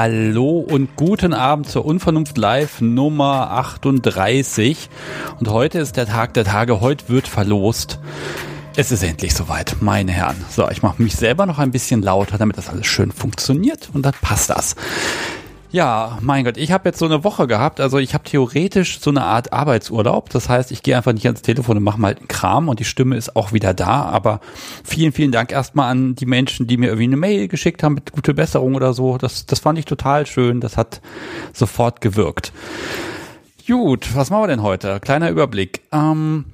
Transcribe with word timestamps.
Hallo 0.00 0.60
und 0.60 0.94
guten 0.94 1.34
Abend 1.34 1.68
zur 1.68 1.84
Unvernunft 1.84 2.38
Live 2.38 2.80
Nummer 2.80 3.50
38. 3.50 4.88
Und 5.40 5.48
heute 5.48 5.80
ist 5.80 5.96
der 5.96 6.06
Tag 6.06 6.34
der 6.34 6.44
Tage. 6.44 6.80
Heute 6.80 7.08
wird 7.08 7.26
verlost. 7.26 7.98
Es 8.76 8.92
ist 8.92 9.02
endlich 9.02 9.34
soweit, 9.34 9.78
meine 9.80 10.12
Herren. 10.12 10.36
So, 10.50 10.70
ich 10.70 10.84
mache 10.84 11.02
mich 11.02 11.16
selber 11.16 11.46
noch 11.46 11.58
ein 11.58 11.72
bisschen 11.72 12.00
lauter, 12.00 12.38
damit 12.38 12.56
das 12.56 12.68
alles 12.68 12.86
schön 12.86 13.10
funktioniert 13.10 13.90
und 13.92 14.02
dann 14.02 14.14
passt 14.22 14.50
das. 14.50 14.76
Ja, 15.70 16.16
mein 16.22 16.46
Gott, 16.46 16.56
ich 16.56 16.72
habe 16.72 16.88
jetzt 16.88 16.98
so 16.98 17.04
eine 17.04 17.24
Woche 17.24 17.46
gehabt. 17.46 17.78
Also 17.78 17.98
ich 17.98 18.14
habe 18.14 18.24
theoretisch 18.24 19.00
so 19.00 19.10
eine 19.10 19.22
Art 19.24 19.52
Arbeitsurlaub. 19.52 20.30
Das 20.30 20.48
heißt, 20.48 20.72
ich 20.72 20.82
gehe 20.82 20.96
einfach 20.96 21.12
nicht 21.12 21.26
ans 21.26 21.42
Telefon 21.42 21.76
und 21.76 21.82
mache 21.82 22.00
mal 22.00 22.14
einen 22.14 22.26
Kram 22.26 22.70
und 22.70 22.80
die 22.80 22.86
Stimme 22.86 23.16
ist 23.16 23.36
auch 23.36 23.52
wieder 23.52 23.74
da. 23.74 24.04
Aber 24.04 24.40
vielen, 24.82 25.12
vielen 25.12 25.30
Dank 25.30 25.52
erstmal 25.52 25.90
an 25.90 26.14
die 26.14 26.24
Menschen, 26.24 26.66
die 26.66 26.78
mir 26.78 26.86
irgendwie 26.86 27.04
eine 27.04 27.18
Mail 27.18 27.48
geschickt 27.48 27.82
haben 27.82 27.94
mit 27.94 28.12
gute 28.12 28.32
Besserung 28.32 28.76
oder 28.76 28.94
so. 28.94 29.18
Das, 29.18 29.44
das 29.44 29.58
fand 29.60 29.78
ich 29.78 29.84
total 29.84 30.24
schön. 30.24 30.60
Das 30.60 30.78
hat 30.78 31.02
sofort 31.52 32.00
gewirkt. 32.00 32.52
Gut, 33.66 34.14
was 34.14 34.30
machen 34.30 34.44
wir 34.44 34.48
denn 34.48 34.62
heute? 34.62 35.00
Kleiner 35.00 35.28
Überblick. 35.28 35.82
Ähm, 35.92 36.46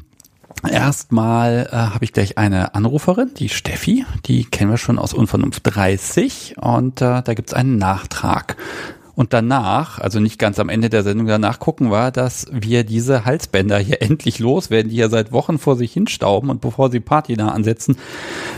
Erstmal 0.69 1.69
äh, 1.71 1.77
habe 1.77 2.05
ich 2.05 2.15
gleich 2.15 2.39
eine 2.39 2.75
Anruferin, 2.75 3.33
die 3.35 3.51
Steffi, 3.51 4.07
die 4.25 4.47
kennen 4.47 4.71
wir 4.71 4.79
schon 4.79 4.99
aus 4.99 5.13
Unvernunft 5.13 5.63
30 5.65 6.55
und 6.59 7.03
äh, 7.03 7.23
da 7.23 7.35
gibt's 7.35 7.53
einen 7.53 7.77
Nachtrag. 7.77 8.57
Und 9.15 9.33
danach, 9.33 10.01
also 10.01 10.19
nicht 10.19 10.39
ganz 10.39 10.59
am 10.59 10.69
Ende 10.69 10.91
der 10.91 11.03
Sendung, 11.03 11.27
danach 11.27 11.61
gucken 11.61 11.91
wir, 11.91 12.11
dass 12.11 12.47
wir 12.51 12.85
diese 12.85 13.25
Halsbänder 13.25 13.79
hier 13.79 14.03
endlich 14.03 14.39
loswerden, 14.39 14.91
die 14.91 14.97
ja 14.97 15.09
seit 15.09 15.33
Wochen 15.33 15.59
vor 15.59 15.77
sich 15.77 15.93
hinstauben 15.93 16.51
und 16.51 16.61
bevor 16.61 16.91
sie 16.91 17.01
Party 17.01 17.35
da 17.37 17.49
ansetzen, 17.49 17.97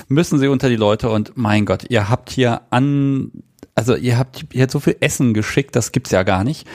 müssen 0.09 0.39
sie 0.39 0.49
unter 0.49 0.69
die 0.69 0.77
Leute 0.77 1.11
und 1.11 1.33
mein 1.37 1.67
Gott, 1.67 1.87
ihr 1.91 2.09
habt 2.09 2.31
hier 2.31 2.63
an, 2.71 3.31
also 3.75 3.95
ihr 3.95 4.19
habt 4.19 4.47
hier 4.53 4.69
so 4.71 4.81
viel 4.81 4.97
Essen 5.01 5.35
geschickt, 5.35 5.77
das 5.77 5.93
gibt's 5.93 6.11
ja 6.11 6.23
gar 6.23 6.45
nicht. 6.45 6.67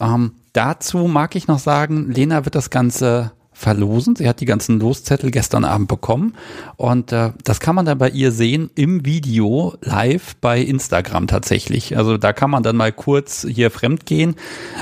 Ähm, 0.00 0.32
dazu 0.52 0.98
mag 0.98 1.36
ich 1.36 1.46
noch 1.46 1.58
sagen, 1.58 2.10
Lena 2.10 2.44
wird 2.44 2.54
das 2.54 2.70
Ganze 2.70 3.32
verlosen. 3.60 4.16
Sie 4.16 4.28
hat 4.28 4.40
die 4.40 4.46
ganzen 4.46 4.80
Loszettel 4.80 5.30
gestern 5.30 5.64
Abend 5.64 5.88
bekommen 5.88 6.34
und 6.76 7.12
äh, 7.12 7.32
das 7.44 7.60
kann 7.60 7.74
man 7.74 7.84
dann 7.84 7.98
bei 7.98 8.08
ihr 8.08 8.32
sehen 8.32 8.70
im 8.74 9.04
Video 9.04 9.74
live 9.82 10.34
bei 10.36 10.60
Instagram 10.60 11.26
tatsächlich. 11.26 11.96
Also 11.96 12.16
da 12.16 12.32
kann 12.32 12.50
man 12.50 12.62
dann 12.62 12.76
mal 12.76 12.90
kurz 12.90 13.46
hier 13.48 13.70
fremd 13.70 14.06
gehen. 14.06 14.36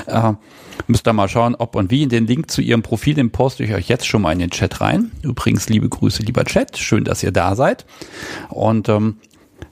Äh, 0.07 0.33
müsst 0.87 1.07
ihr 1.07 1.13
mal 1.13 1.27
schauen, 1.27 1.55
ob 1.55 1.75
und 1.75 1.91
wie. 1.91 2.07
Den 2.07 2.25
Link 2.25 2.49
zu 2.49 2.61
ihrem 2.61 2.81
Profil, 2.81 3.15
den 3.15 3.31
poste 3.31 3.63
ich 3.65 3.73
euch 3.73 3.89
jetzt 3.89 4.07
schon 4.07 4.21
mal 4.21 4.31
in 4.31 4.39
den 4.39 4.49
Chat 4.49 4.79
rein. 4.79 5.11
Übrigens, 5.23 5.67
liebe 5.67 5.89
Grüße, 5.89 6.23
lieber 6.23 6.45
Chat. 6.45 6.77
Schön, 6.77 7.03
dass 7.03 7.21
ihr 7.21 7.31
da 7.31 7.55
seid. 7.55 7.85
Und 8.47 8.87
ähm, 8.87 9.17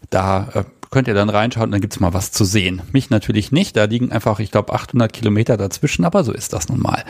da 0.09 0.49
äh, 0.53 0.63
könnt 0.91 1.07
ihr 1.07 1.13
dann 1.13 1.29
reinschauen 1.29 1.67
und 1.67 1.71
dann 1.71 1.81
gibt's 1.81 2.01
mal 2.01 2.13
was 2.13 2.33
zu 2.33 2.43
sehen. 2.43 2.81
Mich 2.91 3.09
natürlich 3.09 3.53
nicht. 3.53 3.77
Da 3.77 3.85
liegen 3.85 4.11
einfach, 4.11 4.39
ich 4.39 4.51
glaube, 4.51 4.73
800 4.73 5.13
Kilometer 5.13 5.55
dazwischen, 5.55 6.03
aber 6.03 6.25
so 6.25 6.33
ist 6.33 6.51
das 6.51 6.67
nun 6.67 6.81
mal. 6.81 7.05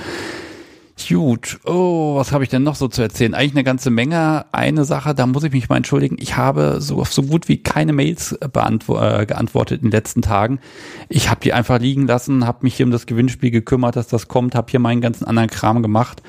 Gut, 1.05 1.59
oh, 1.63 2.15
was 2.15 2.31
habe 2.31 2.43
ich 2.43 2.49
denn 2.49 2.63
noch 2.63 2.75
so 2.75 2.87
zu 2.87 3.03
erzählen? 3.03 3.35
Eigentlich 3.35 3.53
eine 3.53 3.63
ganze 3.63 3.91
Menge. 3.91 4.45
Eine 4.51 4.83
Sache, 4.83 5.13
da 5.13 5.27
muss 5.27 5.43
ich 5.43 5.51
mich 5.51 5.69
mal 5.69 5.77
entschuldigen. 5.77 6.17
Ich 6.19 6.37
habe 6.37 6.81
so 6.81 7.03
so 7.05 7.21
gut 7.21 7.47
wie 7.47 7.61
keine 7.61 7.93
Mails 7.93 8.35
beantwo 8.51 8.97
äh, 8.97 9.25
geantwortet 9.27 9.81
in 9.83 9.87
den 9.87 9.91
letzten 9.91 10.23
Tagen. 10.23 10.59
Ich 11.07 11.29
habe 11.29 11.39
die 11.39 11.53
einfach 11.53 11.79
liegen 11.79 12.07
lassen, 12.07 12.47
habe 12.47 12.59
mich 12.63 12.75
hier 12.75 12.85
um 12.85 12.91
das 12.91 13.05
Gewinnspiel 13.05 13.51
gekümmert, 13.51 13.95
dass 13.95 14.07
das 14.07 14.27
kommt, 14.27 14.55
habe 14.55 14.71
hier 14.71 14.79
meinen 14.79 14.99
ganzen 15.01 15.25
anderen 15.25 15.49
Kram 15.49 15.83
gemacht 15.83 16.23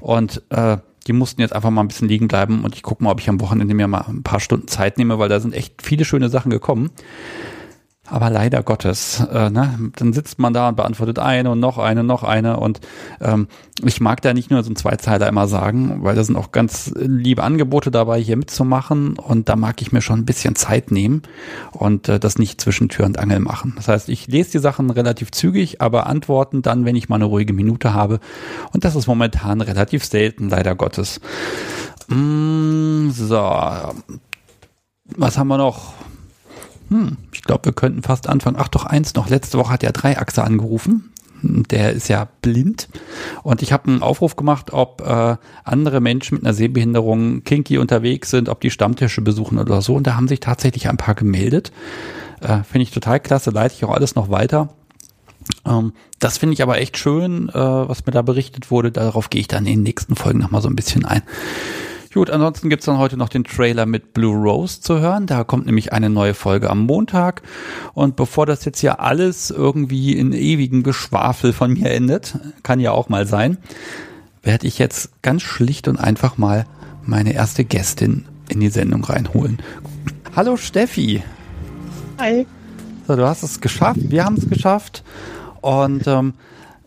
und 0.00 0.42
äh, 0.50 0.78
die 1.06 1.12
mussten 1.12 1.40
jetzt 1.40 1.54
einfach 1.54 1.70
mal 1.70 1.82
ein 1.82 1.88
bisschen 1.88 2.08
liegen 2.08 2.28
bleiben 2.28 2.64
und 2.64 2.74
ich 2.74 2.82
gucke 2.82 3.02
mal, 3.04 3.12
ob 3.12 3.20
ich 3.20 3.28
am 3.28 3.40
Wochenende 3.40 3.72
mir 3.72 3.86
mal 3.86 4.04
ein 4.08 4.24
paar 4.24 4.40
Stunden 4.40 4.68
Zeit 4.68 4.98
nehme, 4.98 5.18
weil 5.18 5.28
da 5.28 5.38
sind 5.40 5.54
echt 5.54 5.80
viele 5.80 6.04
schöne 6.04 6.28
Sachen 6.28 6.50
gekommen. 6.50 6.90
Aber 8.10 8.30
leider 8.30 8.62
Gottes, 8.62 9.20
äh, 9.20 9.50
ne, 9.50 9.90
dann 9.96 10.12
sitzt 10.12 10.38
man 10.38 10.54
da 10.54 10.68
und 10.68 10.76
beantwortet 10.76 11.18
eine 11.18 11.50
und 11.50 11.60
noch 11.60 11.76
eine, 11.76 12.02
noch 12.04 12.22
eine. 12.22 12.58
Und 12.58 12.80
ähm, 13.20 13.48
ich 13.84 14.00
mag 14.00 14.22
da 14.22 14.32
nicht 14.32 14.50
nur 14.50 14.62
so 14.62 14.70
ein 14.70 14.76
Zweizeiler 14.76 15.28
immer 15.28 15.46
sagen, 15.46 16.02
weil 16.02 16.14
da 16.14 16.24
sind 16.24 16.36
auch 16.36 16.50
ganz 16.50 16.92
liebe 16.96 17.42
Angebote 17.42 17.90
dabei, 17.90 18.20
hier 18.20 18.36
mitzumachen. 18.36 19.18
Und 19.18 19.48
da 19.48 19.56
mag 19.56 19.82
ich 19.82 19.92
mir 19.92 20.00
schon 20.00 20.20
ein 20.20 20.24
bisschen 20.24 20.56
Zeit 20.56 20.90
nehmen 20.90 21.22
und 21.72 22.08
äh, 22.08 22.18
das 22.18 22.38
nicht 22.38 22.60
zwischen 22.60 22.88
Tür 22.88 23.04
und 23.04 23.18
Angel 23.18 23.40
machen. 23.40 23.74
Das 23.76 23.88
heißt, 23.88 24.08
ich 24.08 24.26
lese 24.26 24.52
die 24.52 24.58
Sachen 24.58 24.88
relativ 24.90 25.30
zügig, 25.30 25.82
aber 25.82 26.06
antworten 26.06 26.62
dann, 26.62 26.86
wenn 26.86 26.96
ich 26.96 27.10
mal 27.10 27.16
eine 27.16 27.26
ruhige 27.26 27.52
Minute 27.52 27.92
habe. 27.92 28.20
Und 28.72 28.84
das 28.84 28.96
ist 28.96 29.06
momentan 29.06 29.60
relativ 29.60 30.04
selten, 30.04 30.48
leider 30.48 30.74
Gottes. 30.74 31.20
Mm, 32.08 33.10
so. 33.10 33.36
Was 35.16 35.38
haben 35.38 35.48
wir 35.48 35.58
noch? 35.58 35.94
hm, 36.88 37.16
ich 37.38 37.44
glaube, 37.44 37.66
wir 37.66 37.72
könnten 37.72 38.02
fast 38.02 38.28
anfangen. 38.28 38.56
Ach 38.58 38.66
doch, 38.66 38.84
eins 38.84 39.14
noch. 39.14 39.28
Letzte 39.28 39.58
Woche 39.58 39.72
hat 39.72 39.84
ja 39.84 39.92
Dreiachse 39.92 40.42
angerufen. 40.42 41.12
Der 41.40 41.92
ist 41.92 42.08
ja 42.08 42.26
blind. 42.42 42.88
Und 43.44 43.62
ich 43.62 43.72
habe 43.72 43.86
einen 43.86 44.02
Aufruf 44.02 44.34
gemacht, 44.34 44.72
ob 44.72 45.02
äh, 45.06 45.36
andere 45.62 46.00
Menschen 46.00 46.34
mit 46.34 46.44
einer 46.44 46.52
Sehbehinderung 46.52 47.44
kinky 47.44 47.78
unterwegs 47.78 48.30
sind, 48.30 48.48
ob 48.48 48.60
die 48.60 48.72
Stammtische 48.72 49.22
besuchen 49.22 49.58
oder 49.58 49.80
so. 49.82 49.94
Und 49.94 50.08
da 50.08 50.16
haben 50.16 50.26
sich 50.26 50.40
tatsächlich 50.40 50.88
ein 50.88 50.96
paar 50.96 51.14
gemeldet. 51.14 51.70
Äh, 52.40 52.64
finde 52.64 52.82
ich 52.82 52.90
total 52.90 53.20
klasse, 53.20 53.50
leite 53.50 53.76
ich 53.76 53.84
auch 53.84 53.94
alles 53.94 54.16
noch 54.16 54.30
weiter. 54.30 54.70
Ähm, 55.64 55.92
das 56.18 56.38
finde 56.38 56.54
ich 56.54 56.62
aber 56.62 56.78
echt 56.78 56.98
schön, 56.98 57.50
äh, 57.50 57.54
was 57.54 58.04
mir 58.04 58.12
da 58.12 58.22
berichtet 58.22 58.72
wurde. 58.72 58.90
Darauf 58.90 59.30
gehe 59.30 59.40
ich 59.40 59.48
dann 59.48 59.64
in 59.64 59.74
den 59.74 59.82
nächsten 59.84 60.16
Folgen 60.16 60.40
nochmal 60.40 60.60
so 60.60 60.68
ein 60.68 60.74
bisschen 60.74 61.04
ein. 61.04 61.22
Gut, 62.12 62.30
ansonsten 62.30 62.70
gibt's 62.70 62.86
dann 62.86 62.98
heute 62.98 63.18
noch 63.18 63.28
den 63.28 63.44
Trailer 63.44 63.84
mit 63.84 64.14
Blue 64.14 64.34
Rose 64.34 64.80
zu 64.80 64.98
hören. 64.98 65.26
Da 65.26 65.44
kommt 65.44 65.66
nämlich 65.66 65.92
eine 65.92 66.08
neue 66.08 66.32
Folge 66.32 66.70
am 66.70 66.86
Montag. 66.86 67.42
Und 67.92 68.16
bevor 68.16 68.46
das 68.46 68.64
jetzt 68.64 68.80
hier 68.80 69.00
alles 69.00 69.50
irgendwie 69.50 70.16
in 70.16 70.32
ewigem 70.32 70.82
Geschwafel 70.82 71.52
von 71.52 71.74
mir 71.74 71.90
endet, 71.90 72.38
kann 72.62 72.80
ja 72.80 72.92
auch 72.92 73.10
mal 73.10 73.26
sein, 73.26 73.58
werde 74.42 74.66
ich 74.66 74.78
jetzt 74.78 75.22
ganz 75.22 75.42
schlicht 75.42 75.86
und 75.86 75.98
einfach 75.98 76.38
mal 76.38 76.64
meine 77.04 77.34
erste 77.34 77.64
Gästin 77.64 78.24
in 78.48 78.60
die 78.60 78.70
Sendung 78.70 79.04
reinholen. 79.04 79.58
Hallo 80.34 80.56
Steffi. 80.56 81.22
Hi. 82.18 82.46
So, 83.06 83.16
du 83.16 83.26
hast 83.26 83.42
es 83.42 83.60
geschafft. 83.60 84.00
Wir 84.10 84.24
haben 84.24 84.36
es 84.36 84.48
geschafft. 84.48 85.04
Und 85.60 86.06
ähm, 86.06 86.34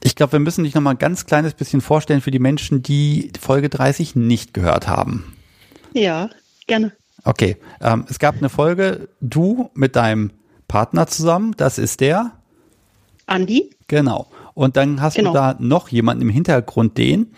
ich 0.04 0.16
glaube, 0.16 0.34
wir 0.34 0.40
müssen 0.40 0.64
dich 0.64 0.74
noch 0.74 0.82
mal 0.82 0.92
ein 0.92 0.98
ganz 0.98 1.26
kleines 1.26 1.54
bisschen 1.54 1.82
vorstellen 1.82 2.22
für 2.22 2.32
die 2.32 2.40
Menschen, 2.40 2.82
die 2.82 3.32
Folge 3.40 3.70
30 3.70 4.16
nicht 4.16 4.54
gehört 4.54 4.88
haben. 4.88 5.36
Ja, 5.94 6.30
gerne. 6.68 6.92
Okay, 7.24 7.58
ähm, 7.82 8.06
es 8.10 8.18
gab 8.18 8.38
eine 8.38 8.50
Folge, 8.50 9.10
du 9.20 9.70
mit 9.76 9.96
deinem 9.96 10.32
Partner 10.68 11.06
zusammen, 11.08 11.54
das 11.58 11.78
ist 11.78 12.00
der? 12.00 12.32
Andi. 13.28 13.70
Genau. 13.88 14.28
Und 14.54 14.76
dann 14.76 15.02
hast 15.02 15.16
genau. 15.16 15.32
du 15.32 15.36
da 15.36 15.56
noch 15.60 15.90
jemanden 15.90 16.24
im 16.24 16.30
Hintergrund, 16.30 16.98
den? 16.98 17.34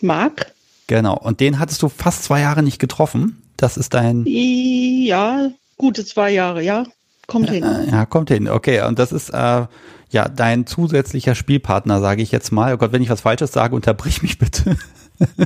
Marc. 0.00 0.52
Genau. 0.86 1.16
Und 1.16 1.40
den 1.40 1.58
hattest 1.58 1.82
du 1.82 1.88
fast 1.88 2.24
zwei 2.24 2.40
Jahre 2.40 2.62
nicht 2.62 2.78
getroffen. 2.78 3.42
Das 3.56 3.76
ist 3.76 3.94
dein. 3.94 4.24
Ja, 4.26 5.50
gute 5.76 6.04
zwei 6.04 6.32
Jahre, 6.32 6.62
ja. 6.62 6.84
Kommt 7.26 7.50
hin. 7.50 7.64
Ja, 7.90 8.06
kommt 8.06 8.30
hin. 8.30 8.48
Okay, 8.48 8.82
und 8.82 8.98
das 8.98 9.12
ist 9.12 9.30
äh, 9.30 9.66
ja, 10.10 10.28
dein 10.28 10.66
zusätzlicher 10.66 11.34
Spielpartner, 11.34 12.00
sage 12.00 12.22
ich 12.22 12.32
jetzt 12.32 12.52
mal. 12.52 12.74
Oh 12.74 12.76
Gott, 12.76 12.92
wenn 12.92 13.02
ich 13.02 13.10
was 13.10 13.22
Falsches 13.22 13.52
sage, 13.52 13.74
unterbrich 13.74 14.22
mich 14.22 14.38
bitte. 14.38 14.76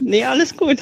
Nee, 0.00 0.24
alles 0.24 0.56
gut. 0.56 0.78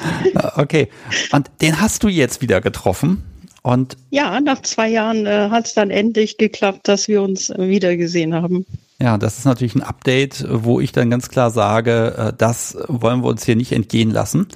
Okay. 0.55 0.87
Und 1.31 1.49
den 1.63 1.81
hast 1.81 2.03
du 2.03 2.09
jetzt 2.09 2.43
wieder 2.43 2.61
getroffen. 2.61 3.23
Und 3.63 3.97
ja, 4.11 4.39
nach 4.39 4.61
zwei 4.61 4.89
Jahren 4.89 5.25
äh, 5.25 5.49
hat 5.49 5.65
es 5.65 5.73
dann 5.73 5.89
endlich 5.89 6.37
geklappt, 6.37 6.87
dass 6.87 7.07
wir 7.07 7.23
uns 7.23 7.49
äh, 7.49 7.69
wieder 7.69 7.97
gesehen 7.97 8.35
haben. 8.35 8.67
Ja, 8.99 9.17
das 9.17 9.39
ist 9.39 9.45
natürlich 9.45 9.73
ein 9.73 9.81
Update, 9.81 10.45
wo 10.47 10.79
ich 10.79 10.91
dann 10.91 11.09
ganz 11.09 11.29
klar 11.29 11.49
sage, 11.49 12.13
äh, 12.17 12.33
das 12.37 12.77
wollen 12.87 13.23
wir 13.23 13.29
uns 13.29 13.45
hier 13.45 13.55
nicht 13.55 13.71
entgehen 13.71 14.11
lassen. 14.11 14.47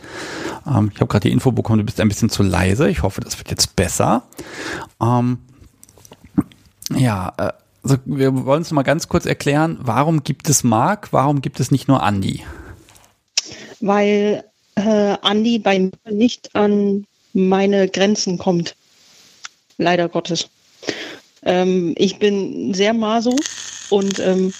Ähm, 0.67 0.91
ich 0.93 0.99
habe 0.99 1.07
gerade 1.07 1.29
die 1.29 1.31
Info 1.31 1.51
bekommen, 1.51 1.79
du 1.79 1.85
bist 1.85 2.01
ein 2.01 2.09
bisschen 2.09 2.29
zu 2.29 2.43
leise. 2.43 2.89
Ich 2.89 3.01
hoffe, 3.01 3.21
das 3.21 3.39
wird 3.39 3.49
jetzt 3.49 3.77
besser. 3.77 4.23
Ähm, 5.01 5.39
ja, 6.95 7.33
äh, 7.37 7.51
also 7.87 8.01
wir 8.05 8.45
wollen 8.45 8.63
es 8.63 8.71
mal 8.71 8.83
ganz 8.83 9.07
kurz 9.07 9.25
erklären, 9.25 9.77
warum 9.79 10.23
gibt 10.23 10.49
es 10.49 10.65
Marc, 10.65 11.13
warum 11.13 11.41
gibt 11.41 11.61
es 11.61 11.71
nicht 11.71 11.87
nur 11.87 12.03
Andi? 12.03 12.43
Weil 13.79 14.43
äh, 14.75 15.15
Andi 15.21 15.57
bei 15.59 15.79
mir 15.79 15.91
nicht 16.11 16.53
an 16.53 17.05
meine 17.31 17.87
Grenzen 17.87 18.37
kommt. 18.37 18.75
Leider 19.77 20.09
Gottes. 20.09 20.49
Ähm, 21.43 21.93
ich 21.97 22.19
bin 22.19 22.73
sehr 22.73 22.93
maso 22.93 23.33
und 23.89 24.19
ähm, 24.19 24.51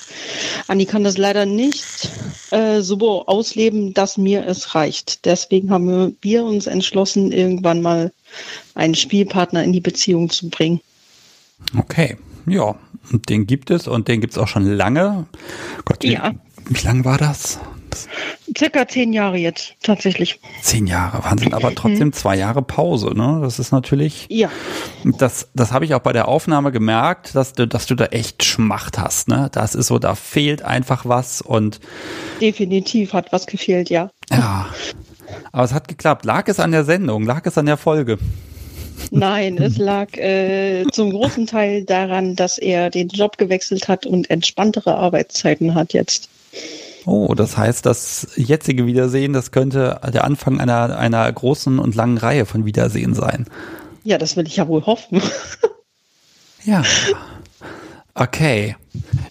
Andi 0.70 0.86
kann 0.86 1.04
das 1.04 1.18
leider 1.18 1.46
nicht 1.46 2.10
äh, 2.52 2.80
so 2.80 3.26
ausleben, 3.26 3.94
dass 3.94 4.18
mir 4.18 4.46
es 4.46 4.74
reicht. 4.74 5.26
Deswegen 5.26 5.70
haben 5.70 6.16
wir 6.22 6.46
uns 6.46 6.66
entschlossen, 6.66 7.34
irgendwann 7.34 7.82
mal 7.82 8.14
einen 8.74 8.96
Spielpartner 8.96 9.66
in 9.66 9.74
die 9.74 9.82
Beziehung 9.82 10.30
zu 10.30 10.50
bringen. 10.50 10.80
Okay, 11.78 12.16
ja, 12.46 12.74
den 13.12 13.48
gibt 13.48 13.72
es 13.72 13.88
und 13.88 14.08
den 14.08 14.22
gibt 14.22 14.34
es 14.34 14.38
auch 14.38 14.48
schon 14.48 14.66
lange. 14.66 15.26
Gott, 15.86 16.04
wie, 16.04 16.14
ja. 16.14 16.34
wie 16.68 16.86
lang 16.86 17.06
war 17.06 17.18
das? 17.18 17.60
unterwegs? 17.98 18.08
Circa 18.58 18.88
zehn 18.88 19.14
Jahre 19.14 19.38
jetzt, 19.38 19.76
tatsächlich. 19.82 20.40
Zehn 20.62 20.88
Jahre, 20.88 21.24
Wahnsinn, 21.24 21.54
aber 21.54 21.74
trotzdem 21.76 22.08
mhm. 22.08 22.14
zwei 22.14 22.36
Jahre 22.36 22.62
Pause, 22.62 23.14
ne? 23.16 23.40
Das 23.42 23.60
ist 23.60 23.72
natürlich. 23.72 24.28
Ja. 24.30 24.50
Das, 25.04 25.50
das 25.54 25.72
habe 25.72 25.86
ich 25.86 25.94
auch 25.94 26.00
bei 26.00 26.14
der 26.14 26.28
Aufnahme 26.28 26.72
gemerkt, 26.72 27.36
dass 27.36 27.54
du, 27.54 27.68
dass 27.68 27.86
du 27.86 27.96
da 27.96 28.06
echt 28.06 28.44
Schmacht 28.44 28.98
hast, 28.98 29.28
ne? 29.28 29.50
Das 29.52 29.76
ist 29.76 29.88
so, 29.88 30.00
da 30.00 30.16
fehlt 30.16 30.62
einfach 30.62 31.06
was 31.06 31.42
und. 31.42 31.80
Definitiv 32.42 33.14
hat 33.14 33.32
was 33.32 33.48
gefehlt, 33.48 33.90
ja. 33.90 34.10
Ja. 34.32 34.68
Aber 35.52 35.64
es 35.64 35.74
hat 35.74 35.88
geklappt. 35.88 36.26
Lag 36.26 36.48
es 36.48 36.60
an 36.60 36.72
der 36.72 36.86
Sendung? 36.86 37.26
Lag 37.26 37.46
es 37.46 37.58
an 37.58 37.66
der 37.66 37.78
Folge? 37.78 38.18
Nein, 39.12 39.58
es 39.58 39.78
lag 39.78 40.16
äh, 40.18 40.86
zum 40.92 41.12
großen 41.12 41.48
Teil 41.48 41.84
daran, 41.84 42.36
dass 42.36 42.58
er 42.58 42.90
den 42.90 43.10
Job 43.10 43.38
gewechselt 43.38 43.88
hat 43.88 44.06
und 44.06 44.30
entspanntere 44.30 44.96
Arbeitszeiten 44.96 45.76
hat 45.76 45.94
jetzt. 45.94 46.30
Oh, 47.06 47.34
das 47.36 47.58
heißt, 47.58 47.86
das 47.86 48.28
jetzige 48.36 48.86
Wiedersehen, 48.86 49.32
das 49.32 49.52
könnte 49.52 50.02
der 50.14 50.26
Anfang 50.26 50.60
einer, 50.60 50.98
einer 50.98 51.32
großen 51.32 51.80
und 51.80 51.96
langen 51.96 52.18
Reihe 52.18 52.46
von 52.46 52.66
Wiedersehen 52.66 53.14
sein. 53.14 53.46
Ja, 54.04 54.18
das 54.18 54.36
will 54.36 54.46
ich 54.48 54.58
ja 54.58 54.68
wohl 54.68 54.86
hoffen. 54.86 55.22
ja. 56.66 56.84
Okay. 58.14 58.76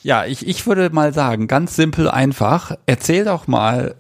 Ja, 0.03 0.25
ich, 0.25 0.47
ich 0.47 0.67
würde 0.67 0.91
mal 0.91 1.13
sagen, 1.13 1.49
ganz 1.49 1.77
simpel 1.77 2.09
einfach, 2.09 2.77
erzähl 2.87 3.25
doch 3.25 3.47
mal, 3.47 3.97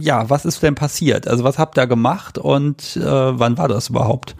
ja, 0.00 0.28
was 0.30 0.44
ist 0.44 0.62
denn 0.62 0.74
passiert? 0.74 1.28
Also 1.28 1.44
was 1.44 1.58
habt 1.58 1.78
ihr 1.78 1.86
gemacht 1.86 2.38
und 2.38 2.96
äh, 2.96 3.02
wann 3.02 3.58
war 3.58 3.68
das 3.68 3.88
überhaupt? 3.88 4.34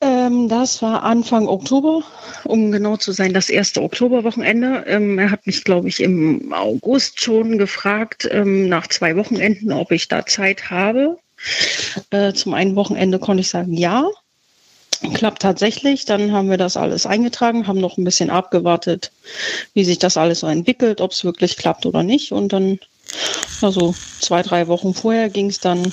Ähm, 0.00 0.48
das 0.48 0.82
war 0.82 1.02
Anfang 1.02 1.48
Oktober, 1.48 2.02
um 2.44 2.70
genau 2.70 2.96
zu 2.96 3.12
sein, 3.12 3.32
das 3.32 3.48
erste 3.48 3.82
Oktoberwochenende. 3.82 4.84
Ähm, 4.86 5.18
er 5.18 5.30
hat 5.30 5.46
mich, 5.46 5.64
glaube 5.64 5.88
ich, 5.88 6.00
im 6.00 6.52
August 6.52 7.20
schon 7.20 7.56
gefragt, 7.58 8.28
ähm, 8.30 8.68
nach 8.68 8.86
zwei 8.88 9.16
Wochenenden, 9.16 9.72
ob 9.72 9.90
ich 9.92 10.08
da 10.08 10.26
Zeit 10.26 10.70
habe. 10.70 11.18
Äh, 12.10 12.32
zum 12.34 12.54
einen 12.54 12.76
Wochenende 12.76 13.18
konnte 13.18 13.40
ich 13.40 13.48
sagen, 13.48 13.74
ja. 13.74 14.08
Klappt 15.14 15.42
tatsächlich. 15.42 16.04
Dann 16.06 16.32
haben 16.32 16.50
wir 16.50 16.56
das 16.56 16.76
alles 16.76 17.06
eingetragen, 17.06 17.66
haben 17.66 17.80
noch 17.80 17.98
ein 17.98 18.04
bisschen 18.04 18.30
abgewartet, 18.30 19.12
wie 19.74 19.84
sich 19.84 19.98
das 19.98 20.16
alles 20.16 20.40
so 20.40 20.46
entwickelt, 20.46 21.00
ob 21.00 21.12
es 21.12 21.24
wirklich 21.24 21.56
klappt 21.56 21.84
oder 21.84 22.02
nicht. 22.02 22.32
Und 22.32 22.52
dann 22.52 22.78
also 23.62 23.94
zwei, 24.20 24.42
drei 24.42 24.68
Wochen 24.68 24.94
vorher 24.94 25.28
ging 25.28 25.48
es 25.48 25.60
dann 25.60 25.92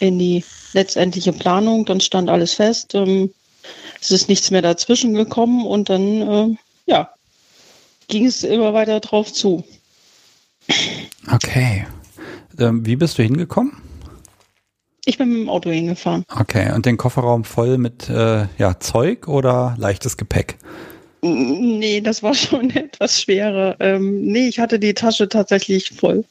in 0.00 0.18
die 0.18 0.44
letztendliche 0.72 1.32
Planung. 1.32 1.84
Dann 1.84 2.00
stand 2.00 2.28
alles 2.28 2.54
fest. 2.54 2.94
Ähm, 2.94 3.32
es 4.00 4.10
ist 4.10 4.28
nichts 4.28 4.50
mehr 4.50 4.62
dazwischen 4.62 5.14
gekommen 5.14 5.66
und 5.66 5.88
dann, 5.88 6.22
äh, 6.22 6.56
ja, 6.86 7.10
ging 8.08 8.26
es 8.26 8.44
immer 8.44 8.74
weiter 8.74 9.00
drauf 9.00 9.32
zu. 9.32 9.64
Okay. 11.32 11.86
Ähm, 12.58 12.86
wie 12.86 12.96
bist 12.96 13.18
du 13.18 13.22
hingekommen? 13.22 13.72
Ich 15.04 15.18
bin 15.18 15.28
mit 15.28 15.38
dem 15.38 15.48
Auto 15.48 15.70
hingefahren. 15.70 16.24
Okay, 16.34 16.72
und 16.72 16.84
den 16.84 16.96
Kofferraum 16.96 17.44
voll 17.44 17.78
mit 17.78 18.08
äh, 18.08 18.46
ja, 18.58 18.80
Zeug 18.80 19.28
oder 19.28 19.76
leichtes 19.78 20.16
Gepäck? 20.16 20.58
Nee, 21.26 22.00
das 22.00 22.22
war 22.22 22.34
schon 22.34 22.70
etwas 22.70 23.20
schwerer. 23.20 23.76
Ähm, 23.80 24.22
nee, 24.22 24.48
ich 24.48 24.58
hatte 24.58 24.78
die 24.78 24.94
Tasche 24.94 25.28
tatsächlich 25.28 25.90
voll. 25.90 26.24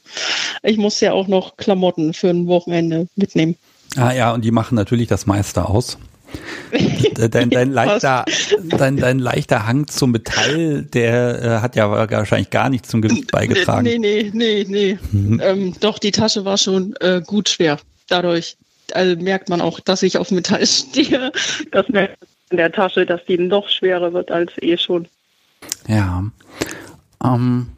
Ich 0.62 0.76
musste 0.76 1.06
ja 1.06 1.12
auch 1.12 1.28
noch 1.28 1.56
Klamotten 1.56 2.14
für 2.14 2.28
ein 2.28 2.46
Wochenende 2.46 3.08
mitnehmen. 3.16 3.56
Ah 3.96 4.12
ja, 4.12 4.32
und 4.32 4.44
die 4.44 4.50
machen 4.50 4.74
natürlich 4.74 5.08
das 5.08 5.26
meiste 5.26 5.68
aus. 5.68 5.98
dein, 7.30 7.50
dein, 7.50 7.70
leichter, 7.70 8.24
dein, 8.64 8.96
dein 8.96 9.20
leichter 9.20 9.66
Hang 9.66 9.86
zum 9.86 10.10
Metall, 10.10 10.82
der 10.82 11.42
äh, 11.42 11.48
hat 11.62 11.76
ja 11.76 11.88
wahrscheinlich 11.90 12.50
gar 12.50 12.68
nichts 12.68 12.88
zum 12.88 13.00
Gewicht 13.00 13.30
beigetragen. 13.30 13.84
Nee, 13.84 13.98
nee, 13.98 14.30
nee, 14.34 14.66
nee. 14.68 14.98
Mhm. 15.12 15.40
Ähm, 15.42 15.74
doch, 15.80 15.98
die 15.98 16.10
Tasche 16.10 16.44
war 16.44 16.58
schon 16.58 16.94
äh, 17.00 17.22
gut 17.24 17.48
schwer. 17.48 17.78
Dadurch 18.08 18.56
also 18.92 19.16
merkt 19.16 19.48
man 19.48 19.60
auch, 19.60 19.80
dass 19.80 20.02
ich 20.02 20.18
auf 20.18 20.30
Metall 20.30 20.66
stehe. 20.66 21.32
Das 21.70 21.88
merkt 21.88 22.18
in 22.50 22.56
der 22.56 22.72
Tasche, 22.72 23.06
dass 23.06 23.24
die 23.24 23.38
noch 23.38 23.68
schwerer 23.68 24.12
wird 24.12 24.30
als 24.30 24.52
eh 24.60 24.76
schon. 24.76 25.08
Ja. 25.88 26.24
Ähm, 27.24 27.68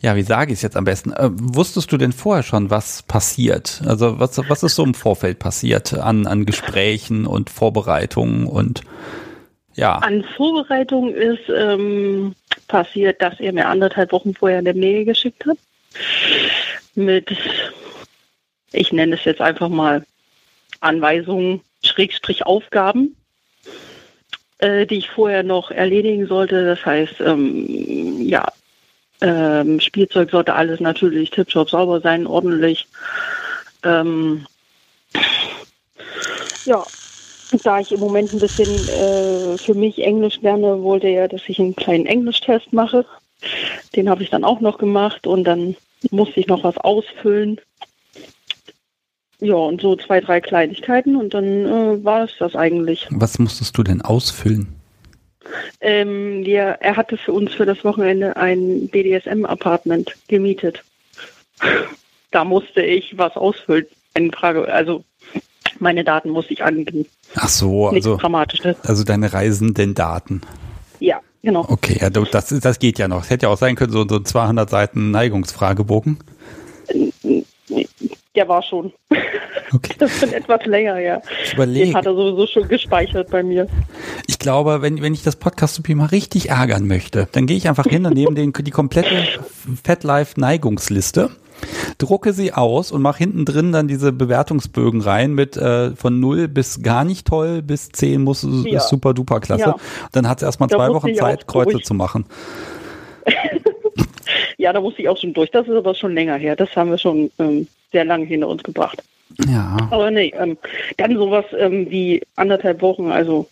ja, 0.00 0.14
wie 0.14 0.22
sage 0.22 0.52
ich 0.52 0.58
es 0.58 0.62
jetzt 0.62 0.76
am 0.76 0.84
besten? 0.84 1.12
Äh, 1.12 1.30
wusstest 1.32 1.90
du 1.90 1.96
denn 1.96 2.12
vorher 2.12 2.42
schon, 2.42 2.70
was 2.70 3.02
passiert? 3.02 3.82
Also 3.84 4.18
was, 4.20 4.38
was 4.48 4.62
ist 4.62 4.76
so 4.76 4.84
im 4.84 4.94
Vorfeld 4.94 5.38
passiert 5.38 5.94
an, 5.94 6.26
an 6.26 6.46
Gesprächen 6.46 7.26
und 7.26 7.50
Vorbereitungen 7.50 8.46
und 8.46 8.82
ja. 9.74 9.96
An 9.98 10.24
Vorbereitung 10.36 11.14
ist 11.14 11.48
ähm, 11.48 12.34
passiert, 12.66 13.22
dass 13.22 13.38
er 13.38 13.52
mir 13.52 13.68
anderthalb 13.68 14.10
Wochen 14.10 14.34
vorher 14.34 14.58
eine 14.58 14.74
Mail 14.74 15.04
geschickt 15.04 15.46
hat. 15.46 15.56
Mit, 16.96 17.36
ich 18.72 18.92
nenne 18.92 19.14
es 19.14 19.24
jetzt 19.24 19.40
einfach 19.40 19.68
mal 19.68 20.04
Anweisungen, 20.80 21.60
Schrägstrich 21.84 22.44
Aufgaben, 22.44 23.14
äh, 24.58 24.86
die 24.86 24.98
ich 24.98 25.10
vorher 25.10 25.42
noch 25.42 25.70
erledigen 25.70 26.26
sollte. 26.26 26.64
Das 26.64 26.84
heißt, 26.84 27.20
ähm, 27.20 28.20
ja, 28.20 28.46
ähm, 29.20 29.80
Spielzeug 29.80 30.30
sollte 30.30 30.54
alles 30.54 30.80
natürlich 30.80 31.30
tiptop 31.30 31.70
sauber 31.70 32.00
sein, 32.00 32.26
ordentlich. 32.26 32.86
Ähm, 33.84 34.46
ja, 36.64 36.84
da 37.62 37.80
ich 37.80 37.92
im 37.92 38.00
Moment 38.00 38.32
ein 38.32 38.38
bisschen 38.38 38.88
äh, 38.88 39.58
für 39.58 39.74
mich 39.74 40.02
Englisch 40.02 40.40
lerne, 40.40 40.82
wollte 40.82 41.08
er, 41.08 41.28
dass 41.28 41.42
ich 41.48 41.58
einen 41.58 41.74
kleinen 41.74 42.06
Englischtest 42.06 42.72
mache. 42.72 43.04
Den 43.96 44.08
habe 44.08 44.22
ich 44.22 44.30
dann 44.30 44.44
auch 44.44 44.60
noch 44.60 44.78
gemacht 44.78 45.26
und 45.26 45.44
dann 45.44 45.76
musste 46.10 46.40
ich 46.40 46.46
noch 46.46 46.64
was 46.64 46.76
ausfüllen. 46.78 47.60
Ja, 49.40 49.54
und 49.54 49.80
so 49.80 49.94
zwei, 49.94 50.20
drei 50.20 50.40
Kleinigkeiten 50.40 51.14
und 51.16 51.32
dann 51.32 51.44
äh, 51.44 52.04
war 52.04 52.24
es 52.24 52.32
das 52.38 52.56
eigentlich. 52.56 53.06
Was 53.10 53.38
musstest 53.38 53.78
du 53.78 53.84
denn 53.84 54.02
ausfüllen? 54.02 54.74
Ähm, 55.80 56.42
ja, 56.42 56.72
er 56.72 56.96
hatte 56.96 57.16
für 57.16 57.32
uns 57.32 57.54
für 57.54 57.64
das 57.64 57.84
Wochenende 57.84 58.36
ein 58.36 58.88
BDSM-Apartment 58.88 60.16
gemietet. 60.26 60.82
da 62.30 62.44
musste 62.44 62.82
ich 62.82 63.16
was 63.16 63.36
ausfüllen. 63.36 63.86
Eine 64.14 64.32
Frage, 64.32 64.72
also 64.72 65.04
meine 65.78 66.02
Daten 66.02 66.30
musste 66.30 66.52
ich 66.52 66.64
angeben. 66.64 67.06
Ach 67.36 67.48
so, 67.48 67.88
also, 67.88 68.18
also 68.82 69.04
deine 69.04 69.32
reisenden 69.32 69.94
Daten. 69.94 70.40
Ja, 70.98 71.20
genau. 71.42 71.64
Okay, 71.68 71.98
ja, 72.00 72.10
das, 72.10 72.48
das 72.48 72.78
geht 72.80 72.98
ja 72.98 73.06
noch. 73.06 73.22
Es 73.22 73.30
hätte 73.30 73.46
ja 73.46 73.52
auch 73.52 73.58
sein 73.58 73.76
können, 73.76 73.92
so, 73.92 74.06
so 74.08 74.18
200 74.18 74.68
Seiten 74.68 75.12
Neigungsfragebogen 75.12 76.18
der 78.38 78.48
war 78.48 78.62
schon. 78.62 78.92
Okay. 79.70 79.96
Das 79.98 80.12
ist 80.12 80.20
schon 80.20 80.32
etwas 80.32 80.64
länger, 80.64 80.98
ja. 80.98 81.20
Ich 81.44 81.52
überlege. 81.52 81.88
Den 81.88 81.94
hat 81.94 82.06
er 82.06 82.14
sowieso 82.14 82.46
schon 82.46 82.68
gespeichert 82.68 83.30
bei 83.30 83.42
mir. 83.42 83.66
Ich 84.26 84.38
glaube, 84.38 84.80
wenn, 84.80 85.02
wenn 85.02 85.12
ich 85.12 85.22
das 85.22 85.36
podcast 85.36 85.86
mal 85.90 86.06
richtig 86.06 86.48
ärgern 86.48 86.86
möchte, 86.86 87.28
dann 87.32 87.44
gehe 87.44 87.58
ich 87.58 87.68
einfach 87.68 87.84
hin 87.84 88.06
und 88.06 88.14
nehme 88.14 88.32
den, 88.32 88.54
die 88.54 88.70
komplette 88.70 89.10
FatLife-Neigungsliste, 89.84 91.28
drucke 91.98 92.32
sie 92.32 92.54
aus 92.54 92.92
und 92.92 93.02
mache 93.02 93.18
hinten 93.18 93.44
drin 93.44 93.70
dann 93.70 93.88
diese 93.88 94.10
Bewertungsbögen 94.10 95.02
rein 95.02 95.34
mit 95.34 95.58
äh, 95.58 95.94
von 95.94 96.18
0 96.18 96.48
bis 96.48 96.82
gar 96.82 97.04
nicht 97.04 97.26
toll 97.26 97.60
bis 97.60 97.90
10 97.90 98.22
muss 98.22 98.48
ja. 98.64 98.80
super 98.80 99.12
duper 99.12 99.40
klasse. 99.40 99.64
Ja. 99.64 99.76
Dann 100.12 100.30
hat 100.30 100.38
es 100.38 100.44
erstmal 100.44 100.70
zwei 100.70 100.88
Wochen 100.94 101.14
Zeit, 101.14 101.46
Kreuze 101.46 101.80
zu 101.80 101.92
machen. 101.92 102.24
Ja, 104.58 104.72
da 104.72 104.80
musste 104.80 105.02
ich 105.02 105.08
auch 105.08 105.16
schon 105.16 105.32
durch. 105.32 105.50
Das 105.50 105.66
ist 105.66 105.74
aber 105.74 105.94
schon 105.94 106.14
länger 106.14 106.36
her. 106.36 106.56
Das 106.56 106.74
haben 106.76 106.90
wir 106.90 106.98
schon 106.98 107.30
ähm, 107.38 107.66
sehr 107.92 108.04
lange 108.04 108.26
hinter 108.26 108.48
uns 108.48 108.62
gebracht. 108.62 109.02
Ja. 109.46 109.76
Aber 109.90 110.10
nee, 110.10 110.34
ähm, 110.36 110.58
dann 110.96 111.16
sowas 111.16 111.44
ähm, 111.56 111.90
wie 111.90 112.22
anderthalb 112.36 112.82
Wochen, 112.82 113.10
also 113.10 113.48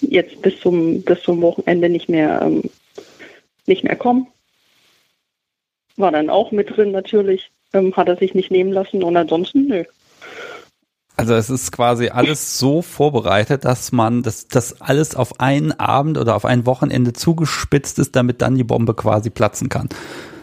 jetzt 0.00 0.42
bis 0.42 0.58
zum, 0.60 1.02
bis 1.02 1.22
zum 1.22 1.40
Wochenende 1.42 1.88
nicht 1.88 2.08
mehr, 2.08 2.42
ähm, 2.42 2.62
nicht 3.66 3.84
mehr 3.84 3.96
kommen. 3.96 4.26
War 5.96 6.12
dann 6.12 6.28
auch 6.28 6.50
mit 6.50 6.76
drin 6.76 6.90
natürlich, 6.90 7.50
ähm, 7.72 7.96
hat 7.96 8.08
er 8.08 8.16
sich 8.16 8.34
nicht 8.34 8.50
nehmen 8.50 8.72
lassen 8.72 9.02
und 9.02 9.16
ansonsten 9.16 9.66
nö. 9.66 9.84
Also 11.16 11.34
es 11.34 11.50
ist 11.50 11.72
quasi 11.72 12.08
alles 12.08 12.58
so 12.58 12.80
vorbereitet, 12.80 13.64
dass 13.64 13.90
man 13.90 14.22
das, 14.22 14.46
das 14.46 14.80
alles 14.80 15.16
auf 15.16 15.40
einen 15.40 15.72
Abend 15.72 16.16
oder 16.16 16.36
auf 16.36 16.44
ein 16.44 16.64
Wochenende 16.64 17.12
zugespitzt 17.12 17.98
ist, 17.98 18.14
damit 18.14 18.40
dann 18.40 18.54
die 18.54 18.64
Bombe 18.64 18.94
quasi 18.94 19.28
platzen 19.28 19.68
kann. 19.68 19.88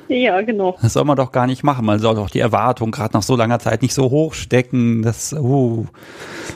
Ja, 0.07 0.41
genau. 0.41 0.77
Das 0.81 0.93
soll 0.93 1.03
man 1.03 1.17
doch 1.17 1.31
gar 1.31 1.47
nicht 1.47 1.63
machen. 1.63 1.85
Man 1.85 1.99
soll 1.99 2.15
doch 2.15 2.29
die 2.29 2.39
Erwartung 2.39 2.91
gerade 2.91 3.13
nach 3.13 3.23
so 3.23 3.35
langer 3.35 3.59
Zeit 3.59 3.81
nicht 3.81 3.93
so 3.93 4.11
hoch 4.11 4.33
stecken. 4.33 5.01
Das, 5.01 5.33
uh, 5.33 5.85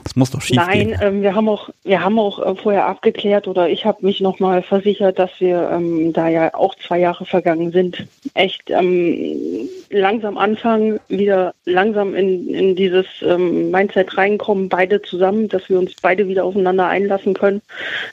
das 0.03 0.15
muss 0.15 0.32
doch 0.32 0.41
schief 0.41 0.58
Nein, 0.58 0.89
gehen. 0.89 1.00
Ähm, 1.01 1.22
wir 1.24 1.36
haben 1.36 1.50
auch, 1.50 1.70
wir 1.84 2.03
haben 2.03 2.20
auch 2.20 2.39
äh, 2.39 2.56
vorher 2.56 2.86
abgeklärt 2.88 3.48
oder 3.48 3.68
ich 3.70 3.86
habe 3.86 4.06
mich 4.06 4.22
nochmal 4.22 4.62
versichert, 4.62 5.18
dass 5.18 5.32
wir, 5.39 5.70
ähm, 5.72 6.13
da 6.13 6.27
ja 6.27 6.53
auch 6.53 6.75
zwei 6.75 7.00
Jahre 7.00 7.25
vergangen 7.25 7.72
sind, 7.72 8.06
echt 8.36 8.70
ähm, 8.70 9.68
langsam 9.89 10.38
anfangen, 10.38 11.00
wieder 11.08 11.53
langsam 11.65 12.13
in, 12.13 12.50
in 12.50 12.75
dieses 12.75 13.08
ähm, 13.24 13.72
Mindset 13.72 14.15
reinkommen, 14.15 14.70
beide 14.70 15.01
zusammen, 15.01 15.50
dass 15.50 15.70
wir 15.70 15.79
uns 15.79 15.96
beide 16.01 16.27
wieder 16.27 16.46
aufeinander 16.46 16.88
einlassen 16.88 17.34
können. 17.34 17.62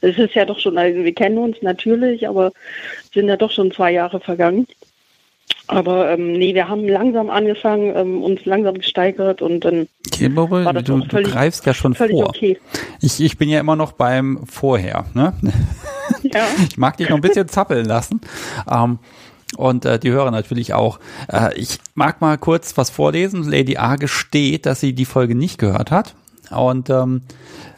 Es 0.00 0.16
ist 0.19 0.35
ja 0.35 0.47
doch 0.47 0.59
schon, 0.59 0.78
also 0.78 1.05
wir 1.05 1.14
kennen 1.14 1.38
uns 1.38 1.61
natürlich, 1.61 2.26
aber 2.26 2.52
sind 3.12 3.28
ja 3.28 3.37
doch 3.37 3.50
schon 3.50 3.73
zwei 3.73 3.93
Jahre 3.93 4.21
vergangen. 4.21 4.66
Aber 5.69 6.11
ähm, 6.11 6.33
nee, 6.33 6.55
wir 6.55 6.69
haben 6.69 6.87
langsam 6.87 7.29
angefangen, 7.31 7.95
ähm, 7.97 8.23
uns 8.23 8.45
langsam 8.45 8.77
gesteigert 8.77 9.43
und 9.43 9.65
dann 9.65 9.89
okay, 10.07 10.29
Bobo, 10.29 10.65
war 10.65 10.73
das 10.73 10.85
du, 10.85 11.03
völlig, 11.05 11.29
du 11.29 11.33
greifst 11.33 11.67
ja 11.67 11.75
schon 11.75 11.95
vor. 11.95 12.29
Okay. 12.29 12.59
Ich, 13.01 13.21
ich 13.21 13.37
bin 13.37 13.49
ja 13.49 13.59
immer 13.61 13.77
noch 13.77 13.93
beim 13.93 14.41
Vorher. 14.47 15.07
Ne? 15.15 15.33
Ja. 16.23 16.45
Ich 16.69 16.79
mag 16.79 16.97
dich 16.97 17.09
noch 17.09 17.17
ein 17.17 17.23
bisschen 17.23 17.49
zappeln 17.49 17.85
lassen. 17.85 18.21
Ähm, 18.71 18.99
und 19.57 19.85
äh, 19.85 19.99
die 19.99 20.11
Hörer 20.11 20.31
natürlich 20.31 20.75
auch. 20.75 20.99
Äh, 21.31 21.55
ich 21.59 21.79
mag 21.95 22.21
mal 22.21 22.39
kurz 22.39 22.77
was 22.77 22.91
vorlesen. 22.91 23.43
Lady 23.45 23.77
A 23.77 23.97
gesteht, 23.97 24.67
dass 24.67 24.81
sie 24.81 24.93
die 24.93 25.05
Folge 25.05 25.35
nicht 25.35 25.59
gehört 25.59 25.91
hat. 25.91 26.15
Und 26.51 26.91
ähm, 26.91 27.23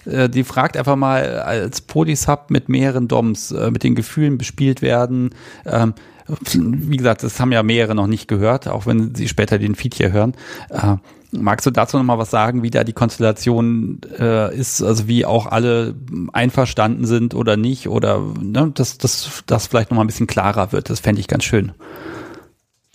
äh, 0.05 0.29
die 0.29 0.45
fragt 0.45 0.77
einfach 0.77 0.97
mal, 0.97 1.41
als 1.41 1.81
Polysub 1.81 2.51
mit 2.51 2.69
mehreren 2.69 3.09
DOMs, 3.09 3.53
äh, 3.53 3.71
mit 3.71 3.83
den 3.83 3.95
Gefühlen 3.95 4.39
bespielt 4.39 4.83
werden, 4.83 5.31
ähm, 5.67 5.95
wie 6.29 6.97
gesagt, 6.97 7.23
das 7.23 7.41
haben 7.41 7.53
ja 7.53 7.63
mehrere 7.63 7.95
noch 7.95 8.07
nicht 8.07 8.29
gehört, 8.29 8.69
auch 8.69 8.87
wenn 8.87 9.15
sie 9.15 9.29
später 9.29 9.59
den 9.59 9.75
Feed 9.75 9.95
hier 9.95 10.13
hören. 10.13 10.35
Äh, 10.71 10.97
magst 11.33 11.67
du 11.67 11.71
dazu 11.71 11.97
noch 11.97 12.05
mal 12.05 12.19
was 12.19 12.31
sagen, 12.31 12.63
wie 12.63 12.71
da 12.71 12.85
die 12.85 12.93
Konstellation 12.93 14.01
äh, 14.19 14.55
ist, 14.55 14.83
also 14.83 15.09
wie 15.09 15.25
auch 15.25 15.47
alle 15.47 15.95
einverstanden 16.33 17.07
sind 17.07 17.35
oder 17.35 17.57
nicht 17.57 17.89
oder 17.89 18.21
ne, 18.41 18.71
dass 18.75 18.99
das, 18.99 19.43
das 19.47 19.67
vielleicht 19.67 19.91
noch 19.91 19.97
mal 19.97 20.05
ein 20.05 20.09
bisschen 20.09 20.27
klarer 20.27 20.73
wird. 20.73 20.91
Das 20.91 21.01
fände 21.01 21.21
ich 21.21 21.29
ganz 21.29 21.45
schön. 21.45 21.73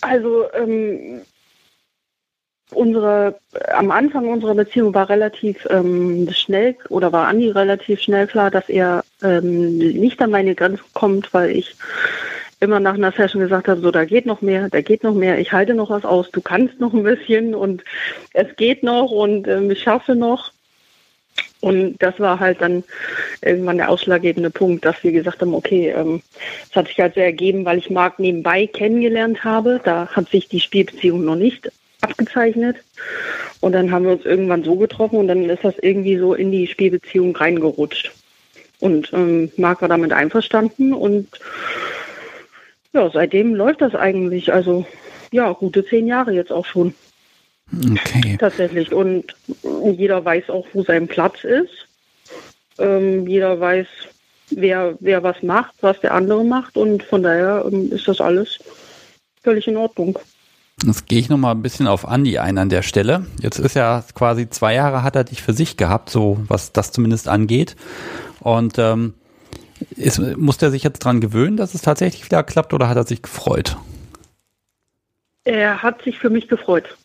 Also 0.00 0.44
ähm, 0.54 1.22
unsere 2.72 3.38
am 3.74 3.90
Anfang 3.90 4.28
unserer 4.28 4.54
Beziehung 4.54 4.94
war 4.94 5.08
relativ 5.08 5.66
ähm, 5.70 6.28
schnell 6.32 6.76
oder 6.88 7.12
war 7.12 7.28
Andi 7.28 7.50
relativ 7.50 8.00
schnell 8.00 8.26
klar, 8.26 8.50
dass 8.50 8.68
er 8.68 9.04
ähm, 9.22 9.78
nicht 9.78 10.20
an 10.20 10.30
meine 10.30 10.54
Grenze 10.54 10.82
kommt, 10.92 11.32
weil 11.32 11.50
ich 11.50 11.76
immer 12.64 12.80
nach 12.80 12.94
einer 12.94 13.12
Session 13.12 13.40
gesagt 13.40 13.68
habe, 13.68 13.80
so 13.80 13.90
da 13.90 14.04
geht 14.04 14.26
noch 14.26 14.42
mehr, 14.42 14.68
da 14.68 14.80
geht 14.80 15.04
noch 15.04 15.14
mehr, 15.14 15.38
ich 15.38 15.52
halte 15.52 15.74
noch 15.74 15.90
was 15.90 16.04
aus, 16.04 16.30
du 16.30 16.40
kannst 16.40 16.80
noch 16.80 16.92
ein 16.92 17.02
bisschen 17.02 17.54
und 17.54 17.84
es 18.32 18.56
geht 18.56 18.82
noch 18.82 19.10
und 19.10 19.46
ähm, 19.46 19.70
ich 19.70 19.82
schaffe 19.82 20.14
noch. 20.14 20.52
Und 21.60 21.96
das 21.98 22.20
war 22.20 22.40
halt 22.40 22.60
dann 22.60 22.84
irgendwann 23.40 23.78
der 23.78 23.88
ausschlaggebende 23.88 24.50
Punkt, 24.50 24.84
dass 24.84 25.02
wir 25.02 25.12
gesagt 25.12 25.40
haben, 25.40 25.54
okay, 25.54 25.88
ähm, 25.96 26.20
es 26.62 26.76
ähm, 26.76 26.80
hat 26.80 26.88
sich 26.88 27.00
halt 27.00 27.14
so 27.14 27.20
ergeben, 27.20 27.64
weil 27.64 27.78
ich 27.78 27.90
Marc 27.90 28.18
nebenbei 28.18 28.66
kennengelernt 28.66 29.44
habe. 29.44 29.80
Da 29.82 30.06
hat 30.08 30.28
sich 30.28 30.48
die 30.48 30.60
Spielbeziehung 30.60 31.24
noch 31.24 31.36
nicht 31.36 31.70
abgezeichnet. 32.02 32.76
Und 33.60 33.72
dann 33.72 33.90
haben 33.90 34.04
wir 34.04 34.12
uns 34.12 34.26
irgendwann 34.26 34.62
so 34.62 34.76
getroffen 34.76 35.16
und 35.16 35.28
dann 35.28 35.48
ist 35.48 35.64
das 35.64 35.74
irgendwie 35.80 36.18
so 36.18 36.34
in 36.34 36.52
die 36.52 36.66
Spielbeziehung 36.66 37.34
reingerutscht. 37.34 38.12
Und 38.80 39.10
ähm, 39.14 39.50
Marc 39.56 39.80
war 39.80 39.88
damit 39.88 40.12
einverstanden 40.12 40.92
und 40.92 41.28
ja, 42.94 43.10
seitdem 43.10 43.54
läuft 43.54 43.82
das 43.82 43.94
eigentlich. 43.94 44.52
Also 44.52 44.86
ja, 45.32 45.52
gute 45.52 45.84
zehn 45.84 46.06
Jahre 46.06 46.32
jetzt 46.32 46.52
auch 46.52 46.64
schon. 46.64 46.94
Okay. 47.72 48.36
Tatsächlich. 48.38 48.92
Und 48.92 49.34
jeder 49.96 50.24
weiß 50.24 50.48
auch, 50.48 50.66
wo 50.72 50.82
sein 50.84 51.08
Platz 51.08 51.44
ist. 51.44 51.86
Ähm, 52.78 53.26
jeder 53.26 53.58
weiß, 53.58 53.86
wer, 54.50 54.96
wer 55.00 55.22
was 55.22 55.42
macht, 55.42 55.74
was 55.80 56.00
der 56.00 56.14
andere 56.14 56.44
macht. 56.44 56.76
Und 56.76 57.02
von 57.02 57.22
daher 57.22 57.64
ähm, 57.70 57.90
ist 57.92 58.06
das 58.06 58.20
alles 58.20 58.58
völlig 59.42 59.66
in 59.66 59.76
Ordnung. 59.76 60.18
Jetzt 60.84 61.06
gehe 61.06 61.18
ich 61.18 61.28
nochmal 61.28 61.54
ein 61.54 61.62
bisschen 61.62 61.86
auf 61.86 62.06
Andi 62.06 62.38
ein 62.38 62.58
an 62.58 62.68
der 62.68 62.82
Stelle. 62.82 63.26
Jetzt 63.40 63.58
ist 63.58 63.74
ja 63.74 64.04
quasi 64.14 64.50
zwei 64.50 64.74
Jahre 64.74 65.02
hat 65.02 65.16
er 65.16 65.24
dich 65.24 65.42
für 65.42 65.52
sich 65.52 65.76
gehabt, 65.76 66.10
so 66.10 66.38
was 66.46 66.72
das 66.72 66.92
zumindest 66.92 67.28
angeht. 67.28 67.76
Und 68.40 68.78
ähm, 68.78 69.14
ist, 69.96 70.18
muss 70.36 70.58
der 70.58 70.70
sich 70.70 70.82
jetzt 70.82 71.00
dran 71.00 71.20
gewöhnen, 71.20 71.56
dass 71.56 71.74
es 71.74 71.82
tatsächlich 71.82 72.24
wieder 72.24 72.42
klappt 72.42 72.72
oder 72.72 72.88
hat 72.88 72.96
er 72.96 73.04
sich 73.04 73.22
gefreut? 73.22 73.76
Er 75.44 75.82
hat 75.82 76.02
sich 76.02 76.18
für 76.18 76.30
mich 76.30 76.48
gefreut. 76.48 76.96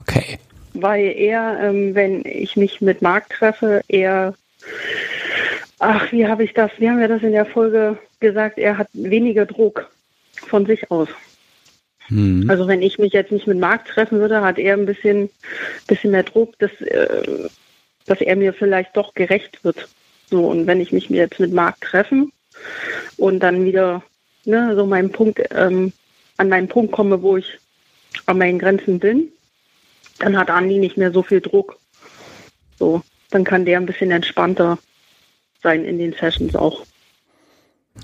Okay. 0.00 0.38
Weil 0.74 1.06
er, 1.16 1.58
ähm, 1.60 1.94
wenn 1.94 2.24
ich 2.24 2.56
mich 2.56 2.80
mit 2.80 3.02
Marc 3.02 3.28
treffe, 3.30 3.82
er, 3.88 4.34
ach, 5.78 6.10
wie 6.12 6.26
habe 6.26 6.44
ich 6.44 6.54
das, 6.54 6.70
wie 6.78 6.88
haben 6.88 7.00
wir 7.00 7.08
das 7.08 7.22
in 7.22 7.32
der 7.32 7.46
Folge 7.46 7.98
gesagt, 8.20 8.58
er 8.58 8.78
hat 8.78 8.88
weniger 8.92 9.46
Druck 9.46 9.90
von 10.46 10.66
sich 10.66 10.90
aus. 10.90 11.08
Mhm. 12.08 12.48
Also 12.48 12.66
wenn 12.66 12.82
ich 12.82 12.98
mich 12.98 13.12
jetzt 13.12 13.32
nicht 13.32 13.46
mit 13.46 13.58
Marc 13.58 13.84
treffen 13.86 14.20
würde, 14.20 14.40
hat 14.40 14.58
er 14.58 14.74
ein 14.74 14.86
bisschen, 14.86 15.28
bisschen 15.86 16.12
mehr 16.12 16.22
Druck, 16.22 16.58
dass, 16.58 16.70
äh, 16.80 17.48
dass 18.06 18.20
er 18.20 18.36
mir 18.36 18.54
vielleicht 18.54 18.96
doch 18.96 19.14
gerecht 19.14 19.62
wird. 19.64 19.88
So, 20.30 20.46
und 20.46 20.66
wenn 20.66 20.80
ich 20.80 20.92
mich 20.92 21.08
jetzt 21.08 21.40
mit 21.40 21.52
Marc 21.52 21.80
treffen 21.80 22.32
und 23.16 23.40
dann 23.40 23.64
wieder 23.64 24.02
ne, 24.44 24.74
so 24.76 24.86
meinen 24.86 25.10
Punkt, 25.10 25.40
ähm, 25.50 25.92
an 26.36 26.48
meinen 26.48 26.68
Punkt 26.68 26.92
komme, 26.92 27.22
wo 27.22 27.36
ich 27.36 27.58
an 28.26 28.38
meinen 28.38 28.58
Grenzen 28.58 28.98
bin, 28.98 29.28
dann 30.18 30.36
hat 30.36 30.50
Andi 30.50 30.78
nicht 30.78 30.96
mehr 30.96 31.12
so 31.12 31.22
viel 31.22 31.40
Druck. 31.40 31.78
So, 32.78 33.02
dann 33.30 33.44
kann 33.44 33.64
der 33.64 33.78
ein 33.78 33.86
bisschen 33.86 34.10
entspannter 34.10 34.78
sein 35.62 35.84
in 35.84 35.98
den 35.98 36.12
Sessions 36.12 36.54
auch. 36.54 36.84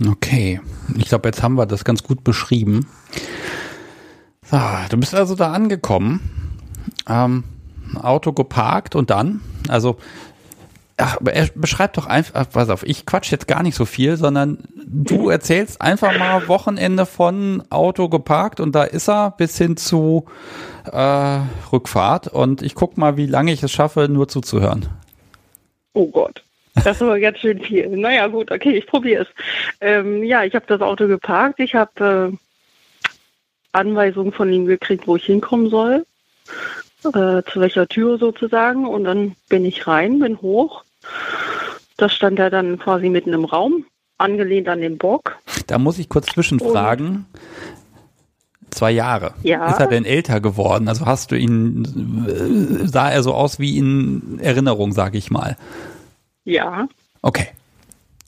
Okay, 0.09 0.61
ich 0.97 1.07
glaube, 1.07 1.29
jetzt 1.29 1.43
haben 1.43 1.55
wir 1.55 1.67
das 1.67 1.85
ganz 1.85 2.03
gut 2.03 2.25
beschrieben. 2.25 2.89
So, 4.45 4.59
du 4.91 4.97
bist 4.97 5.15
also 5.15 5.37
da 5.37 5.53
angekommen, 5.53 6.59
ähm, 7.09 7.45
Auto 7.95 8.33
geparkt 8.33 8.97
und 8.97 9.11
dann, 9.11 9.41
also 9.69 9.97
Ach, 11.07 11.19
aber 11.21 11.33
beschreibt 11.55 11.99
doch 11.99 12.07
einfach, 12.07 12.49
pass 12.49 12.71
auf, 12.71 12.83
ich 12.83 13.05
quatsch 13.05 13.31
jetzt 13.31 13.47
gar 13.47 13.63
nicht 13.63 13.75
so 13.75 13.85
viel, 13.85 14.17
sondern 14.17 14.65
du 14.87 15.29
erzählst 15.29 15.83
einfach 15.83 16.19
mal 16.19 16.49
Wochenende 16.49 17.05
von 17.05 17.63
Auto 17.69 18.09
geparkt 18.09 18.59
und 18.59 18.75
da 18.75 18.85
ist 18.85 19.11
er 19.11 19.33
bis 19.33 19.59
hin 19.59 19.77
zu 19.77 20.25
äh, 20.91 21.41
Rückfahrt 21.71 22.29
und 22.29 22.63
ich 22.63 22.75
guck 22.75 22.97
mal, 22.97 23.19
wie 23.19 23.27
lange 23.27 23.53
ich 23.53 23.63
es 23.63 23.71
schaffe, 23.71 24.09
nur 24.09 24.29
zuzuhören. 24.29 24.87
Oh 25.93 26.07
Gott. 26.07 26.43
Das 26.77 26.97
ist 26.97 27.03
aber 27.03 27.21
ganz 27.21 27.39
schön 27.39 27.61
viel. 27.61 27.87
Naja, 27.89 28.27
gut, 28.29 28.51
okay, 28.51 28.75
ich 28.75 28.87
probiere 28.87 29.25
es. 29.25 29.29
Ähm, 29.83 30.25
ja, 30.25 30.45
ich 30.45 30.55
habe 30.55 30.65
das 30.67 30.81
Auto 30.81 31.07
geparkt. 31.07 31.61
Ich 31.61 31.75
habe 31.75 32.33
äh, 32.33 32.37
Anweisungen 33.73 34.33
von 34.33 34.51
ihm 34.51 34.65
gekriegt, 34.65 35.07
wo 35.07 35.17
ich 35.17 35.27
hinkommen 35.27 35.69
soll 35.69 36.07
äh, 37.05 37.43
zu 37.43 37.61
welcher 37.61 37.87
Tür 37.89 38.17
sozusagen. 38.17 38.87
Und 38.87 39.05
dann 39.05 39.37
bin 39.49 39.65
ich 39.65 39.87
rein, 39.87 40.19
bin 40.19 40.41
hoch. 40.41 40.85
Da 41.97 42.09
stand 42.09 42.39
er 42.39 42.51
dann 42.51 42.79
quasi 42.79 43.09
mitten 43.09 43.33
im 43.33 43.45
Raum, 43.45 43.85
angelehnt 44.19 44.69
an 44.69 44.81
den 44.81 44.99
Bock. 44.99 45.37
Da 45.67 45.79
muss 45.79 45.99
ich 45.99 46.09
kurz 46.09 46.27
zwischenfragen. 46.27 47.27
Zwei 48.71 48.91
Jahre. 48.91 49.35
Ja. 49.43 49.71
Ist 49.71 49.79
er 49.79 49.87
denn 49.87 50.05
älter 50.05 50.41
geworden? 50.41 50.89
Also 50.89 51.07
hast 51.07 51.31
du 51.31 51.37
ihn, 51.37 52.27
äh, 52.27 52.87
sah 52.89 53.11
er 53.11 53.23
so 53.23 53.33
aus 53.33 53.61
wie 53.61 53.79
in 53.79 54.41
Erinnerung, 54.41 54.93
sage 54.93 55.17
ich 55.17 55.31
mal? 55.31 55.57
Ja. 56.45 56.89
Okay. 57.23 57.49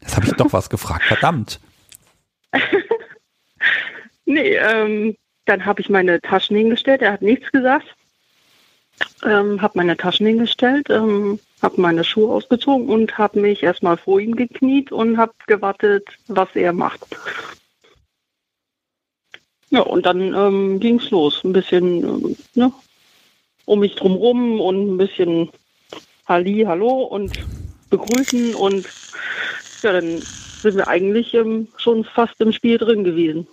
Jetzt 0.01 0.17
habe 0.17 0.27
ich 0.27 0.33
doch 0.35 0.53
was 0.53 0.71
gefragt, 0.71 1.03
verdammt. 1.03 1.59
nee, 4.25 4.55
ähm, 4.55 5.17
dann 5.47 5.67
habe 5.67 5.81
ich 5.81 5.91
meine 5.91 6.21
Taschen 6.21 6.57
hingestellt, 6.57 7.03
er 7.03 7.13
hat 7.13 7.23
nichts 7.23 7.51
gesagt 7.51 7.96
ähm, 9.25 9.61
habe 9.63 9.79
meine 9.79 9.97
Taschen 9.97 10.27
hingestellt, 10.27 10.89
ähm, 10.91 11.39
habe 11.63 11.81
meine 11.81 12.05
Schuhe 12.05 12.33
ausgezogen 12.33 12.89
und 12.89 13.19
habe 13.19 13.41
mich 13.41 13.63
erstmal 13.63 13.97
vor 13.97 14.21
ihm 14.21 14.37
gekniet 14.37 14.93
und 14.93 15.17
habe 15.19 15.33
gewartet, 15.47 16.07
was 16.29 16.49
er 16.55 16.73
macht. 16.73 17.05
Ja, 19.71 19.81
und 19.81 20.07
dann 20.07 20.35
ähm, 20.35 20.81
ging 20.81 20.99
es 20.99 21.11
los. 21.11 21.43
Ein 21.45 21.53
bisschen 21.53 22.05
ähm, 22.05 22.37
ne, 22.55 22.73
um 23.65 23.81
mich 23.81 23.97
drumrum 23.97 24.61
und 24.61 24.95
ein 24.95 24.97
bisschen 24.97 25.51
Halli, 26.27 26.65
Hallo 26.67 27.03
und 27.03 27.33
begrüßen 27.91 28.55
und 28.55 28.87
ja, 29.83 29.93
dann 29.93 30.19
sind 30.21 30.77
wir 30.77 30.89
eigentlich 30.89 31.35
ähm, 31.35 31.69
schon 31.77 32.05
fast 32.05 32.41
im 32.41 32.53
Spiel 32.53 32.79
drin 32.79 33.05
gewesen. 33.05 33.47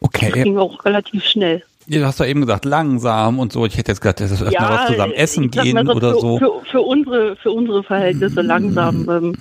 Okay. 0.00 0.30
Das 0.30 0.42
ging 0.42 0.58
auch 0.58 0.84
relativ 0.84 1.24
schnell. 1.24 1.64
Du 1.88 2.04
hast 2.04 2.20
ja 2.20 2.26
eben 2.26 2.42
gesagt, 2.42 2.64
langsam 2.66 3.38
und 3.38 3.52
so. 3.52 3.64
Ich 3.64 3.78
hätte 3.78 3.92
jetzt 3.92 4.00
gesagt, 4.00 4.20
das 4.20 4.30
ist 4.30 4.42
erstmal 4.42 4.70
ja, 4.70 4.80
was 4.80 4.86
zusammen 4.88 5.12
essen 5.14 5.50
gehen 5.50 5.86
so, 5.86 5.92
oder 5.92 6.12
für, 6.12 6.20
so. 6.20 6.38
Für, 6.38 6.62
für, 6.70 6.80
unsere, 6.82 7.36
für 7.36 7.50
unsere 7.50 7.82
Verhältnisse 7.82 8.42
langsam. 8.42 9.08
Ähm, 9.08 9.34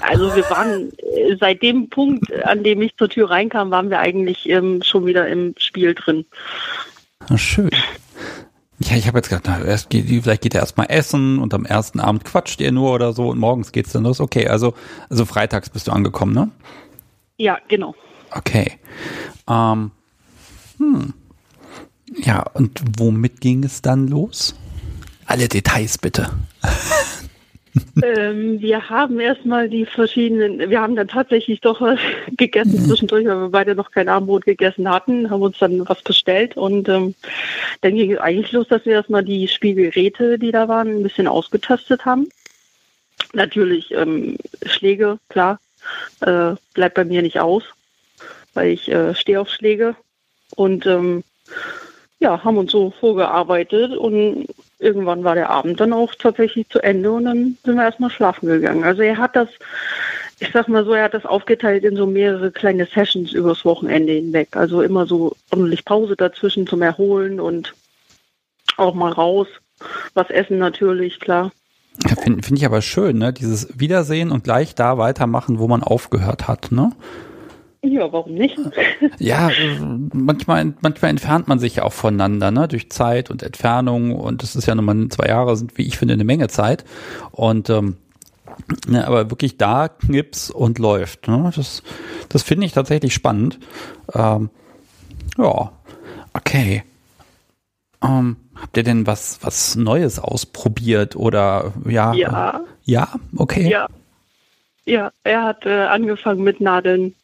also 0.00 0.34
wir 0.34 0.44
waren 0.50 0.90
äh, 0.98 1.36
seit 1.38 1.62
dem 1.62 1.88
Punkt, 1.88 2.32
an 2.44 2.64
dem 2.64 2.82
ich 2.82 2.96
zur 2.96 3.08
Tür 3.08 3.30
reinkam, 3.30 3.70
waren 3.70 3.90
wir 3.90 4.00
eigentlich 4.00 4.48
ähm, 4.48 4.82
schon 4.82 5.06
wieder 5.06 5.28
im 5.28 5.54
Spiel 5.58 5.94
drin. 5.94 6.24
Ach, 7.28 7.38
schön. 7.38 7.70
Ja, 8.78 8.96
ich 8.96 9.06
habe 9.08 9.18
jetzt 9.18 9.30
gedacht, 9.30 9.44
na, 9.46 9.64
erst 9.64 9.88
geht, 9.88 10.06
vielleicht 10.06 10.42
geht 10.42 10.54
er 10.54 10.60
erstmal 10.60 10.86
essen 10.90 11.38
und 11.38 11.54
am 11.54 11.64
ersten 11.64 11.98
Abend 11.98 12.24
quatscht 12.24 12.60
ihr 12.60 12.72
nur 12.72 12.92
oder 12.92 13.12
so 13.12 13.28
und 13.28 13.38
morgens 13.38 13.72
geht's 13.72 13.92
dann 13.92 14.02
los. 14.02 14.20
Okay, 14.20 14.48
also, 14.48 14.74
also 15.08 15.24
freitags 15.24 15.70
bist 15.70 15.88
du 15.88 15.92
angekommen, 15.92 16.34
ne? 16.34 16.50
Ja, 17.38 17.58
genau. 17.68 17.94
Okay. 18.32 18.72
Ähm, 19.48 19.92
hm. 20.78 21.14
Ja, 22.18 22.42
und 22.54 22.80
womit 22.98 23.40
ging 23.40 23.64
es 23.64 23.82
dann 23.82 24.08
los? 24.08 24.54
Alle 25.26 25.48
Details 25.48 25.98
bitte. 25.98 26.30
ähm, 28.02 28.60
wir 28.60 28.88
haben 28.88 29.20
erstmal 29.20 29.68
die 29.68 29.84
verschiedenen, 29.84 30.70
wir 30.70 30.80
haben 30.80 30.96
dann 30.96 31.08
tatsächlich 31.08 31.60
doch 31.60 31.80
was 31.80 31.98
gegessen 32.36 32.84
zwischendurch, 32.84 33.26
weil 33.26 33.40
wir 33.40 33.48
beide 33.50 33.74
noch 33.74 33.90
kein 33.90 34.08
Abendbrot 34.08 34.44
gegessen 34.44 34.88
hatten, 34.88 35.30
haben 35.30 35.42
uns 35.42 35.58
dann 35.58 35.86
was 35.88 36.02
bestellt 36.02 36.56
und 36.56 36.88
ähm, 36.88 37.14
dann 37.80 37.94
ging 37.94 38.12
es 38.12 38.18
eigentlich 38.18 38.52
los, 38.52 38.68
dass 38.68 38.84
wir 38.86 38.94
erstmal 38.94 39.24
die 39.24 39.48
Spielgeräte, 39.48 40.38
die 40.38 40.52
da 40.52 40.68
waren, 40.68 40.88
ein 40.88 41.02
bisschen 41.02 41.28
ausgetestet 41.28 42.04
haben. 42.04 42.28
Natürlich 43.32 43.92
ähm, 43.92 44.36
Schläge, 44.64 45.18
klar, 45.28 45.60
äh, 46.20 46.54
bleibt 46.74 46.94
bei 46.94 47.04
mir 47.04 47.22
nicht 47.22 47.40
aus, 47.40 47.64
weil 48.54 48.70
ich 48.70 48.88
äh, 48.88 49.14
stehe 49.14 49.40
auf 49.40 49.50
Schläge 49.50 49.96
und 50.54 50.86
ähm, 50.86 51.24
ja, 52.26 52.42
haben 52.42 52.58
uns 52.58 52.72
so 52.72 52.90
vorgearbeitet 52.90 53.96
und 53.96 54.46
irgendwann 54.80 55.22
war 55.22 55.36
der 55.36 55.48
Abend 55.48 55.78
dann 55.78 55.92
auch 55.92 56.12
tatsächlich 56.14 56.68
zu 56.68 56.80
Ende 56.80 57.12
und 57.12 57.24
dann 57.24 57.56
sind 57.64 57.76
wir 57.76 57.84
erstmal 57.84 58.10
schlafen 58.10 58.48
gegangen. 58.48 58.82
Also 58.82 59.02
er 59.02 59.16
hat 59.16 59.36
das, 59.36 59.48
ich 60.40 60.50
sag 60.52 60.68
mal 60.68 60.84
so, 60.84 60.92
er 60.92 61.04
hat 61.04 61.14
das 61.14 61.24
aufgeteilt 61.24 61.84
in 61.84 61.96
so 61.96 62.04
mehrere 62.04 62.50
kleine 62.50 62.86
Sessions 62.86 63.32
übers 63.32 63.64
Wochenende 63.64 64.12
hinweg. 64.12 64.56
Also 64.56 64.82
immer 64.82 65.06
so 65.06 65.36
ordentlich 65.52 65.84
Pause 65.84 66.16
dazwischen 66.16 66.66
zum 66.66 66.82
Erholen 66.82 67.38
und 67.38 67.74
auch 68.76 68.94
mal 68.94 69.12
raus. 69.12 69.46
Was 70.14 70.28
essen 70.30 70.58
natürlich, 70.58 71.20
klar. 71.20 71.52
Finde 72.22 72.42
find 72.42 72.58
ich 72.58 72.66
aber 72.66 72.82
schön, 72.82 73.18
ne? 73.18 73.32
Dieses 73.32 73.68
Wiedersehen 73.78 74.32
und 74.32 74.42
gleich 74.42 74.74
da 74.74 74.98
weitermachen, 74.98 75.60
wo 75.60 75.68
man 75.68 75.82
aufgehört 75.82 76.48
hat, 76.48 76.72
ne? 76.72 76.90
Ja, 77.86 78.12
warum 78.12 78.34
nicht? 78.34 78.58
Ja, 79.18 79.50
manchmal, 80.12 80.74
manchmal 80.80 81.10
entfernt 81.10 81.48
man 81.48 81.58
sich 81.58 81.76
ja 81.76 81.84
auch 81.84 81.92
voneinander, 81.92 82.50
ne? 82.50 82.68
Durch 82.68 82.90
Zeit 82.90 83.30
und 83.30 83.42
Entfernung. 83.42 84.14
Und 84.14 84.42
das 84.42 84.56
ist 84.56 84.66
ja 84.66 84.74
nochmal 84.74 85.08
zwei 85.08 85.28
Jahre, 85.28 85.56
sind, 85.56 85.76
wie 85.78 85.86
ich 85.86 85.96
finde, 85.96 86.14
eine 86.14 86.24
Menge 86.24 86.48
Zeit. 86.48 86.84
Und 87.30 87.70
ähm, 87.70 87.96
ne, 88.88 89.06
aber 89.06 89.30
wirklich 89.30 89.56
da 89.56 89.88
knips 89.88 90.50
und 90.50 90.78
läuft. 90.78 91.28
Ne? 91.28 91.50
Das, 91.54 91.82
das 92.28 92.42
finde 92.42 92.66
ich 92.66 92.72
tatsächlich 92.72 93.14
spannend. 93.14 93.58
Ähm, 94.14 94.50
ja, 95.38 95.72
okay. 96.32 96.82
Ähm, 98.02 98.36
habt 98.54 98.76
ihr 98.76 98.82
denn 98.82 99.06
was, 99.06 99.38
was 99.42 99.76
Neues 99.76 100.18
ausprobiert 100.18 101.16
oder 101.16 101.72
ja? 101.88 102.12
Ja. 102.14 102.60
Ja, 102.84 103.08
okay. 103.36 103.68
Ja. 103.68 103.88
Ja, 104.88 105.10
er 105.24 105.42
hat 105.42 105.66
äh, 105.66 105.86
angefangen 105.86 106.44
mit 106.44 106.60
Nadeln 106.60 107.16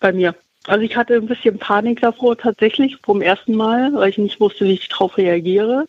bei 0.00 0.12
mir. 0.12 0.34
Also 0.66 0.80
ich 0.82 0.96
hatte 0.96 1.14
ein 1.14 1.26
bisschen 1.26 1.58
Panik 1.58 2.00
davor 2.00 2.38
tatsächlich 2.38 2.96
vom 3.02 3.20
ersten 3.20 3.54
Mal, 3.54 3.92
weil 3.92 4.10
ich 4.10 4.18
nicht 4.18 4.40
wusste, 4.40 4.64
wie 4.64 4.72
ich 4.72 4.88
darauf 4.88 5.18
reagiere. 5.18 5.86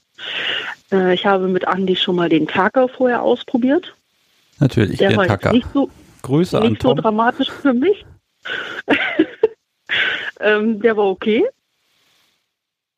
Äh, 0.92 1.14
ich 1.14 1.26
habe 1.26 1.48
mit 1.48 1.68
Andi 1.68 1.96
schon 1.96 2.18
mal 2.18 2.30
den 2.30 2.48
Tacker 2.48 2.90
vorher 2.90 3.22
ausprobiert. 3.22 3.96
Natürlich, 4.60 4.98
der, 4.98 5.10
der 5.10 5.18
war 5.18 5.28
Tacker. 5.28 5.54
Nicht 5.54 5.68
so, 5.74 5.90
Grüße 6.24 6.60
nicht 6.60 6.68
an 6.68 6.78
so 6.82 6.88
Tom. 6.90 6.98
dramatisch 6.98 7.50
für 7.50 7.74
mich. 7.74 8.06
ähm, 10.40 10.82
der 10.82 10.98
war 10.98 11.06
okay. 11.06 11.46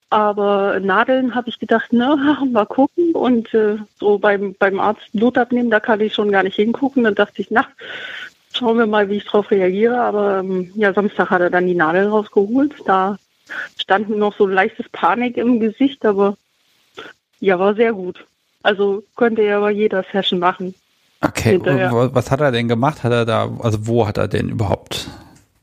Aber 0.10 0.80
Nadeln 0.80 1.36
habe 1.36 1.50
ich 1.50 1.60
gedacht, 1.60 1.89
na, 1.92 2.16
mal 2.51 2.66
gucken. 2.66 3.13
Und 3.13 3.54
äh, 3.54 3.77
so 4.00 4.18
beim, 4.18 4.56
beim 4.58 4.80
Arzt 4.80 5.12
Blut 5.12 5.38
abnehmen, 5.38 5.70
da 5.70 5.80
kann 5.80 6.00
ich 6.01 6.13
schon 6.13 6.32
gar 6.32 6.44
nicht 6.44 6.56
hingucken. 6.56 7.04
Dann 7.04 7.16
dachte 7.16 7.42
ich, 7.42 7.51
na, 7.51 7.68
schauen 8.58 8.78
wir 8.78 8.88
mal, 8.88 9.10
wie 9.10 9.18
ich 9.18 9.26
darauf 9.26 9.50
reagiere. 9.52 10.00
Aber 10.00 10.40
ähm, 10.40 10.72
ja, 10.76 10.94
Samstag 10.94 11.30
hat 11.30 11.42
er 11.42 11.50
dann 11.50 11.68
die 11.68 11.76
Nadeln 11.76 12.10
rausgeholt. 12.10 12.74
Da 12.86 13.18
stand 13.78 14.10
noch 14.10 14.36
so 14.36 14.46
ein 14.46 14.52
leichtes 14.54 14.88
Panik 14.92 15.38
im 15.38 15.60
Gesicht, 15.60 16.06
aber 16.06 16.38
ja, 17.40 17.58
war 17.60 17.76
sehr 17.76 17.94
gut. 17.94 18.26
Also 18.64 19.04
könnte 19.16 19.42
er 19.44 19.62
bei 19.62 19.72
jeder 19.72 20.04
Session 20.12 20.40
machen. 20.40 20.74
Okay, 21.22 21.52
hinterher. 21.52 21.92
wa- 21.92 22.10
was 22.14 22.30
hat 22.32 22.42
er 22.42 22.52
denn 22.52 22.68
gemacht? 22.68 23.04
Hat 23.04 23.12
er 23.12 23.26
da, 23.26 23.50
also 23.60 23.88
wo 23.88 24.08
hat 24.08 24.18
er 24.18 24.28
denn 24.28 24.50
überhaupt 24.50 25.08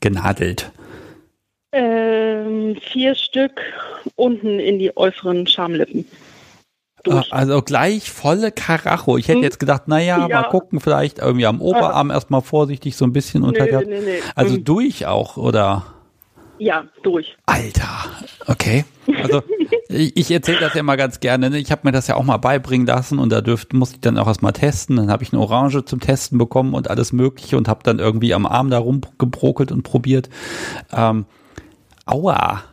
genadelt? 0.01 0.71
Ähm, 1.71 2.77
vier 2.81 3.15
Stück 3.15 3.61
unten 4.15 4.59
in 4.59 4.79
die 4.79 4.95
äußeren 4.95 5.45
Schamlippen. 5.47 6.07
Durch. 7.05 7.31
Ah, 7.31 7.35
Also 7.37 7.61
gleich 7.61 8.11
volle 8.11 8.51
Karacho. 8.51 9.17
Ich 9.17 9.27
hätte 9.27 9.37
Hm. 9.37 9.43
jetzt 9.43 9.59
gedacht, 9.59 9.87
naja, 9.87 10.27
Ja. 10.27 10.41
mal 10.41 10.49
gucken, 10.49 10.79
vielleicht 10.81 11.19
irgendwie 11.19 11.45
am 11.45 11.61
Oberarm 11.61 12.09
erstmal 12.11 12.41
vorsichtig 12.41 12.97
so 12.97 13.05
ein 13.05 13.13
bisschen 13.13 13.43
unter 13.43 13.65
der. 13.65 13.81
nee, 13.85 14.01
nee. 14.03 14.19
Also 14.35 14.55
Hm. 14.55 14.63
durch 14.65 15.05
auch, 15.05 15.37
oder? 15.37 15.85
Ja, 16.57 16.85
durch. 17.03 17.35
Alter, 17.45 18.05
okay. 18.47 18.85
Also 19.21 19.43
ich, 19.89 20.15
ich 20.15 20.31
erzähle 20.31 20.59
das 20.61 20.73
ja 20.73 20.79
immer 20.79 20.95
ganz 20.97 21.19
gerne. 21.19 21.49
Ne? 21.49 21.57
Ich 21.59 21.69
habe 21.71 21.81
mir 21.83 21.91
das 21.91 22.07
ja 22.07 22.15
auch 22.15 22.23
mal 22.23 22.37
beibringen 22.37 22.87
lassen 22.87 23.19
und 23.19 23.29
da 23.29 23.41
dürft, 23.41 23.73
musste 23.73 23.95
ich 23.95 24.01
dann 24.01 24.17
auch 24.17 24.27
erstmal 24.27 24.53
testen. 24.53 24.95
Dann 24.95 25.11
habe 25.11 25.21
ich 25.23 25.33
eine 25.33 25.41
Orange 25.41 25.83
zum 25.85 25.99
Testen 25.99 26.37
bekommen 26.37 26.73
und 26.73 26.89
alles 26.89 27.11
Mögliche 27.11 27.57
und 27.57 27.67
habe 27.67 27.81
dann 27.83 27.99
irgendwie 27.99 28.33
am 28.33 28.45
Arm 28.45 28.69
da 28.69 28.77
rumgebrokelt 28.79 29.71
und 29.73 29.83
probiert. 29.83 30.29
Ähm, 30.93 31.25
aua. 32.05 32.63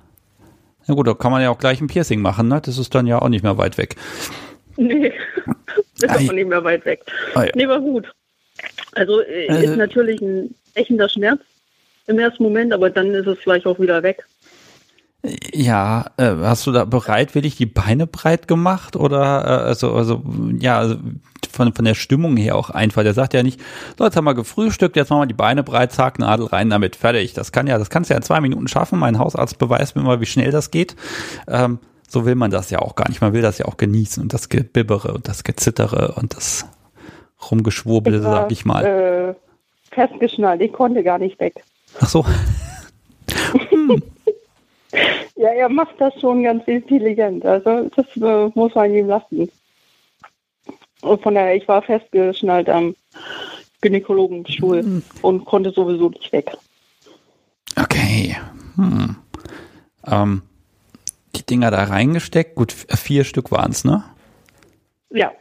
Na 0.87 0.95
gut, 0.95 1.07
da 1.07 1.15
kann 1.15 1.31
man 1.33 1.43
ja 1.43 1.51
auch 1.51 1.59
gleich 1.59 1.81
ein 1.81 1.87
Piercing 1.87 2.21
machen, 2.21 2.49
ne? 2.49 2.61
Das 2.65 2.79
ist 2.79 2.95
dann 2.95 3.07
ja 3.07 3.21
auch 3.21 3.29
nicht 3.29 3.43
mehr 3.43 3.57
weit 3.59 3.79
weg. 3.79 3.97
Nee, 4.77 5.13
ist 5.97 6.09
Ei. 6.11 6.25
aber 6.25 6.33
nicht 6.33 6.49
mehr 6.49 6.65
weit 6.65 6.85
weg. 6.85 7.03
Ah, 7.35 7.45
ja. 7.45 7.51
Nee, 7.55 7.69
war 7.69 7.81
gut. 7.81 8.13
Also 8.93 9.21
äh, 9.21 9.47
Äh. 9.47 9.65
ist 9.65 9.77
natürlich 9.77 10.21
ein 10.21 10.55
ächender 10.75 11.09
Schmerz 11.09 11.41
im 12.07 12.19
ersten 12.19 12.43
Moment, 12.43 12.73
aber 12.73 12.91
dann 12.91 13.15
ist 13.15 13.27
es 13.27 13.39
gleich 13.41 13.65
auch 13.67 13.79
wieder 13.79 14.03
weg. 14.03 14.25
Ja, 15.25 16.07
äh, 16.17 16.35
hast 16.43 16.67
du 16.67 16.73
da 16.73 16.85
bereitwillig 16.85 17.57
die 17.57 17.67
Beine 17.67 18.09
breit 18.09 18.49
gemacht 18.49 18.97
oder 18.97 19.45
äh, 19.45 19.69
also 19.69 19.93
also 19.93 20.23
ja 20.59 20.79
also 20.79 20.97
von 21.49 21.73
von 21.73 21.85
der 21.85 21.95
Stimmung 21.95 22.37
her 22.37 22.57
auch 22.57 22.71
einfach. 22.71 23.05
Der 23.05 23.15
sagt 23.15 23.33
ja 23.33 23.45
nicht, 23.45 23.61
so 23.97 24.05
jetzt 24.05 24.17
haben 24.17 24.25
wir 24.25 24.35
gefrühstückt, 24.35 24.97
jetzt 24.97 25.11
machen 25.11 25.23
wir 25.23 25.27
die 25.27 25.35
Beine 25.35 25.63
breit, 25.63 25.93
zack, 25.93 26.19
Nadel 26.19 26.47
rein, 26.47 26.71
damit 26.71 26.97
fertig. 26.97 27.35
Das 27.35 27.53
kann 27.53 27.69
ja, 27.69 27.79
das 27.79 27.89
kannst 27.89 28.11
du 28.11 28.15
ja 28.15 28.19
in 28.19 28.25
zwei 28.25 28.41
Minuten 28.41 28.67
schaffen. 28.67 28.99
Mein 28.99 29.19
Hausarzt 29.19 29.59
beweist 29.59 29.95
mir 29.95 30.03
mal, 30.03 30.21
wie 30.21 30.27
schnell 30.27 30.51
das 30.51 30.73
geht. 30.73 30.97
Ähm, 31.47 31.79
so 32.09 32.27
will 32.27 32.35
man 32.35 32.51
das 32.51 32.71
ja 32.71 32.81
auch 32.81 32.97
gar 32.97 33.09
nicht. 33.09 33.21
Man 33.21 33.33
will 33.33 33.43
das 33.43 33.59
ja 33.59 33.67
auch 33.67 33.77
genießen 33.77 34.21
und 34.23 34.35
das 34.35 34.49
Gebibbere 34.49 35.15
und 35.15 35.29
das 35.29 35.45
Gezittere 35.45 36.15
und 36.17 36.35
das 36.35 36.67
Rumgeschwurbele, 37.49 38.25
war, 38.25 38.43
sag 38.43 38.53
ich 38.53 38.65
mal. 38.65 38.85
Äh, 38.85 39.35
festgeschnallt, 39.95 40.61
ich 40.63 40.73
konnte 40.73 41.05
gar 41.05 41.19
nicht 41.19 41.39
weg. 41.39 41.63
Ach 42.01 42.09
so. 42.09 42.27
Ja, 45.37 45.49
er 45.49 45.69
macht 45.69 46.01
das 46.01 46.13
schon 46.21 46.43
ganz 46.43 46.67
intelligent. 46.67 47.45
Also 47.45 47.89
das 47.97 48.07
äh, 48.17 48.51
muss 48.55 48.75
man 48.75 48.93
ihm 48.95 49.09
lassen. 49.09 49.51
Und 51.01 51.23
von 51.23 51.35
daher, 51.35 51.57
ich 51.57 51.67
war 51.67 51.83
festgeschnallt 51.83 52.69
am 52.69 52.95
Gynäkologenstuhl 53.81 54.83
Mhm. 54.83 55.03
und 55.23 55.45
konnte 55.45 55.71
sowieso 55.73 56.11
nicht 56.11 56.33
weg. 56.33 56.53
Okay. 57.81 58.37
Hm. 58.77 59.17
Ähm, 60.07 60.43
die 61.35 61.45
Dinger 61.45 61.71
da 61.71 61.85
reingesteckt, 61.85 62.55
gut, 62.55 62.73
vier 62.73 63.25
Stück 63.25 63.51
waren's, 63.51 63.85
ne? 63.85 64.05
Ja, 65.11 65.33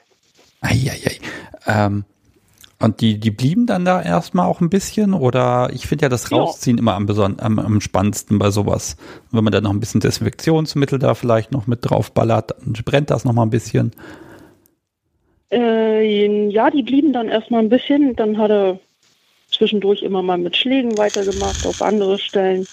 Eieiei. 0.62 1.20
Ähm, 1.68 2.06
und 2.82 3.02
die, 3.02 3.20
die 3.20 3.32
blieben 3.32 3.66
dann 3.66 3.86
da 3.86 4.02
erstmal 4.02 4.46
auch 4.48 4.62
ein 4.62 4.70
bisschen 4.70 5.14
oder 5.14 5.70
ich 5.74 5.88
finde 5.88 6.04
ja 6.06 6.10
das 6.10 6.30
Ja. 6.30 6.38
Rausziehen 6.38 6.78
immer 6.78 6.96
am, 6.96 7.06
beson 7.06 7.40
am, 7.40 7.60
am 7.60 7.82
spannendsten 7.82 8.40
bei 8.40 8.52
sowas. 8.52 8.98
Wenn 9.32 9.44
man 9.44 9.52
dann 9.54 9.64
noch 9.64 9.72
ein 9.72 9.80
bisschen 9.80 10.02
Desinfektionsmittel 10.02 11.00
da 11.00 11.14
vielleicht 11.14 11.52
noch 11.52 11.68
mit 11.68 11.80
drauf 11.82 12.12
ballert, 12.12 12.52
dann 12.64 12.74
brennt 12.86 13.10
das 13.10 13.26
noch 13.26 13.34
mal 13.34 13.44
ein 13.44 13.50
bisschen. 13.50 13.92
Äh, 15.52 16.48
ja, 16.50 16.70
die 16.70 16.84
blieben 16.84 17.14
dann 17.14 17.28
erstmal 17.30 17.62
ein 17.62 17.70
bisschen. 17.70 18.16
Dann 18.16 18.38
hat 18.38 18.52
er 18.52 18.80
zwischendurch 19.52 20.02
immer 20.02 20.22
mal 20.22 20.38
mit 20.38 20.56
Schlägen 20.56 20.98
weitergemacht 20.98 21.66
auf 21.68 21.82
andere 21.82 22.18
Stellen. 22.20 22.66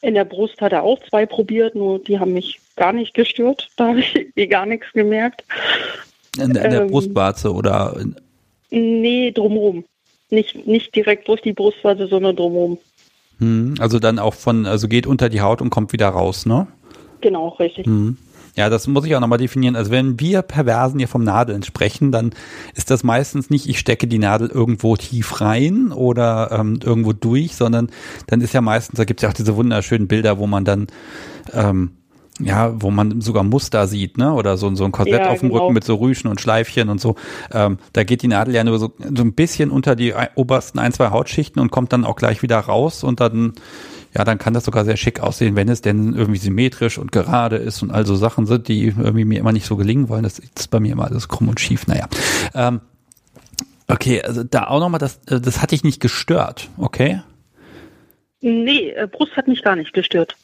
In 0.00 0.14
der 0.14 0.24
Brust 0.24 0.60
hat 0.62 0.72
er 0.72 0.82
auch 0.84 0.98
zwei 1.10 1.26
probiert, 1.26 1.74
nur 1.74 1.98
die 1.98 2.18
haben 2.18 2.32
mich 2.32 2.60
gar 2.76 2.92
nicht 2.94 3.12
gestört. 3.14 3.68
Da 3.76 3.88
habe 3.88 4.00
ich 4.00 4.48
gar 4.50 4.64
nichts 4.66 4.86
gemerkt. 4.94 5.44
In, 6.38 6.54
der- 6.54 6.64
in 6.64 6.70
der 6.70 6.82
Ähm. 6.82 6.90
Brustwarze 6.90 7.52
oder 7.52 7.96
in, 8.00 8.16
Nee, 8.70 9.32
drumherum. 9.32 9.84
Nicht, 10.30 10.66
nicht 10.66 10.94
direkt 10.94 11.28
durch 11.28 11.42
die 11.42 11.52
Brustwarze, 11.52 12.06
sondern 12.06 12.36
drumherum. 12.36 12.78
hm, 13.38 13.74
also 13.80 13.98
dann 13.98 14.18
auch 14.18 14.34
von, 14.34 14.66
also 14.66 14.86
geht 14.86 15.06
unter 15.06 15.28
die 15.28 15.40
Haut 15.40 15.60
und 15.60 15.70
kommt 15.70 15.92
wieder 15.92 16.08
raus, 16.08 16.46
ne? 16.46 16.68
Genau, 17.20 17.48
richtig. 17.48 17.86
Mhm. 17.86 18.16
Ja, 18.56 18.68
das 18.68 18.86
muss 18.86 19.04
ich 19.04 19.14
auch 19.14 19.20
nochmal 19.20 19.38
definieren. 19.38 19.76
Also 19.76 19.90
wenn 19.90 20.18
wir 20.18 20.42
Perversen 20.42 20.98
hier 20.98 21.08
vom 21.08 21.22
Nadeln 21.24 21.62
sprechen, 21.62 22.10
dann 22.12 22.32
ist 22.74 22.90
das 22.90 23.04
meistens 23.04 23.48
nicht, 23.48 23.68
ich 23.68 23.78
stecke 23.78 24.06
die 24.06 24.18
Nadel 24.18 24.48
irgendwo 24.48 24.96
tief 24.96 25.40
rein 25.40 25.92
oder 25.92 26.50
ähm, 26.52 26.80
irgendwo 26.82 27.12
durch, 27.12 27.54
sondern 27.54 27.90
dann 28.26 28.40
ist 28.40 28.52
ja 28.52 28.60
meistens, 28.60 28.96
da 28.96 29.04
gibt 29.04 29.20
es 29.20 29.22
ja 29.22 29.28
auch 29.30 29.34
diese 29.34 29.56
wunderschönen 29.56 30.08
Bilder, 30.08 30.38
wo 30.38 30.46
man 30.46 30.64
dann 30.64 30.88
ähm, 31.52 31.92
ja, 32.40 32.80
wo 32.80 32.90
man 32.90 33.20
sogar 33.20 33.42
Muster 33.42 33.86
sieht, 33.86 34.18
ne? 34.18 34.32
Oder 34.32 34.56
so, 34.56 34.74
so 34.74 34.84
ein 34.84 34.92
Korsett 34.92 35.20
Ja, 35.20 35.30
auf 35.30 35.40
dem 35.40 35.50
genau. 35.50 35.62
Rücken 35.62 35.74
mit 35.74 35.84
so 35.84 35.96
Rüschen 35.96 36.30
und 36.30 36.40
Schleifchen 36.40 36.88
und 36.88 37.00
so. 37.00 37.16
Ähm, 37.52 37.78
da 37.92 38.04
geht 38.04 38.22
die 38.22 38.28
Nadel 38.28 38.54
ja 38.54 38.64
nur 38.64 38.78
so, 38.78 38.92
so 38.98 39.22
ein 39.22 39.32
bisschen 39.32 39.70
unter 39.70 39.96
die 39.96 40.14
obersten 40.34 40.78
ein, 40.78 40.92
zwei 40.92 41.10
Hautschichten 41.10 41.60
und 41.60 41.70
kommt 41.70 41.92
dann 41.92 42.04
auch 42.04 42.16
gleich 42.16 42.42
wieder 42.42 42.58
raus 42.58 43.04
und 43.04 43.20
dann, 43.20 43.52
ja, 44.14 44.24
dann 44.24 44.38
kann 44.38 44.54
das 44.54 44.64
sogar 44.64 44.84
sehr 44.84 44.96
schick 44.96 45.20
aussehen, 45.20 45.56
wenn 45.56 45.68
es 45.68 45.82
denn 45.82 46.14
irgendwie 46.14 46.38
symmetrisch 46.38 46.98
und 46.98 47.12
gerade 47.12 47.56
ist 47.56 47.82
und 47.82 47.90
all 47.90 48.06
so 48.06 48.16
Sachen 48.16 48.46
sind, 48.46 48.68
die 48.68 48.86
irgendwie 48.86 49.24
mir 49.24 49.38
immer 49.38 49.52
nicht 49.52 49.66
so 49.66 49.76
gelingen 49.76 50.08
wollen. 50.08 50.22
Das 50.22 50.38
ist 50.38 50.70
bei 50.70 50.80
mir 50.80 50.92
immer 50.92 51.04
alles 51.04 51.28
krumm 51.28 51.48
und 51.48 51.60
schief. 51.60 51.86
Naja. 51.86 52.08
Ähm, 52.54 52.80
Okay, 53.90 54.22
also 54.22 54.44
da 54.44 54.68
auch 54.68 54.78
nochmal, 54.78 55.00
das, 55.00 55.20
äh, 55.26 55.40
das 55.40 55.60
hat 55.60 55.72
dich 55.72 55.82
nicht 55.82 56.00
gestört, 56.00 56.70
okay? 56.78 57.22
Nee, 58.40 58.90
äh, 58.90 59.08
Brust 59.10 59.36
hat 59.36 59.48
mich 59.48 59.62
gar 59.62 59.74
nicht 59.74 59.92
gestört. 59.92 60.36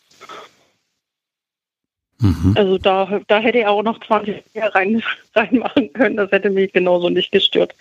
Mhm. 2.21 2.55
Also 2.57 2.79
da, 2.79 3.21
da 3.27 3.39
hätte 3.39 3.59
er 3.59 3.71
auch 3.71 3.83
noch 3.83 4.01
20 4.01 4.43
Jahre 4.55 4.75
rein, 4.75 5.03
reinmachen 5.35 5.93
können, 5.93 6.17
das 6.17 6.31
hätte 6.31 6.51
mich 6.51 6.73
genauso 6.73 7.11
nicht 7.11 7.33
gestört. 7.33 7.75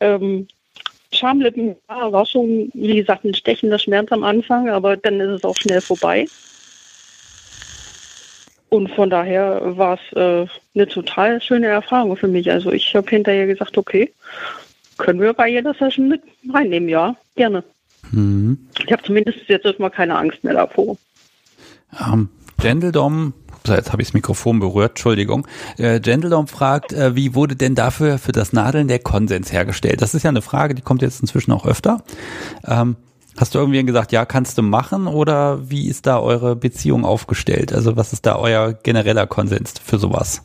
Ähm, 0.00 0.48
Schamlippen 1.12 1.76
ja, 1.88 2.12
war 2.12 2.24
schon, 2.26 2.70
wie 2.72 2.96
gesagt, 2.96 3.24
ein 3.24 3.34
stechender 3.34 3.78
Schmerz 3.78 4.12
am 4.12 4.24
Anfang, 4.24 4.68
aber 4.68 4.96
dann 4.96 5.20
ist 5.20 5.30
es 5.30 5.44
auch 5.44 5.56
schnell 5.56 5.80
vorbei. 5.80 6.26
Und 8.68 8.88
von 8.92 9.10
daher 9.10 9.76
war 9.76 9.98
es 9.98 10.16
äh, 10.16 10.46
eine 10.74 10.86
total 10.86 11.42
schöne 11.42 11.66
Erfahrung 11.66 12.16
für 12.16 12.28
mich. 12.28 12.50
Also 12.50 12.70
ich 12.70 12.94
habe 12.94 13.10
hinterher 13.10 13.48
gesagt, 13.48 13.76
okay, 13.76 14.12
können 14.96 15.20
wir 15.20 15.32
bei 15.32 15.48
jeder 15.48 15.74
Session 15.74 16.08
mit 16.08 16.22
reinnehmen, 16.52 16.88
ja, 16.88 17.16
gerne. 17.34 17.64
Mhm. 18.12 18.68
Ich 18.84 18.92
habe 18.92 19.02
zumindest 19.02 19.40
jetzt 19.48 19.64
erstmal 19.66 19.90
keine 19.90 20.16
Angst 20.16 20.44
mehr 20.44 20.54
davor. 20.54 20.96
Ähm, 22.06 22.28
Gendeldom, 22.60 23.34
jetzt 23.66 23.92
habe 23.92 24.02
ich 24.02 24.08
das 24.08 24.14
Mikrofon 24.14 24.60
berührt, 24.60 24.92
Entschuldigung. 24.92 25.46
Äh, 25.78 26.00
Gendeldom 26.00 26.46
fragt, 26.46 26.92
äh, 26.92 27.14
wie 27.14 27.34
wurde 27.34 27.56
denn 27.56 27.74
dafür 27.74 28.18
für 28.18 28.32
das 28.32 28.52
Nadeln 28.52 28.88
der 28.88 28.98
Konsens 28.98 29.52
hergestellt? 29.52 30.02
Das 30.02 30.14
ist 30.14 30.22
ja 30.22 30.30
eine 30.30 30.42
Frage, 30.42 30.74
die 30.74 30.82
kommt 30.82 31.02
jetzt 31.02 31.20
inzwischen 31.20 31.52
auch 31.52 31.66
öfter. 31.66 32.02
Ähm, 32.66 32.96
Hast 33.36 33.54
du 33.54 33.58
irgendwie 33.58 33.82
gesagt, 33.84 34.12
ja, 34.12 34.26
kannst 34.26 34.58
du 34.58 34.62
machen 34.62 35.06
oder 35.06 35.70
wie 35.70 35.88
ist 35.88 36.06
da 36.06 36.20
eure 36.20 36.56
Beziehung 36.56 37.06
aufgestellt? 37.06 37.72
Also 37.72 37.96
was 37.96 38.12
ist 38.12 38.26
da 38.26 38.36
euer 38.36 38.74
genereller 38.74 39.26
Konsens 39.26 39.74
für 39.82 39.98
sowas? 39.98 40.42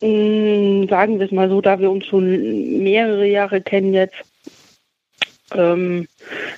Mm, 0.00 0.88
sagen 0.88 1.18
wir 1.18 1.26
es 1.26 1.32
mal 1.32 1.48
so, 1.50 1.60
da 1.60 1.78
wir 1.80 1.90
uns 1.90 2.06
schon 2.06 2.82
mehrere 2.82 3.26
Jahre 3.26 3.60
kennen 3.60 3.92
jetzt, 3.92 4.14
ähm, 5.54 6.08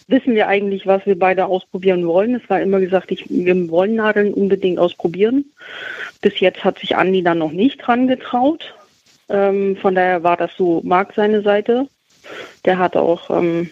wissen 0.08 0.34
wir 0.34 0.48
eigentlich, 0.48 0.86
was 0.86 1.04
wir 1.06 1.18
beide 1.18 1.46
ausprobieren 1.46 2.06
wollen. 2.06 2.34
Es 2.34 2.48
war 2.48 2.60
immer 2.60 2.80
gesagt, 2.80 3.10
ich, 3.10 3.28
wir 3.28 3.68
wollen 3.70 3.96
Nadeln 3.96 4.34
unbedingt 4.34 4.78
ausprobieren. 4.78 5.44
Bis 6.20 6.40
jetzt 6.40 6.64
hat 6.64 6.78
sich 6.78 6.96
Andi 6.96 7.22
dann 7.22 7.38
noch 7.38 7.52
nicht 7.52 7.78
dran 7.78 8.08
getraut. 8.08 8.74
Ähm, 9.28 9.76
von 9.76 9.94
daher 9.94 10.22
war 10.22 10.36
das 10.36 10.50
so, 10.56 10.80
mag 10.84 11.12
seine 11.14 11.42
Seite. 11.42 11.88
Der 12.64 12.78
hat 12.78 12.96
auch 12.96 13.30
ähm, 13.30 13.70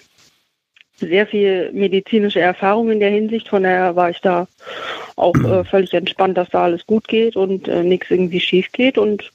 sehr 0.96 1.26
viel 1.26 1.70
medizinische 1.72 2.40
Erfahrung 2.40 2.90
in 2.90 3.00
der 3.00 3.10
Hinsicht. 3.10 3.48
Von 3.48 3.62
daher 3.64 3.96
war 3.96 4.10
ich 4.10 4.20
da 4.20 4.46
auch 5.16 5.36
äh, 5.36 5.64
völlig 5.64 5.94
entspannt, 5.94 6.36
dass 6.36 6.50
da 6.50 6.64
alles 6.64 6.86
gut 6.86 7.06
geht 7.08 7.36
und 7.36 7.68
äh, 7.68 7.82
nichts 7.82 8.10
irgendwie 8.10 8.40
schief 8.40 8.70
geht. 8.72 8.98
Und 8.98 9.30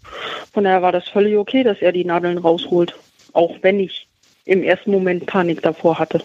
von 0.54 0.64
daher 0.64 0.82
war 0.82 0.92
das 0.92 1.08
völlig 1.08 1.38
okay, 1.38 1.64
dass 1.64 1.82
er 1.82 1.92
die 1.92 2.06
Nadeln 2.06 2.38
rausholt. 2.38 2.96
Auch 3.34 3.56
wenn 3.62 3.80
ich 3.80 4.09
im 4.50 4.64
ersten 4.64 4.92
Moment 4.92 5.26
Panik 5.26 5.62
davor 5.62 6.00
hatte. 6.00 6.22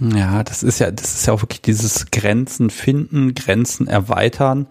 Ja, 0.00 0.42
das 0.42 0.64
ist 0.64 0.80
ja, 0.80 0.90
das 0.90 1.14
ist 1.14 1.26
ja 1.26 1.32
auch 1.32 1.42
wirklich 1.42 1.62
dieses 1.62 2.10
Grenzen 2.10 2.68
finden, 2.68 3.34
Grenzen 3.34 3.86
erweitern. 3.86 4.66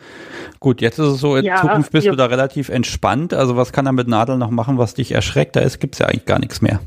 Gut, 0.59 0.81
jetzt 0.81 0.99
ist 0.99 1.07
es 1.07 1.19
so, 1.21 1.37
in 1.37 1.45
ja, 1.45 1.61
Zukunft 1.61 1.93
bist 1.93 2.05
ja. 2.05 2.11
du 2.11 2.17
da 2.17 2.25
relativ 2.25 2.67
entspannt. 2.67 3.33
Also 3.33 3.55
was 3.55 3.71
kann 3.71 3.85
er 3.85 3.93
mit 3.93 4.09
Nadeln 4.09 4.39
noch 4.39 4.49
machen, 4.49 4.77
was 4.77 4.95
dich 4.95 5.13
erschreckt? 5.13 5.55
Da 5.55 5.61
ist, 5.61 5.79
gibt's 5.79 5.99
ja 5.99 6.07
eigentlich 6.07 6.25
gar 6.25 6.39
nichts 6.39 6.61
mehr 6.61 6.81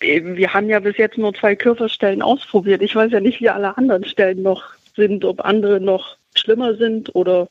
wir 0.00 0.54
haben 0.54 0.68
ja 0.68 0.80
bis 0.80 0.96
jetzt 0.96 1.18
nur 1.18 1.34
zwei 1.34 1.56
Körperstellen 1.56 2.22
ausprobiert. 2.22 2.82
Ich 2.82 2.94
weiß 2.94 3.12
ja 3.12 3.20
nicht, 3.20 3.40
wie 3.40 3.48
alle 3.48 3.76
anderen 3.76 4.04
Stellen 4.04 4.42
noch 4.42 4.62
sind, 4.94 5.24
ob 5.24 5.44
andere 5.44 5.80
noch 5.80 6.16
schlimmer 6.34 6.74
sind 6.74 7.14
oder 7.14 7.48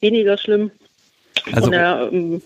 weniger 0.00 0.36
schlimm. 0.36 0.70
Also 1.52 1.70
der, 1.70 2.10
ähm, 2.12 2.42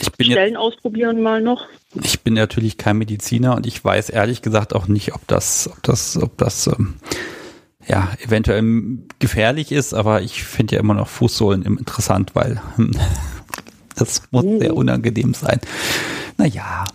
ich 0.00 0.12
bin 0.12 0.30
Stellen 0.30 0.50
jetzt, 0.50 0.58
ausprobieren 0.58 1.22
mal 1.22 1.42
noch. 1.42 1.66
Ich 2.02 2.20
bin 2.20 2.34
natürlich 2.34 2.78
kein 2.78 2.98
Mediziner 2.98 3.56
und 3.56 3.66
ich 3.66 3.84
weiß 3.84 4.10
ehrlich 4.10 4.42
gesagt 4.42 4.74
auch 4.74 4.88
nicht, 4.88 5.14
ob 5.14 5.26
das, 5.26 5.68
ob 5.70 5.82
das, 5.82 6.16
ob 6.16 6.38
das 6.38 6.66
ähm, 6.66 6.94
ja 7.86 8.10
eventuell 8.24 8.62
gefährlich 9.18 9.72
ist, 9.72 9.94
aber 9.94 10.22
ich 10.22 10.44
finde 10.44 10.76
ja 10.76 10.80
immer 10.80 10.94
noch 10.94 11.08
Fußsohlen 11.08 11.62
interessant, 11.62 12.34
weil 12.34 12.60
das 13.96 14.22
muss 14.30 14.44
uh. 14.44 14.58
sehr 14.58 14.74
unangenehm 14.74 15.34
sein. 15.34 15.60
Naja, 16.38 16.86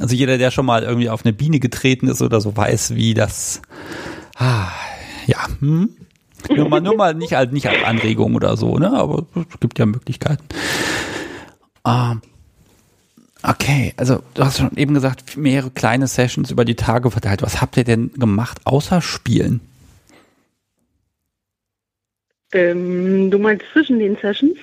also 0.00 0.14
jeder, 0.14 0.38
der 0.38 0.50
schon 0.50 0.66
mal 0.66 0.82
irgendwie 0.82 1.08
auf 1.08 1.24
eine 1.24 1.32
Biene 1.32 1.60
getreten 1.60 2.08
ist 2.08 2.20
oder 2.20 2.40
so, 2.40 2.56
weiß, 2.56 2.94
wie 2.94 3.14
das, 3.14 3.62
ah, 4.36 4.68
ja, 5.26 5.46
hm? 5.60 5.90
nur 6.54 6.68
mal, 6.68 6.80
nur 6.80 6.96
mal 6.96 7.14
nicht, 7.14 7.34
halt 7.34 7.52
nicht 7.52 7.68
als 7.68 7.82
Anregung 7.84 8.34
oder 8.34 8.56
so, 8.56 8.76
ne, 8.76 8.92
aber 8.92 9.26
es 9.34 9.60
gibt 9.60 9.78
ja 9.78 9.86
Möglichkeiten. 9.86 10.44
Ähm, 11.86 12.20
okay, 13.46 13.92
also 13.96 14.22
du 14.34 14.44
hast 14.44 14.58
schon 14.58 14.76
eben 14.76 14.94
gesagt, 14.94 15.36
mehrere 15.36 15.70
kleine 15.70 16.06
Sessions 16.06 16.50
über 16.50 16.64
die 16.64 16.74
Tage 16.74 17.10
verteilt. 17.10 17.42
Was 17.42 17.60
habt 17.60 17.76
ihr 17.76 17.84
denn 17.84 18.12
gemacht 18.14 18.60
außer 18.64 19.00
Spielen? 19.00 19.60
Ähm, 22.52 23.30
du 23.30 23.38
meinst 23.38 23.64
zwischen 23.72 23.98
den 23.98 24.16
Sessions? 24.16 24.56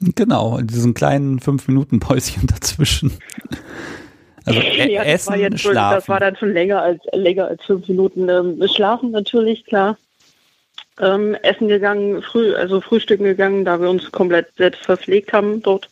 Genau, 0.00 0.58
in 0.58 0.66
diesen 0.66 0.94
kleinen 0.94 1.40
fünf 1.40 1.68
Minuten 1.68 2.00
Päuschen 2.00 2.46
dazwischen. 2.46 3.12
Also 4.44 4.60
e 4.60 4.92
ja, 4.92 5.02
Essen, 5.02 5.32
das 5.32 5.52
war, 5.52 5.58
schon, 5.58 5.74
das 5.74 6.08
war 6.08 6.20
dann 6.20 6.36
schon 6.36 6.52
länger 6.52 6.80
als 6.80 7.02
länger 7.12 7.48
als 7.48 7.64
fünf 7.64 7.88
Minuten. 7.88 8.28
Ähm, 8.28 8.62
schlafen 8.68 9.10
natürlich, 9.10 9.64
klar. 9.64 9.98
Ähm, 10.98 11.34
essen 11.42 11.68
gegangen, 11.68 12.22
früh, 12.22 12.54
also 12.54 12.80
frühstücken 12.80 13.24
gegangen, 13.24 13.64
da 13.64 13.80
wir 13.80 13.90
uns 13.90 14.10
komplett 14.12 14.48
selbst 14.56 14.84
verpflegt 14.86 15.32
haben 15.32 15.62
dort. 15.62 15.90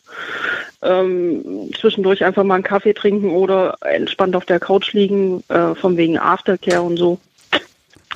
Ähm, 0.81 1.71
zwischendurch 1.79 2.25
einfach 2.25 2.45
mal 2.45 2.55
einen 2.55 2.65
Kaffee 2.65 2.95
trinken 2.95 3.31
oder 3.31 3.77
entspannt 3.83 4.35
auf 4.35 4.47
der 4.47 4.61
Couch 4.61 4.93
liegen, 4.95 5.43
äh, 5.49 5.75
von 5.75 5.97
wegen 5.97 6.19
Aftercare 6.19 6.83
und 6.83 6.97
so. 6.97 7.19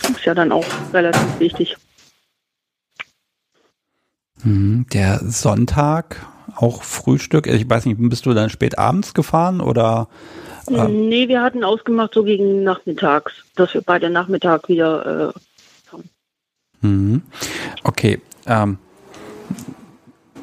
Ist 0.09 0.25
ja 0.25 0.35
dann 0.35 0.53
auch 0.53 0.67
relativ 0.93 1.39
wichtig. 1.39 1.77
Mhm, 4.43 4.87
der 4.93 5.21
Sonntag 5.25 6.27
auch 6.57 6.83
Frühstück? 6.83 7.47
Ich 7.47 7.69
weiß 7.69 7.87
nicht, 7.87 7.97
bist 7.99 8.27
du 8.27 8.35
dann 8.35 8.51
spät 8.51 8.79
abends 8.79 9.15
gefahren 9.15 9.61
oder? 9.61 10.09
Äh? 10.69 10.89
Nee, 10.89 11.29
wir 11.29 11.43
hatten 11.43 11.65
ausgemacht 11.65 12.15
so 12.15 12.25
gegen 12.25 12.63
nachmittags, 12.63 13.33
dass 13.57 13.75
wir 13.75 13.83
beide 13.83 14.11
Nachmittag 14.11 14.69
wieder 14.69 15.35
äh. 15.35 15.41
Mhm. 16.81 17.23
Okay. 17.85 18.21
Ähm, 18.47 18.79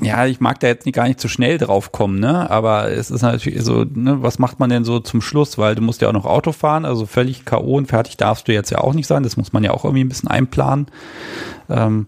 ja, 0.02 0.26
ich 0.26 0.39
mag 0.39 0.60
da 0.60 0.67
jetzt 0.67 0.86
nicht, 0.86 0.95
gar 0.95 1.08
nicht 1.08 1.19
zu 1.19 1.28
schnell 1.28 1.58
drauf 1.58 1.91
kommen, 1.91 2.19
ne? 2.19 2.50
Aber 2.50 2.91
es 2.91 3.12
ist 3.12 3.21
natürlich 3.21 3.63
so, 3.63 3.86
ne, 3.86 4.21
was 4.21 4.39
macht 4.39 4.60
man 4.60 4.69
denn 4.69 4.84
so 4.84 5.00
zum 5.00 5.21
Schluss? 5.21 5.58
Weil 5.58 5.76
du 5.76 5.82
musst 5.82 6.02
ja 6.02 6.10
auch 6.10 6.13
noch 6.13 6.26
Auto 6.26 6.52
fahren, 6.52 6.86
also 6.86 7.06
völlig 7.06 7.45
K.O. 7.45 7.78
und 7.78 7.88
fertig 7.88 8.17
darfst 8.17 8.48
du 8.48 8.54
jetzt 8.54 8.69
ja 8.71 8.80
auch 8.80 8.93
nicht 8.93 9.08
sein. 9.08 9.24
Das 9.24 9.38
muss 9.38 9.54
man 9.54 9.63
ja 9.63 9.71
auch 9.71 9.86
irgendwie 9.86 10.04
ein 10.04 10.10
bisschen 10.10 10.30
einplanen. 10.30 10.88
Ähm, 11.69 12.08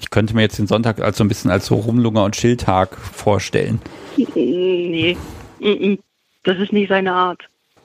ich 0.00 0.10
könnte 0.10 0.34
mir 0.34 0.42
jetzt 0.42 0.58
den 0.58 0.66
Sonntag 0.66 1.00
als 1.00 1.18
so 1.18 1.24
ein 1.24 1.28
bisschen 1.28 1.50
als 1.50 1.66
so 1.66 1.76
Rumlunger 1.76 2.24
und 2.24 2.34
Chilltag 2.34 2.96
vorstellen. 2.96 3.80
Nee, 4.16 5.16
das 6.44 6.58
ist 6.58 6.72
nicht 6.72 6.88
seine 6.88 7.12
Art. 7.12 7.48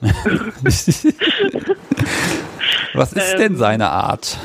Was 2.94 3.12
ist 3.12 3.32
ähm, 3.34 3.38
denn 3.38 3.56
seine 3.56 3.90
Art? 3.90 4.38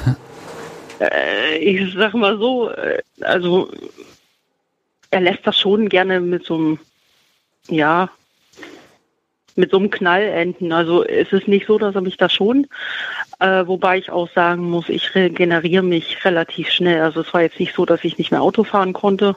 Äh, 1.00 1.58
ich 1.58 1.94
sag 1.94 2.14
mal 2.14 2.38
so, 2.38 2.70
äh, 2.70 3.02
also 3.22 3.70
er 5.12 5.22
lässt 5.22 5.46
das 5.46 5.58
schon 5.58 5.90
gerne 5.90 6.20
mit 6.20 6.46
so 6.46 6.56
einem, 6.56 6.80
ja, 7.68 8.10
mit 9.56 9.72
so 9.72 9.78
einem 9.78 9.92
Knall 9.92 10.24
enden. 10.24 10.72
Also 10.72 11.04
es 11.04 11.32
ist 11.32 11.48
nicht 11.48 11.68
so, 11.68 11.78
dass 11.78 11.96
er 11.96 12.02
mich 12.02 12.18
da 12.18 12.30
schon, 12.30 12.68
äh, 13.40 13.66
wobei 13.68 13.98
ich 13.98 14.10
auch 14.10 14.30
sagen 14.30 14.70
muss, 14.70 14.90
ich 14.90 15.14
regeneriere 15.14 15.84
mich 15.84 16.26
relativ 16.26 16.70
schnell. 16.70 17.02
Also 17.02 17.22
es 17.22 17.34
war 17.34 17.42
jetzt 17.42 17.60
nicht 17.60 17.76
so, 17.76 17.86
dass 17.86 18.04
ich 18.04 18.18
nicht 18.18 18.32
mehr 18.32 18.42
Auto 18.42 18.64
fahren 18.64 18.94
konnte. 18.94 19.36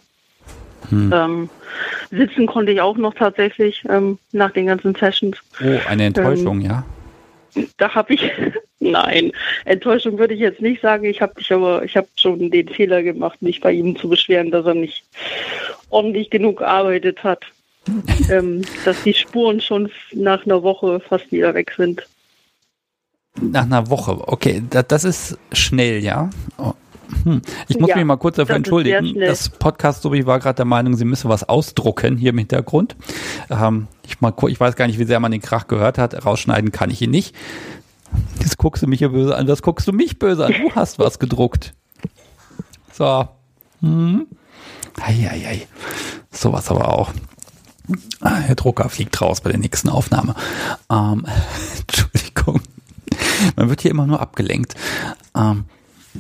Hm. 0.89 1.13
Ähm, 1.13 1.51
sitzen 2.11 2.47
konnte 2.47 2.73
ich 2.73 2.81
auch 2.81 2.97
noch 2.97 3.15
tatsächlich 3.15 3.85
ähm, 3.89 4.19
nach 4.33 4.53
den 4.53 4.67
ganzen 4.67 4.95
Sessions. 4.95 5.39
Oh, 5.63 5.79
eine 5.89 6.05
Enttäuschung, 6.05 6.61
ähm, 6.61 6.67
ja. 6.67 6.85
Da 7.77 7.95
habe 7.95 8.15
ich, 8.15 8.31
nein, 8.81 9.33
Enttäuschung 9.65 10.19
würde 10.19 10.35
ich 10.35 10.41
jetzt 10.41 10.61
nicht 10.61 10.83
sagen. 10.83 11.05
Ich 11.05 11.21
habe 11.21 11.35
dich 11.35 11.53
aber, 11.53 11.85
ich 11.85 11.97
habe 11.97 12.09
schon 12.17 12.51
den 12.51 12.69
Fehler 12.69 13.03
gemacht, 13.03 13.41
mich 13.43 13.61
bei 13.61 13.73
ihm 13.73 13.97
zu 13.97 14.09
beschweren, 14.09 14.51
dass 14.51 14.67
er 14.67 14.75
nicht 14.75 15.05
ordentlich 15.91 16.31
genug 16.31 16.59
gearbeitet 16.59 17.23
hat. 17.23 17.45
ähm, 18.31 18.63
dass 18.85 19.03
die 19.05 19.15
Spuren 19.15 19.61
schon 19.61 19.91
nach 20.13 20.45
einer 20.45 20.63
Woche 20.63 21.01
fast 21.01 21.31
wieder 21.31 21.55
weg 21.55 21.73
sind. 21.77 22.07
Nach 23.41 23.65
einer 23.65 23.89
Woche, 23.91 24.17
okay, 24.27 24.63
das 24.71 25.05
ist 25.05 25.39
schnell, 25.53 26.03
ja. 26.03 26.31
Hm. 27.25 27.43
Ich 27.69 27.79
muss 27.79 27.91
ja, 27.91 27.97
mich 27.97 28.05
mal 28.05 28.17
kurz 28.17 28.37
dafür 28.37 28.57
entschuldigen. 28.57 29.19
Das 29.21 29.49
Podcast, 29.49 30.03
so 30.03 30.13
wie 30.13 30.27
war 30.27 30.39
gerade 30.39 30.57
der 30.57 30.65
Meinung, 30.65 30.97
sie 30.97 31.05
müsse 31.05 31.29
was 31.29 31.49
ausdrucken 31.49 32.17
hier 32.17 32.31
im 32.31 32.39
Hintergrund. 32.39 32.97
Ähm, 33.51 33.89
ich, 34.07 34.21
mal, 34.21 34.33
ich 34.49 34.61
weiß 34.61 34.77
gar 34.77 34.87
nicht, 34.87 34.99
wie 34.99 35.05
sehr 35.05 35.21
man 35.21 35.33
den 35.33 35.41
Krach 35.41 35.69
gehört 35.69 35.99
hat. 35.99 36.25
Rausschneiden 36.25 36.73
kann 36.73 36.91
ich 36.91 37.03
ihn 37.03 37.11
nicht. 37.11 37.35
Jetzt 38.41 38.59
guckst 38.59 38.83
du 38.83 38.87
mich 38.87 38.99
hier 38.99 39.11
böse 39.11 39.37
an. 39.37 39.47
Das 39.47 39.63
guckst 39.63 39.87
du 39.89 39.93
mich 39.93 40.19
böse 40.19 40.47
an. 40.47 40.53
Du 40.53 40.75
hast 40.75 40.99
was 40.99 41.19
gedruckt. 41.19 41.75
So. 42.93 43.29
Hm. 43.81 44.27
Eieiei. 45.01 45.67
Sowas 46.31 46.71
aber 46.71 46.89
auch. 46.89 47.13
Ah, 48.21 48.37
Herr 48.37 48.55
Drucker 48.55 48.89
fliegt 48.89 49.21
raus 49.21 49.41
bei 49.41 49.51
der 49.51 49.61
nächsten 49.61 49.89
Aufnahme. 49.89 50.35
Ähm, 50.91 51.27
Entschuldigung. 51.79 52.61
Man 53.55 53.69
wird 53.69 53.83
hier 53.83 53.91
immer 53.91 54.07
nur 54.07 54.21
abgelenkt. 54.21 54.75
Ähm, 55.37 55.67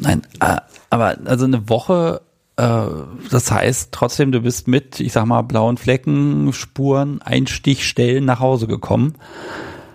nein, 0.00 0.22
äh, 0.40 0.56
aber 0.90 1.16
also 1.24 1.44
eine 1.44 1.68
Woche, 1.68 2.20
äh, 2.56 2.86
das 3.30 3.50
heißt 3.50 3.90
trotzdem, 3.92 4.32
du 4.32 4.40
bist 4.40 4.68
mit, 4.68 5.00
ich 5.00 5.12
sag 5.12 5.26
mal, 5.26 5.42
blauen 5.42 5.76
Flecken, 5.76 6.52
Spuren, 6.52 7.20
Einstichstellen 7.22 8.24
nach 8.24 8.40
Hause 8.40 8.66
gekommen. 8.66 9.14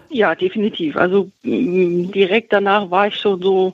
Ja, 0.09 0.35
definitiv. 0.35 0.97
Also 0.97 1.31
mh, 1.43 2.11
direkt 2.11 2.51
danach 2.51 2.91
war 2.91 3.07
ich 3.07 3.15
schon 3.15 3.41
so, 3.41 3.73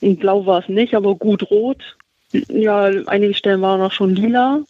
blau 0.00 0.44
war 0.46 0.60
es 0.60 0.68
nicht, 0.68 0.94
aber 0.94 1.14
gut 1.14 1.50
rot. 1.50 1.96
Ja, 2.32 2.84
einige 3.06 3.34
Stellen 3.34 3.62
waren 3.62 3.80
noch 3.80 3.92
schon 3.92 4.14
lila. 4.14 4.60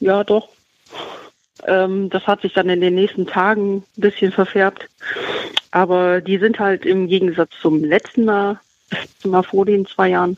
Ja, 0.00 0.24
doch. 0.24 0.48
Ähm, 1.66 2.08
das 2.10 2.26
hat 2.26 2.42
sich 2.42 2.52
dann 2.52 2.68
in 2.68 2.80
den 2.80 2.94
nächsten 2.94 3.26
Tagen 3.26 3.78
ein 3.78 3.84
bisschen 3.96 4.32
verfärbt. 4.32 4.88
Aber 5.70 6.20
die 6.20 6.38
sind 6.38 6.58
halt 6.58 6.86
im 6.86 7.08
Gegensatz 7.08 7.50
zum 7.60 7.84
letzten 7.84 8.24
Mal, 8.24 8.60
mal 9.24 9.42
vor 9.42 9.66
den 9.66 9.86
zwei 9.86 10.10
Jahren, 10.10 10.36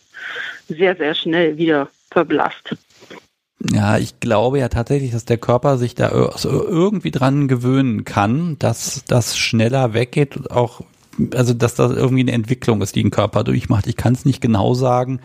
sehr, 0.68 0.96
sehr 0.96 1.14
schnell 1.14 1.56
wieder 1.56 1.88
verblasst. 2.10 2.76
Ja, 3.72 3.98
ich 3.98 4.20
glaube 4.20 4.58
ja 4.58 4.68
tatsächlich, 4.68 5.10
dass 5.10 5.26
der 5.26 5.36
Körper 5.36 5.76
sich 5.76 5.94
da 5.94 6.10
irgendwie 6.42 7.10
dran 7.10 7.46
gewöhnen 7.46 8.04
kann, 8.04 8.58
dass 8.58 9.04
das 9.06 9.36
schneller 9.36 9.92
weggeht 9.92 10.36
und 10.36 10.50
auch 10.50 10.82
also 11.34 11.52
dass 11.52 11.74
das 11.74 11.92
irgendwie 11.92 12.22
eine 12.22 12.32
Entwicklung 12.32 12.80
ist, 12.80 12.96
die 12.96 13.04
ein 13.04 13.10
Körper 13.10 13.44
durchmacht. 13.44 13.86
Ich 13.86 13.96
kann 13.96 14.14
es 14.14 14.24
nicht 14.24 14.40
genau 14.40 14.74
sagen. 14.74 15.20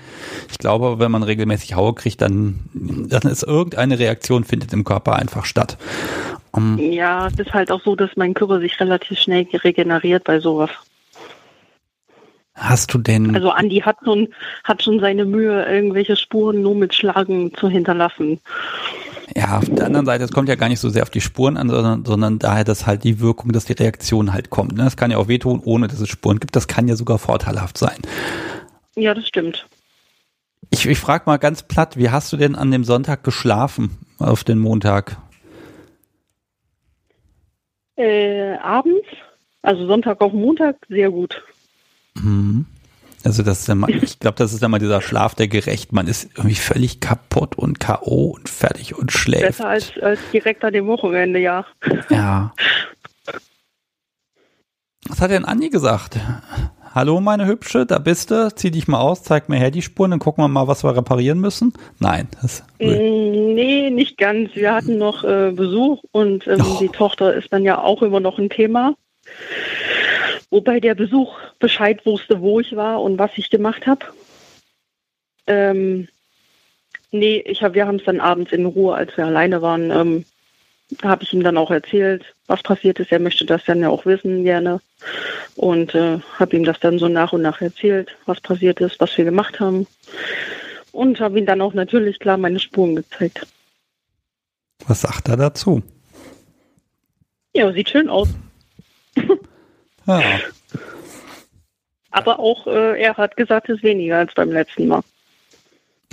Ich 0.52 0.58
glaube, 0.58 1.00
wenn 1.00 1.12
man 1.12 1.24
regelmäßig 1.24 1.76
Haue 1.76 1.94
kriegt, 1.94 2.22
dann, 2.22 2.60
dann 2.74 3.32
ist 3.32 3.44
irgendeine 3.44 4.00
Reaktion 4.00 4.44
findet 4.44 4.74
im 4.74 4.84
Körper 4.84 5.16
einfach 5.16 5.46
statt. 5.46 5.78
Um, 6.52 6.78
ja, 6.80 7.28
es 7.28 7.40
ist 7.40 7.54
halt 7.54 7.72
auch 7.72 7.82
so, 7.82 7.96
dass 7.96 8.10
mein 8.16 8.34
Körper 8.34 8.60
sich 8.60 8.80
relativ 8.80 9.20
schnell 9.20 9.48
regeneriert 9.54 10.24
bei 10.24 10.40
sowas. 10.40 10.72
Hast 12.56 12.94
du 12.94 12.98
denn? 12.98 13.36
Also 13.36 13.50
Andi 13.50 13.82
hat 13.82 13.98
schon, 14.04 14.30
hat 14.64 14.82
schon 14.82 15.00
seine 15.00 15.26
Mühe, 15.26 15.66
irgendwelche 15.66 16.16
Spuren 16.16 16.62
nur 16.62 16.74
mit 16.74 16.96
Schlagen 16.96 17.54
zu 17.54 17.68
hinterlassen. 17.70 18.40
Ja, 19.36 19.58
auf 19.58 19.66
der 19.70 19.86
anderen 19.86 20.06
Seite, 20.06 20.24
es 20.24 20.32
kommt 20.32 20.48
ja 20.48 20.56
gar 20.56 20.70
nicht 20.70 20.80
so 20.80 20.88
sehr 20.88 21.04
auf 21.04 21.10
die 21.10 21.20
Spuren 21.20 21.58
an, 21.58 21.70
sondern, 21.70 22.06
sondern 22.06 22.40
daher, 22.40 22.64
dass 22.64 22.88
halt 22.88 23.04
die 23.04 23.20
Wirkung, 23.20 23.52
dass 23.52 23.66
die 23.66 23.74
Reaktion 23.74 24.32
halt 24.32 24.50
kommt. 24.50 24.78
Ne? 24.78 24.86
Das 24.86 24.96
kann 24.96 25.12
ja 25.12 25.18
auch 25.18 25.28
wehtun, 25.28 25.62
ohne 25.64 25.88
dass 25.88 26.00
es 26.00 26.08
Spuren 26.08 26.40
gibt. 26.40 26.56
Das 26.56 26.68
kann 26.68 26.88
ja 26.88 26.96
sogar 26.96 27.18
vorteilhaft 27.18 27.78
sein. 27.78 27.98
Ja, 28.96 29.14
das 29.14 29.28
stimmt. 29.28 29.68
Ich, 30.70 30.86
ich 30.86 30.98
frage 30.98 31.24
mal 31.26 31.38
ganz 31.38 31.64
platt, 31.64 31.98
wie 31.98 32.10
hast 32.10 32.32
du 32.32 32.38
denn 32.38 32.56
an 32.56 32.72
dem 32.72 32.86
Sonntag 32.86 33.24
geschlafen 33.24 33.98
auf 34.20 34.46
den 34.46 34.60
Montag? 34.60 35.18
Äh, 37.98 38.56
abends, 38.58 39.08
also 39.62 39.86
Sonntag 39.88 40.22
auf 40.22 40.32
Montag, 40.32 40.78
sehr 40.88 41.10
gut. 41.10 41.44
Mhm. 42.16 42.66
Also 43.24 43.42
das 43.42 43.62
ist 43.62 43.70
immer, 43.70 43.90
ich 43.90 44.20
glaube, 44.20 44.38
das 44.38 44.54
ist 44.54 44.62
immer 44.62 44.78
dieser 44.78 45.02
Schlaf 45.02 45.34
der 45.34 45.48
gerecht. 45.48 45.92
Man 45.92 46.08
ist 46.08 46.30
irgendwie 46.36 46.56
völlig 46.56 47.00
kaputt 47.00 47.56
und 47.56 47.80
K.O. 47.80 48.36
und 48.36 48.50
fertig 48.50 48.96
und 48.96 49.12
schläft. 49.12 49.46
Besser 49.46 49.68
als, 49.68 49.94
als 50.00 50.20
direkt 50.32 50.64
an 50.64 50.74
dem 50.74 50.86
Wochenende, 50.86 51.40
ja. 51.40 51.66
Ja. 52.10 52.54
Was 55.08 55.22
hat 55.22 55.32
denn 55.32 55.46
Andi 55.46 55.70
gesagt? 55.70 56.20
Hallo, 56.94 57.20
meine 57.20 57.48
Hübsche, 57.48 57.86
da 57.86 57.98
bist 57.98 58.32
du. 58.32 58.54
Zieh 58.56 58.72
dich 58.72 58.88
mal 58.88 59.00
aus, 59.00 59.24
zeig 59.24 59.50
mir 59.50 59.58
her 59.58 59.72
die 59.72 59.82
Spuren, 59.82 60.12
dann 60.12 60.20
gucken 60.20 60.44
wir 60.44 60.48
mal, 60.48 60.68
was 60.68 60.84
wir 60.84 60.96
reparieren 60.96 61.40
müssen. 61.40 61.74
Nein. 62.00 62.28
Das, 62.42 62.64
mm, 62.80 63.54
nee, 63.54 63.90
nicht 63.90 64.18
ganz. 64.18 64.56
Wir 64.56 64.74
hatten 64.74 64.98
noch 64.98 65.24
äh, 65.24 65.52
Besuch 65.52 66.04
und 66.12 66.48
ähm, 66.48 66.62
oh. 66.62 66.78
die 66.80 66.90
Tochter 66.90 67.34
ist 67.34 67.52
dann 67.52 67.64
ja 67.64 67.80
auch 67.80 68.02
immer 68.02 68.20
noch 68.20 68.38
ein 68.38 68.50
Thema. 68.50 68.96
Wobei 70.50 70.80
der 70.80 70.96
Besuch 70.96 71.38
Bescheid 71.60 72.06
wusste, 72.06 72.42
wo 72.42 72.60
ich 72.60 72.76
war 72.76 73.02
und 73.02 73.18
was 73.18 73.32
ich 73.36 73.50
gemacht 73.50 73.88
habe. 73.88 74.06
Ähm, 75.48 76.08
nee, 77.12 77.44
ich 77.46 77.64
hab, 77.64 77.74
wir 77.74 77.88
haben 77.88 77.98
es 77.98 78.06
dann 78.06 78.20
abends 78.20 78.52
in 78.52 78.66
Ruhe, 78.66 78.96
als 78.96 79.16
wir 79.18 79.26
alleine 79.26 79.62
waren, 79.62 79.92
ähm, 79.92 80.26
habe 81.04 81.24
ich 81.24 81.34
ihm 81.34 81.44
dann 81.44 81.58
auch 81.58 81.72
erzählt, 81.72 82.24
was 82.48 82.62
passiert 82.62 83.00
ist. 83.00 83.12
Er 83.12 83.20
möchte 83.20 83.46
das 83.46 83.66
dann 83.66 83.82
ja 83.82 83.90
auch 83.90 84.06
wissen 84.06 84.44
gerne. 84.44 84.82
Und 85.56 85.96
äh, 85.96 86.20
habe 86.38 86.56
ihm 86.56 86.64
das 86.64 86.80
dann 86.80 87.00
so 87.00 87.08
nach 87.08 87.34
und 87.34 87.42
nach 87.42 87.62
erzählt, 87.62 88.16
was 88.26 88.40
passiert 88.42 88.82
ist, 88.82 89.00
was 89.00 89.18
wir 89.18 89.26
gemacht 89.26 89.60
haben. 89.60 89.88
Und 90.92 91.20
habe 91.20 91.40
ihm 91.40 91.46
dann 91.46 91.62
auch 91.62 91.74
natürlich 91.74 92.20
klar 92.20 92.38
meine 92.38 92.60
Spuren 92.60 92.96
gezeigt. 92.96 93.48
Was 94.88 95.02
sagt 95.02 95.28
er 95.28 95.38
dazu? 95.38 95.82
Ja, 97.54 97.72
sieht 97.72 97.90
schön 97.90 98.10
aus. 98.10 98.30
Ja. 100.06 100.22
Aber 102.12 102.40
auch 102.40 102.68
äh, 102.68 103.02
er 103.02 103.18
hat 103.18 103.36
gesagt, 103.36 103.70
es 103.70 103.78
ist 103.78 103.84
weniger 103.84 104.20
als 104.20 104.34
beim 104.34 104.52
letzten 104.52 104.88
Mal. 104.88 105.02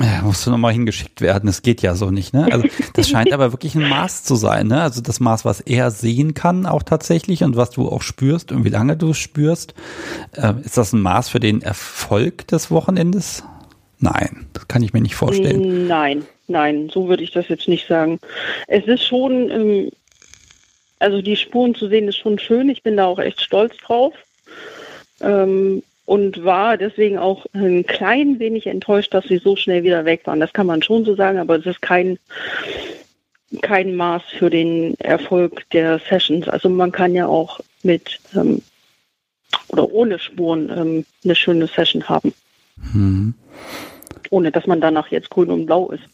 Ja, 0.01 0.23
musst 0.23 0.47
du 0.47 0.51
nochmal 0.51 0.73
hingeschickt 0.73 1.21
werden. 1.21 1.47
Das 1.47 1.63
geht 1.63 1.83
ja 1.83 1.95
so 1.95 2.11
nicht, 2.11 2.33
ne? 2.33 2.49
Also 2.51 2.67
das 2.95 3.09
scheint 3.09 3.33
aber 3.33 3.53
wirklich 3.53 3.75
ein 3.75 3.89
Maß 3.89 4.25
zu 4.25 4.37
sein, 4.37 4.69
ne? 4.69 4.81
Also 4.81 5.01
das 5.01 5.21
Maß, 5.21 5.45
was 5.45 5.61
er 5.61 5.91
sehen 5.91 6.35
kann, 6.35 6.67
auch 6.67 6.83
tatsächlich 6.83 7.45
und 7.45 7.57
was 7.57 7.71
du 7.71 7.89
auch 7.89 8.03
spürst 8.03 8.53
und 8.53 8.65
wie 8.65 8.71
lange 8.71 8.97
du 8.97 9.11
es 9.11 9.19
spürst. 9.19 9.75
Äh, 10.35 10.55
ist 10.65 10.79
das 10.79 10.93
ein 10.93 11.03
Maß 11.03 11.29
für 11.29 11.41
den 11.41 11.63
Erfolg 11.63 12.49
des 12.49 12.71
Wochenendes? 12.71 13.45
Nein, 13.99 14.47
das 14.55 14.67
kann 14.67 14.83
ich 14.83 14.93
mir 14.93 15.03
nicht 15.03 15.15
vorstellen. 15.15 15.87
Nein, 15.87 16.25
nein, 16.49 16.91
so 16.93 17.09
würde 17.09 17.23
ich 17.23 17.31
das 17.31 17.49
jetzt 17.49 17.69
nicht 17.69 17.87
sagen. 17.87 18.19
Es 18.67 18.85
ist 18.87 19.05
schon 19.05 19.51
ähm, 19.51 19.91
also 21.03 21.21
die 21.21 21.37
Spuren 21.37 21.75
zu 21.75 21.89
sehen 21.89 22.09
ist 22.09 22.17
schon 22.17 22.39
schön. 22.39 22.69
Ich 22.69 22.83
bin 22.83 22.97
da 22.97 23.07
auch 23.07 23.19
echt 23.19 23.41
stolz 23.41 23.77
drauf. 23.79 24.15
Ähm, 25.21 25.83
und 26.05 26.45
war 26.45 26.77
deswegen 26.77 27.17
auch 27.19 27.47
ein 27.53 27.87
klein 27.87 28.39
wenig 28.39 28.67
enttäuscht, 28.67 29.15
dass 29.15 29.25
sie 29.25 29.39
so 29.39 29.57
schnell 29.57 29.85
wieder 29.85 30.05
weg 30.05 30.23
waren. 30.25 30.41
Das 30.41 30.53
kann 30.53 30.67
man 30.67 30.83
schon 30.83 31.05
so 31.05 31.15
sagen, 31.15 31.39
aber 31.39 31.57
es 31.57 31.67
ist 31.67 31.81
kein, 31.81 32.19
kein 33.63 33.95
Maß 33.95 34.23
für 34.37 34.51
den 34.51 34.99
Erfolg 34.99 35.69
der 35.71 36.01
Sessions. 36.01 36.49
Also 36.49 36.69
man 36.69 36.93
kann 36.93 37.15
ja 37.15 37.27
auch 37.27 37.61
mit 37.83 38.19
ähm, 38.35 38.63
oder 39.69 39.91
ohne 39.93 40.19
Spuren 40.19 40.71
ähm, 40.71 41.07
eine 41.25 41.35
schöne 41.35 41.67
Session 41.67 42.09
haben. 42.09 42.35
Mhm. 42.93 43.35
Ohne 44.31 44.51
dass 44.51 44.67
man 44.67 44.81
danach 44.81 45.09
jetzt 45.09 45.31
grün 45.31 45.51
und 45.51 45.67
blau 45.67 45.91
ist. 45.91 46.05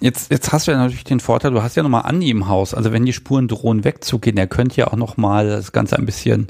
Jetzt, 0.00 0.30
jetzt 0.30 0.52
hast 0.52 0.68
du 0.68 0.72
ja 0.72 0.78
natürlich 0.78 1.04
den 1.04 1.18
Vorteil, 1.18 1.50
du 1.50 1.62
hast 1.62 1.74
ja 1.74 1.82
nochmal 1.82 2.02
Andi 2.04 2.30
im 2.30 2.48
Haus. 2.48 2.72
Also 2.72 2.92
wenn 2.92 3.04
die 3.04 3.12
Spuren 3.12 3.48
drohen 3.48 3.84
wegzugehen, 3.84 4.36
er 4.36 4.46
könnte 4.46 4.76
ja 4.76 4.86
auch 4.88 4.96
nochmal 4.96 5.48
das 5.48 5.72
Ganze 5.72 5.96
ein 5.96 6.06
bisschen 6.06 6.48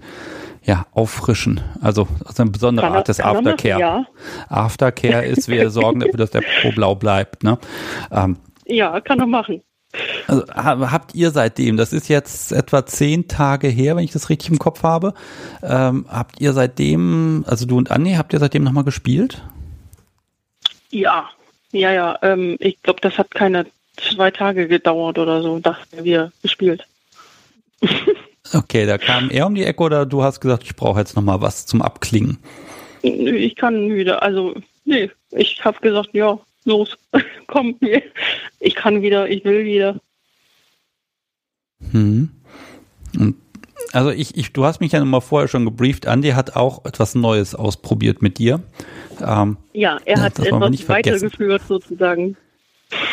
ja, 0.62 0.87
auffrischen. 0.92 1.62
Also, 1.80 2.06
also 2.26 2.42
eine 2.42 2.50
besondere 2.50 2.88
Art 2.88 3.08
des 3.08 3.20
Aftercare. 3.20 3.80
Ja. 3.80 4.06
Aftercare 4.48 5.24
ist, 5.24 5.48
wir 5.48 5.70
sorgen 5.70 6.00
dafür, 6.00 6.18
dass 6.18 6.30
der 6.30 6.42
Pro 6.61 6.72
blau 6.72 6.94
bleibt. 6.94 7.42
Ne? 7.42 7.58
Ähm, 8.11 8.37
ja, 8.66 9.00
kann 9.00 9.18
er 9.18 9.26
machen. 9.26 9.62
Also 10.26 10.44
habt 10.52 11.14
ihr 11.14 11.30
seitdem, 11.30 11.78
das 11.78 11.94
ist 11.94 12.08
jetzt 12.08 12.52
etwa 12.52 12.84
zehn 12.84 13.26
Tage 13.26 13.68
her, 13.68 13.96
wenn 13.96 14.04
ich 14.04 14.12
das 14.12 14.28
richtig 14.28 14.50
im 14.50 14.58
Kopf 14.58 14.82
habe, 14.82 15.14
ähm, 15.62 16.04
habt 16.11 16.42
ihr 16.42 16.52
seitdem, 16.52 17.44
also 17.48 17.64
du 17.64 17.78
und 17.78 17.90
Andi, 17.90 18.12
habt 18.12 18.34
ihr 18.34 18.38
seitdem 18.38 18.64
nochmal 18.64 18.84
gespielt? 18.84 19.42
Ja, 20.90 21.30
ja, 21.72 21.92
ja. 21.92 22.18
Ähm, 22.22 22.57
ich 22.61 22.83
glaube, 22.83 23.00
das 23.00 23.18
hat 23.18 23.31
keine 23.31 23.66
zwei 23.96 24.31
Tage 24.31 24.68
gedauert 24.68 25.18
oder 25.18 25.42
so, 25.42 25.59
dachten 25.59 26.04
wir 26.04 26.33
gespielt. 26.42 26.87
okay, 28.52 28.87
da 28.87 28.98
kam 28.98 29.31
er 29.31 29.46
um 29.46 29.54
die 29.54 29.64
Ecke 29.64 29.83
oder 29.83 30.07
du 30.07 30.22
hast 30.22 30.40
gesagt, 30.40 30.64
ich 30.64 30.76
brauche 30.76 31.00
jetzt 31.00 31.16
nochmal 31.16 31.40
was 31.40 31.66
zum 31.66 31.83
Abklingen? 31.83 32.38
Ich 33.02 33.54
kann 33.57 33.94
wieder, 33.94 34.22
also, 34.22 34.54
nee, 34.85 35.11
ich 35.31 35.64
habe 35.64 35.81
gesagt, 35.81 36.11
ja, 36.12 36.38
los, 36.64 36.96
komm, 37.46 37.78
ich 38.61 38.74
kann 38.74 39.02
wieder, 39.02 39.28
ich 39.28 39.44
will 39.44 39.64
wieder. 39.64 40.00
Hm. 41.92 42.31
Und 43.18 43.37
also 43.92 44.11
ich, 44.11 44.37
ich, 44.37 44.53
du 44.53 44.64
hast 44.64 44.81
mich 44.81 44.92
ja 44.92 45.01
nochmal 45.01 45.20
vorher 45.20 45.48
schon 45.48 45.64
gebrieft. 45.64 46.07
Andi 46.07 46.31
hat 46.31 46.57
auch 46.57 46.85
etwas 46.85 47.14
Neues 47.14 47.55
ausprobiert 47.55 48.22
mit 48.22 48.38
dir. 48.38 48.61
Ähm, 49.24 49.57
ja, 49.72 49.98
er 50.05 50.20
hat 50.20 50.38
etwas 50.38 50.88
weitergeführt 50.88 51.62
sozusagen. 51.66 52.37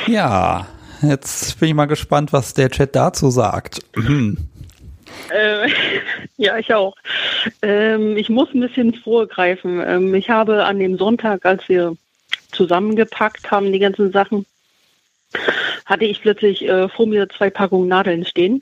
Ja, 0.07 0.67
jetzt 1.01 1.59
bin 1.59 1.69
ich 1.69 1.75
mal 1.75 1.85
gespannt, 1.85 2.33
was 2.33 2.53
der 2.53 2.69
Chat 2.69 2.95
dazu 2.95 3.29
sagt. 3.29 3.79
Äh, 5.29 5.69
ja, 6.37 6.57
ich 6.57 6.73
auch. 6.73 6.95
Ähm, 7.61 8.17
ich 8.17 8.29
muss 8.29 8.53
ein 8.53 8.61
bisschen 8.61 8.93
vorgreifen. 8.93 9.81
Ähm, 9.85 10.13
ich 10.13 10.29
habe 10.29 10.65
an 10.65 10.79
dem 10.79 10.97
Sonntag, 10.97 11.45
als 11.45 11.67
wir 11.69 11.95
zusammengepackt 12.51 13.51
haben, 13.51 13.71
die 13.71 13.79
ganzen 13.79 14.11
Sachen, 14.11 14.45
hatte 15.85 16.05
ich 16.05 16.21
plötzlich 16.21 16.67
äh, 16.67 16.87
vor 16.87 17.07
mir 17.07 17.27
zwei 17.29 17.49
Packungen 17.49 17.89
Nadeln 17.89 18.25
stehen 18.25 18.61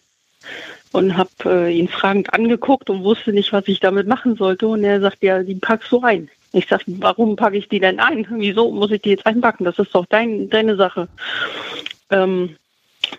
und 0.93 1.17
habe 1.17 1.29
äh, 1.45 1.77
ihn 1.77 1.89
fragend 1.89 2.34
angeguckt 2.34 2.89
und 2.89 3.03
wusste 3.03 3.34
nicht, 3.34 3.51
was 3.51 3.67
ich 3.67 3.79
damit 3.79 4.08
machen 4.08 4.36
sollte. 4.36 4.67
Und 4.67 4.84
er 4.84 5.01
sagt, 5.01 5.21
ja, 5.21 5.43
die 5.43 5.56
packst 5.56 5.91
du 5.91 6.01
ein. 6.01 6.29
Ich 6.53 6.67
sage, 6.67 6.84
warum 6.88 7.36
packe 7.36 7.58
ich 7.58 7.67
die 7.67 7.79
denn 7.79 7.99
ein? 7.99 8.25
Wieso 8.38 8.71
muss 8.71 8.91
ich 8.91 9.01
die 9.01 9.10
jetzt 9.10 9.25
einpacken? 9.25 9.65
Das 9.65 9.77
ist 9.79 9.93
doch 9.93 10.06
dein, 10.06 10.49
deine 10.49 10.75
Sache. 10.75 11.08
Ähm, 12.10 12.56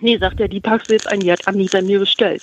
Nee, 0.00 0.18
sagt 0.18 0.40
er, 0.40 0.48
die 0.48 0.60
packst 0.60 0.88
du 0.88 0.94
jetzt 0.94 1.06
ein, 1.08 1.20
die 1.20 1.30
hat 1.30 1.46
Andi 1.46 1.68
bei 1.70 1.82
mir 1.82 1.98
bestellt. 1.98 2.42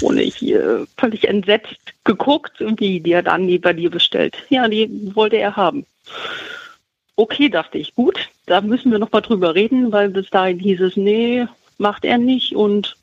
Und 0.00 0.18
ich 0.18 0.42
äh, 0.42 0.84
völlig 0.96 1.28
entsetzt 1.28 1.76
geguckt, 2.04 2.52
wie, 2.60 3.00
die 3.00 3.16
hat 3.16 3.28
Andi 3.28 3.58
bei 3.58 3.72
dir 3.72 3.90
bestellt. 3.90 4.36
Ja, 4.48 4.68
die 4.68 4.88
wollte 5.14 5.36
er 5.36 5.56
haben. 5.56 5.84
Okay, 7.16 7.48
dachte 7.48 7.78
ich, 7.78 7.94
gut, 7.94 8.30
da 8.46 8.60
müssen 8.60 8.90
wir 8.90 8.98
noch 8.98 9.12
mal 9.12 9.20
drüber 9.20 9.54
reden, 9.54 9.92
weil 9.92 10.08
bis 10.08 10.30
dahin 10.30 10.58
hieß 10.58 10.80
es, 10.80 10.96
nee, 10.96 11.46
macht 11.78 12.04
er 12.04 12.18
nicht 12.18 12.54
und 12.54 12.96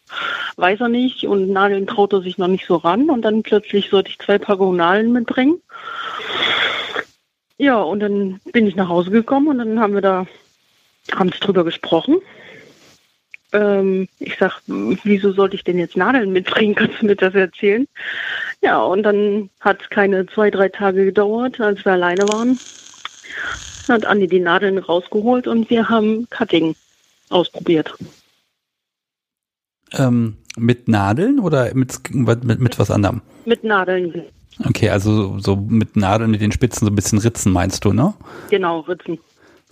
weiß 0.56 0.82
er 0.82 0.90
nicht 0.90 1.26
und 1.26 1.50
Nadeln 1.50 1.88
traut 1.88 2.14
er 2.14 2.22
sich 2.22 2.38
noch 2.38 2.48
nicht 2.48 2.66
so 2.66 2.78
ran 2.78 3.10
und 3.10 3.22
dann 3.24 3.44
plötzlich 3.44 3.90
sollte 3.90 4.10
ich 4.10 4.20
zwei 4.20 4.38
Packungen 4.38 4.78
Nadeln 4.78 5.12
mitbringen. 5.12 5.62
Ja, 7.58 7.82
und 7.82 8.00
dann 8.00 8.40
bin 8.52 8.68
ich 8.68 8.76
nach 8.76 8.90
Hause 8.90 9.12
gekommen 9.12 9.48
und 9.48 9.58
dann 9.58 9.80
haben 9.80 9.94
wir 9.94 10.02
da 10.02 10.28
abends 11.12 11.40
drüber 11.40 11.64
gesprochen. 11.64 12.18
Ähm, 13.54 14.08
ich 14.20 14.38
sag, 14.38 14.62
wieso 14.68 15.32
sollte 15.32 15.56
ich 15.56 15.64
denn 15.64 15.80
jetzt 15.80 15.98
Nadeln 15.98 16.32
mitbringen? 16.32 16.76
Kannst 16.76 17.02
du 17.02 17.06
mir 17.06 17.16
das 17.16 17.34
erzählen? 17.34 17.88
Ja, 18.62 18.82
und 18.82 19.04
dann 19.04 19.50
hat 19.62 19.82
es 19.82 19.90
keine 19.90 20.26
zwei, 20.28 20.52
drei 20.52 20.70
Tage 20.70 21.06
gedauert, 21.06 21.60
als 21.60 21.84
wir 21.86 21.94
alleine 21.94 22.28
waren. 22.30 22.60
Hat 23.88 24.06
Andi 24.06 24.28
die 24.28 24.40
Nadeln 24.40 24.78
rausgeholt 24.78 25.48
und 25.48 25.70
wir 25.70 25.88
haben 25.88 26.30
Cutting 26.30 26.76
ausprobiert. 27.30 27.94
Ähm, 29.94 30.38
mit 30.58 30.88
Nadeln 30.88 31.40
oder 31.40 31.74
mit, 31.76 32.14
mit, 32.14 32.60
mit 32.60 32.80
was 32.80 32.92
anderem? 32.92 33.22
Mit 33.46 33.64
Nadeln. 33.64 34.24
Okay, 34.66 34.90
also 34.90 35.38
so 35.40 35.56
mit 35.56 35.96
Nadeln 35.96 36.32
mit 36.32 36.42
den 36.42 36.52
Spitzen 36.52 36.86
so 36.86 36.92
ein 36.92 36.96
bisschen 36.96 37.20
Ritzen 37.20 37.52
meinst 37.52 37.86
du, 37.86 37.94
ne? 37.94 38.14
Genau, 38.50 38.80
Ritzen. 38.82 39.20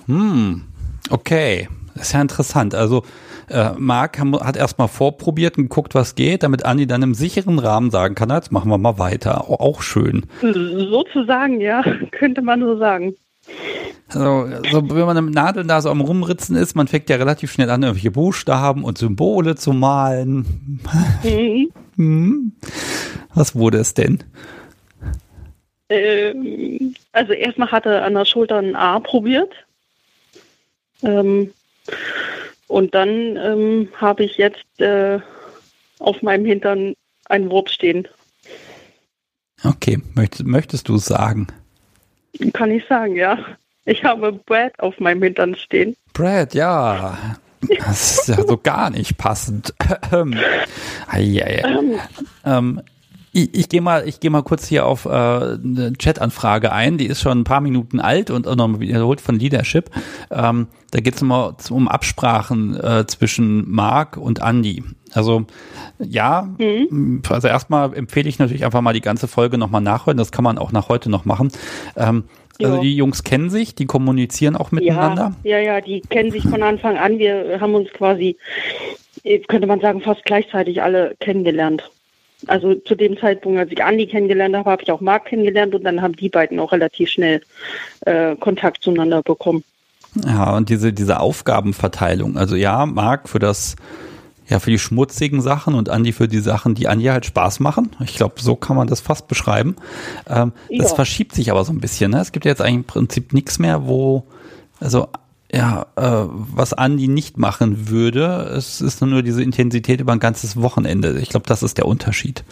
Hm, 0.06 0.66
okay. 1.10 1.68
Das 1.96 2.08
ist 2.08 2.14
ja 2.14 2.22
interessant. 2.22 2.76
Also 2.76 3.04
äh, 3.50 3.70
Marc 3.78 4.20
hat 4.20 4.58
erstmal 4.58 4.90
vorprobiert 4.90 5.58
und 5.58 5.64
geguckt, 5.64 5.96
was 5.96 6.16
geht, 6.16 6.44
damit 6.44 6.66
Andi 6.66 6.88
dann 6.88 7.02
im 7.02 7.14
sicheren 7.14 7.58
Rahmen 7.58 7.90
sagen 7.90 8.16
kann, 8.16 8.30
jetzt 8.30 8.52
machen 8.52 8.70
wir 8.70 8.78
mal 8.78 9.00
weiter. 9.00 9.50
Auch 9.50 9.82
schön. 9.82 10.26
Sozusagen, 10.42 11.62
ja, 11.62 11.84
könnte 12.12 12.42
man 12.42 12.60
so 12.62 12.78
sagen. 12.78 13.16
Also, 14.16 14.56
also 14.64 14.96
wenn 14.96 15.06
man 15.06 15.26
mit 15.26 15.34
Nadeln 15.34 15.68
da 15.68 15.82
so 15.82 15.90
am 15.90 16.02
Rumritzen 16.02 16.56
ist, 16.56 16.76
man 16.76 16.88
fängt 16.88 17.10
ja 17.10 17.18
relativ 17.18 17.52
schnell 17.52 17.70
an, 17.70 17.84
irgendwelche 17.84 18.12
Buchstaben 18.12 18.84
und 18.84 18.98
Symbole 18.98 19.56
zu 19.56 19.74
malen. 19.74 20.80
Mhm. 21.24 21.72
hm. 21.96 22.52
Was 23.34 23.56
wurde 23.56 23.80
es 23.80 23.94
denn? 23.94 24.24
Ähm, 25.90 26.96
also 27.12 27.34
erstmal 27.34 27.72
hatte 27.72 27.90
er 27.90 28.06
an 28.06 28.14
der 28.14 28.26
Schulter 28.26 28.58
ein 28.58 28.76
A 28.76 29.00
probiert. 29.00 29.54
Ähm, 31.04 31.54
und 32.68 32.96
dann 32.96 33.38
ähm, 33.38 33.90
habe 33.96 34.24
ich 34.24 34.38
jetzt 34.38 34.66
äh, 34.80 35.20
auf 36.00 36.22
meinem 36.22 36.46
Hintern 36.46 36.96
ein 37.26 37.50
Wort 37.50 37.70
stehen. 37.70 38.08
Okay, 39.64 40.00
möchtest, 40.16 40.46
möchtest 40.46 40.90
du 40.90 40.96
es 40.96 41.06
sagen? 41.06 41.48
Kann 42.54 42.72
ich 42.72 42.86
sagen, 42.86 43.16
ja. 43.16 43.38
Ich 43.86 44.04
habe 44.04 44.32
Brad 44.34 44.80
auf 44.80 45.00
meinem 45.00 45.22
Hintern 45.22 45.56
stehen. 45.56 45.96
Brad, 46.14 46.54
ja. 46.54 47.18
Das 47.80 48.20
ist 48.20 48.28
ja 48.28 48.44
so 48.44 48.58
gar 48.58 48.90
nicht 48.90 49.18
passend. 49.18 49.74
ähm, 50.12 50.36
ähm, 52.44 52.82
ich, 53.32 53.54
ich 53.54 53.70
gehe 53.70 53.82
mal, 53.82 54.08
ich 54.08 54.20
gehe 54.20 54.32
mal 54.32 54.44
kurz 54.44 54.68
hier 54.68 54.86
auf 54.86 55.06
äh, 55.06 55.10
eine 55.10 55.94
Chat-Anfrage 55.98 56.72
ein. 56.72 56.98
Die 56.98 57.06
ist 57.06 57.22
schon 57.22 57.40
ein 57.40 57.44
paar 57.44 57.62
Minuten 57.62 58.00
alt 58.00 58.30
und 58.30 58.48
auch 58.48 58.56
noch 58.56 58.80
wiederholt 58.80 59.22
von 59.22 59.38
Leadership. 59.38 59.92
Ähm, 60.32 60.68
da 60.92 61.00
geht 61.00 61.16
es 61.16 61.22
immer 61.22 61.56
um 61.70 61.88
Absprachen 61.88 62.80
äh, 62.80 63.06
zwischen 63.08 63.70
Marc 63.70 64.18
und 64.18 64.40
Andy. 64.40 64.84
Also 65.14 65.46
ja, 66.00 66.50
mhm. 66.58 67.22
also 67.30 67.48
erstmal 67.48 67.94
empfehle 67.94 68.30
ich 68.30 68.40
natürlich 68.40 68.66
einfach 68.66 68.82
mal 68.82 68.94
die 68.94 69.02
ganze 69.02 69.28
Folge 69.28 69.58
nochmal 69.58 69.82
nachhören. 69.82 70.18
Das 70.18 70.32
kann 70.32 70.44
man 70.44 70.58
auch 70.58 70.72
nach 70.72 70.90
heute 70.90 71.10
noch 71.10 71.26
machen. 71.26 71.52
Ähm, 71.96 72.26
also 72.64 72.82
die 72.82 72.96
Jungs 72.96 73.24
kennen 73.24 73.50
sich, 73.50 73.76
die 73.76 73.86
kommunizieren 73.86 74.56
auch 74.56 74.72
miteinander. 74.72 75.36
Ja, 75.44 75.58
ja, 75.60 75.74
ja, 75.76 75.82
die 75.82 76.02
kennen 76.02 76.32
sich 76.32 76.44
von 76.44 76.64
Anfang 76.64 76.98
an. 76.98 77.20
Wir 77.20 77.60
haben 77.60 77.76
uns 77.76 77.90
quasi, 77.92 78.38
könnte 79.48 79.68
man 79.68 79.82
sagen, 79.82 80.02
fast 80.02 80.24
gleichzeitig 80.26 80.82
alle 80.82 81.16
kennengelernt. 81.20 81.90
Also 82.48 82.76
zu 82.76 82.96
dem 82.96 83.18
Zeitpunkt, 83.18 83.60
als 83.60 83.72
ich 83.72 83.84
Andi 83.84 84.08
kennengelernt 84.08 84.56
habe, 84.56 84.70
habe 84.70 84.84
ich 84.84 84.92
auch 84.92 85.02
Marc 85.02 85.26
kennengelernt 85.26 85.74
und 85.74 85.84
dann 85.84 86.02
haben 86.02 86.16
die 86.16 86.30
beiden 86.30 86.60
auch 86.60 86.72
relativ 86.72 87.10
schnell 87.10 87.42
äh, 88.02 88.36
Kontakt 88.36 88.84
zueinander 88.84 89.24
bekommen. 89.24 89.64
Ja, 90.26 90.56
und 90.56 90.70
diese, 90.70 90.94
diese 90.94 91.20
Aufgabenverteilung. 91.20 92.38
Also 92.38 92.56
ja, 92.56 92.86
Marc 92.86 93.28
für 93.28 93.40
das 93.40 93.76
ja, 94.48 94.60
für 94.60 94.70
die 94.70 94.80
schmutzigen 94.80 95.42
Sachen 95.42 95.74
und 95.74 95.90
Andi 95.90 96.12
für 96.12 96.28
die 96.28 96.40
Sachen, 96.40 96.76
die 96.76 96.88
Andi 96.88 97.06
halt 97.06 97.26
Spaß 97.26 97.60
machen. 97.60 97.96
Ich 98.04 98.16
glaube, 98.16 98.36
so 98.38 98.56
kann 98.56 98.76
man 98.76 98.88
das 98.88 99.02
fast 99.02 99.28
beschreiben. 99.28 99.76
Ähm, 100.30 100.54
ja. 100.70 100.84
Das 100.84 100.94
verschiebt 100.94 101.34
sich 101.34 101.52
aber 101.52 101.64
so 101.64 101.74
ein 101.74 101.80
bisschen. 101.80 102.12
Ne? 102.12 102.20
Es 102.20 102.32
gibt 102.32 102.46
ja 102.46 102.52
jetzt 102.52 102.62
eigentlich 102.62 102.76
im 102.76 102.84
Prinzip 102.84 103.34
nichts 103.34 103.58
mehr, 103.60 103.88
wo, 103.88 104.24
also 104.80 105.08
ja, 105.52 105.88
äh, 105.96 106.28
was 106.30 106.74
Andi 106.74 107.08
nicht 107.08 107.38
machen 107.38 107.90
würde. 107.90 108.52
Es 108.56 108.82
ist 108.82 109.02
nur 109.02 109.24
diese 109.24 109.42
Intensität 109.42 110.02
über 110.02 110.12
ein 110.12 110.20
ganzes 110.20 110.62
Wochenende. 110.62 111.20
Ich 111.20 111.30
glaube, 111.30 111.48
das 111.48 111.64
ist 111.64 111.78
der 111.78 111.88
Unterschied. 111.88 112.44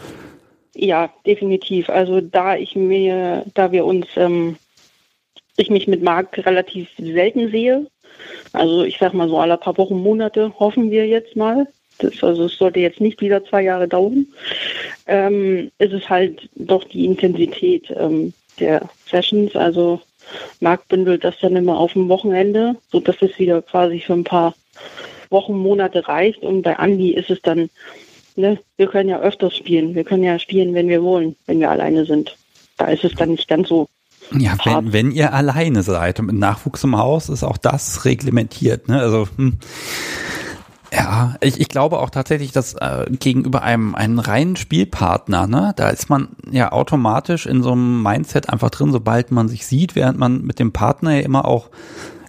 Ja, 0.75 1.12
definitiv. 1.25 1.89
Also 1.89 2.21
da 2.21 2.56
ich 2.56 2.75
mir, 2.75 3.45
da 3.53 3.71
wir 3.71 3.86
uns, 3.86 4.08
ähm, 4.15 4.56
ich 5.58 5.69
mich 5.69 5.88
mit 5.88 6.01
Marc 6.01 6.38
relativ 6.39 6.89
selten 6.97 7.51
sehe, 7.51 7.88
also 8.53 8.84
ich 8.84 8.97
sag 8.99 9.13
mal 9.13 9.27
so 9.27 9.39
alle 9.39 9.58
paar 9.58 9.77
Wochen, 9.77 9.97
Monate 9.97 10.53
hoffen 10.60 10.89
wir 10.89 11.08
jetzt 11.08 11.36
mal, 11.36 11.67
das, 12.04 12.24
also 12.24 12.46
es 12.46 12.58
sollte 12.58 12.80
jetzt 12.80 13.02
nicht 13.02 13.22
wieder 13.22 13.44
zwei 13.46 13.63
Jahre 13.63 13.88
dauern. 13.88 14.28
Ähm, 15.08 15.72
ist 15.80 15.94
es 15.94 16.10
halt 16.10 16.50
doch 16.56 16.84
die 16.84 17.06
Intensität 17.06 17.94
ähm, 17.96 18.34
der 18.60 18.89
Sessions. 19.10 19.56
Also 19.56 20.02
Marc 20.60 20.88
bündelt 20.88 21.24
das 21.24 21.36
dann 21.42 21.56
immer 21.56 21.78
auf 21.78 21.94
dem 21.94 22.10
Wochenende, 22.10 22.76
sodass 22.92 23.22
es 23.22 23.38
wieder 23.39 23.62
quasi 23.62 24.00
für 24.00 24.13
ein 24.13 24.24
paar 24.24 24.54
Wochen, 25.30 25.58
Monate 25.58 26.08
reicht. 26.08 26.44
Und 26.44 26.62
bei 26.62 26.78
Andi 26.78 27.12
ist 27.12 27.30
es 27.30 27.42
dann, 27.42 27.70
ne, 28.36 28.60
wir 28.78 28.88
können 28.88 29.10
ja 29.10 29.20
öfters 29.20 29.56
spielen. 29.56 29.96
Wir 29.96 30.04
können 30.04 30.24
ja 30.24 30.39
spielen, 30.39 30.74
wenn 30.74 30.89
wir 30.89 31.04
wollen, 31.04 31.36
wenn 31.46 31.60
wir 31.60 31.72
alleine 31.72 32.06
sind. 32.06 32.36
Da 32.78 32.88
ist 32.88 33.04
es 33.04 33.13
dann 33.13 33.30
nicht 33.30 33.48
ganz 33.48 33.70
so 33.70 33.88
ja, 34.32 34.58
wenn, 34.63 34.94
wenn 34.94 35.12
ihr 35.12 35.34
alleine 35.34 35.84
seid 35.84 36.20
und 36.20 36.28
mit 36.28 36.36
Nachwuchs 36.36 36.84
im 36.84 36.98
Haus, 36.98 37.30
ist 37.30 37.44
auch 37.44 37.58
das 37.58 38.06
reglementiert. 38.06 38.88
Ne? 38.88 39.00
Also 39.00 39.28
hm. 39.36 39.60
Ja, 40.95 41.36
ich, 41.41 41.60
ich 41.60 41.69
glaube 41.69 41.99
auch 41.99 42.12
tatsächlich, 42.12 42.51
dass 42.51 42.75
äh, 42.75 43.06
gegenüber 43.10 43.63
einem 43.63 43.95
einen 43.95 44.19
reinen 44.19 44.56
Spielpartner, 44.56 45.47
ne, 45.47 45.73
da 45.75 45.89
ist 45.89 46.10
man 46.10 46.29
ja 46.51 46.71
automatisch 46.71 47.47
in 47.47 47.63
so 47.63 47.71
einem 47.71 48.03
Mindset 48.03 48.49
einfach 48.49 48.69
drin, 48.69 48.91
sobald 48.91 49.32
man 49.32 49.47
sich 49.47 49.65
sieht, 49.65 49.95
während 49.95 50.19
man 50.19 50.41
mit 50.43 50.60
dem 50.60 50.71
Partner 50.71 51.15
ja 51.15 51.21
immer 51.21 51.45
auch 51.45 51.69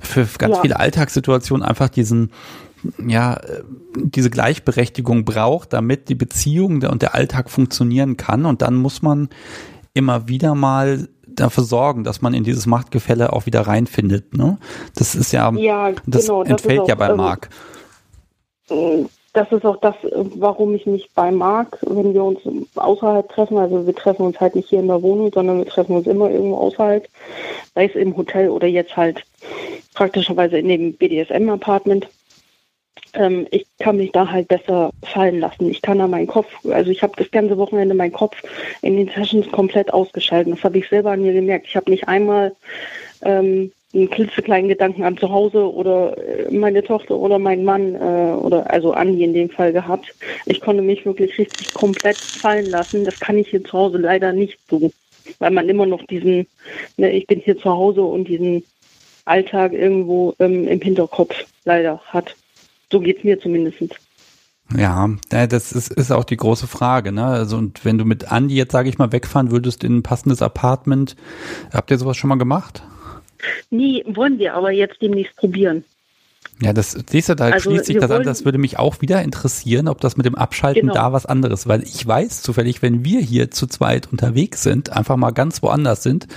für 0.00 0.27
ganz 0.38 0.57
ja. 0.57 0.62
viele 0.62 0.81
Alltagssituationen 0.81 1.66
einfach 1.66 1.88
diesen 1.88 2.31
ja, 3.07 3.40
diese 3.96 4.29
Gleichberechtigung 4.29 5.24
braucht, 5.24 5.72
damit 5.72 6.09
die 6.09 6.14
Beziehung 6.14 6.83
und 6.83 7.03
der 7.03 7.14
Alltag 7.14 7.50
funktionieren 7.50 8.18
kann. 8.18 8.44
Und 8.44 8.61
dann 8.61 8.74
muss 8.74 9.00
man 9.00 9.31
immer 9.94 10.29
wieder 10.29 10.55
mal 10.55 11.09
dafür 11.27 11.64
sorgen, 11.64 12.05
dass 12.05 12.20
man 12.20 12.35
in 12.35 12.44
dieses 12.44 12.66
Machtgefälle 12.66 13.33
auch 13.33 13.46
wieder 13.46 13.62
reinfindet. 13.62 14.37
Ne? 14.37 14.59
Das 14.94 15.14
ist 15.14 15.33
ja, 15.33 15.50
ja 15.53 15.92
das 16.07 16.27
genau, 16.27 16.42
entfällt 16.42 16.81
das 16.81 16.88
ja 16.88 16.94
bei 16.94 17.09
ähm, 17.09 17.16
Marc. 17.16 17.48
Das 18.68 19.50
ist 19.50 19.66
auch 19.66 19.79
das, 19.79 19.96
warum 20.12 20.74
ich 20.74 20.87
mich 20.87 21.11
bei 21.14 21.31
Marc, 21.31 21.79
wenn 21.83 22.14
wir 22.14 22.22
uns 22.22 22.40
außerhalb 22.77 23.29
treffen, 23.29 23.59
also 23.59 23.85
wir 23.85 23.94
treffen 23.94 24.24
uns 24.24 24.38
halt 24.38 24.55
nicht 24.55 24.68
hier 24.68 24.79
in 24.79 24.87
der 24.87 25.03
Wohnung, 25.03 25.33
sondern 25.33 25.59
wir 25.59 25.66
treffen 25.66 25.96
uns 25.96 26.07
immer 26.07 26.31
irgendwo 26.31 26.57
außerhalb, 26.57 27.09
sei 27.74 27.87
es 27.87 27.94
im 27.96 28.16
Hotel 28.16 28.48
oder 28.48 28.68
jetzt 28.68 28.96
halt 28.96 29.24
praktischerweise 29.94 30.59
in 30.59 30.68
dem 30.68 30.92
BDSM-Apartment. 30.94 32.09
Ähm, 33.14 33.48
ich 33.50 33.66
kann 33.81 33.96
mich 33.96 34.12
da 34.12 34.31
halt 34.31 34.48
besser 34.48 34.90
fallen 35.02 35.40
lassen. 35.40 35.69
Ich 35.69 35.83
kann 35.83 35.98
da 35.98 36.06
meinen 36.06 36.29
Kopf, 36.29 36.48
also 36.71 36.90
ich 36.90 37.02
habe 37.02 37.15
das 37.17 37.31
ganze 37.33 37.58
Wochenende 37.58 37.94
meinen 37.94 38.12
Kopf 38.12 38.37
in 38.83 38.96
den 38.96 39.08
Sessions 39.08 39.50
komplett 39.50 39.92
ausgeschaltet. 39.92 40.52
Das 40.52 40.65
habe 40.65 40.79
ich 40.79 40.88
selber 40.88 41.10
an 41.10 41.23
mir 41.23 41.33
gemerkt. 41.33 41.67
Ich 41.67 41.77
habe 41.77 41.90
nicht 41.90 42.06
einmal 42.06 42.54
ähm, 43.23 43.73
einen 43.95 44.11
klitzekleinen 44.11 44.69
Gedanken 44.69 45.05
an 45.05 45.17
zu 45.17 45.31
Hause 45.31 45.73
oder 45.73 46.17
äh, 46.19 46.51
meine 46.51 46.83
Tochter 46.83 47.17
oder 47.17 47.38
mein 47.38 47.65
Mann 47.65 47.95
äh, 47.95 48.35
oder 48.35 48.71
also 48.71 48.92
Andi 48.92 49.23
in 49.23 49.35
dem 49.35 49.51
Fall 49.51 49.73
gehabt. 49.73 50.15
Ich 50.47 50.61
konnte 50.61 50.83
mich 50.83 51.07
wirklich 51.07 51.38
richtig 51.38 51.73
komplett 51.75 52.17
fallen 52.17 52.67
lassen. 52.67 53.05
Das 53.05 53.21
kann 53.21 53.38
ich 53.38 53.49
hier 53.49 53.63
zu 53.63 53.73
Hause 53.73 53.99
leider 53.99 54.33
nicht 54.33 54.59
so, 54.69 54.90
weil 55.38 55.51
man 55.51 55.69
immer 55.69 55.87
noch 55.87 56.05
diesen, 56.07 56.47
ne, 56.97 57.11
ich 57.11 57.27
bin 57.27 57.40
hier 57.40 57.57
zu 57.57 57.71
Hause 57.71 58.03
und 58.03 58.29
diesen 58.29 58.65
Alltag 59.25 59.73
irgendwo 59.73 60.35
ähm, 60.38 60.67
im 60.69 60.81
Hinterkopf 60.81 61.35
leider 61.65 62.01
hat. 62.07 62.35
So 62.90 63.01
geht 63.01 63.19
es 63.19 63.25
mir 63.25 63.40
zumindest. 63.40 63.97
Ja, 64.77 65.09
das 65.29 65.73
ist, 65.73 65.92
ist 65.92 66.11
auch 66.11 66.25
die 66.25 66.37
große 66.37 66.67
Frage. 66.67 67.13
Ne? 67.13 67.25
Also 67.25 67.57
und 67.57 67.85
wenn 67.85 67.99
du 67.99 68.05
mit 68.05 68.33
Andi 68.33 68.57
jetzt, 68.57 68.73
sage 68.73 68.88
ich 68.88 68.99
mal, 68.99 69.13
wegfahren 69.13 69.51
würdest 69.51 69.85
in 69.85 69.99
ein 69.99 70.03
passendes 70.03 70.42
Apartment, 70.42 71.17
habt 71.73 71.90
ihr 71.90 71.99
sowas 71.99 72.17
schon 72.17 72.29
mal 72.29 72.38
gemacht? 72.38 72.83
Nie 73.71 74.05
wollen 74.07 74.39
wir 74.39 74.55
aber 74.55 74.71
jetzt 74.71 75.01
demnächst 75.03 75.37
probieren. 75.37 75.85
Ja, 76.61 76.73
das 76.73 76.97
siehst 77.11 77.29
du, 77.29 77.35
da 77.35 77.47
also, 77.47 77.71
schließt 77.71 77.87
sich 77.87 77.99
das 77.99 78.11
an, 78.11 78.23
das 78.23 78.45
würde 78.45 78.59
mich 78.59 78.79
auch 78.79 79.01
wieder 79.01 79.23
interessieren, 79.23 79.89
ob 79.89 80.01
das 80.01 80.17
mit 80.17 80.25
dem 80.25 80.37
Abschalten 80.37 80.83
genau. 80.83 80.95
da 80.95 81.13
was 81.13 81.27
anderes, 81.27 81.67
weil 81.67 81.83
ich 81.83 82.07
weiß 82.07 82.43
zufällig, 82.43 82.81
wenn 82.81 83.05
wir 83.05 83.21
hier 83.21 83.51
zu 83.51 83.67
zweit 83.67 84.11
unterwegs 84.13 84.63
sind, 84.63 84.91
einfach 84.91 85.17
mal 85.17 85.33
ganz 85.33 85.63
woanders 85.63 86.03
sind, 86.03 86.29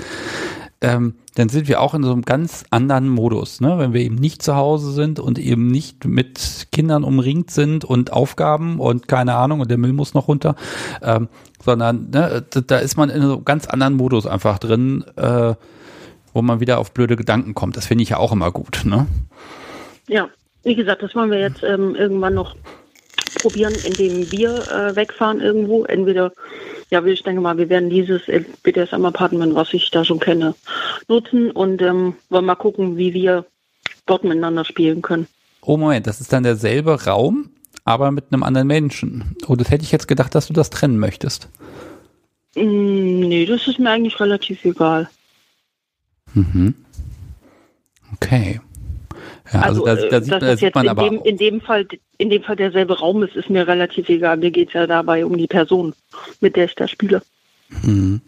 ähm, 0.81 1.15
dann 1.35 1.49
sind 1.49 1.67
wir 1.67 1.81
auch 1.81 1.93
in 1.93 2.03
so 2.03 2.11
einem 2.11 2.23
ganz 2.23 2.65
anderen 2.71 3.09
Modus, 3.09 3.61
ne? 3.61 3.77
Wenn 3.77 3.93
wir 3.93 4.01
eben 4.01 4.15
nicht 4.15 4.41
zu 4.41 4.55
Hause 4.55 4.91
sind 4.91 5.19
und 5.19 5.37
eben 5.37 5.67
nicht 5.67 6.05
mit 6.05 6.67
Kindern 6.71 7.03
umringt 7.03 7.51
sind 7.51 7.85
und 7.85 8.11
Aufgaben 8.11 8.79
und 8.79 9.07
keine 9.07 9.35
Ahnung 9.35 9.59
und 9.59 9.69
der 9.69 9.77
Müll 9.77 9.93
muss 9.93 10.15
noch 10.15 10.27
runter, 10.27 10.55
ähm, 11.01 11.29
sondern 11.63 12.09
ne, 12.09 12.43
da 12.65 12.77
ist 12.77 12.97
man 12.97 13.09
in 13.09 13.21
so 13.21 13.35
einem 13.35 13.45
ganz 13.45 13.67
anderen 13.67 13.95
Modus 13.95 14.25
einfach 14.25 14.57
drin, 14.57 15.03
äh, 15.15 15.53
wo 16.37 16.41
man 16.43 16.59
wieder 16.59 16.77
auf 16.77 16.93
blöde 16.93 17.15
Gedanken 17.15 17.55
kommt. 17.55 17.75
Das 17.75 17.87
finde 17.87 18.03
ich 18.03 18.09
ja 18.09 18.17
auch 18.17 18.31
immer 18.31 18.51
gut, 18.51 18.83
ne? 18.85 19.07
Ja, 20.07 20.29
wie 20.63 20.75
gesagt, 20.75 21.01
das 21.01 21.15
wollen 21.15 21.31
wir 21.31 21.39
jetzt 21.39 21.63
ähm, 21.63 21.95
irgendwann 21.95 22.35
noch 22.35 22.55
probieren, 23.41 23.73
indem 23.83 24.31
wir 24.31 24.71
äh, 24.71 24.95
wegfahren 24.95 25.41
irgendwo. 25.41 25.83
Entweder, 25.85 26.31
ja, 26.91 27.03
ich 27.03 27.23
denke 27.23 27.41
mal, 27.41 27.57
wir 27.57 27.69
werden 27.69 27.89
dieses 27.89 28.21
BDSM-Apartment, 28.61 29.55
was 29.55 29.73
ich 29.73 29.89
da 29.89 30.05
schon 30.05 30.19
kenne, 30.19 30.53
nutzen 31.07 31.49
und 31.49 31.81
ähm, 31.81 32.13
wollen 32.29 32.45
mal 32.45 32.55
gucken, 32.55 32.97
wie 32.97 33.15
wir 33.15 33.45
dort 34.05 34.23
miteinander 34.23 34.63
spielen 34.63 35.01
können. 35.01 35.27
Oh 35.61 35.75
Moment, 35.75 36.05
das 36.05 36.21
ist 36.21 36.31
dann 36.31 36.43
derselbe 36.43 37.03
Raum, 37.05 37.49
aber 37.83 38.11
mit 38.11 38.25
einem 38.31 38.43
anderen 38.43 38.67
Menschen. 38.67 39.35
Oh, 39.47 39.55
das 39.55 39.71
hätte 39.71 39.83
ich 39.83 39.91
jetzt 39.91 40.07
gedacht, 40.07 40.35
dass 40.35 40.47
du 40.47 40.53
das 40.53 40.69
trennen 40.69 40.99
möchtest. 40.99 41.49
Mm, 42.55 43.21
nee, 43.21 43.45
das 43.47 43.67
ist 43.67 43.79
mir 43.79 43.89
eigentlich 43.89 44.19
relativ 44.19 44.63
egal. 44.63 45.09
Mhm. 46.33 46.75
Okay. 48.13 48.61
Ja, 49.53 49.61
also, 49.61 49.85
also 49.85 50.03
da, 50.09 50.19
da, 50.19 50.21
sieht, 50.21 50.41
da 50.41 50.57
sieht 50.57 50.75
man 50.75 50.85
in 50.85 50.89
aber. 50.89 51.09
Dem, 51.09 51.21
in, 51.23 51.37
dem 51.37 51.61
Fall, 51.61 51.87
in 52.17 52.29
dem 52.29 52.43
Fall 52.43 52.55
derselbe 52.55 52.99
Raum 52.99 53.23
ist, 53.23 53.35
ist 53.35 53.49
mir 53.49 53.67
relativ 53.67 54.09
egal. 54.09 54.37
Mir 54.37 54.51
geht 54.51 54.69
es 54.69 54.73
ja 54.73 54.87
dabei 54.87 55.25
um 55.25 55.37
die 55.37 55.47
Person, 55.47 55.93
mit 56.41 56.55
der 56.55 56.65
ich 56.65 56.75
da 56.75 56.87
spiele. 56.87 57.21
Mhm. 57.83 58.21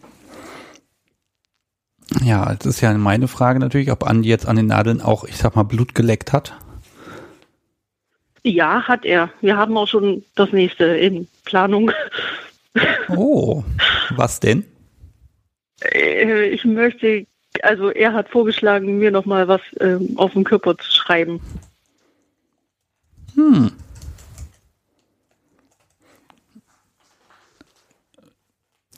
Ja, 2.22 2.56
es 2.58 2.66
ist 2.66 2.80
ja 2.80 2.92
meine 2.94 3.28
Frage 3.28 3.60
natürlich, 3.60 3.90
ob 3.90 4.04
Andi 4.04 4.28
jetzt 4.28 4.46
an 4.46 4.56
den 4.56 4.66
Nadeln 4.66 5.00
auch, 5.00 5.24
ich 5.24 5.36
sag 5.36 5.54
mal, 5.56 5.62
Blut 5.62 5.94
geleckt 5.94 6.32
hat. 6.32 6.54
Ja, 8.42 8.82
hat 8.88 9.04
er. 9.04 9.30
Wir 9.40 9.56
haben 9.56 9.76
auch 9.76 9.86
schon 9.86 10.24
das 10.34 10.52
nächste 10.52 10.84
in 10.84 11.28
Planung. 11.44 11.92
Oh, 13.08 13.64
was 14.16 14.40
denn? 14.40 14.64
Äh, 15.82 16.48
ich 16.48 16.64
möchte 16.64 17.26
also 17.62 17.90
er 17.90 18.12
hat 18.12 18.28
vorgeschlagen, 18.28 18.98
mir 18.98 19.10
nochmal 19.10 19.48
was 19.48 19.60
ähm, 19.80 20.14
auf 20.16 20.32
dem 20.32 20.44
Körper 20.44 20.76
zu 20.76 20.90
schreiben. 20.90 21.40
Hm. 23.34 23.70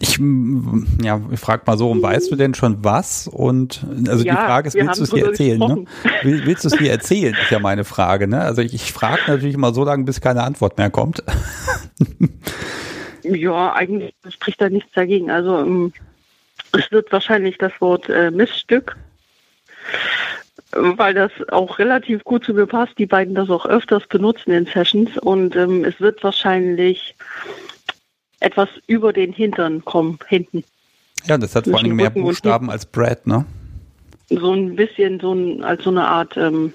Ich, 0.02 0.18
ja, 1.00 1.20
ich 1.30 1.38
frage 1.38 1.62
mal 1.64 1.78
so 1.78 1.86
rum, 1.86 2.02
weißt 2.02 2.32
du 2.32 2.34
denn 2.34 2.54
schon 2.54 2.82
was? 2.82 3.28
Und 3.28 3.86
also 4.08 4.24
ja, 4.24 4.34
die 4.34 4.40
Frage 4.40 4.66
ist, 4.66 4.74
willst 4.74 4.98
du 4.98 5.04
es 5.04 5.10
dir 5.10 5.26
erzählen? 5.26 5.60
Ne? 5.60 5.84
Will, 6.22 6.44
willst 6.44 6.64
du 6.64 6.68
es 6.68 6.76
dir 6.76 6.90
erzählen, 6.90 7.36
ist 7.40 7.52
ja 7.52 7.60
meine 7.60 7.84
Frage. 7.84 8.26
Ne? 8.26 8.40
Also 8.40 8.62
ich, 8.62 8.74
ich 8.74 8.92
frage 8.92 9.22
natürlich 9.28 9.54
immer 9.54 9.72
so 9.72 9.84
lange, 9.84 10.02
bis 10.02 10.20
keine 10.20 10.42
Antwort 10.42 10.76
mehr 10.76 10.90
kommt. 10.90 11.22
ja, 13.22 13.72
eigentlich 13.74 14.12
spricht 14.28 14.60
da 14.60 14.68
nichts 14.68 14.90
dagegen. 14.92 15.30
Also 15.30 15.60
ähm, 15.60 15.92
es 16.72 16.90
wird 16.90 17.12
wahrscheinlich 17.12 17.58
das 17.58 17.72
Wort 17.80 18.08
äh, 18.08 18.30
Missstück, 18.30 18.96
weil 20.72 21.14
das 21.14 21.30
auch 21.50 21.78
relativ 21.78 22.24
gut 22.24 22.44
zu 22.44 22.54
mir 22.54 22.66
passt. 22.66 22.98
Die 22.98 23.06
beiden 23.06 23.34
das 23.34 23.50
auch 23.50 23.66
öfters 23.66 24.06
benutzen 24.06 24.52
in 24.52 24.66
Sessions 24.66 25.16
und 25.18 25.54
ähm, 25.56 25.84
es 25.84 26.00
wird 26.00 26.22
wahrscheinlich 26.24 27.14
etwas 28.40 28.68
über 28.86 29.12
den 29.12 29.32
Hintern 29.32 29.84
kommen, 29.84 30.18
hinten. 30.26 30.64
Ja, 31.26 31.38
das 31.38 31.54
hat 31.54 31.66
vor 31.66 31.78
allem 31.78 31.94
mehr 31.94 32.10
Buchstaben 32.10 32.70
als 32.70 32.86
Brad, 32.86 33.26
ne? 33.26 33.44
So 34.28 34.52
ein 34.52 34.74
bisschen 34.74 35.20
so 35.20 35.32
ein, 35.32 35.62
als 35.62 35.84
so 35.84 35.90
eine 35.90 36.06
Art 36.06 36.36
ähm, 36.36 36.72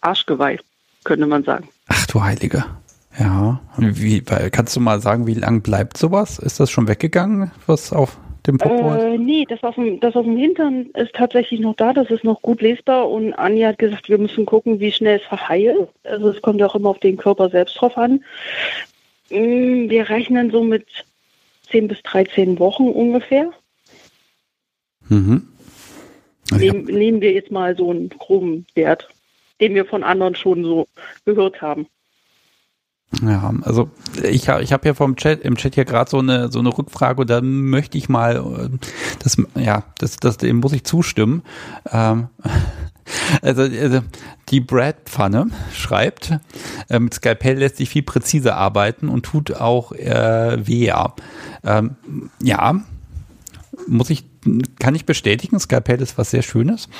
Arschgeweih, 0.00 0.58
könnte 1.04 1.26
man 1.26 1.44
sagen. 1.44 1.68
Ach 1.86 2.06
du 2.06 2.22
Heilige. 2.22 2.64
Ja. 3.18 3.60
Wie, 3.76 4.20
kannst 4.20 4.74
du 4.76 4.80
mal 4.80 5.00
sagen, 5.00 5.26
wie 5.26 5.34
lang 5.34 5.62
bleibt 5.62 5.96
sowas? 5.96 6.38
Ist 6.38 6.60
das 6.60 6.70
schon 6.70 6.88
weggegangen, 6.88 7.50
was 7.66 7.92
auf 7.92 8.16
dem 8.48 8.58
Popo 8.58 8.94
äh, 8.94 9.18
Nee, 9.18 9.44
das 9.48 9.62
auf, 9.62 9.76
dem, 9.76 10.00
das 10.00 10.16
auf 10.16 10.24
dem 10.24 10.36
Hintern 10.36 10.86
ist 10.94 11.14
tatsächlich 11.14 11.60
noch 11.60 11.76
da, 11.76 11.92
das 11.92 12.10
ist 12.10 12.24
noch 12.24 12.42
gut 12.42 12.62
lesbar 12.62 13.08
und 13.08 13.34
Anja 13.34 13.68
hat 13.68 13.78
gesagt, 13.78 14.08
wir 14.08 14.18
müssen 14.18 14.46
gucken, 14.46 14.80
wie 14.80 14.90
schnell 14.90 15.18
es 15.18 15.26
verheilt. 15.26 15.88
Also 16.04 16.30
es 16.30 16.42
kommt 16.42 16.60
ja 16.60 16.66
auch 16.66 16.74
immer 16.74 16.90
auf 16.90 16.98
den 16.98 17.16
Körper 17.16 17.50
selbst 17.50 17.74
drauf 17.80 17.96
an. 17.96 18.24
Mm, 19.30 19.88
wir 19.88 20.08
rechnen 20.08 20.50
so 20.50 20.64
mit 20.64 20.86
10 21.70 21.88
bis 21.88 22.02
13 22.02 22.58
Wochen 22.58 22.88
ungefähr. 22.88 23.52
Mhm. 25.08 25.48
Also 26.50 26.64
Nehm, 26.64 26.84
nehmen 26.84 27.20
wir 27.20 27.32
jetzt 27.32 27.50
mal 27.50 27.76
so 27.76 27.90
einen 27.90 28.08
groben 28.08 28.66
Wert, 28.74 29.08
den 29.60 29.74
wir 29.74 29.84
von 29.84 30.02
anderen 30.02 30.34
schon 30.34 30.64
so 30.64 30.86
gehört 31.24 31.60
haben. 31.60 31.86
Ja, 33.22 33.54
also 33.62 33.88
ich, 34.22 34.48
ich 34.48 34.72
habe 34.72 34.88
ja 34.88 34.92
vom 34.92 35.16
Chat 35.16 35.40
im 35.40 35.56
Chat 35.56 35.74
hier 35.74 35.86
gerade 35.86 36.10
so 36.10 36.18
eine 36.18 36.52
so 36.52 36.58
eine 36.58 36.76
Rückfrage 36.76 37.22
und 37.22 37.30
da 37.30 37.40
möchte 37.40 37.96
ich 37.96 38.10
mal 38.10 38.36
äh, 38.36 38.86
das 39.20 39.38
ja 39.54 39.84
das 39.98 40.16
das 40.16 40.36
dem 40.36 40.58
muss 40.58 40.74
ich 40.74 40.84
zustimmen. 40.84 41.42
Ähm, 41.90 42.28
also, 43.42 43.62
also 43.62 44.00
die 44.50 44.60
Brad 44.60 44.96
Pfanne 45.06 45.46
schreibt 45.72 46.38
äh, 46.90 46.98
mit 46.98 47.14
Skalpell 47.14 47.56
lässt 47.58 47.78
sich 47.78 47.88
viel 47.88 48.02
präziser 48.02 48.56
arbeiten 48.56 49.08
und 49.08 49.24
tut 49.24 49.54
auch 49.54 49.92
äh, 49.92 50.66
weh. 50.66 50.92
Ähm, 51.64 51.96
ja, 52.42 52.78
muss 53.86 54.10
ich 54.10 54.24
kann 54.78 54.94
ich 54.94 55.06
bestätigen. 55.06 55.58
Skalpell 55.58 56.02
ist 56.02 56.18
was 56.18 56.30
sehr 56.30 56.42
Schönes, 56.42 56.90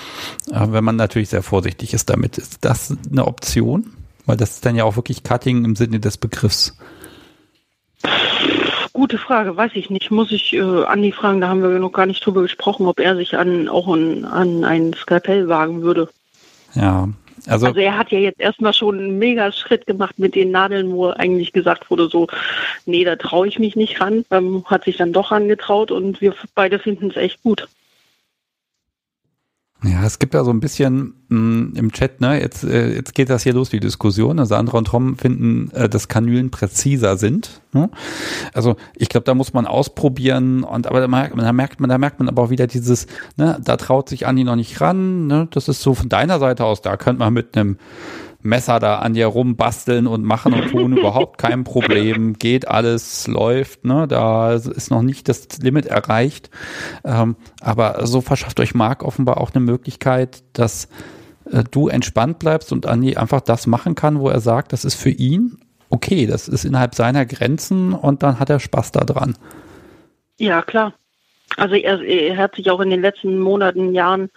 äh, 0.51 0.67
wenn 0.71 0.85
man 0.85 0.97
natürlich 0.97 1.29
sehr 1.29 1.43
vorsichtig 1.43 1.93
ist 1.93 2.09
damit. 2.09 2.39
Ist 2.39 2.65
das 2.65 2.97
eine 3.11 3.27
Option? 3.27 3.91
Weil 4.29 4.37
das 4.37 4.51
ist 4.51 4.67
dann 4.67 4.77
ja 4.77 4.85
auch 4.85 4.97
wirklich 4.97 5.23
Cutting 5.23 5.65
im 5.65 5.75
Sinne 5.75 6.01
des 6.01 6.19
Begriffs. 6.19 6.77
Gute 8.93 9.17
Frage, 9.17 9.57
weiß 9.57 9.71
ich 9.73 9.89
nicht. 9.89 10.11
Muss 10.11 10.31
ich 10.33 10.53
äh, 10.53 10.61
Andi 10.61 11.13
fragen, 11.13 11.41
da 11.41 11.49
haben 11.49 11.63
wir 11.63 11.71
noch 11.79 11.93
gar 11.93 12.05
nicht 12.05 12.25
drüber 12.25 12.43
gesprochen, 12.43 12.87
ob 12.87 13.01
er 13.01 13.17
sich 13.17 13.39
an, 13.39 13.71
auch 13.71 13.89
an, 13.89 14.27
an 14.27 14.65
ein 14.65 14.93
Skalpell 14.93 15.49
wagen 15.49 15.81
würde. 15.81 16.11
Ja, 16.75 17.09
also, 17.47 17.69
also 17.69 17.81
er 17.81 17.97
hat 17.97 18.13
ja 18.13 18.19
jetzt 18.19 18.39
erstmal 18.39 18.75
schon 18.75 18.99
einen 18.99 19.19
mega 19.19 19.51
Schritt 19.51 19.87
gemacht 19.87 20.19
mit 20.19 20.35
den 20.35 20.51
Nadeln, 20.51 20.93
wo 20.93 21.09
eigentlich 21.09 21.55
gesagt 21.55 21.91
wurde, 21.91 22.09
so, 22.11 22.27
nee, 22.85 23.05
da 23.05 23.17
traue 23.17 23.49
ich 23.49 23.59
mich 23.59 23.77
nicht 23.77 23.99
ran. 23.99 24.27
Ähm, 24.31 24.63
hat 24.67 24.85
sich 24.85 24.99
dann 24.99 25.15
doch 25.15 25.33
angetraut 25.33 25.91
und 25.91 26.21
wir 26.21 26.35
beide 26.55 26.79
finden 26.79 27.09
es 27.09 27.17
echt 27.17 27.43
gut. 27.43 27.67
Ja, 29.85 30.05
es 30.05 30.19
gibt 30.19 30.35
ja 30.35 30.43
so 30.43 30.51
ein 30.51 30.59
bisschen 30.59 31.15
mh, 31.29 31.39
mm, 31.39 31.73
im 31.77 31.93
Chat, 31.93 32.21
ne, 32.21 32.41
jetzt, 32.41 32.65
äh, 32.65 32.95
jetzt 32.95 33.15
geht 33.15 33.31
das 33.31 33.45
hier 33.45 33.53
los, 33.53 33.71
die 33.71 33.79
Diskussion. 33.79 34.41
Also 34.41 34.57
Sandra 34.57 34.79
und 34.79 34.89
Tom 34.89 35.17
finden, 35.17 35.71
äh, 35.71 35.89
dass 35.89 36.09
Kanülen 36.09 36.51
präziser 36.51 37.17
sind. 37.17 37.61
Ne? 37.73 37.89
Also 38.53 38.75
ich 38.97 39.09
glaube, 39.09 39.25
da 39.25 39.35
muss 39.35 39.53
man 39.53 39.67
ausprobieren 39.67 40.65
und 40.65 40.89
aber 40.89 41.01
da 41.01 41.07
merkt 41.07 41.37
man, 41.37 41.45
da 41.45 41.53
merkt 41.53 41.79
man, 41.79 41.91
da 41.91 41.99
merkt 41.99 42.19
man 42.19 42.29
aber 42.29 42.43
auch 42.43 42.51
wieder 42.51 42.67
dieses, 42.67 43.07
ne, 43.37 43.61
da 43.63 43.77
traut 43.77 44.09
sich 44.09 44.27
Andi 44.27 44.43
noch 44.43 44.57
nicht 44.57 44.81
ran. 44.81 45.29
Ne? 45.29 45.47
Das 45.53 45.69
ist 45.69 45.81
so 45.81 45.95
von 45.95 46.09
deiner 46.09 46.41
Seite 46.41 46.65
aus, 46.65 46.83
da 46.83 46.97
könnte 46.97 47.21
man 47.21 47.33
mit 47.33 47.57
einem 47.57 47.79
Messer 48.49 48.79
da 48.79 48.99
an 48.99 49.15
dir 49.15 49.27
rumbasteln 49.27 50.07
und 50.07 50.25
machen 50.25 50.55
und 50.55 50.71
tun, 50.71 50.97
überhaupt 50.97 51.39
kein 51.39 51.65
Problem, 51.65 52.35
geht 52.35 52.67
alles, 52.67 53.27
läuft, 53.27 53.85
ne, 53.85 54.07
da 54.09 54.55
ist 54.55 54.91
noch 54.91 55.03
nicht 55.03 55.29
das 55.29 55.59
Limit 55.61 55.87
erreicht, 55.87 56.51
ähm, 57.05 57.37
aber 57.61 58.07
so 58.07 58.21
verschafft 58.21 58.59
euch 58.61 58.75
Marc 58.75 59.05
offenbar 59.05 59.39
auch 59.41 59.53
eine 59.55 59.65
Möglichkeit, 59.65 60.43
dass 60.53 60.89
äh, 61.51 61.63
du 61.71 61.89
entspannt 61.89 62.39
bleibst 62.39 62.73
und 62.73 62.87
Andi 62.87 63.17
einfach 63.17 63.41
das 63.41 63.67
machen 63.67 63.95
kann, 63.95 64.19
wo 64.19 64.29
er 64.29 64.41
sagt, 64.41 64.73
das 64.73 64.85
ist 64.85 64.95
für 64.95 65.11
ihn 65.11 65.59
okay, 65.91 66.27
das 66.27 66.49
ist 66.49 66.65
innerhalb 66.65 66.95
seiner 66.95 67.27
Grenzen 67.27 67.93
und 67.93 68.23
dann 68.23 68.39
hat 68.39 68.51
er 68.51 68.61
Spaß 68.61 68.93
daran. 68.93 69.35
Ja, 70.39 70.63
klar. 70.63 70.95
Also 71.57 71.75
er, 71.75 72.01
er 72.03 72.37
hat 72.37 72.57
sich 72.57 72.71
auch 72.71 72.81
in 72.81 72.91
den 72.91 73.01
letzten 73.01 73.39
Monaten, 73.39 73.95
Jahren 73.95 74.31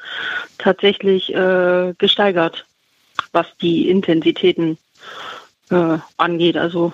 tatsächlich 0.58 1.34
äh, 1.34 1.94
gesteigert 1.98 2.66
was 3.32 3.48
die 3.62 3.90
Intensitäten 3.90 4.78
äh, 5.70 5.98
angeht. 6.18 6.58
Also 6.58 6.94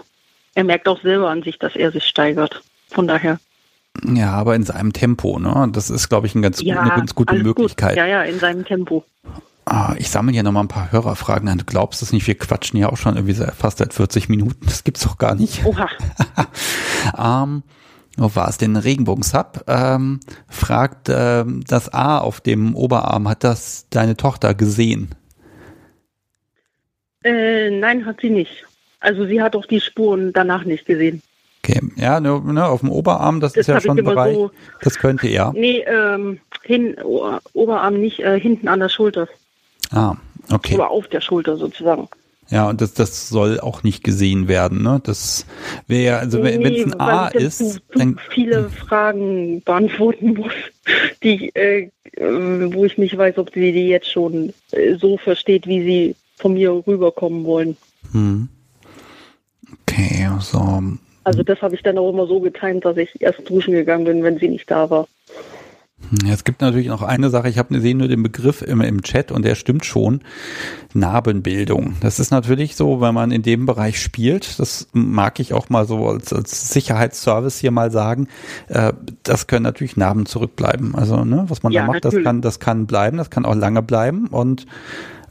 er 0.55 0.63
merkt 0.63 0.88
auch 0.88 1.01
selber 1.01 1.29
an 1.29 1.43
sich, 1.43 1.59
dass 1.59 1.75
er 1.75 1.91
sich 1.91 2.05
steigert. 2.05 2.61
Von 2.89 3.07
daher. 3.07 3.39
Ja, 4.05 4.33
aber 4.33 4.55
in 4.55 4.63
seinem 4.63 4.93
Tempo, 4.93 5.39
ne? 5.39 5.69
Das 5.71 5.89
ist, 5.89 6.09
glaube 6.09 6.27
ich, 6.27 6.35
ein 6.35 6.41
ganz, 6.41 6.61
ja, 6.61 6.79
eine 6.79 6.89
ganz 6.89 7.15
gute 7.15 7.35
Möglichkeit. 7.35 7.91
Gut. 7.91 7.97
Ja, 7.97 8.05
ja, 8.05 8.23
in 8.23 8.39
seinem 8.39 8.63
Tempo. 8.63 9.03
Ah, 9.65 9.95
ich 9.97 10.09
sammle 10.09 10.31
hier 10.31 10.43
nochmal 10.43 10.63
ein 10.63 10.69
paar 10.69 10.91
Hörerfragen 10.91 11.57
Du 11.57 11.65
glaubst 11.65 12.01
es 12.01 12.13
nicht, 12.13 12.25
wir 12.25 12.38
quatschen 12.38 12.79
ja 12.79 12.89
auch 12.89 12.95
schon 12.95 13.17
irgendwie 13.17 13.33
fast 13.33 13.79
seit 13.79 13.93
40 13.93 14.29
Minuten. 14.29 14.65
Das 14.65 14.83
gibt's 14.83 15.03
doch 15.03 15.17
gar 15.17 15.35
nicht. 15.35 15.65
Oha. 15.65 15.89
ähm, 17.43 17.63
wo 18.15 18.33
war 18.33 18.47
es 18.47 18.57
denn? 18.57 18.77
Regenbogensub 18.77 19.65
ähm, 19.67 20.21
fragt, 20.47 21.09
ähm, 21.09 21.63
das 21.67 21.93
A 21.93 22.17
auf 22.19 22.39
dem 22.39 22.75
Oberarm, 22.75 23.27
hat 23.27 23.43
das 23.43 23.88
deine 23.89 24.15
Tochter 24.15 24.53
gesehen? 24.53 25.09
Äh, 27.28 27.71
nein, 27.71 28.05
hat 28.05 28.21
sie 28.21 28.30
nicht. 28.30 28.65
Also 28.99 29.25
sie 29.25 29.41
hat 29.41 29.55
auch 29.55 29.65
die 29.65 29.82
Spuren 29.82 30.32
danach 30.34 30.63
nicht 30.63 30.86
gesehen. 30.86 31.21
Okay, 31.63 31.82
ja, 31.97 32.19
ne, 32.19 32.41
ne, 32.45 32.65
auf 32.65 32.80
dem 32.80 32.91
Oberarm, 32.91 33.41
das, 33.41 33.53
das 33.53 33.61
ist 33.61 33.67
ja 33.67 33.82
schon 33.82 33.99
ein 33.99 34.05
Bereich, 34.05 34.36
so, 34.36 34.51
das 34.82 34.97
könnte 34.97 35.28
ja. 35.28 35.51
Nee, 35.53 35.84
ähm, 35.86 36.39
hin, 36.63 36.95
Oberarm 37.53 37.99
nicht, 37.99 38.19
äh, 38.19 38.39
hinten 38.39 38.69
an 38.69 38.80
der 38.80 38.89
Schulter. 38.89 39.28
Ah, 39.91 40.15
okay. 40.49 40.75
Oder 40.75 40.89
auf 40.89 41.07
der 41.07 41.19
Schulter 41.19 41.57
sozusagen. 41.57 42.07
Ja, 42.49 42.69
und 42.69 42.80
das, 42.80 42.93
das 42.93 43.28
soll 43.28 43.59
auch 43.59 43.84
nicht 43.84 44.05
gesehen 44.05 44.47
werden, 44.47 44.82
ne? 44.82 45.01
Das 45.03 45.45
wäre 45.88 46.19
also 46.19 46.41
wenn 46.43 46.63
es 46.65 46.86
ein 46.86 46.99
A 46.99 47.28
ist, 47.28 47.57
zu, 47.57 47.80
dann 47.93 48.17
viele 48.30 48.69
Fragen 48.69 49.61
beantworten 49.63 50.36
muss, 50.36 50.53
die, 51.23 51.53
äh, 51.55 51.89
wo 52.15 52.86
ich 52.86 52.97
nicht 52.97 53.17
weiß, 53.17 53.38
ob 53.38 53.53
sie 53.53 53.73
die 53.73 53.89
jetzt 53.89 54.09
schon 54.09 54.53
äh, 54.71 54.95
so 54.95 55.17
versteht, 55.17 55.67
wie 55.67 55.84
sie 55.84 56.15
von 56.38 56.53
mir 56.53 56.71
rüberkommen 56.88 57.43
wollen. 57.43 57.77
Hm. 58.11 58.47
Okay, 59.81 60.29
so. 60.39 60.81
Also 61.23 61.43
das 61.43 61.61
habe 61.61 61.75
ich 61.75 61.83
dann 61.83 61.97
auch 61.97 62.09
immer 62.09 62.25
so 62.25 62.39
getimt, 62.39 62.85
dass 62.85 62.95
ich 62.95 63.21
erst 63.21 63.49
duschen 63.49 63.73
gegangen 63.73 64.05
bin, 64.05 64.23
wenn 64.23 64.39
sie 64.39 64.47
nicht 64.47 64.71
da 64.71 64.89
war. 64.89 65.07
Hm, 66.09 66.29
es 66.31 66.43
gibt 66.43 66.61
natürlich 66.61 66.88
noch 66.88 67.01
eine 67.01 67.29
Sache, 67.29 67.49
ich 67.49 67.57
habe 67.57 67.73
gesehen 67.73 67.97
nur 67.97 68.07
den 68.07 68.23
Begriff 68.23 68.61
immer 68.61 68.85
im 68.85 69.01
Chat 69.01 69.31
und 69.31 69.43
der 69.43 69.55
stimmt 69.55 69.83
schon. 69.83 70.21
Narbenbildung. 70.93 71.95
Das 72.01 72.19
ist 72.19 72.31
natürlich 72.31 72.75
so, 72.75 73.01
wenn 73.01 73.13
man 73.13 73.31
in 73.31 73.41
dem 73.41 73.65
Bereich 73.65 73.99
spielt, 73.99 74.59
das 74.59 74.88
mag 74.93 75.39
ich 75.39 75.53
auch 75.53 75.69
mal 75.69 75.85
so 75.85 76.07
als, 76.07 76.31
als 76.31 76.71
Sicherheitsservice 76.71 77.59
hier 77.59 77.71
mal 77.71 77.91
sagen, 77.91 78.27
äh, 78.69 78.93
das 79.23 79.47
können 79.47 79.63
natürlich 79.63 79.97
Narben 79.97 80.27
zurückbleiben. 80.27 80.95
Also, 80.95 81.25
ne, 81.25 81.45
was 81.47 81.63
man 81.63 81.73
ja, 81.73 81.81
da 81.81 81.88
macht, 81.88 82.05
das 82.05 82.15
kann, 82.23 82.41
das 82.41 82.59
kann 82.59 82.85
bleiben, 82.85 83.17
das 83.17 83.29
kann 83.29 83.45
auch 83.45 83.55
lange 83.55 83.81
bleiben 83.81 84.27
und 84.27 84.65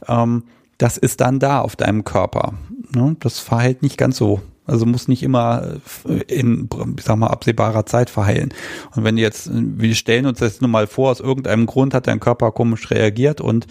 ähm, 0.07 0.43
das 0.77 0.97
ist 0.97 1.21
dann 1.21 1.39
da 1.39 1.61
auf 1.61 1.75
deinem 1.75 2.03
Körper. 2.03 2.53
Ne? 2.93 3.15
Das 3.19 3.39
verhält 3.39 3.81
nicht 3.81 3.97
ganz 3.97 4.17
so 4.17 4.41
also 4.67 4.85
muss 4.85 5.07
nicht 5.07 5.23
immer 5.23 5.77
äh, 6.07 6.33
in, 6.33 6.69
ich 6.97 7.05
sag 7.05 7.15
mal, 7.15 7.27
absehbarer 7.27 7.85
Zeit 7.85 8.09
verheilen. 8.09 8.53
Und 8.95 9.05
wenn 9.05 9.17
jetzt, 9.17 9.49
wir 9.51 9.95
stellen 9.95 10.25
uns 10.25 10.39
das 10.39 10.61
nur 10.61 10.69
mal 10.69 10.87
vor, 10.87 11.11
aus 11.11 11.21
irgendeinem 11.21 11.65
Grund 11.65 11.93
hat 11.93 12.07
dein 12.07 12.19
Körper 12.19 12.51
komisch 12.51 12.91
reagiert 12.91 13.39
und 13.39 13.65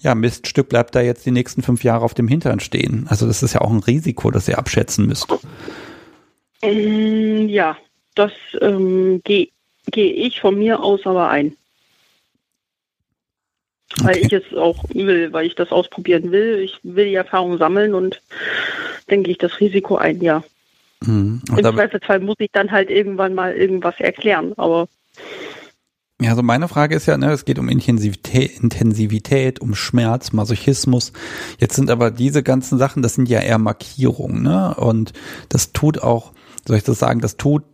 ja, 0.00 0.14
Miststück 0.14 0.68
bleibt 0.68 0.94
da 0.94 1.00
jetzt 1.00 1.26
die 1.26 1.32
nächsten 1.32 1.62
fünf 1.62 1.82
Jahre 1.82 2.04
auf 2.04 2.14
dem 2.14 2.28
Hintern 2.28 2.60
stehen. 2.60 3.06
Also 3.08 3.26
das 3.26 3.42
ist 3.42 3.54
ja 3.54 3.60
auch 3.60 3.70
ein 3.70 3.80
Risiko, 3.80 4.30
das 4.30 4.48
ihr 4.48 4.58
abschätzen 4.58 5.06
müsst. 5.06 5.26
Ähm, 6.62 7.48
ja, 7.48 7.76
das 8.14 8.32
ähm, 8.60 9.20
gehe 9.24 9.48
geh 9.90 10.10
ich 10.10 10.40
von 10.40 10.58
mir 10.58 10.82
aus 10.82 11.00
aber 11.04 11.28
ein. 11.28 11.56
Weil 14.02 14.16
okay. 14.16 14.26
ich 14.26 14.32
es 14.32 14.56
auch 14.56 14.84
will, 14.92 15.32
weil 15.32 15.46
ich 15.46 15.54
das 15.54 15.72
ausprobieren 15.72 16.30
will. 16.30 16.60
Ich 16.60 16.78
will 16.82 17.06
die 17.06 17.14
Erfahrung 17.14 17.58
sammeln 17.58 17.94
und 17.94 18.20
denke 19.10 19.30
ich 19.30 19.38
das 19.38 19.60
Risiko 19.60 19.96
ein, 19.96 20.20
ja. 20.20 20.42
Mhm. 21.04 21.42
Im 21.56 21.62
Zweifelsfall 21.62 22.20
muss 22.20 22.36
ich 22.38 22.50
dann 22.52 22.70
halt 22.70 22.90
irgendwann 22.90 23.34
mal 23.34 23.54
irgendwas 23.54 23.98
erklären, 23.98 24.52
aber. 24.56 24.88
Ja, 26.20 26.30
also 26.30 26.42
meine 26.42 26.68
Frage 26.68 26.96
ist 26.96 27.06
ja, 27.06 27.18
ne, 27.18 27.30
es 27.32 27.44
geht 27.44 27.58
um 27.58 27.68
Intensivität, 27.68 28.58
Intensivität, 28.60 29.60
um 29.60 29.74
Schmerz, 29.74 30.32
Masochismus. 30.32 31.12
Jetzt 31.58 31.76
sind 31.76 31.90
aber 31.90 32.10
diese 32.10 32.42
ganzen 32.42 32.78
Sachen, 32.78 33.02
das 33.02 33.14
sind 33.14 33.28
ja 33.28 33.40
eher 33.40 33.58
Markierungen, 33.58 34.42
ne? 34.42 34.74
Und 34.76 35.12
das 35.50 35.72
tut 35.72 36.02
auch, 36.02 36.32
soll 36.66 36.78
ich 36.78 36.84
das 36.84 36.98
sagen, 36.98 37.20
das 37.20 37.36
tut 37.36 37.64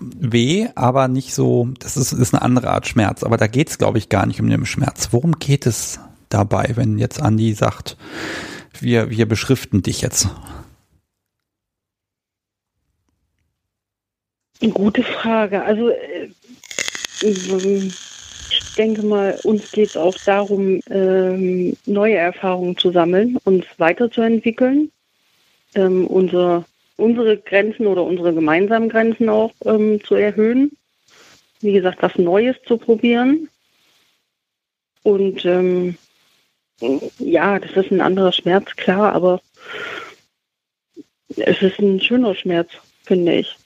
weh, 0.00 0.68
aber 0.74 1.08
nicht 1.08 1.34
so, 1.34 1.68
das 1.78 1.96
ist, 1.96 2.12
ist 2.12 2.34
eine 2.34 2.42
andere 2.42 2.70
Art 2.70 2.86
Schmerz. 2.86 3.22
Aber 3.22 3.36
da 3.36 3.46
geht 3.46 3.70
es, 3.70 3.78
glaube 3.78 3.98
ich, 3.98 4.08
gar 4.08 4.26
nicht 4.26 4.40
um 4.40 4.48
den 4.48 4.66
Schmerz. 4.66 5.08
Worum 5.12 5.38
geht 5.38 5.66
es 5.66 6.00
dabei, 6.28 6.72
wenn 6.74 6.98
jetzt 6.98 7.20
Andi 7.20 7.52
sagt, 7.54 7.96
wir, 8.80 9.10
wir 9.10 9.26
beschriften 9.26 9.82
dich 9.82 10.00
jetzt? 10.00 10.28
Gute 14.72 15.02
Frage. 15.02 15.62
Also 15.64 15.88
äh, 15.88 16.30
ich 17.22 18.74
denke 18.76 19.02
mal, 19.02 19.38
uns 19.44 19.70
geht 19.72 19.90
es 19.90 19.96
auch 19.96 20.14
darum, 20.24 20.80
ähm, 20.88 21.76
neue 21.86 22.16
Erfahrungen 22.16 22.76
zu 22.76 22.90
sammeln, 22.90 23.38
uns 23.44 23.64
weiterzuentwickeln, 23.78 24.90
ähm, 25.74 26.06
unser, 26.06 26.64
unsere 27.02 27.36
Grenzen 27.36 27.86
oder 27.86 28.04
unsere 28.04 28.32
gemeinsamen 28.32 28.88
Grenzen 28.88 29.28
auch 29.28 29.52
ähm, 29.64 30.00
zu 30.04 30.14
erhöhen. 30.14 30.72
Wie 31.60 31.72
gesagt, 31.72 32.02
was 32.02 32.16
Neues 32.16 32.56
zu 32.66 32.76
probieren. 32.76 33.48
Und 35.02 35.44
ähm, 35.44 35.96
ja, 37.18 37.58
das 37.58 37.72
ist 37.72 37.90
ein 37.90 38.00
anderer 38.00 38.32
Schmerz, 38.32 38.74
klar, 38.76 39.12
aber 39.12 39.40
es 41.36 41.62
ist 41.62 41.78
ein 41.78 42.00
schöner 42.00 42.34
Schmerz, 42.34 42.70
finde 43.02 43.34
ich. 43.34 43.56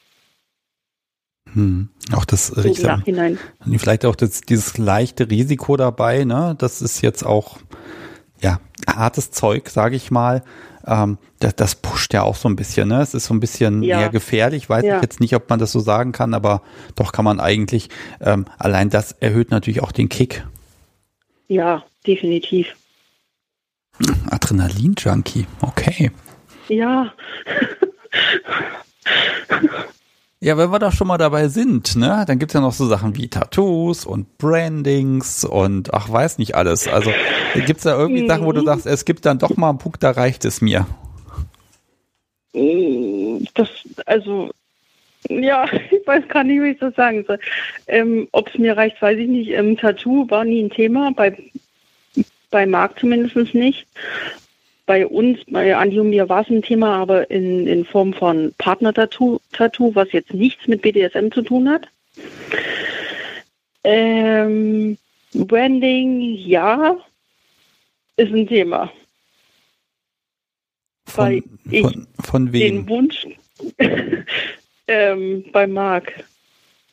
Hm. 1.52 1.88
Auch 2.12 2.24
das 2.24 2.48
so 2.48 2.86
Nachhinein. 2.86 3.38
vielleicht 3.78 4.04
auch 4.04 4.16
das, 4.16 4.42
dieses 4.42 4.78
leichte 4.78 5.30
Risiko 5.30 5.76
dabei, 5.76 6.24
ne? 6.24 6.54
Das 6.58 6.82
ist 6.82 7.00
jetzt 7.02 7.24
auch 7.24 7.58
ja 8.40 8.60
hartes 8.86 9.30
Zeug, 9.30 9.68
sage 9.68 9.96
ich 9.96 10.10
mal. 10.10 10.42
Ähm, 10.86 11.18
das, 11.40 11.56
das, 11.56 11.74
pusht 11.74 12.14
ja 12.14 12.22
auch 12.22 12.36
so 12.36 12.48
ein 12.48 12.56
bisschen, 12.56 12.88
ne? 12.88 13.00
Es 13.00 13.14
ist 13.14 13.26
so 13.26 13.34
ein 13.34 13.40
bisschen 13.40 13.82
ja. 13.82 13.98
mehr 13.98 14.08
gefährlich. 14.08 14.68
Weiß 14.68 14.84
ja. 14.84 14.96
ich 14.96 15.02
jetzt 15.02 15.20
nicht, 15.20 15.34
ob 15.34 15.50
man 15.50 15.58
das 15.58 15.72
so 15.72 15.80
sagen 15.80 16.12
kann, 16.12 16.34
aber 16.34 16.62
doch 16.94 17.12
kann 17.12 17.24
man 17.24 17.40
eigentlich. 17.40 17.88
Ähm, 18.20 18.46
allein 18.58 18.90
das 18.90 19.12
erhöht 19.12 19.50
natürlich 19.50 19.82
auch 19.82 19.92
den 19.92 20.08
Kick. 20.08 20.46
Ja, 21.48 21.84
definitiv. 22.06 22.74
Adrenalin-Junkie, 24.30 25.46
okay. 25.60 26.10
Ja. 26.68 27.12
Ja, 30.46 30.56
wenn 30.56 30.70
wir 30.70 30.78
doch 30.78 30.92
schon 30.92 31.08
mal 31.08 31.18
dabei 31.18 31.48
sind, 31.48 31.96
ne, 31.96 32.24
dann 32.24 32.38
gibt's 32.38 32.54
ja 32.54 32.60
noch 32.60 32.72
so 32.72 32.86
Sachen 32.86 33.16
wie 33.16 33.26
Tattoos 33.26 34.06
und 34.06 34.38
Brandings 34.38 35.44
und 35.44 35.92
ach, 35.92 36.08
weiß 36.08 36.38
nicht 36.38 36.54
alles. 36.54 36.86
Also 36.86 37.10
gibt's 37.66 37.82
da 37.82 37.98
irgendwie 37.98 38.22
mhm. 38.22 38.28
Sachen, 38.28 38.46
wo 38.46 38.52
du 38.52 38.60
mhm. 38.60 38.66
sagst, 38.66 38.86
es 38.86 39.04
gibt 39.04 39.26
dann 39.26 39.40
doch 39.40 39.56
mal 39.56 39.70
einen 39.70 39.78
Punkt, 39.78 40.04
da 40.04 40.12
reicht 40.12 40.44
es 40.44 40.60
mir. 40.60 40.86
Das, 43.54 43.68
also, 44.06 44.52
ja, 45.28 45.66
ich 45.90 46.06
weiß 46.06 46.28
gar 46.28 46.44
nicht, 46.44 46.62
wie 46.62 46.70
ich 46.70 46.78
das 46.78 46.94
sagen 46.94 47.24
soll. 47.26 47.40
Ähm, 47.88 48.28
Ob 48.30 48.48
es 48.48 48.56
mir 48.56 48.76
reicht, 48.76 49.02
weiß 49.02 49.18
ich 49.18 49.26
nicht. 49.26 49.50
Ähm, 49.50 49.76
Tattoo 49.76 50.30
war 50.30 50.44
nie 50.44 50.62
ein 50.62 50.70
Thema, 50.70 51.10
bei, 51.10 51.36
bei 52.52 52.66
Marc 52.66 53.00
zumindest 53.00 53.52
nicht 53.52 53.88
bei 54.86 55.06
uns, 55.06 55.40
bei 55.48 55.76
Andi 55.76 55.98
und 55.98 56.10
mir 56.10 56.28
war 56.28 56.42
es 56.42 56.48
ein 56.48 56.62
Thema, 56.62 56.96
aber 56.96 57.30
in, 57.30 57.66
in 57.66 57.84
Form 57.84 58.14
von 58.14 58.54
Partner-Tattoo, 58.58 59.40
Tattoo, 59.52 59.94
was 59.94 60.12
jetzt 60.12 60.32
nichts 60.32 60.66
mit 60.68 60.82
BDSM 60.82 61.30
zu 61.32 61.42
tun 61.42 61.68
hat. 61.68 61.88
Ähm, 63.84 64.96
Branding, 65.34 66.20
ja, 66.36 66.96
ist 68.16 68.32
ein 68.32 68.46
Thema. 68.46 68.90
Von, 71.06 71.24
Weil 71.24 71.42
ich 71.70 71.82
von, 71.82 72.06
von 72.24 72.52
wem? 72.52 72.60
den 72.60 72.88
Wunsch 72.88 73.26
ähm, 74.88 75.44
bei 75.52 75.66
Marc 75.66 76.24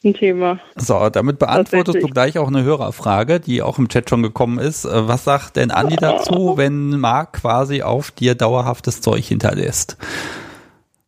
ein 0.03 0.13
Thema. 0.13 0.59
So, 0.75 1.09
damit 1.09 1.39
beantwortest 1.39 2.01
du 2.01 2.07
gleich 2.07 2.37
auch 2.37 2.47
eine 2.47 2.63
Hörerfrage, 2.63 3.39
die 3.39 3.61
auch 3.61 3.77
im 3.77 3.89
Chat 3.89 4.09
schon 4.09 4.23
gekommen 4.23 4.59
ist. 4.59 4.85
Äh, 4.85 5.07
was 5.07 5.23
sagt 5.23 5.55
denn 5.55 5.71
Andi 5.71 5.95
dazu, 5.95 6.53
wenn 6.57 6.99
Marc 6.99 7.41
quasi 7.41 7.81
auf 7.81 8.11
dir 8.11 8.35
dauerhaftes 8.35 9.01
Zeug 9.01 9.23
hinterlässt? 9.25 9.97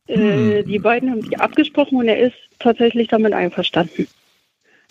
Äh, 0.08 0.18
hm. 0.18 0.66
die 0.68 0.80
beiden 0.80 1.10
haben 1.10 1.22
sich 1.22 1.40
abgesprochen 1.40 1.98
und 1.98 2.08
er 2.08 2.20
ist 2.20 2.36
tatsächlich 2.60 3.08
damit 3.08 3.34
einverstanden. 3.34 4.08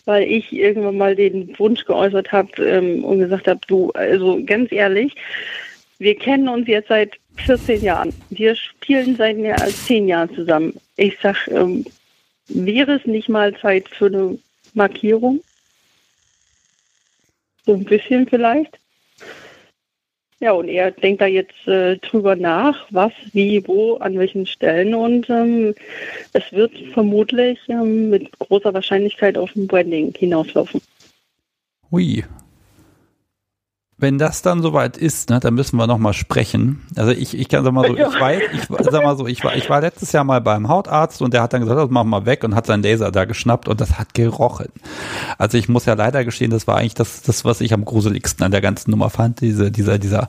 Weil 0.07 0.25
ich 0.25 0.53
irgendwann 0.53 0.99
mal 0.99 1.17
den 1.17 1.59
Wunsch 1.59 1.85
geäußert 1.87 2.31
habe 2.31 2.63
ähm, 2.63 3.05
und 3.05 3.21
gesagt 3.21 3.49
habe, 3.49 3.61
du, 3.67 3.91
also 3.93 4.39
ganz 4.45 4.71
ehrlich, 4.71 5.15
wir 5.99 6.17
kennen 6.17 6.49
uns 6.49 6.69
jetzt 6.69 6.89
seit 6.89 7.13
14 7.37 7.83
Jahren. 7.83 8.13
Wir 8.31 8.55
spielen 8.55 9.17
seit 9.17 9.39
mehr 9.39 9.61
als 9.61 9.87
10 9.87 10.09
Jahren 10.09 10.35
zusammen. 10.35 10.75
Ich 10.97 11.17
sag, 11.23 11.49
ähm, 11.49 11.87
Wäre 12.49 12.97
es 12.97 13.07
nicht 13.07 13.29
mal 13.29 13.57
Zeit 13.59 13.89
für 13.89 14.07
eine 14.07 14.39
Markierung? 14.75 15.43
So 17.65 17.75
ein 17.75 17.85
bisschen 17.85 18.29
vielleicht. 18.29 18.79
Ja, 20.41 20.53
und 20.53 20.69
er 20.69 20.91
denkt 20.91 21.23
da 21.23 21.27
jetzt 21.27 21.67
äh, 21.67 21.97
drüber 21.99 22.37
nach, 22.37 22.87
was, 22.91 23.13
wie, 23.33 23.67
wo, 23.67 23.97
an 23.97 24.19
welchen 24.19 24.47
Stellen. 24.47 24.95
Und 24.95 25.31
ähm, 25.31 25.75
es 26.35 26.53
wird 26.53 26.77
vermutlich 26.93 27.59
ähm, 27.69 28.11
mit 28.11 28.39
großer 28.39 28.75
Wahrscheinlichkeit 28.75 29.39
auf 29.39 29.55
ein 29.57 29.67
Branding 29.67 30.13
hinauslaufen. 30.15 30.83
Hui, 31.91 32.25
wenn 34.05 34.19
das 34.19 34.43
dann 34.43 34.61
soweit 34.61 34.99
ist, 34.99 35.31
ne, 35.31 35.41
dann 35.41 35.55
müssen 35.55 35.79
wir 35.79 35.87
noch 35.87 35.97
mal 35.97 36.13
sprechen. 36.13 36.83
Also 36.95 37.11
ich, 37.11 37.39
ich 37.39 37.49
kann 37.49 37.65
sag 37.65 37.73
mal 37.73 37.89
so, 37.89 37.97
ich 37.97 38.21
weiß, 38.21 38.43
ich 38.53 38.61
sag 38.69 39.03
mal 39.03 39.17
so, 39.17 39.27
ich 39.27 39.43
war, 39.43 39.57
ich 39.57 39.71
war 39.71 39.81
letztes 39.81 40.13
Jahr 40.13 40.25
mal 40.25 40.43
beim 40.43 40.69
Hautarzt 40.69 41.23
und 41.23 41.33
der 41.33 41.41
hat 41.41 41.55
dann 41.55 41.63
gesagt, 41.63 41.81
das 41.81 41.89
machen 41.89 42.11
wir 42.11 42.27
weg 42.27 42.45
und 42.45 42.55
hat 42.55 42.67
seinen 42.67 42.83
Laser 42.83 43.11
da 43.11 43.25
geschnappt 43.25 43.67
und 43.67 43.81
das 43.81 43.99
hat 43.99 44.13
gerochen. 44.13 44.69
Also 45.39 45.57
ich 45.57 45.71
muss 45.71 45.87
ja 45.87 45.95
leider 45.95 46.23
gestehen, 46.23 46.51
das 46.51 46.67
war 46.67 46.77
eigentlich 46.77 46.93
das, 46.93 47.23
das 47.23 47.47
was 47.47 47.63
ich 47.63 47.73
am 47.73 47.87
gruseligsten 47.87 48.45
an 48.45 48.51
der 48.51 48.61
ganzen 48.61 48.91
Nummer 48.91 49.09
fand, 49.09 49.41
diese, 49.41 49.71
dieser, 49.71 49.99
dieser, 49.99 50.29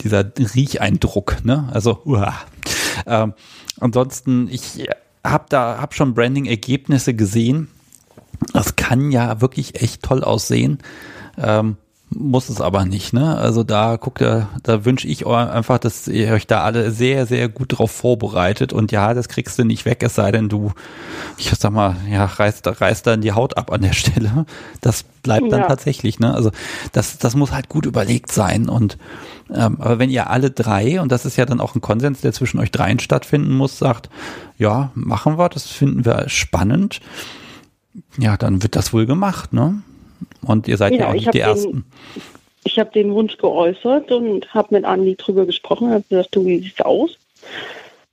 dieser 0.00 0.24
Riecheindruck, 0.54 1.44
ne? 1.44 1.68
Also, 1.74 2.00
uah. 2.06 2.32
Ähm, 3.04 3.34
ansonsten, 3.80 4.48
ich 4.50 4.88
habe 5.22 5.44
da, 5.50 5.76
hab 5.78 5.92
schon 5.92 6.14
Branding-Ergebnisse 6.14 7.12
gesehen. 7.12 7.68
Das 8.54 8.76
kann 8.76 9.12
ja 9.12 9.42
wirklich 9.42 9.82
echt 9.82 10.02
toll 10.02 10.24
aussehen. 10.24 10.78
Ähm, 11.36 11.76
muss 12.14 12.48
es 12.48 12.60
aber 12.60 12.84
nicht, 12.84 13.12
ne? 13.12 13.36
Also 13.36 13.64
da 13.64 13.96
guckt 13.96 14.20
er, 14.20 14.48
da 14.62 14.84
wünsche 14.84 15.06
ich 15.08 15.26
euch 15.26 15.48
einfach, 15.48 15.78
dass 15.78 16.08
ihr 16.08 16.32
euch 16.32 16.46
da 16.46 16.62
alle 16.62 16.90
sehr, 16.90 17.26
sehr 17.26 17.48
gut 17.48 17.78
drauf 17.78 17.90
vorbereitet 17.90 18.72
und 18.72 18.92
ja, 18.92 19.14
das 19.14 19.28
kriegst 19.28 19.58
du 19.58 19.64
nicht 19.64 19.84
weg, 19.84 20.02
es 20.02 20.14
sei 20.14 20.30
denn 20.32 20.48
du, 20.48 20.72
ich 21.36 21.50
sag 21.50 21.72
mal, 21.72 21.96
ja, 22.10 22.24
reißt, 22.24 22.80
reißt 22.80 23.06
dann 23.06 23.20
die 23.20 23.32
Haut 23.32 23.56
ab 23.56 23.72
an 23.72 23.82
der 23.82 23.92
Stelle. 23.92 24.46
Das 24.80 25.02
bleibt 25.02 25.50
dann 25.52 25.60
ja. 25.60 25.68
tatsächlich, 25.68 26.18
ne? 26.18 26.34
Also 26.34 26.50
das, 26.92 27.18
das 27.18 27.34
muss 27.34 27.52
halt 27.52 27.68
gut 27.68 27.86
überlegt 27.86 28.32
sein 28.32 28.68
und 28.68 28.98
ähm, 29.52 29.76
aber 29.78 29.98
wenn 29.98 30.10
ihr 30.10 30.30
alle 30.30 30.50
drei, 30.50 31.00
und 31.00 31.12
das 31.12 31.26
ist 31.26 31.36
ja 31.36 31.44
dann 31.44 31.60
auch 31.60 31.74
ein 31.74 31.80
Konsens, 31.80 32.22
der 32.22 32.32
zwischen 32.32 32.58
euch 32.58 32.70
dreien 32.70 32.98
stattfinden 32.98 33.52
muss, 33.52 33.78
sagt, 33.78 34.08
ja, 34.58 34.90
machen 34.94 35.38
wir, 35.38 35.48
das 35.48 35.66
finden 35.66 36.04
wir 36.04 36.28
spannend, 36.28 37.00
ja, 38.18 38.36
dann 38.36 38.62
wird 38.62 38.76
das 38.76 38.92
wohl 38.92 39.06
gemacht, 39.06 39.52
ne? 39.52 39.82
Und 40.44 40.68
ihr 40.68 40.76
seid 40.76 40.92
ja, 40.92 41.00
ja 41.00 41.08
auch 41.08 41.12
nicht 41.14 41.34
die 41.34 41.40
Ersten. 41.40 41.72
Den, 41.72 41.84
ich 42.64 42.78
habe 42.78 42.90
den 42.90 43.12
Wunsch 43.14 43.36
geäußert 43.36 44.10
und 44.10 44.52
habe 44.54 44.74
mit 44.74 44.84
Andi 44.84 45.16
drüber 45.16 45.46
gesprochen, 45.46 45.90
habe 45.90 46.04
gesagt, 46.08 46.34
du, 46.34 46.46
wie 46.46 46.60
sieht's 46.60 46.80
aus? 46.80 47.18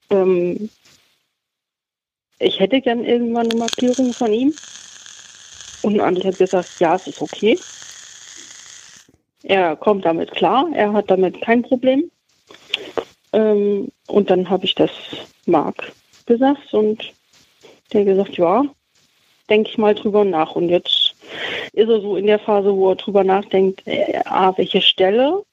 Ähm, 0.09 0.69
ich 2.39 2.59
hätte 2.59 2.81
gern 2.81 3.03
irgendwann 3.05 3.49
eine 3.49 3.59
Markierung 3.59 4.13
von 4.13 4.33
ihm. 4.33 4.53
Und 5.83 5.99
Andi 5.99 6.21
hat 6.21 6.37
gesagt, 6.37 6.79
ja, 6.79 6.95
es 6.95 7.07
ist 7.07 7.21
okay. 7.21 7.57
Er 9.43 9.75
kommt 9.75 10.05
damit 10.05 10.31
klar, 10.31 10.67
er 10.73 10.93
hat 10.93 11.09
damit 11.09 11.41
kein 11.41 11.63
Problem. 11.63 12.11
Ähm, 13.33 13.89
und 14.07 14.29
dann 14.29 14.49
habe 14.49 14.65
ich 14.65 14.75
das 14.75 14.91
Marc 15.45 15.91
gesagt 16.25 16.73
und 16.73 17.13
der 17.93 18.05
gesagt, 18.05 18.37
ja, 18.37 18.63
denke 19.51 19.69
ich 19.69 19.77
mal 19.77 19.93
drüber 19.93 20.23
nach. 20.23 20.55
Und 20.55 20.69
jetzt 20.69 21.13
ist 21.73 21.89
er 21.89 22.01
so 22.01 22.15
in 22.15 22.25
der 22.25 22.39
Phase, 22.39 22.73
wo 22.73 22.89
er 22.89 22.95
drüber 22.95 23.23
nachdenkt, 23.23 23.85
äh, 23.85 24.19
A, 24.25 24.57
welche 24.57 24.81
Stelle 24.81 25.43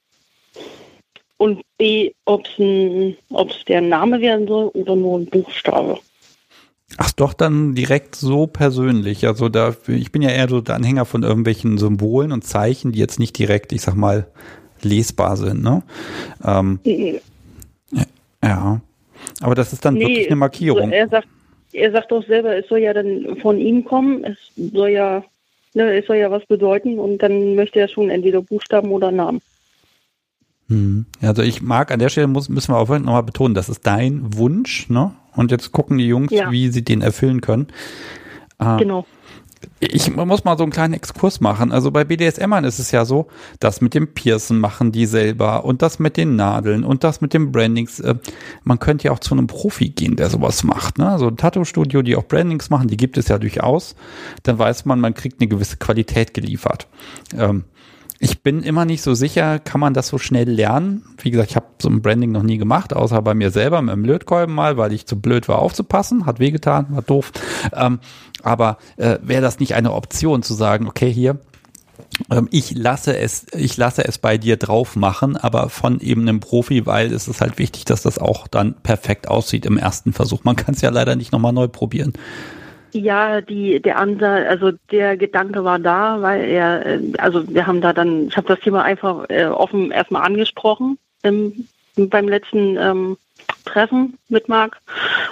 und 1.37 1.63
B, 1.77 2.13
ob 2.25 2.47
es 2.47 3.65
der 3.67 3.81
Name 3.81 4.21
werden 4.21 4.47
soll 4.49 4.69
oder 4.69 4.97
nur 4.97 5.19
ein 5.19 5.27
Buchstabe. 5.27 5.99
Ach 6.97 7.13
doch, 7.13 7.35
dann 7.35 7.75
direkt 7.75 8.17
so 8.17 8.47
persönlich. 8.47 9.27
Also 9.27 9.49
da, 9.49 9.75
ich 9.87 10.11
bin 10.11 10.23
ja 10.23 10.31
eher 10.31 10.49
so 10.49 10.61
der 10.61 10.77
Anhänger 10.77 11.05
von 11.05 11.23
irgendwelchen 11.23 11.77
Symbolen 11.77 12.33
und 12.33 12.45
Zeichen, 12.45 12.93
die 12.93 12.99
jetzt 12.99 13.19
nicht 13.19 13.39
direkt, 13.39 13.73
ich 13.73 13.83
sag 13.83 13.95
mal, 13.95 14.27
lesbar 14.83 15.37
sind, 15.37 15.63
ne? 15.63 15.83
Ähm, 16.45 16.81
nee. 16.85 17.21
Ja. 18.43 18.81
Aber 19.41 19.55
das 19.55 19.73
ist 19.73 19.85
dann 19.85 19.95
nee, 19.95 20.01
wirklich 20.01 20.27
eine 20.29 20.37
Markierung. 20.37 20.85
Also 20.85 20.95
er 20.95 21.09
sagt, 21.09 21.29
er 21.79 21.93
sagt 21.93 22.13
doch 22.13 22.25
selber, 22.27 22.57
es 22.57 22.69
soll 22.69 22.81
ja 22.81 22.93
dann 22.93 23.37
von 23.41 23.59
ihm 23.59 23.85
kommen, 23.85 24.25
es 24.25 24.37
soll 24.73 24.91
ja, 24.91 25.25
ne, 25.75 25.99
es 25.99 26.07
soll 26.07 26.17
ja 26.17 26.31
was 26.31 26.45
bedeuten 26.47 26.99
und 26.99 27.19
dann 27.19 27.55
möchte 27.55 27.81
er 27.81 27.89
schon 27.89 28.11
entweder 28.11 28.43
Buchstaben 28.43 28.91
oder 28.91 29.11
Namen. 29.11 29.41
Hm. 30.69 31.07
Also 31.23 31.43
ich 31.43 31.63
mag 31.63 31.91
an 31.91 31.99
der 31.99 32.11
Stelle 32.11 32.27
muss, 32.27 32.49
müssen 32.49 32.73
wir 32.73 32.79
auch 32.79 32.89
nochmal 32.89 33.23
betonen, 33.23 33.55
das 33.55 33.69
ist 33.69 33.87
dein 33.87 34.37
Wunsch, 34.37 34.89
ne? 34.91 35.13
Und 35.35 35.51
jetzt 35.51 35.73
gucken 35.73 35.99
die 35.99 36.09
Jungs, 36.09 36.33
ja. 36.33 36.51
wie 36.51 36.69
sie 36.69 36.83
den 36.83 37.01
erfüllen 37.01 37.41
können. 37.41 37.69
Äh, 38.59 38.79
genau. 38.79 39.07
Ich 39.81 40.15
muss 40.15 40.45
mal 40.45 40.57
so 40.57 40.65
einen 40.65 40.73
kleinen 40.73 40.95
Exkurs 40.95 41.41
machen. 41.41 41.73
Also 41.73 41.91
bei 41.91 42.05
BDSMern 42.05 42.65
ist 42.65 42.79
es 42.79 42.91
ja 42.91 43.05
so, 43.05 43.29
das 43.61 43.81
mit 43.81 43.95
dem 43.95 44.13
Piercen 44.13 44.59
machen 44.59 44.93
die 44.93 45.07
selber 45.07 45.65
und 45.65 45.83
das 45.83 45.99
mit 45.99 46.17
den 46.17 46.37
Nadeln 46.37 46.85
und 46.85 47.05
das 47.05 47.21
mit 47.21 47.33
dem 47.33 47.53
Brandings. 47.53 48.01
Äh, 48.01 48.17
man 48.65 48.79
könnte 48.79 49.05
ja 49.05 49.13
auch 49.13 49.21
zu 49.21 49.35
einem 49.35 49.47
Profi 49.47 49.91
gehen, 49.91 50.17
der 50.17 50.31
sowas 50.31 50.65
macht. 50.65 50.99
Ne? 50.99 51.19
So 51.19 51.29
ein 51.29 51.37
Tattoo-Studio, 51.37 52.03
die 52.03 52.17
auch 52.17 52.25
Brandings 52.25 52.71
machen, 52.71 52.89
die 52.89 52.97
gibt 52.97 53.19
es 53.19 53.29
ja 53.29 53.39
durchaus. 53.39 53.95
Dann 54.43 54.59
weiß 54.59 54.85
man, 54.85 55.01
man 55.01 55.15
kriegt 55.15 55.41
eine 55.41 55.49
gewisse 55.49 55.77
Qualität 55.77 56.35
geliefert. 56.35 56.89
Ähm, 57.37 57.65
ich 58.21 58.43
bin 58.43 58.63
immer 58.63 58.85
nicht 58.85 59.03
so 59.03 59.15
sicher, 59.15 59.59
kann 59.59 59.81
man 59.81 59.95
das 59.95 60.09
so 60.09 60.19
schnell 60.19 60.51
lernen? 60.51 61.05
Wie 61.19 61.31
gesagt, 61.31 61.51
ich 61.51 61.57
habe 61.57 61.67
so 61.81 61.89
ein 61.89 62.03
Branding 62.03 62.33
noch 62.33 62.43
nie 62.43 62.59
gemacht, 62.59 62.93
außer 62.93 63.23
bei 63.23 63.35
mir 63.35 63.51
selber 63.51 63.81
mit 63.81 63.95
dem 63.95 64.05
Lötkolben 64.05 64.55
mal, 64.55 64.77
weil 64.77 64.93
ich 64.93 65.07
zu 65.07 65.21
blöd 65.21 65.49
war 65.49 65.61
aufzupassen. 65.61 66.27
Hat 66.27 66.41
wehgetan, 66.41 66.87
war 66.91 67.03
doof. 67.03 67.33
Ähm, 67.73 68.01
aber 68.43 68.79
äh, 68.97 69.19
wäre 69.23 69.43
das 69.43 69.61
nicht 69.61 69.75
eine 69.75 69.93
Option 69.93 70.43
zu 70.43 70.55
sagen, 70.55 70.89
okay, 70.89 71.13
hier, 71.13 71.39
ähm, 72.31 72.49
ich 72.51 72.77
lasse 72.77 73.17
es, 73.17 73.47
ich 73.53 73.77
lasse 73.77 74.05
es 74.05 74.19
bei 74.19 74.37
dir 74.37 74.57
drauf 74.57 74.97
machen, 74.97 75.37
aber 75.37 75.69
von 75.69 76.01
eben 76.01 76.23
einem 76.23 76.41
Profi, 76.41 76.87
weil 76.87 77.13
es 77.13 77.29
ist 77.29 77.41
halt 77.41 77.59
wichtig, 77.59 77.85
dass 77.85 78.03
das 78.03 78.19
auch 78.19 78.49
dann 78.49 78.75
perfekt 78.83 79.29
aussieht 79.29 79.65
im 79.65 79.79
ersten 79.79 80.13
Versuch. 80.13 80.45
Man 80.45 80.57
kann 80.57 80.75
es 80.75 80.81
ja 80.81 80.91
leider 80.91 81.15
nicht 81.15 81.33
nochmal 81.33 81.53
neu 81.53 81.69
probieren. 81.69 82.15
Ja, 82.93 83.41
die, 83.41 83.81
der 83.81 83.99
Ansatz, 83.99 84.47
also 84.49 84.73
der 84.91 85.17
Gedanke 85.17 85.65
war 85.65 85.79
da, 85.79 86.23
weil 86.23 86.45
er, 86.45 86.87
äh, 86.87 87.01
also 87.19 87.49
wir 87.49 87.67
haben 87.67 87.81
da 87.81 87.93
dann, 87.93 88.29
ich 88.29 88.37
habe 88.37 88.49
das 88.49 88.61
Thema 88.61 88.83
einfach 88.83 89.27
äh, 89.29 89.45
offen 89.45 89.91
erstmal 89.91 90.23
angesprochen 90.23 90.99
im, 91.23 91.69
beim 91.97 92.29
letzten 92.29 92.77
ähm, 92.77 93.17
Treffen 93.65 94.19
mit 94.29 94.49
Marc 94.49 94.79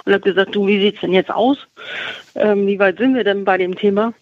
und 0.05 0.13
habe 0.13 0.23
gesagt, 0.23 0.55
du, 0.55 0.67
wie 0.67 0.81
sieht's 0.81 1.01
denn 1.01 1.13
jetzt 1.13 1.31
aus? 1.31 1.59
Ähm, 2.35 2.67
wie 2.67 2.79
weit 2.79 2.99
sind 2.99 3.15
wir 3.15 3.25
denn 3.25 3.45
bei 3.45 3.57
dem 3.57 3.77
Thema? 3.77 4.13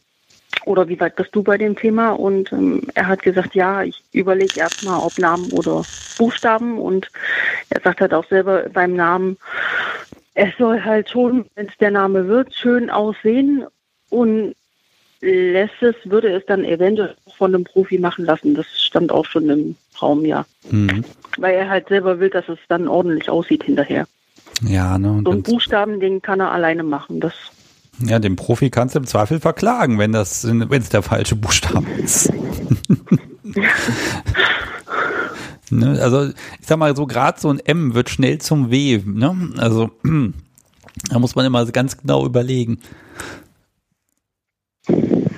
Oder 0.65 0.89
wie 0.89 0.99
weit 0.99 1.17
bist 1.17 1.35
du 1.35 1.43
bei 1.43 1.59
dem 1.59 1.77
Thema? 1.77 2.13
Und 2.13 2.53
ähm, 2.53 2.83
er 2.95 3.09
hat 3.09 3.23
gesagt, 3.23 3.55
ja, 3.55 3.83
ich 3.83 4.03
überlege 4.13 4.61
erstmal, 4.61 5.01
ob 5.01 5.19
Namen 5.19 5.51
oder 5.53 5.83
Buchstaben. 6.17 6.79
Und 6.79 7.11
er 7.71 7.81
sagt 7.83 8.01
halt 8.01 8.15
auch 8.15 8.27
selber 8.27 8.65
beim 8.73 8.95
Namen, 8.95 9.37
es 10.35 10.51
soll 10.59 10.83
halt 10.83 11.11
schon, 11.11 11.47
wenn 11.55 11.69
es 11.69 11.77
der 11.79 11.91
Name 11.91 12.29
wird, 12.29 12.55
schön 12.55 12.91
aussehen 12.91 13.65
und 14.11 14.55
lässt 15.21 15.81
es, 15.81 15.95
würde 16.05 16.29
es 16.29 16.45
dann 16.47 16.65
eventuell 16.65 17.15
von 17.37 17.55
einem 17.55 17.65
Profi 17.65 17.99
machen 17.99 18.25
lassen. 18.25 18.55
Das 18.55 18.67
stand 18.77 19.11
auch 19.11 19.25
schon 19.25 19.49
im 19.49 19.77
Raum, 20.01 20.25
ja. 20.25 20.45
Mhm. 20.71 21.05
Weil 21.39 21.55
er 21.55 21.71
halt 21.71 21.89
selber 21.89 22.21
will, 22.21 22.31
dass 22.31 22.49
es 22.49 22.59
dann 22.69 22.89
ordentlich 22.89 23.31
aussieht 23.31 23.65
hinterher. 23.65 24.07
Ja, 24.63 24.99
ne? 24.99 25.23
So 25.25 25.31
ein 25.31 25.43
Buchstaben, 25.43 26.01
den 26.01 26.21
kann 26.21 26.41
er 26.41 26.53
alleine 26.53 26.83
machen. 26.83 27.21
Das 27.21 27.33
ja, 28.01 28.19
den 28.19 28.35
Profi 28.35 28.71
kannst 28.71 28.97
du 28.97 28.99
im 28.99 29.07
Zweifel 29.07 29.39
verklagen, 29.39 30.01
wenn 30.01 30.11
das, 30.11 30.45
wenn 30.45 30.69
es 30.73 30.89
der 30.89 31.03
falsche 31.03 31.37
Buchstabe 31.37 31.87
ist. 32.03 32.33
Ne? 35.79 35.99
Also 36.01 36.29
ich 36.29 36.67
sag 36.67 36.79
mal 36.79 36.95
so, 36.97 37.07
gerade 37.07 37.41
so 37.41 37.51
ein 37.51 37.61
M 37.61 37.95
wird 37.95 38.11
schnell 38.11 38.39
zum 38.39 38.71
W. 38.71 39.01
Ne? 39.05 39.53
Also 39.59 39.91
da 41.11 41.19
muss 41.19 41.35
man 41.35 41.47
immer 41.47 41.65
ganz 41.67 41.97
genau 41.97 42.25
überlegen. 42.25 42.81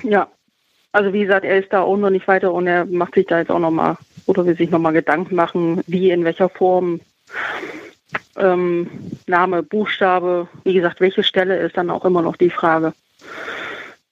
Ja, 0.03 0.27
also 0.91 1.13
wie 1.13 1.21
gesagt, 1.21 1.45
er 1.45 1.59
ist 1.59 1.71
da 1.71 1.81
auch 1.81 1.97
noch 1.97 2.09
nicht 2.09 2.27
weiter 2.27 2.53
und 2.53 2.67
er 2.67 2.85
macht 2.85 3.15
sich 3.15 3.27
da 3.27 3.39
jetzt 3.39 3.51
auch 3.51 3.59
nochmal 3.59 3.97
oder 4.25 4.45
will 4.45 4.57
sich 4.57 4.69
nochmal 4.69 4.93
Gedanken 4.93 5.35
machen, 5.35 5.81
wie, 5.87 6.11
in 6.11 6.23
welcher 6.23 6.49
Form, 6.49 6.99
ähm, 8.35 8.89
Name, 9.25 9.63
Buchstabe, 9.63 10.47
wie 10.63 10.73
gesagt, 10.73 10.99
welche 10.99 11.23
Stelle 11.23 11.57
ist 11.57 11.77
dann 11.77 11.89
auch 11.89 12.05
immer 12.05 12.21
noch 12.21 12.35
die 12.35 12.49
Frage. 12.49 12.93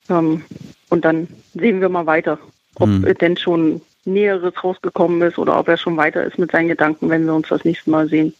Ähm, 0.09 0.43
und 0.89 1.05
dann 1.05 1.27
sehen 1.53 1.81
wir 1.81 1.89
mal 1.89 2.05
weiter, 2.05 2.39
ob 2.75 2.87
hm. 2.87 3.13
denn 3.19 3.37
schon 3.37 3.81
Näheres 4.05 4.53
rausgekommen 4.63 5.21
ist 5.21 5.37
oder 5.37 5.59
ob 5.59 5.67
er 5.67 5.77
schon 5.77 5.97
weiter 5.97 6.23
ist 6.23 6.37
mit 6.37 6.51
seinen 6.51 6.67
Gedanken, 6.67 7.09
wenn 7.09 7.25
wir 7.25 7.33
uns 7.33 7.49
das 7.49 7.63
nächste 7.65 7.89
Mal 7.89 8.07
sehen. 8.07 8.33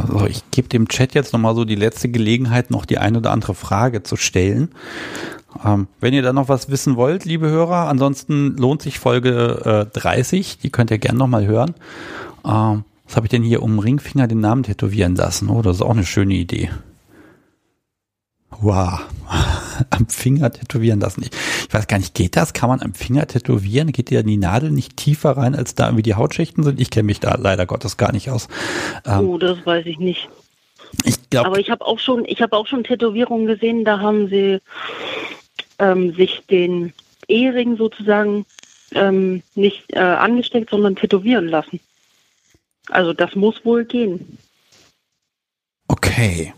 Also 0.00 0.26
ich 0.26 0.48
gebe 0.52 0.68
dem 0.68 0.88
Chat 0.88 1.14
jetzt 1.14 1.32
nochmal 1.32 1.54
so 1.54 1.64
die 1.64 1.74
letzte 1.74 2.08
Gelegenheit, 2.08 2.70
noch 2.70 2.84
die 2.84 2.98
eine 2.98 3.18
oder 3.18 3.32
andere 3.32 3.54
Frage 3.54 4.02
zu 4.02 4.16
stellen. 4.16 4.70
Ähm, 5.64 5.88
wenn 6.00 6.14
ihr 6.14 6.22
da 6.22 6.32
noch 6.32 6.48
was 6.48 6.70
wissen 6.70 6.96
wollt, 6.96 7.24
liebe 7.24 7.48
Hörer, 7.48 7.88
ansonsten 7.88 8.56
lohnt 8.56 8.82
sich 8.82 8.98
Folge 8.98 9.88
äh, 9.94 9.98
30, 9.98 10.58
die 10.58 10.70
könnt 10.70 10.90
ihr 10.90 10.98
gerne 10.98 11.18
nochmal 11.18 11.46
hören. 11.46 11.74
Ähm, 12.44 12.84
was 13.06 13.16
habe 13.16 13.26
ich 13.26 13.30
denn 13.30 13.42
hier 13.42 13.62
um 13.62 13.78
Ringfinger 13.78 14.26
den 14.26 14.40
Namen 14.40 14.62
tätowieren 14.62 15.16
lassen? 15.16 15.48
Oh, 15.48 15.62
das 15.62 15.76
ist 15.76 15.82
auch 15.82 15.90
eine 15.90 16.04
schöne 16.04 16.34
Idee. 16.34 16.70
Wow. 18.60 19.00
am 19.90 20.08
Finger 20.08 20.52
tätowieren 20.52 21.00
lassen. 21.00 21.22
Ich, 21.22 21.30
ich, 21.66 21.74
weiß 21.74 21.86
gar 21.86 21.98
nicht, 21.98 22.14
geht 22.14 22.36
das? 22.36 22.52
Kann 22.52 22.68
man 22.68 22.80
am 22.80 22.94
Finger 22.94 23.26
tätowieren? 23.26 23.92
Geht 23.92 24.10
ja 24.10 24.22
die 24.22 24.36
Nadel 24.36 24.70
nicht 24.70 24.96
tiefer 24.96 25.36
rein, 25.36 25.54
als 25.54 25.74
da 25.74 25.86
irgendwie 25.86 26.02
die 26.02 26.14
Hautschichten 26.14 26.64
sind? 26.64 26.80
Ich 26.80 26.90
kenne 26.90 27.06
mich 27.06 27.20
da 27.20 27.36
leider 27.36 27.66
Gottes 27.66 27.96
gar 27.96 28.12
nicht 28.12 28.30
aus. 28.30 28.48
Ähm, 29.04 29.28
oh, 29.28 29.38
das 29.38 29.64
weiß 29.64 29.86
ich 29.86 29.98
nicht. 29.98 30.28
Ich 31.04 31.28
glaub, 31.30 31.46
Aber 31.46 31.58
ich 31.58 31.70
habe 31.70 31.84
auch 31.84 31.98
schon, 31.98 32.24
ich 32.26 32.40
habe 32.42 32.56
auch 32.56 32.66
schon 32.66 32.84
Tätowierungen 32.84 33.46
gesehen, 33.46 33.84
da 33.84 34.00
haben 34.00 34.28
sie 34.28 34.60
ähm, 35.78 36.14
sich 36.14 36.42
den 36.48 36.92
Ehering 37.28 37.76
sozusagen 37.76 38.46
ähm, 38.92 39.42
nicht 39.54 39.92
äh, 39.92 39.98
angesteckt, 39.98 40.70
sondern 40.70 40.96
tätowieren 40.96 41.48
lassen. 41.48 41.80
Also 42.88 43.12
das 43.12 43.34
muss 43.34 43.64
wohl 43.64 43.84
gehen. 43.84 44.38
Okay. 45.88 46.54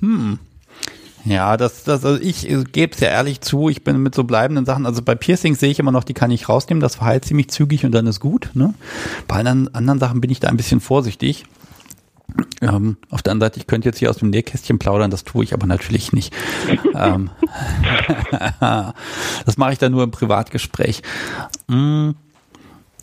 Hm. 0.00 0.38
Ja, 1.24 1.56
das, 1.56 1.84
das, 1.84 2.04
also 2.04 2.20
ich 2.20 2.48
gebe 2.72 2.94
es 2.94 3.00
ja 3.00 3.08
ehrlich 3.08 3.40
zu, 3.40 3.68
ich 3.68 3.84
bin 3.84 4.02
mit 4.02 4.14
so 4.14 4.24
bleibenden 4.24 4.64
Sachen, 4.64 4.86
also 4.86 5.02
bei 5.02 5.14
Piercings 5.14 5.60
sehe 5.60 5.70
ich 5.70 5.78
immer 5.78 5.92
noch, 5.92 6.04
die 6.04 6.14
kann 6.14 6.30
ich 6.30 6.48
rausnehmen, 6.48 6.80
das 6.80 6.96
verheilt 6.96 7.24
ziemlich 7.24 7.50
zügig 7.50 7.84
und 7.84 7.92
dann 7.92 8.06
ist 8.06 8.20
gut. 8.20 8.50
Ne? 8.54 8.74
Bei 9.28 9.36
anderen, 9.36 9.74
anderen 9.74 9.98
Sachen 9.98 10.20
bin 10.20 10.30
ich 10.30 10.40
da 10.40 10.48
ein 10.48 10.56
bisschen 10.56 10.80
vorsichtig. 10.80 11.44
Ähm, 12.62 12.96
auf 13.10 13.22
der 13.22 13.32
anderen 13.32 13.50
Seite, 13.50 13.60
ich 13.60 13.66
könnte 13.66 13.88
jetzt 13.88 13.98
hier 13.98 14.10
aus 14.10 14.18
dem 14.18 14.30
Nähkästchen 14.30 14.78
plaudern, 14.78 15.10
das 15.10 15.24
tue 15.24 15.44
ich 15.44 15.52
aber 15.52 15.66
natürlich 15.66 16.12
nicht. 16.12 16.32
ähm, 16.94 17.30
das 18.60 19.56
mache 19.56 19.72
ich 19.72 19.78
dann 19.78 19.92
nur 19.92 20.04
im 20.04 20.10
Privatgespräch. 20.10 21.02
Mm. 21.66 22.10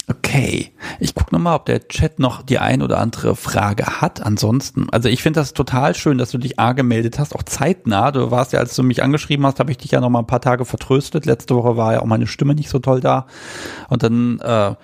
Okay, 0.09 0.71
ich 1.01 1.15
gucke 1.15 1.35
nochmal, 1.35 1.57
ob 1.57 1.65
der 1.65 1.85
Chat 1.89 2.17
noch 2.17 2.41
die 2.41 2.59
ein 2.59 2.81
oder 2.81 2.99
andere 2.99 3.35
Frage 3.35 3.99
hat. 3.99 4.25
Ansonsten, 4.25 4.89
also 4.89 5.09
ich 5.09 5.21
finde 5.21 5.41
das 5.41 5.51
total 5.51 5.95
schön, 5.95 6.17
dass 6.17 6.31
du 6.31 6.37
dich 6.37 6.57
A 6.59 6.71
gemeldet 6.71 7.19
hast, 7.19 7.35
auch 7.35 7.43
zeitnah. 7.43 8.11
Du 8.11 8.31
warst 8.31 8.53
ja, 8.53 8.59
als 8.59 8.73
du 8.73 8.83
mich 8.83 9.03
angeschrieben 9.03 9.45
hast, 9.45 9.59
habe 9.59 9.69
ich 9.71 9.77
dich 9.77 9.91
ja 9.91 9.99
noch 9.99 10.09
mal 10.09 10.19
ein 10.19 10.27
paar 10.27 10.39
Tage 10.39 10.63
vertröstet. 10.63 11.25
Letzte 11.25 11.55
Woche 11.55 11.75
war 11.75 11.91
ja 11.91 12.01
auch 12.01 12.05
meine 12.05 12.25
Stimme 12.25 12.55
nicht 12.55 12.69
so 12.69 12.79
toll 12.79 13.01
da. 13.01 13.27
Und 13.89 14.01
dann 14.03 14.39
äh, 14.39 14.75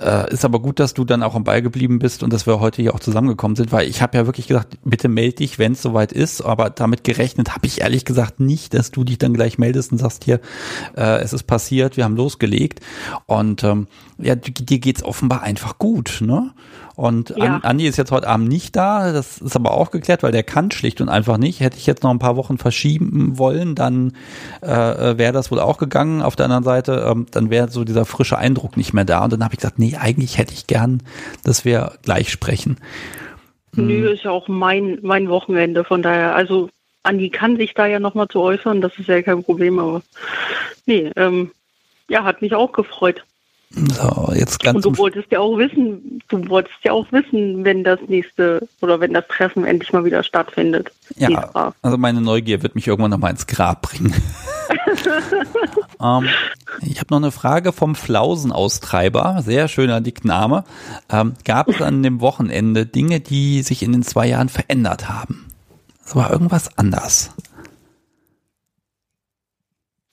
äh, 0.00 0.32
ist 0.32 0.44
aber 0.44 0.60
gut, 0.60 0.78
dass 0.80 0.94
du 0.94 1.04
dann 1.04 1.22
auch 1.22 1.34
am 1.34 1.44
Ball 1.44 1.62
geblieben 1.62 1.98
bist 1.98 2.22
und 2.22 2.32
dass 2.32 2.46
wir 2.46 2.60
heute 2.60 2.82
hier 2.82 2.94
auch 2.94 3.00
zusammengekommen 3.00 3.56
sind, 3.56 3.72
weil 3.72 3.88
ich 3.88 4.02
habe 4.02 4.16
ja 4.18 4.26
wirklich 4.26 4.46
gesagt, 4.46 4.78
bitte 4.84 5.08
melde 5.08 5.36
dich, 5.36 5.58
wenn 5.58 5.72
es 5.72 5.82
soweit 5.82 6.12
ist. 6.12 6.42
Aber 6.42 6.70
damit 6.70 7.04
gerechnet 7.04 7.54
habe 7.54 7.66
ich 7.66 7.80
ehrlich 7.80 8.04
gesagt 8.04 8.40
nicht, 8.40 8.74
dass 8.74 8.90
du 8.90 9.04
dich 9.04 9.18
dann 9.18 9.34
gleich 9.34 9.58
meldest 9.58 9.92
und 9.92 9.98
sagst 9.98 10.24
hier, 10.24 10.40
äh, 10.96 11.20
es 11.20 11.32
ist 11.32 11.44
passiert, 11.44 11.96
wir 11.96 12.04
haben 12.04 12.16
losgelegt. 12.16 12.80
Und 13.26 13.64
ähm, 13.64 13.86
ja, 14.18 14.34
dir 14.34 14.78
geht's 14.78 15.02
offenbar 15.02 15.42
einfach 15.42 15.78
gut, 15.78 16.18
ne? 16.20 16.52
Und 16.96 17.34
ja. 17.36 17.58
Andi 17.58 17.86
ist 17.86 17.98
jetzt 17.98 18.10
heute 18.10 18.26
Abend 18.26 18.48
nicht 18.48 18.74
da. 18.74 19.12
Das 19.12 19.38
ist 19.38 19.54
aber 19.54 19.72
auch 19.72 19.90
geklärt, 19.90 20.22
weil 20.22 20.32
der 20.32 20.42
kann 20.42 20.70
schlicht 20.70 21.02
und 21.02 21.10
einfach 21.10 21.36
nicht. 21.36 21.60
Hätte 21.60 21.76
ich 21.76 21.86
jetzt 21.86 22.02
noch 22.02 22.10
ein 22.10 22.18
paar 22.18 22.36
Wochen 22.36 22.56
verschieben 22.56 23.36
wollen, 23.36 23.74
dann 23.74 24.14
äh, 24.62 25.18
wäre 25.18 25.34
das 25.34 25.50
wohl 25.50 25.60
auch 25.60 25.76
gegangen. 25.76 26.22
Auf 26.22 26.36
der 26.36 26.46
anderen 26.46 26.64
Seite, 26.64 27.06
ähm, 27.06 27.26
dann 27.30 27.50
wäre 27.50 27.68
so 27.68 27.84
dieser 27.84 28.06
frische 28.06 28.38
Eindruck 28.38 28.78
nicht 28.78 28.94
mehr 28.94 29.04
da. 29.04 29.22
Und 29.22 29.32
dann 29.34 29.44
habe 29.44 29.52
ich 29.52 29.60
gesagt, 29.60 29.78
nee, 29.78 29.96
eigentlich 30.00 30.38
hätte 30.38 30.54
ich 30.54 30.66
gern, 30.66 31.02
dass 31.44 31.66
wir 31.66 31.92
gleich 32.02 32.30
sprechen. 32.30 32.78
Nö, 33.74 34.06
hm. 34.06 34.14
ist 34.14 34.24
ja 34.24 34.30
auch 34.30 34.48
mein, 34.48 34.98
mein 35.02 35.28
Wochenende. 35.28 35.84
Von 35.84 36.02
daher, 36.02 36.34
also 36.34 36.70
Andi 37.02 37.28
kann 37.28 37.58
sich 37.58 37.74
da 37.74 37.86
ja 37.86 38.00
nochmal 38.00 38.28
zu 38.28 38.40
äußern. 38.40 38.80
Das 38.80 38.98
ist 38.98 39.08
ja 39.08 39.20
kein 39.20 39.44
Problem. 39.44 39.78
Aber 39.78 40.00
nee, 40.86 41.10
ähm, 41.14 41.50
ja, 42.08 42.24
hat 42.24 42.40
mich 42.40 42.54
auch 42.54 42.72
gefreut. 42.72 43.22
So, 43.70 44.32
jetzt 44.32 44.62
ganz 44.62 44.76
Und 44.76 44.84
du 44.84 44.98
wolltest 44.98 45.30
ja 45.32 45.40
auch 45.40 45.58
wissen, 45.58 46.22
du 46.28 46.48
wolltest 46.48 46.76
ja 46.84 46.92
auch 46.92 47.10
wissen, 47.10 47.64
wenn 47.64 47.82
das 47.82 47.98
nächste 48.06 48.66
oder 48.80 49.00
wenn 49.00 49.12
das 49.12 49.26
Treffen 49.26 49.64
endlich 49.64 49.92
mal 49.92 50.04
wieder 50.04 50.22
stattfindet. 50.22 50.92
Ja, 51.16 51.72
also 51.82 51.98
meine 51.98 52.20
Neugier 52.20 52.62
wird 52.62 52.76
mich 52.76 52.86
irgendwann 52.86 53.10
nochmal 53.10 53.32
ins 53.32 53.46
Grab 53.46 53.82
bringen. 53.82 54.14
ähm, 56.00 56.28
ich 56.82 57.00
habe 57.00 57.08
noch 57.10 57.18
eine 57.18 57.32
Frage 57.32 57.72
vom 57.72 57.96
Flausenaustreiber, 57.96 59.42
sehr 59.44 59.66
schöner 59.66 60.00
Dickname. 60.00 60.64
Ähm, 61.10 61.34
Gab 61.44 61.68
es 61.68 61.82
an 61.82 62.02
dem 62.02 62.20
Wochenende 62.20 62.86
Dinge, 62.86 63.20
die 63.20 63.62
sich 63.62 63.82
in 63.82 63.92
den 63.92 64.02
zwei 64.04 64.28
Jahren 64.28 64.48
verändert 64.48 65.08
haben? 65.08 65.48
Es 66.04 66.14
war 66.14 66.30
irgendwas 66.30 66.78
anders. 66.78 67.32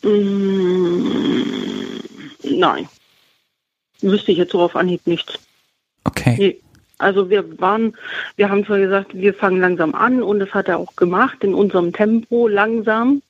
Mm, 0.02 1.04
nein 2.58 2.90
wüsste 4.04 4.32
ich 4.32 4.38
jetzt 4.38 4.52
so 4.52 4.62
auf 4.62 4.76
Anhieb 4.76 5.06
nichts. 5.06 5.40
Okay. 6.04 6.36
Nee. 6.38 6.60
Also 7.00 7.30
wir 7.30 7.60
waren, 7.60 7.98
wir 8.38 8.50
haben 8.50 8.66
zwar 8.66 8.80
gesagt, 8.80 9.14
wir 9.14 9.34
fangen 9.34 9.60
langsam 9.60 9.94
an 9.96 10.24
und 10.24 10.40
das 10.40 10.54
hat 10.54 10.68
er 10.68 10.78
auch 10.78 10.96
gemacht 10.96 11.44
in 11.44 11.54
unserem 11.54 11.92
Tempo 11.92 12.48
langsam. 12.48 13.22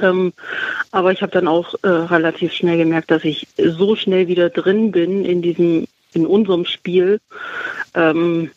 Ähm, 0.00 0.32
aber 0.90 1.12
ich 1.12 1.22
habe 1.22 1.30
dann 1.30 1.46
auch 1.46 1.74
äh, 1.82 1.88
relativ 1.88 2.52
schnell 2.52 2.78
gemerkt, 2.78 3.10
dass 3.10 3.24
ich 3.24 3.46
so 3.56 3.94
schnell 3.94 4.26
wieder 4.26 4.50
drin 4.50 4.90
bin 4.90 5.24
in 5.24 5.42
diesem, 5.42 5.86
in 6.14 6.26
unserem 6.26 6.64
Spiel, 6.64 7.20
ähm, 7.94 8.50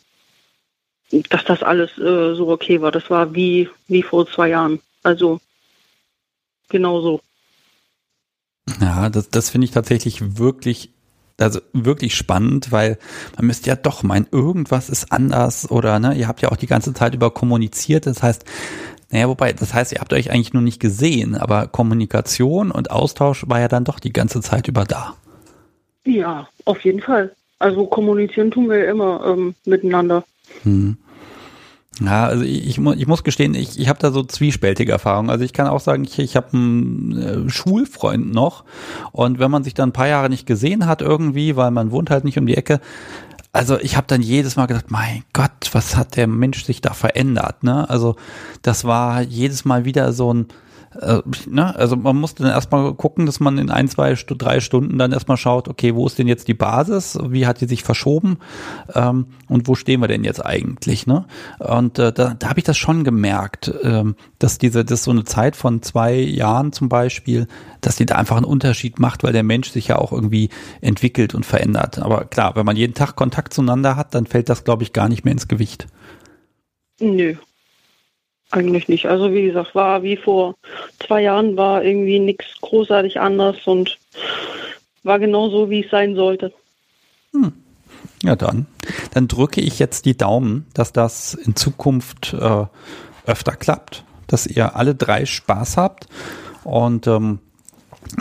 dass 1.30 1.44
das 1.44 1.62
alles 1.62 1.96
äh, 1.98 2.34
so 2.34 2.48
okay 2.48 2.80
war. 2.80 2.90
Das 2.90 3.10
war 3.10 3.34
wie, 3.34 3.68
wie 3.86 4.02
vor 4.02 4.28
zwei 4.28 4.48
Jahren. 4.48 4.80
Also 5.02 5.40
genau 6.68 7.00
so. 7.00 7.20
Ja, 8.80 9.08
das, 9.10 9.30
das 9.30 9.50
finde 9.50 9.66
ich 9.66 9.70
tatsächlich 9.70 10.38
wirklich 10.38 10.90
also 11.38 11.60
wirklich 11.72 12.14
spannend, 12.14 12.72
weil 12.72 12.98
man 13.36 13.46
müsste 13.46 13.70
ja 13.70 13.76
doch 13.76 14.02
meinen, 14.02 14.26
irgendwas 14.30 14.88
ist 14.88 15.12
anders 15.12 15.70
oder 15.70 15.98
ne, 15.98 16.14
ihr 16.14 16.28
habt 16.28 16.42
ja 16.42 16.50
auch 16.50 16.56
die 16.56 16.66
ganze 16.66 16.92
Zeit 16.94 17.14
über 17.14 17.30
kommuniziert, 17.30 18.06
das 18.06 18.22
heißt, 18.22 18.44
naja, 19.10 19.28
wobei, 19.28 19.52
das 19.54 19.72
heißt, 19.72 19.92
ihr 19.92 20.00
habt 20.00 20.12
euch 20.12 20.30
eigentlich 20.30 20.52
nur 20.52 20.62
nicht 20.62 20.80
gesehen, 20.80 21.34
aber 21.34 21.66
Kommunikation 21.66 22.70
und 22.70 22.90
Austausch 22.90 23.48
war 23.48 23.60
ja 23.60 23.68
dann 23.68 23.84
doch 23.84 24.00
die 24.00 24.12
ganze 24.12 24.42
Zeit 24.42 24.68
über 24.68 24.84
da. 24.84 25.14
Ja, 26.04 26.48
auf 26.64 26.84
jeden 26.84 27.00
Fall. 27.00 27.34
Also 27.58 27.86
kommunizieren 27.86 28.50
tun 28.50 28.68
wir 28.68 28.86
immer 28.86 29.24
ähm, 29.26 29.54
miteinander. 29.64 30.24
Hm. 30.62 30.98
Ja, 32.00 32.26
also 32.26 32.44
ich, 32.44 32.66
ich, 32.66 32.78
ich 32.78 33.06
muss 33.06 33.24
gestehen, 33.24 33.54
ich, 33.54 33.78
ich 33.78 33.88
habe 33.88 33.98
da 33.98 34.12
so 34.12 34.22
zwiespältige 34.22 34.92
Erfahrungen. 34.92 35.30
Also 35.30 35.44
ich 35.44 35.52
kann 35.52 35.66
auch 35.66 35.80
sagen, 35.80 36.04
ich, 36.04 36.18
ich 36.18 36.36
habe 36.36 36.52
einen 36.52 37.46
äh, 37.46 37.50
Schulfreund 37.50 38.32
noch 38.32 38.64
und 39.12 39.38
wenn 39.38 39.50
man 39.50 39.64
sich 39.64 39.74
dann 39.74 39.90
ein 39.90 39.92
paar 39.92 40.08
Jahre 40.08 40.28
nicht 40.28 40.46
gesehen 40.46 40.86
hat 40.86 41.02
irgendwie, 41.02 41.56
weil 41.56 41.70
man 41.70 41.90
wohnt 41.90 42.10
halt 42.10 42.24
nicht 42.24 42.38
um 42.38 42.46
die 42.46 42.56
Ecke, 42.56 42.80
also 43.52 43.78
ich 43.80 43.96
habe 43.96 44.06
dann 44.06 44.22
jedes 44.22 44.56
Mal 44.56 44.66
gedacht, 44.66 44.90
mein 44.90 45.24
Gott, 45.32 45.70
was 45.72 45.96
hat 45.96 46.16
der 46.16 46.26
Mensch 46.26 46.64
sich 46.64 46.80
da 46.80 46.92
verändert? 46.92 47.64
Ne? 47.64 47.88
Also 47.88 48.16
das 48.62 48.84
war 48.84 49.22
jedes 49.22 49.64
Mal 49.64 49.84
wieder 49.84 50.12
so 50.12 50.32
ein 50.32 50.46
äh, 51.00 51.20
ne? 51.46 51.74
Also 51.76 51.96
man 51.96 52.16
musste 52.16 52.42
dann 52.42 52.52
erstmal 52.52 52.94
gucken, 52.94 53.26
dass 53.26 53.40
man 53.40 53.58
in 53.58 53.70
ein, 53.70 53.88
zwei, 53.88 54.14
drei 54.14 54.60
Stunden 54.60 54.98
dann 54.98 55.12
erstmal 55.12 55.36
schaut, 55.36 55.68
okay, 55.68 55.94
wo 55.94 56.06
ist 56.06 56.18
denn 56.18 56.28
jetzt 56.28 56.48
die 56.48 56.54
Basis? 56.54 57.18
Wie 57.28 57.46
hat 57.46 57.60
die 57.60 57.66
sich 57.66 57.82
verschoben? 57.82 58.38
Ähm, 58.94 59.26
und 59.48 59.68
wo 59.68 59.74
stehen 59.74 60.00
wir 60.00 60.08
denn 60.08 60.24
jetzt 60.24 60.44
eigentlich? 60.44 61.06
Ne? 61.06 61.26
Und 61.58 61.98
äh, 61.98 62.12
da, 62.12 62.34
da 62.34 62.48
habe 62.48 62.60
ich 62.60 62.64
das 62.64 62.78
schon 62.78 63.04
gemerkt, 63.04 63.72
ähm, 63.82 64.16
dass 64.38 64.58
diese, 64.58 64.84
dass 64.84 65.04
so 65.04 65.10
eine 65.10 65.24
Zeit 65.24 65.56
von 65.56 65.82
zwei 65.82 66.14
Jahren 66.14 66.72
zum 66.72 66.88
Beispiel, 66.88 67.46
dass 67.80 67.96
die 67.96 68.06
da 68.06 68.16
einfach 68.16 68.36
einen 68.36 68.44
Unterschied 68.46 68.98
macht, 68.98 69.22
weil 69.22 69.32
der 69.32 69.42
Mensch 69.42 69.70
sich 69.70 69.88
ja 69.88 69.96
auch 69.96 70.12
irgendwie 70.12 70.48
entwickelt 70.80 71.34
und 71.34 71.44
verändert. 71.44 71.98
Aber 71.98 72.24
klar, 72.24 72.56
wenn 72.56 72.66
man 72.66 72.76
jeden 72.76 72.94
Tag 72.94 73.16
Kontakt 73.16 73.52
zueinander 73.52 73.96
hat, 73.96 74.14
dann 74.14 74.26
fällt 74.26 74.48
das, 74.48 74.64
glaube 74.64 74.82
ich, 74.82 74.92
gar 74.92 75.08
nicht 75.08 75.24
mehr 75.24 75.32
ins 75.32 75.48
Gewicht. 75.48 75.86
Nö, 77.00 77.36
eigentlich 78.50 78.88
nicht. 78.88 79.06
Also 79.06 79.32
wie 79.32 79.42
gesagt, 79.44 79.74
war 79.74 80.02
wie 80.02 80.16
vor 80.16 80.54
zwei 81.04 81.22
Jahren, 81.22 81.56
war 81.56 81.84
irgendwie 81.84 82.18
nichts 82.18 82.46
großartig 82.60 83.20
anders 83.20 83.56
und 83.66 83.98
war 85.02 85.18
genau 85.18 85.50
so, 85.50 85.70
wie 85.70 85.84
es 85.84 85.90
sein 85.90 86.14
sollte. 86.14 86.52
Hm. 87.32 87.52
Ja, 88.22 88.36
dann. 88.36 88.66
Dann 89.12 89.28
drücke 89.28 89.60
ich 89.60 89.78
jetzt 89.78 90.04
die 90.04 90.16
Daumen, 90.16 90.66
dass 90.74 90.92
das 90.92 91.34
in 91.34 91.54
Zukunft 91.56 92.34
äh, 92.34 92.64
öfter 93.26 93.52
klappt, 93.52 94.04
dass 94.26 94.46
ihr 94.46 94.76
alle 94.76 94.94
drei 94.94 95.24
Spaß 95.24 95.76
habt 95.76 96.08
und 96.64 97.06
ähm, 97.06 97.38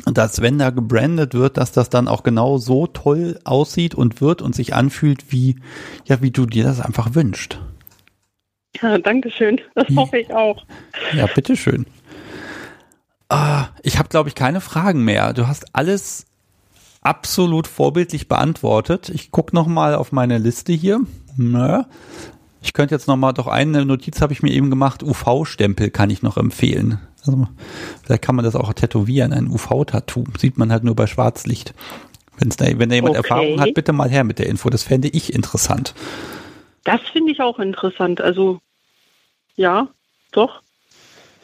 dass 0.06 0.42
wenn 0.42 0.60
da 0.60 0.70
gebrandet 0.70 1.34
wird, 1.34 1.58
dass 1.58 1.72
das 1.72 1.90
dann 1.90 2.08
auch 2.08 2.24
genau 2.24 2.58
so 2.58 2.88
toll 2.88 3.40
aussieht 3.44 3.96
und 3.96 4.22
wird 4.22 4.42
und 4.42 4.54
sich 4.54 4.74
anfühlt, 4.74 5.32
wie, 5.32 5.58
ja, 6.06 6.22
wie 6.22 6.32
du 6.32 6.46
dir 6.46 6.64
das 6.64 6.82
einfach 6.82 7.16
wünschst. 7.16 7.60
Ja, 8.82 8.98
danke 8.98 9.32
schön. 9.32 9.62
Das 9.76 9.88
hoffe 9.96 10.20
ich 10.20 10.34
auch. 10.34 10.66
Ja, 11.14 11.28
bitteschön. 11.28 11.86
Ah, 13.30 13.68
ich 13.84 13.98
habe, 13.98 14.10
glaube 14.10 14.30
ich, 14.30 14.36
keine 14.36 14.62
Fragen 14.62 15.04
mehr. 15.04 15.34
Du 15.34 15.48
hast 15.48 15.76
alles 15.76 16.26
absolut 17.02 17.68
vorbildlich 17.68 18.28
beantwortet. 18.28 19.10
Ich 19.10 19.32
gucke 19.32 19.56
noch 19.56 19.68
mal 19.68 19.96
auf 19.96 20.12
meine 20.12 20.38
Liste 20.38 20.74
hier. 20.74 21.02
Na, 21.36 21.88
ich 22.62 22.74
könnte 22.74 22.96
jetzt 22.96 23.08
noch 23.08 23.18
mal, 23.18 23.34
doch 23.34 23.48
eine 23.48 23.86
Notiz 23.86 24.22
habe 24.22 24.34
ich 24.34 24.42
mir 24.42 24.52
eben 24.52 24.70
gemacht. 24.70 25.04
UV-Stempel 25.04 25.90
kann 25.90 26.10
ich 26.10 26.22
noch 26.22 26.38
empfehlen. 26.38 27.00
Also, 27.20 27.48
vielleicht 28.04 28.22
kann 28.22 28.36
man 28.36 28.46
das 28.46 28.56
auch 28.56 28.74
tätowieren, 28.74 29.34
ein 29.34 29.48
UV-Tattoo. 29.48 30.24
Sieht 30.38 30.58
man 30.58 30.72
halt 30.72 30.84
nur 30.84 30.96
bei 30.96 31.08
Schwarzlicht. 31.08 31.74
Wenn's 32.38 32.58
da, 32.58 32.66
wenn 32.78 32.90
da 32.90 32.96
jemand 32.96 33.18
okay. 33.18 33.28
Erfahrung 33.30 33.60
hat, 33.60 33.74
bitte 33.74 33.94
mal 33.94 34.10
her 34.10 34.24
mit 34.24 34.40
der 34.40 34.48
Info. 34.48 34.70
Das 34.70 34.84
fände 34.84 35.08
ich 35.08 35.34
interessant. 35.34 35.94
Das 36.84 37.02
finde 37.12 37.32
ich 37.32 37.42
auch 37.42 37.60
interessant. 37.60 38.22
Also 38.22 38.60
ja, 39.58 39.90
doch. 40.32 40.62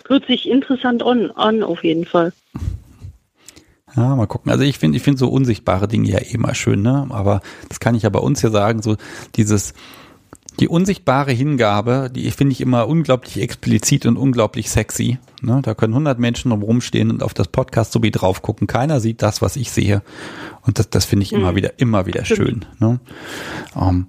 Hört 0.07 0.25
sich 0.27 0.47
interessant 0.49 1.03
an, 1.03 1.31
an 1.31 1.63
auf 1.63 1.83
jeden 1.83 2.05
Fall. 2.05 2.33
Ja, 3.95 4.15
mal 4.15 4.27
gucken. 4.27 4.51
Also 4.51 4.63
ich 4.63 4.79
finde, 4.79 4.97
ich 4.97 5.03
finde 5.03 5.19
so 5.19 5.29
unsichtbare 5.29 5.87
Dinge 5.87 6.09
ja 6.09 6.19
eh 6.19 6.37
mal 6.37 6.55
schön, 6.55 6.81
ne? 6.81 7.07
Aber 7.09 7.41
das 7.69 7.79
kann 7.79 7.95
ich 7.95 8.03
ja 8.03 8.09
bei 8.09 8.19
uns 8.19 8.41
ja 8.41 8.49
sagen, 8.49 8.81
so 8.81 8.95
dieses, 9.35 9.73
die 10.59 10.67
unsichtbare 10.67 11.31
Hingabe, 11.31 12.09
die 12.13 12.29
finde 12.31 12.53
ich 12.53 12.61
immer 12.61 12.87
unglaublich 12.87 13.39
explizit 13.41 14.05
und 14.05 14.17
unglaublich 14.17 14.69
sexy. 14.69 15.17
Ne? 15.41 15.61
Da 15.63 15.73
können 15.73 15.93
100 15.93 16.19
Menschen 16.19 16.51
rumstehen 16.51 17.11
und 17.11 17.23
auf 17.23 17.33
das 17.33 17.47
Podcast 17.47 17.91
so 17.91 18.03
wie 18.03 18.11
drauf 18.11 18.41
gucken. 18.41 18.67
Keiner 18.67 18.99
sieht 18.99 19.21
das, 19.21 19.41
was 19.41 19.55
ich 19.55 19.71
sehe. 19.71 20.01
Und 20.61 20.79
das, 20.79 20.89
das 20.89 21.05
finde 21.05 21.23
ich 21.23 21.33
immer 21.33 21.51
mhm. 21.51 21.55
wieder, 21.55 21.79
immer 21.79 22.05
wieder 22.05 22.25
Stimmt. 22.25 22.37
schön. 22.39 22.65
Ne? 22.79 22.99
Um, 23.75 23.87
ähm, 23.87 24.07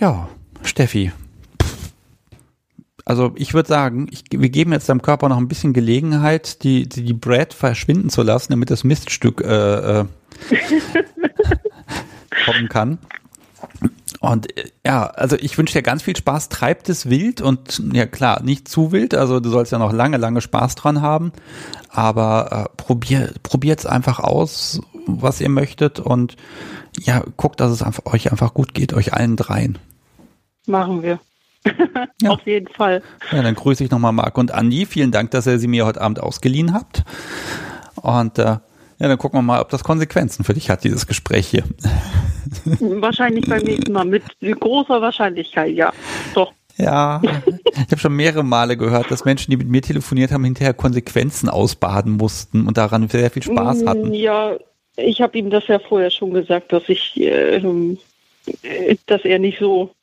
ja, 0.00 0.28
Steffi, 0.62 1.12
also 3.04 3.32
ich 3.36 3.52
würde 3.52 3.68
sagen, 3.68 4.08
ich, 4.10 4.24
wir 4.30 4.48
geben 4.48 4.72
jetzt 4.72 4.88
deinem 4.88 5.02
Körper 5.02 5.28
noch 5.28 5.36
ein 5.36 5.48
bisschen 5.48 5.72
Gelegenheit, 5.72 6.62
die, 6.62 6.88
die, 6.88 7.04
die 7.04 7.12
Brad 7.12 7.52
verschwinden 7.52 8.08
zu 8.08 8.22
lassen, 8.22 8.52
damit 8.52 8.70
das 8.70 8.84
Miststück 8.84 9.42
äh, 9.42 10.00
äh, 10.00 10.04
kommen 12.46 12.68
kann. 12.68 12.98
Und 14.20 14.56
äh, 14.56 14.70
ja, 14.86 15.06
also 15.06 15.36
ich 15.38 15.58
wünsche 15.58 15.74
dir 15.74 15.82
ganz 15.82 16.02
viel 16.02 16.16
Spaß, 16.16 16.48
treibt 16.48 16.88
es 16.88 17.10
wild 17.10 17.42
und 17.42 17.82
ja 17.92 18.06
klar, 18.06 18.42
nicht 18.42 18.68
zu 18.68 18.90
wild, 18.90 19.14
also 19.14 19.38
du 19.38 19.50
sollst 19.50 19.72
ja 19.72 19.78
noch 19.78 19.92
lange, 19.92 20.16
lange 20.16 20.40
Spaß 20.40 20.74
dran 20.76 21.02
haben, 21.02 21.32
aber 21.90 22.70
äh, 22.70 22.76
probier, 22.82 23.34
probiert's 23.42 23.84
einfach 23.84 24.18
aus, 24.18 24.80
was 25.06 25.42
ihr 25.42 25.50
möchtet 25.50 26.00
und 26.00 26.36
ja, 26.98 27.22
guckt, 27.36 27.60
dass 27.60 27.70
es 27.70 27.82
einfach, 27.82 28.06
euch 28.06 28.30
einfach 28.30 28.54
gut 28.54 28.72
geht, 28.72 28.94
euch 28.94 29.12
allen 29.12 29.36
dreien. 29.36 29.78
Machen 30.66 31.02
wir. 31.02 31.20
Ja. 32.22 32.30
Auf 32.30 32.46
jeden 32.46 32.68
Fall. 32.68 33.02
Ja, 33.32 33.42
dann 33.42 33.54
grüße 33.54 33.84
ich 33.84 33.90
nochmal 33.90 34.12
Marc 34.12 34.36
und 34.38 34.52
Andi. 34.52 34.86
Vielen 34.86 35.10
Dank, 35.10 35.30
dass 35.30 35.46
ihr 35.46 35.58
sie 35.58 35.68
mir 35.68 35.86
heute 35.86 36.00
Abend 36.00 36.20
ausgeliehen 36.20 36.74
habt. 36.74 37.04
Und 37.96 38.38
äh, 38.38 38.42
ja, 38.98 39.08
dann 39.08 39.18
gucken 39.18 39.38
wir 39.38 39.42
mal, 39.42 39.60
ob 39.60 39.70
das 39.70 39.84
Konsequenzen 39.84 40.44
für 40.44 40.54
dich 40.54 40.70
hat, 40.70 40.84
dieses 40.84 41.06
Gespräch 41.06 41.46
hier. 41.46 41.64
Wahrscheinlich 43.00 43.48
beim 43.48 43.62
nächsten 43.62 43.92
Mal 43.92 44.04
mit 44.04 44.22
großer 44.40 45.00
Wahrscheinlichkeit, 45.00 45.74
ja. 45.74 45.92
Doch. 46.34 46.52
Ja, 46.76 47.22
ich 47.46 47.90
habe 47.90 47.98
schon 47.98 48.16
mehrere 48.16 48.42
Male 48.42 48.76
gehört, 48.76 49.08
dass 49.10 49.24
Menschen, 49.24 49.52
die 49.52 49.56
mit 49.56 49.68
mir 49.68 49.80
telefoniert 49.80 50.32
haben, 50.32 50.42
hinterher 50.42 50.74
Konsequenzen 50.74 51.48
ausbaden 51.48 52.16
mussten 52.16 52.66
und 52.66 52.76
daran 52.76 53.08
sehr 53.08 53.30
viel 53.30 53.44
Spaß 53.44 53.82
mm, 53.82 53.88
hatten. 53.88 54.12
Ja, 54.12 54.56
ich 54.96 55.22
habe 55.22 55.38
ihm 55.38 55.50
das 55.50 55.68
ja 55.68 55.78
vorher 55.78 56.10
schon 56.10 56.32
gesagt, 56.32 56.72
dass 56.72 56.88
ich, 56.88 57.20
äh, 57.20 57.60
dass 59.06 59.24
er 59.24 59.38
nicht 59.38 59.60
so 59.60 59.94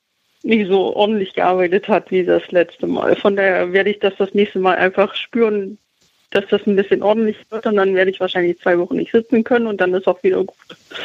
nicht 0.43 0.67
so 0.67 0.95
ordentlich 0.95 1.33
gearbeitet 1.33 1.87
hat 1.87 2.11
wie 2.11 2.23
das 2.23 2.43
letzte 2.51 2.87
Mal. 2.87 3.15
Von 3.15 3.35
daher 3.35 3.73
werde 3.73 3.91
ich 3.91 3.99
das 3.99 4.13
das 4.17 4.33
nächste 4.33 4.59
Mal 4.59 4.77
einfach 4.77 5.15
spüren, 5.15 5.77
dass 6.31 6.45
das 6.49 6.61
ein 6.65 6.75
bisschen 6.75 7.03
ordentlich 7.03 7.37
wird 7.49 7.65
und 7.65 7.75
dann 7.75 7.93
werde 7.93 8.09
ich 8.09 8.19
wahrscheinlich 8.19 8.59
zwei 8.59 8.77
Wochen 8.79 8.95
nicht 8.95 9.11
sitzen 9.11 9.43
können 9.43 9.67
und 9.67 9.81
dann 9.81 9.93
ist 9.93 10.07
auch 10.07 10.23
wieder 10.23 10.43
gut. 10.43 10.55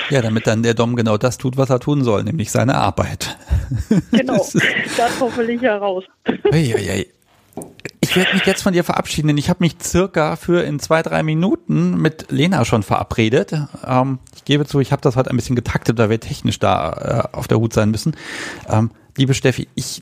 Ja, 0.08 0.22
damit 0.22 0.46
dann 0.46 0.62
der 0.62 0.74
Dom 0.74 0.94
genau 0.94 1.18
das 1.18 1.36
tut, 1.36 1.56
was 1.56 1.68
er 1.68 1.80
tun 1.80 2.04
soll, 2.04 2.22
nämlich 2.24 2.50
seine 2.50 2.76
Arbeit. 2.76 3.36
Genau, 4.12 4.46
das 4.96 5.20
hoffentlich 5.20 5.60
heraus. 5.60 6.04
Eieiei. 6.52 7.06
Ich 8.00 8.14
werde 8.14 8.34
mich 8.34 8.46
jetzt 8.46 8.62
von 8.62 8.72
dir 8.72 8.84
verabschieden, 8.84 9.26
denn 9.26 9.38
ich 9.38 9.48
habe 9.48 9.64
mich 9.64 9.74
circa 9.82 10.36
für 10.36 10.62
in 10.62 10.78
zwei, 10.78 11.02
drei 11.02 11.24
Minuten 11.24 12.00
mit 12.00 12.30
Lena 12.30 12.64
schon 12.64 12.84
verabredet. 12.84 13.52
Ähm, 13.84 14.20
ich 14.36 14.44
gebe 14.44 14.66
zu, 14.66 14.78
ich 14.78 14.92
habe 14.92 15.02
das 15.02 15.16
heute 15.16 15.30
ein 15.30 15.36
bisschen 15.36 15.56
getaktet, 15.56 15.98
da 15.98 16.08
wir 16.08 16.20
technisch 16.20 16.60
da 16.60 17.26
äh, 17.32 17.36
auf 17.36 17.48
der 17.48 17.58
Hut 17.58 17.72
sein 17.72 17.90
müssen. 17.90 18.14
Ähm, 18.68 18.92
liebe 19.16 19.34
Steffi, 19.34 19.68
ich 19.74 20.00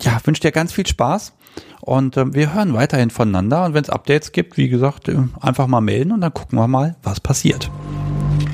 ja, 0.00 0.18
wünsche 0.24 0.42
dir 0.42 0.52
ganz 0.52 0.72
viel 0.72 0.86
Spaß 0.86 1.32
und 1.80 2.16
äh, 2.16 2.34
wir 2.34 2.54
hören 2.54 2.74
weiterhin 2.74 3.10
voneinander. 3.10 3.64
Und 3.64 3.74
wenn 3.74 3.82
es 3.82 3.90
Updates 3.90 4.32
gibt, 4.32 4.56
wie 4.56 4.68
gesagt, 4.68 5.08
äh, 5.08 5.16
einfach 5.40 5.66
mal 5.66 5.80
melden 5.80 6.12
und 6.12 6.20
dann 6.20 6.34
gucken 6.34 6.58
wir 6.58 6.68
mal, 6.68 6.96
was 7.02 7.20
passiert. 7.20 7.70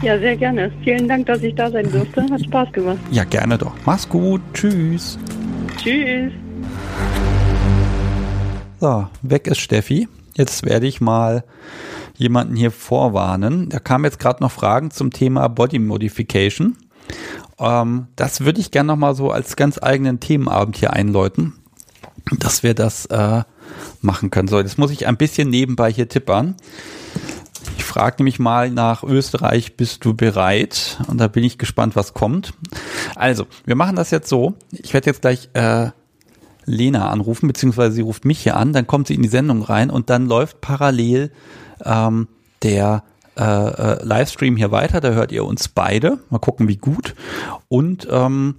Ja, 0.03 0.19
sehr 0.19 0.37
gerne. 0.37 0.71
Vielen 0.85 1.09
Dank, 1.09 1.27
dass 1.27 1.43
ich 1.43 1.55
da 1.55 1.71
sein 1.71 1.91
durfte. 1.91 2.23
Hat 2.31 2.45
Spaß 2.45 2.73
gemacht. 2.73 2.99
Ja, 3.11 3.25
gerne 3.25 3.59
doch. 3.59 3.75
Mach's 3.85 4.09
gut. 4.09 4.41
Tschüss. 4.53 5.19
Tschüss. 5.77 6.33
So, 8.81 9.09
weg 9.23 9.47
ist 9.47 9.59
Steffi. 9.59 10.09
Jetzt 10.37 10.65
werde 10.65 10.87
ich 10.87 11.01
mal 11.01 11.45
jemanden 12.17 12.55
hier 12.55 12.71
vorwarnen. 12.71 13.71
Da 13.71 13.79
kamen 13.79 14.05
jetzt 14.05 14.19
gerade 14.19 14.43
noch 14.43 14.53
Fragen 14.53 14.91
zum 14.91 15.11
Thema 15.11 15.49
Body 15.49 15.79
Modification. 15.79 16.77
Ähm, 17.59 18.09
das 18.17 18.41
würde 18.41 18.61
ich 18.61 18.71
gerne 18.71 18.89
nochmal 18.89 19.15
so 19.15 19.31
als 19.31 19.57
ganz 19.57 19.79
eigenen 19.83 20.21
Themenabend 20.21 20.77
hier 20.77 20.93
einläuten 20.93 21.55
dass 22.39 22.63
wir 22.63 22.75
das 22.75 23.07
äh, 23.07 23.43
machen 24.01 24.31
können. 24.31 24.49
So, 24.49 24.59
jetzt 24.59 24.79
muss 24.79 24.91
ich 24.91 25.07
ein 25.07 25.17
bisschen 25.17 25.51
nebenbei 25.51 25.93
hier 25.93 26.09
tippern. 26.09 26.57
Ich 27.77 27.85
frage 27.85 28.17
nämlich 28.19 28.39
mal 28.39 28.71
nach 28.71 29.03
Österreich, 29.03 29.77
bist 29.77 30.05
du 30.05 30.15
bereit? 30.15 30.99
Und 31.09 31.19
da 31.19 31.29
bin 31.29 31.45
ich 31.45 31.59
gespannt, 31.59 31.97
was 31.97 32.15
kommt. 32.15 32.55
Also, 33.15 33.47
wir 33.65 33.77
machen 33.77 33.97
das 33.97 34.11
jetzt 34.11 34.29
so. 34.29 34.55
Ich 34.71 34.95
werde 34.95 35.11
jetzt 35.11 35.23
gleich 35.23 35.51
äh, 35.55 35.91
Lena 36.65 37.11
anrufen, 37.11 37.47
beziehungsweise 37.47 37.95
sie 37.95 38.03
ruft 38.03 38.25
mich 38.25 38.41
hier 38.41 38.57
an, 38.57 38.73
dann 38.73 38.87
kommt 38.87 39.07
sie 39.07 39.15
in 39.15 39.23
die 39.23 39.29
Sendung 39.29 39.63
rein 39.63 39.91
und 39.91 40.11
dann 40.11 40.27
läuft 40.27 40.61
parallel 40.61 41.31
ähm, 41.85 42.29
der 42.63 43.05
äh, 43.37 43.43
äh, 43.43 44.05
Livestream 44.05 44.57
hier 44.57 44.71
weiter. 44.71 45.01
Da 45.01 45.11
hört 45.11 45.33
ihr 45.33 45.45
uns 45.45 45.69
beide. 45.69 46.19
Mal 46.31 46.39
gucken, 46.39 46.69
wie 46.69 46.77
gut. 46.77 47.15
Und 47.69 48.07
ähm, 48.11 48.57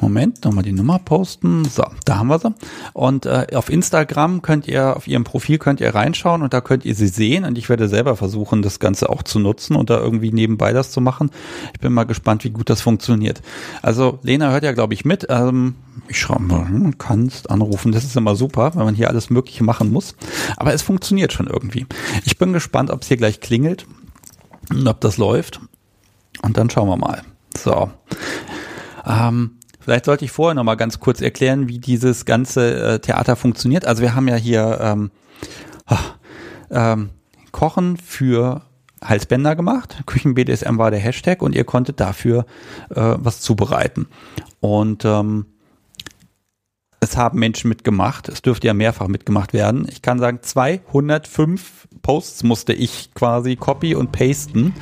Moment, 0.00 0.44
nochmal 0.44 0.64
die 0.64 0.72
Nummer 0.72 0.98
posten. 0.98 1.64
So, 1.64 1.84
da 2.04 2.18
haben 2.18 2.28
wir 2.28 2.38
sie. 2.38 2.54
Und 2.92 3.26
äh, 3.26 3.48
auf 3.54 3.68
Instagram 3.68 4.40
könnt 4.42 4.66
ihr, 4.66 4.96
auf 4.96 5.06
ihrem 5.06 5.24
Profil 5.24 5.58
könnt 5.58 5.80
ihr 5.80 5.94
reinschauen 5.94 6.42
und 6.42 6.54
da 6.54 6.60
könnt 6.60 6.84
ihr 6.84 6.94
sie 6.94 7.08
sehen. 7.08 7.44
Und 7.44 7.58
ich 7.58 7.68
werde 7.68 7.88
selber 7.88 8.16
versuchen, 8.16 8.62
das 8.62 8.78
Ganze 8.78 9.10
auch 9.10 9.22
zu 9.22 9.38
nutzen 9.38 9.76
und 9.76 9.90
da 9.90 9.98
irgendwie 9.98 10.32
nebenbei 10.32 10.72
das 10.72 10.90
zu 10.90 11.00
machen. 11.00 11.30
Ich 11.74 11.80
bin 11.80 11.92
mal 11.92 12.04
gespannt, 12.04 12.44
wie 12.44 12.50
gut 12.50 12.70
das 12.70 12.80
funktioniert. 12.80 13.42
Also 13.82 14.18
Lena 14.22 14.50
hört 14.50 14.64
ja, 14.64 14.72
glaube 14.72 14.94
ich, 14.94 15.04
mit. 15.04 15.26
Ähm, 15.28 15.74
ich 16.08 16.18
schreibe 16.18 16.42
mal, 16.42 16.66
hm, 16.66 16.98
kannst 16.98 17.50
anrufen. 17.50 17.92
Das 17.92 18.04
ist 18.04 18.16
immer 18.16 18.36
super, 18.36 18.74
wenn 18.74 18.84
man 18.84 18.94
hier 18.94 19.08
alles 19.08 19.30
Mögliche 19.30 19.64
machen 19.64 19.92
muss. 19.92 20.14
Aber 20.56 20.72
es 20.72 20.82
funktioniert 20.82 21.32
schon 21.32 21.46
irgendwie. 21.46 21.86
Ich 22.24 22.38
bin 22.38 22.52
gespannt, 22.52 22.90
ob 22.90 23.02
es 23.02 23.08
hier 23.08 23.16
gleich 23.16 23.40
klingelt 23.40 23.86
und 24.70 24.88
ob 24.88 25.00
das 25.00 25.18
läuft. 25.18 25.60
Und 26.42 26.56
dann 26.56 26.70
schauen 26.70 26.88
wir 26.88 26.96
mal. 26.96 27.22
So. 27.56 27.90
Ähm, 29.06 29.52
Vielleicht 29.90 30.04
sollte 30.04 30.24
ich 30.24 30.30
vorher 30.30 30.54
noch 30.54 30.62
mal 30.62 30.76
ganz 30.76 31.00
kurz 31.00 31.20
erklären, 31.20 31.66
wie 31.66 31.80
dieses 31.80 32.24
ganze 32.24 32.80
äh, 32.80 32.98
Theater 33.00 33.34
funktioniert. 33.34 33.84
Also 33.84 34.02
wir 34.02 34.14
haben 34.14 34.28
ja 34.28 34.36
hier 34.36 34.78
ähm, 34.80 35.10
ähm, 36.70 37.10
Kochen 37.50 37.96
für 37.96 38.62
Halsbänder 39.02 39.56
gemacht. 39.56 40.04
Küchen-BDSM 40.06 40.78
war 40.78 40.92
der 40.92 41.00
Hashtag 41.00 41.42
und 41.42 41.56
ihr 41.56 41.64
konntet 41.64 41.98
dafür 41.98 42.46
äh, 42.90 43.14
was 43.16 43.40
zubereiten. 43.40 44.06
Und 44.60 45.04
ähm, 45.04 45.46
es 47.00 47.16
haben 47.16 47.40
Menschen 47.40 47.68
mitgemacht. 47.68 48.28
Es 48.28 48.42
dürfte 48.42 48.68
ja 48.68 48.74
mehrfach 48.74 49.08
mitgemacht 49.08 49.52
werden. 49.52 49.88
Ich 49.90 50.02
kann 50.02 50.20
sagen, 50.20 50.38
205 50.40 51.88
Posts 52.02 52.44
musste 52.44 52.74
ich 52.74 53.12
quasi 53.14 53.56
copy 53.56 53.96
und 53.96 54.12
pasten. 54.12 54.72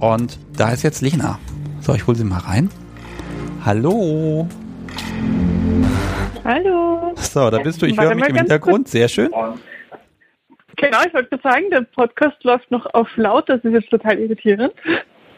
Und 0.00 0.38
da 0.56 0.70
ist 0.70 0.84
jetzt 0.84 1.02
Lena. 1.02 1.38
So, 1.82 1.92
ich 1.92 2.06
hole 2.06 2.16
sie 2.16 2.24
mal 2.24 2.38
rein. 2.38 2.70
Hallo. 3.64 4.48
Hallo. 6.44 7.12
So, 7.16 7.50
da 7.50 7.58
bist 7.58 7.82
du. 7.82 7.86
Ich 7.86 7.98
höre 7.98 8.14
mich 8.14 8.28
im 8.28 8.36
Hintergrund. 8.36 8.84
Kurz. 8.84 8.92
Sehr 8.92 9.08
schön. 9.08 9.30
Genau, 10.76 10.98
ich 11.06 11.12
wollte 11.12 11.38
sagen, 11.42 11.64
der 11.70 11.82
Podcast 11.82 12.42
läuft 12.44 12.70
noch 12.70 12.86
auf 12.94 13.08
laut. 13.16 13.48
Das 13.48 13.62
ist 13.64 13.72
jetzt 13.72 13.90
total 13.90 14.18
irritierend. 14.18 14.72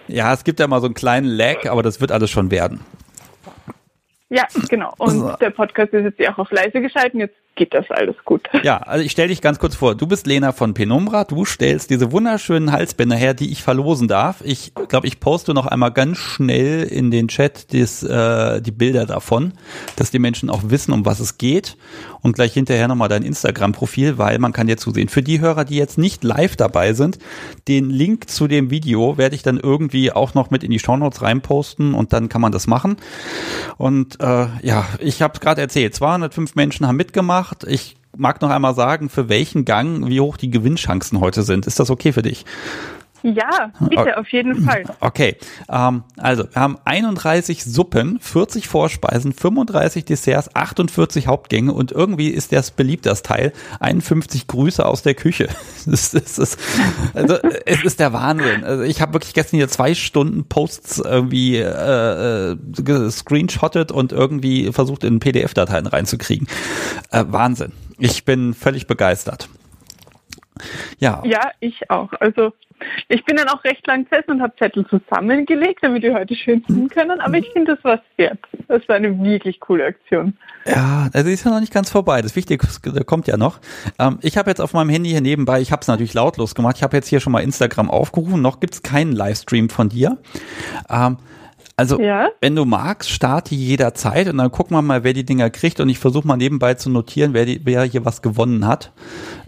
Ja, 0.06 0.32
es 0.34 0.44
gibt 0.44 0.60
ja 0.60 0.66
mal 0.66 0.80
so 0.80 0.86
einen 0.86 0.94
kleinen 0.94 1.26
Lag, 1.26 1.66
aber 1.68 1.82
das 1.82 2.00
wird 2.00 2.12
alles 2.12 2.30
schon 2.30 2.50
werden. 2.50 2.80
Ja, 4.31 4.47
genau. 4.68 4.95
Und 4.99 5.18
so. 5.18 5.33
der 5.41 5.51
Podcast 5.51 5.93
ist 5.93 6.05
jetzt 6.05 6.20
ja 6.20 6.33
auch 6.33 6.39
auf 6.39 6.53
leise 6.53 6.81
geschalten. 6.81 7.18
Jetzt 7.18 7.35
geht 7.57 7.74
das 7.74 7.91
alles 7.91 8.14
gut. 8.24 8.49
Ja, 8.62 8.78
also 8.78 9.05
ich 9.05 9.11
stelle 9.11 9.28
dich 9.28 9.43
ganz 9.43 9.59
kurz 9.59 9.74
vor. 9.74 9.97
Du 9.97 10.07
bist 10.07 10.26
Lena 10.26 10.53
von 10.53 10.72
Penumbra. 10.72 11.24
Du 11.24 11.45
stellst 11.45 11.91
diese 11.91 12.12
wunderschönen 12.12 12.70
Halsbänder 12.70 13.16
her, 13.16 13.35
die 13.35 13.51
ich 13.51 13.62
verlosen 13.62 14.07
darf. 14.07 14.41
Ich 14.45 14.72
glaube, 14.89 15.09
ich 15.09 15.18
poste 15.18 15.53
noch 15.53 15.66
einmal 15.66 15.91
ganz 15.91 16.18
schnell 16.18 16.85
in 16.85 17.11
den 17.11 17.26
Chat 17.26 17.72
des, 17.72 18.05
äh, 18.05 18.62
die 18.62 18.70
Bilder 18.70 19.05
davon, 19.05 19.53
dass 19.97 20.12
die 20.12 20.20
Menschen 20.20 20.49
auch 20.49 20.61
wissen, 20.64 20.93
um 20.93 21.05
was 21.05 21.18
es 21.18 21.37
geht. 21.37 21.76
Und 22.22 22.34
gleich 22.34 22.52
hinterher 22.52 22.88
nochmal 22.88 23.08
dein 23.08 23.22
Instagram-Profil, 23.22 24.18
weil 24.18 24.38
man 24.38 24.52
kann 24.52 24.66
dir 24.66 24.76
zusehen. 24.76 25.08
Für 25.08 25.22
die 25.22 25.40
Hörer, 25.40 25.64
die 25.64 25.76
jetzt 25.76 25.98
nicht 25.98 26.22
live 26.24 26.56
dabei 26.56 26.92
sind, 26.92 27.18
den 27.68 27.90
Link 27.90 28.28
zu 28.28 28.48
dem 28.48 28.70
Video 28.70 29.16
werde 29.16 29.34
ich 29.34 29.42
dann 29.42 29.58
irgendwie 29.58 30.12
auch 30.12 30.34
noch 30.34 30.50
mit 30.50 30.62
in 30.62 30.70
die 30.70 30.78
Shownotes 30.78 31.22
reinposten 31.22 31.94
und 31.94 32.12
dann 32.12 32.28
kann 32.28 32.40
man 32.40 32.52
das 32.52 32.66
machen. 32.66 32.96
Und 33.76 34.20
äh, 34.20 34.46
ja, 34.62 34.86
ich 34.98 35.22
habe 35.22 35.34
es 35.34 35.40
gerade 35.40 35.60
erzählt, 35.60 35.94
205 35.94 36.54
Menschen 36.54 36.86
haben 36.86 36.96
mitgemacht 36.96 37.20
gemacht. 37.20 37.64
Ich 37.68 37.96
mag 38.16 38.40
noch 38.40 38.50
einmal 38.50 38.74
sagen, 38.74 39.08
für 39.08 39.28
welchen 39.28 39.64
Gang, 39.64 40.08
wie 40.08 40.20
hoch 40.20 40.36
die 40.36 40.50
Gewinnchancen 40.50 41.20
heute 41.20 41.42
sind. 41.42 41.66
Ist 41.66 41.78
das 41.78 41.90
okay 41.90 42.12
für 42.12 42.22
dich? 42.22 42.44
Ja, 43.22 43.72
bitte, 43.80 44.16
auf 44.18 44.28
jeden 44.32 44.64
Fall. 44.64 44.84
Okay, 45.00 45.36
ähm, 45.70 46.04
also 46.16 46.44
wir 46.52 46.60
haben 46.60 46.78
31 46.84 47.64
Suppen, 47.64 48.18
40 48.20 48.68
Vorspeisen, 48.68 49.32
35 49.32 50.04
Desserts, 50.04 50.54
48 50.54 51.26
Hauptgänge 51.26 51.72
und 51.72 51.90
irgendwie 51.92 52.28
ist 52.28 52.52
das 52.52 52.70
beliebt, 52.70 53.06
das 53.06 53.22
Teil. 53.22 53.52
51 53.80 54.46
Grüße 54.46 54.84
aus 54.84 55.02
der 55.02 55.14
Küche. 55.14 55.48
Das, 55.86 56.10
das 56.10 56.38
ist, 56.38 56.58
also 57.14 57.38
es 57.64 57.82
ist 57.82 58.00
der 58.00 58.12
Wahnsinn. 58.12 58.64
Also 58.64 58.82
ich 58.82 59.00
habe 59.00 59.14
wirklich 59.14 59.32
gestern 59.32 59.56
hier 59.56 59.68
zwei 59.68 59.94
Stunden 59.94 60.44
Posts 60.44 60.98
irgendwie 60.98 61.56
äh, 61.56 62.52
äh, 62.52 62.56
gescreenshottet 62.76 63.90
und 63.90 64.12
irgendwie 64.12 64.72
versucht 64.72 65.04
in 65.04 65.20
PDF-Dateien 65.20 65.86
reinzukriegen. 65.86 66.46
Äh, 67.10 67.24
Wahnsinn. 67.28 67.72
Ich 67.98 68.24
bin 68.24 68.54
völlig 68.54 68.86
begeistert. 68.86 69.48
Ja. 70.98 71.22
Ja, 71.24 71.50
ich 71.61 71.90
auch. 71.90 72.12
Also 72.20 72.52
Ich 73.08 73.24
bin 73.24 73.36
dann 73.36 73.48
auch 73.48 73.62
recht 73.64 73.86
lang 73.86 74.04
gesessen 74.04 74.32
und 74.32 74.42
habe 74.42 74.54
Zettel 74.56 74.86
zusammengelegt, 74.86 75.80
damit 75.82 76.02
wir 76.02 76.14
heute 76.14 76.34
schön 76.34 76.64
ziehen 76.66 76.88
können. 76.88 77.20
Aber 77.20 77.36
ich 77.36 77.48
finde, 77.50 77.74
das 77.74 77.84
war 77.84 78.00
wert. 78.16 78.38
Das 78.68 78.88
war 78.88 78.96
eine 78.96 79.22
wirklich 79.22 79.61
coole 79.61 79.84
Aktion. 79.86 80.36
Ja, 80.66 81.08
also 81.12 81.30
ist 81.30 81.44
ja 81.44 81.50
noch 81.50 81.61
nicht 81.61 81.72
ganz 81.72 81.90
vorbei. 81.90 82.22
Das 82.22 82.36
Wichtigste 82.36 83.04
kommt 83.04 83.26
ja 83.26 83.36
noch. 83.36 83.61
Ähm, 83.98 84.18
ich 84.22 84.36
habe 84.36 84.50
jetzt 84.50 84.61
auf 84.61 84.72
meinem 84.72 84.90
Handy 84.90 85.11
hier 85.11 85.20
nebenbei, 85.20 85.61
ich 85.61 85.72
habe 85.72 85.80
es 85.80 85.88
natürlich 85.88 86.14
lautlos 86.14 86.54
gemacht. 86.54 86.76
Ich 86.76 86.82
habe 86.82 86.96
jetzt 86.96 87.08
hier 87.08 87.20
schon 87.20 87.32
mal 87.32 87.40
Instagram 87.40 87.90
aufgerufen. 87.90 88.40
Noch 88.42 88.61
gibt's 88.61 88.82
keinen 88.82 89.12
Livestream 89.12 89.68
von 89.68 89.88
dir. 89.88 90.18
Ähm, 90.88 91.18
also, 91.76 91.98
ja. 91.98 92.28
wenn 92.40 92.54
du 92.54 92.66
magst, 92.66 93.11
starte 93.11 93.54
jederzeit 93.54 94.28
und 94.28 94.36
dann 94.36 94.50
gucken 94.50 94.76
wir 94.76 94.82
mal, 94.82 95.02
wer 95.02 95.14
die 95.14 95.24
Dinger 95.24 95.48
kriegt 95.48 95.80
und 95.80 95.88
ich 95.88 95.98
versuche 95.98 96.26
mal 96.26 96.36
nebenbei 96.36 96.74
zu 96.74 96.90
notieren, 96.90 97.32
wer, 97.32 97.46
die, 97.46 97.62
wer 97.64 97.84
hier 97.84 98.04
was 98.04 98.20
gewonnen 98.20 98.66
hat. 98.66 98.92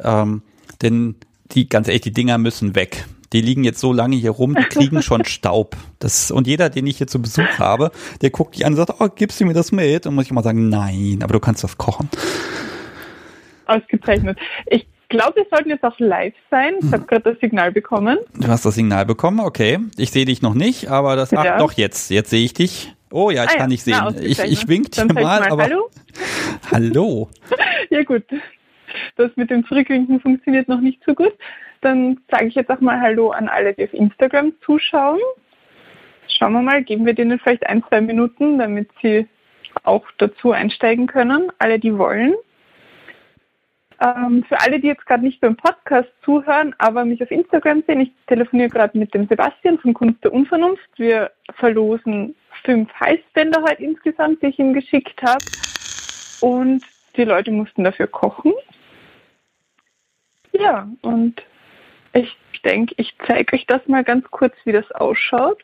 Ähm, 0.03 0.43
denn 0.83 1.17
die, 1.53 1.69
ganz 1.69 1.89
ehrlich, 1.89 2.03
die 2.03 2.13
Dinger 2.13 2.39
müssen 2.39 2.75
weg. 2.75 3.05
Die 3.33 3.41
liegen 3.41 3.65
jetzt 3.65 3.81
so 3.81 3.93
lange 3.93 4.17
hier 4.17 4.33
rum, 4.33 4.55
die 4.55 4.65
kriegen 4.65 5.03
schon 5.03 5.25
Staub. 5.25 5.77
Das, 5.99 6.31
und 6.31 6.47
jeder, 6.47 6.69
den 6.69 6.87
ich 6.87 6.99
hier 6.99 7.07
zu 7.07 7.21
Besuch 7.21 7.59
habe, 7.59 7.91
der 8.21 8.31
guckt 8.31 8.55
dich 8.55 8.67
an 8.67 8.73
und 8.73 8.77
sagt, 8.77 9.01
oh, 9.01 9.09
gibst 9.15 9.41
du 9.41 9.47
mir 9.47 9.55
das 9.55 9.73
mit? 9.73 10.07
Und 10.07 10.15
muss 10.15 10.27
ich 10.27 10.31
immer 10.31 10.43
sagen, 10.43 10.69
nein, 10.69 11.21
aber 11.23 11.33
du 11.33 11.41
kannst 11.41 11.65
das 11.65 11.79
kochen. 11.79 12.09
Ausgezeichnet. 13.67 14.39
Ich 14.67 14.87
glaube, 15.09 15.37
wir 15.37 15.47
sollten 15.51 15.71
jetzt 15.71 15.85
auch 15.85 15.99
live 15.99 16.35
sein. 16.51 16.75
Ich 16.83 16.93
habe 16.93 17.05
gerade 17.05 17.33
das 17.33 17.41
Signal 17.41 17.73
bekommen. 17.73 18.19
Du 18.35 18.49
hast 18.49 18.67
das 18.67 18.75
Signal 18.75 19.07
bekommen, 19.07 19.41
okay. 19.41 19.79
Ich 19.97 20.11
sehe 20.11 20.25
dich 20.25 20.43
noch 20.43 20.55
nicht, 20.55 20.89
aber 20.89 21.17
das, 21.17 21.33
ach, 21.33 21.45
ja. 21.45 21.59
doch 21.59 21.73
jetzt, 21.73 22.11
jetzt 22.11 22.31
sehe 22.31 22.45
ich 22.45 22.55
dich. 22.55 22.95
Oh 23.11 23.31
ja, 23.31 23.45
ich 23.45 23.51
ah, 23.51 23.57
kann 23.57 23.71
dich 23.71 23.83
sehen. 23.83 23.99
Na, 24.01 24.15
ich, 24.21 24.39
ich 24.41 24.69
wink 24.69 24.91
dir 24.91 25.05
mal, 25.05 25.23
mal, 25.23 25.43
aber. 25.45 25.65
Hallo? 25.65 25.91
Hallo. 26.71 27.29
ja, 27.91 28.03
gut. 28.03 28.25
Das 29.17 29.31
mit 29.37 29.51
dem 29.51 29.65
Zurückwinken 29.67 30.21
funktioniert 30.21 30.69
noch 30.69 30.81
nicht 30.81 31.03
so 31.05 31.15
gut. 31.15 31.33
Dann 31.81 32.21
sage 32.31 32.47
ich 32.47 32.55
jetzt 32.55 32.71
auch 32.71 32.81
mal 32.81 33.01
Hallo 33.01 33.31
an 33.31 33.49
alle, 33.49 33.75
die 33.75 33.85
auf 33.85 33.95
Instagram 33.95 34.53
zuschauen. 34.65 35.21
Schauen 36.29 36.53
wir 36.53 36.63
mal, 36.63 36.83
geben 36.83 37.05
wir 37.05 37.15
denen 37.15 37.39
vielleicht 37.39 37.67
ein, 37.67 37.85
zwei 37.89 38.01
Minuten, 38.01 38.59
damit 38.59 38.89
sie 39.03 39.27
auch 39.85 40.05
dazu 40.19 40.53
einsteigen 40.53 41.07
können, 41.07 41.51
alle, 41.59 41.79
die 41.79 41.97
wollen. 41.97 42.35
Ähm, 44.01 44.45
für 44.49 44.61
alle, 44.61 44.81
die 44.81 44.89
jetzt 44.89 45.07
gerade 45.07 45.25
nicht 45.25 45.41
beim 45.41 45.57
Podcast 45.57 46.09
zuhören, 46.25 46.75
aber 46.79 47.05
mich 47.05 47.23
auf 47.23 47.31
Instagram 47.31 47.85
sehen, 47.87 48.01
ich 48.01 48.13
telefoniere 48.27 48.69
gerade 48.69 48.99
mit 48.99 49.15
dem 49.15 49.29
Sebastian 49.29 49.79
von 49.79 49.95
Kunst 49.95 50.25
der 50.25 50.33
Unvernunft. 50.33 50.89
Wir 50.97 51.31
verlosen 51.55 52.35
fünf 52.65 52.91
Heißbänder 52.99 53.63
heute 53.63 53.83
insgesamt, 53.83 54.43
die 54.43 54.47
ich 54.47 54.59
ihm 54.59 54.73
geschickt 54.73 55.23
habe. 55.23 55.45
Und 56.41 56.83
die 57.17 57.25
Leute 57.25 57.53
mussten 57.53 57.85
dafür 57.85 58.09
kochen. 58.09 58.53
Ja, 60.53 60.89
und 61.03 61.43
ich 62.13 62.37
denke, 62.65 62.95
ich 62.99 63.15
zeige 63.27 63.55
euch 63.55 63.67
das 63.67 63.87
mal 63.89 64.05
ganz 64.05 64.31
kurz, 64.31 64.55
wie 64.65 64.73
das 64.73 64.91
ausschaut. 64.93 65.59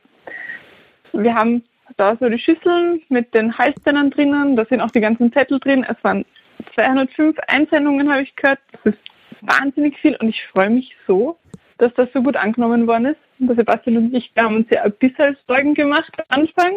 Wir 1.12 1.34
haben 1.34 1.62
da 1.97 2.16
so 2.16 2.28
die 2.28 2.39
Schüsseln 2.39 3.03
mit 3.09 3.34
den 3.34 3.57
Heißbändern 3.57 4.11
drinnen, 4.11 4.57
da 4.57 4.64
sind 4.64 4.80
auch 4.80 4.91
die 4.91 5.01
ganzen 5.01 5.32
Zettel 5.32 5.59
drin. 5.59 5.86
Es 5.89 6.03
waren 6.03 6.24
205 6.74 7.39
Einsendungen 7.49 8.11
habe 8.11 8.22
ich 8.22 8.34
gehört. 8.36 8.61
Das 8.72 8.95
ist 8.95 8.99
wahnsinnig 9.43 9.97
viel 9.99 10.16
und 10.16 10.28
ich 10.28 10.45
freue 10.49 10.70
mich 10.70 10.95
so, 11.07 11.39
dass 11.78 11.93
das 11.95 12.09
so 12.12 12.22
gut 12.22 12.36
angenommen 12.36 12.86
worden 12.86 13.07
ist. 13.07 13.20
Und 13.39 13.57
Sebastian 13.57 13.97
und 13.97 14.14
ich, 14.14 14.30
wir 14.34 14.45
haben 14.45 14.57
uns 14.57 14.70
ja 14.70 14.82
ein 14.82 14.93
bisschen 14.93 15.36
Sorgen 15.47 15.74
gemacht 15.74 16.12
am 16.28 16.43
Anfang, 16.43 16.72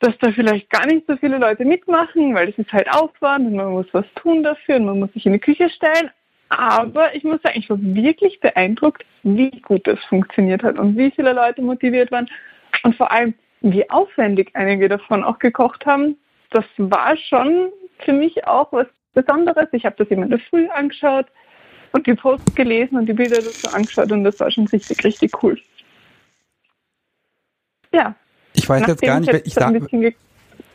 dass 0.00 0.16
da 0.18 0.32
vielleicht 0.32 0.70
gar 0.70 0.86
nicht 0.86 1.06
so 1.06 1.16
viele 1.16 1.38
Leute 1.38 1.64
mitmachen, 1.64 2.34
weil 2.34 2.48
es 2.48 2.58
ist 2.58 2.72
halt 2.72 2.88
Aufwand 2.90 3.46
und 3.46 3.56
man 3.56 3.72
muss 3.72 3.86
was 3.92 4.06
tun 4.16 4.42
dafür 4.42 4.76
und 4.76 4.86
man 4.86 4.98
muss 5.00 5.12
sich 5.12 5.26
in 5.26 5.32
die 5.32 5.38
Küche 5.38 5.70
stellen. 5.70 6.10
Aber 6.50 7.14
ich 7.14 7.24
muss 7.24 7.42
sagen, 7.42 7.58
ich 7.58 7.68
war 7.68 7.78
wirklich 7.80 8.40
beeindruckt, 8.40 9.04
wie 9.22 9.50
gut 9.60 9.86
das 9.86 9.98
funktioniert 10.08 10.62
hat 10.62 10.78
und 10.78 10.96
wie 10.96 11.10
viele 11.10 11.32
Leute 11.32 11.60
motiviert 11.60 12.10
waren 12.10 12.28
und 12.84 12.96
vor 12.96 13.10
allem, 13.10 13.34
wie 13.60 13.88
aufwendig 13.90 14.50
einige 14.54 14.88
davon 14.88 15.24
auch 15.24 15.38
gekocht 15.38 15.84
haben. 15.84 16.16
Das 16.50 16.64
war 16.78 17.16
schon 17.16 17.70
für 18.04 18.12
mich 18.12 18.46
auch 18.46 18.72
was 18.72 18.86
Besonderes. 19.12 19.68
Ich 19.72 19.84
habe 19.84 19.96
das 19.98 20.08
immer 20.08 20.22
in 20.24 20.30
der 20.30 20.38
Früh 20.38 20.68
angeschaut 20.68 21.26
und 21.92 22.06
die 22.06 22.14
Posts 22.14 22.54
gelesen 22.54 22.96
und 22.96 23.06
die 23.06 23.12
Bilder 23.12 23.36
dazu 23.36 23.68
angeschaut 23.74 24.12
und 24.12 24.24
das 24.24 24.38
war 24.40 24.50
schon 24.50 24.66
richtig, 24.68 25.04
richtig 25.04 25.42
cool. 25.42 25.58
Ja. 27.92 28.14
Ich 28.54 28.68
weiß 28.68 28.86
jetzt 28.86 29.02
gar 29.02 29.20
nicht, 29.20 29.32
ich, 29.32 29.46
ich 29.46 29.54
sage. 29.54 30.14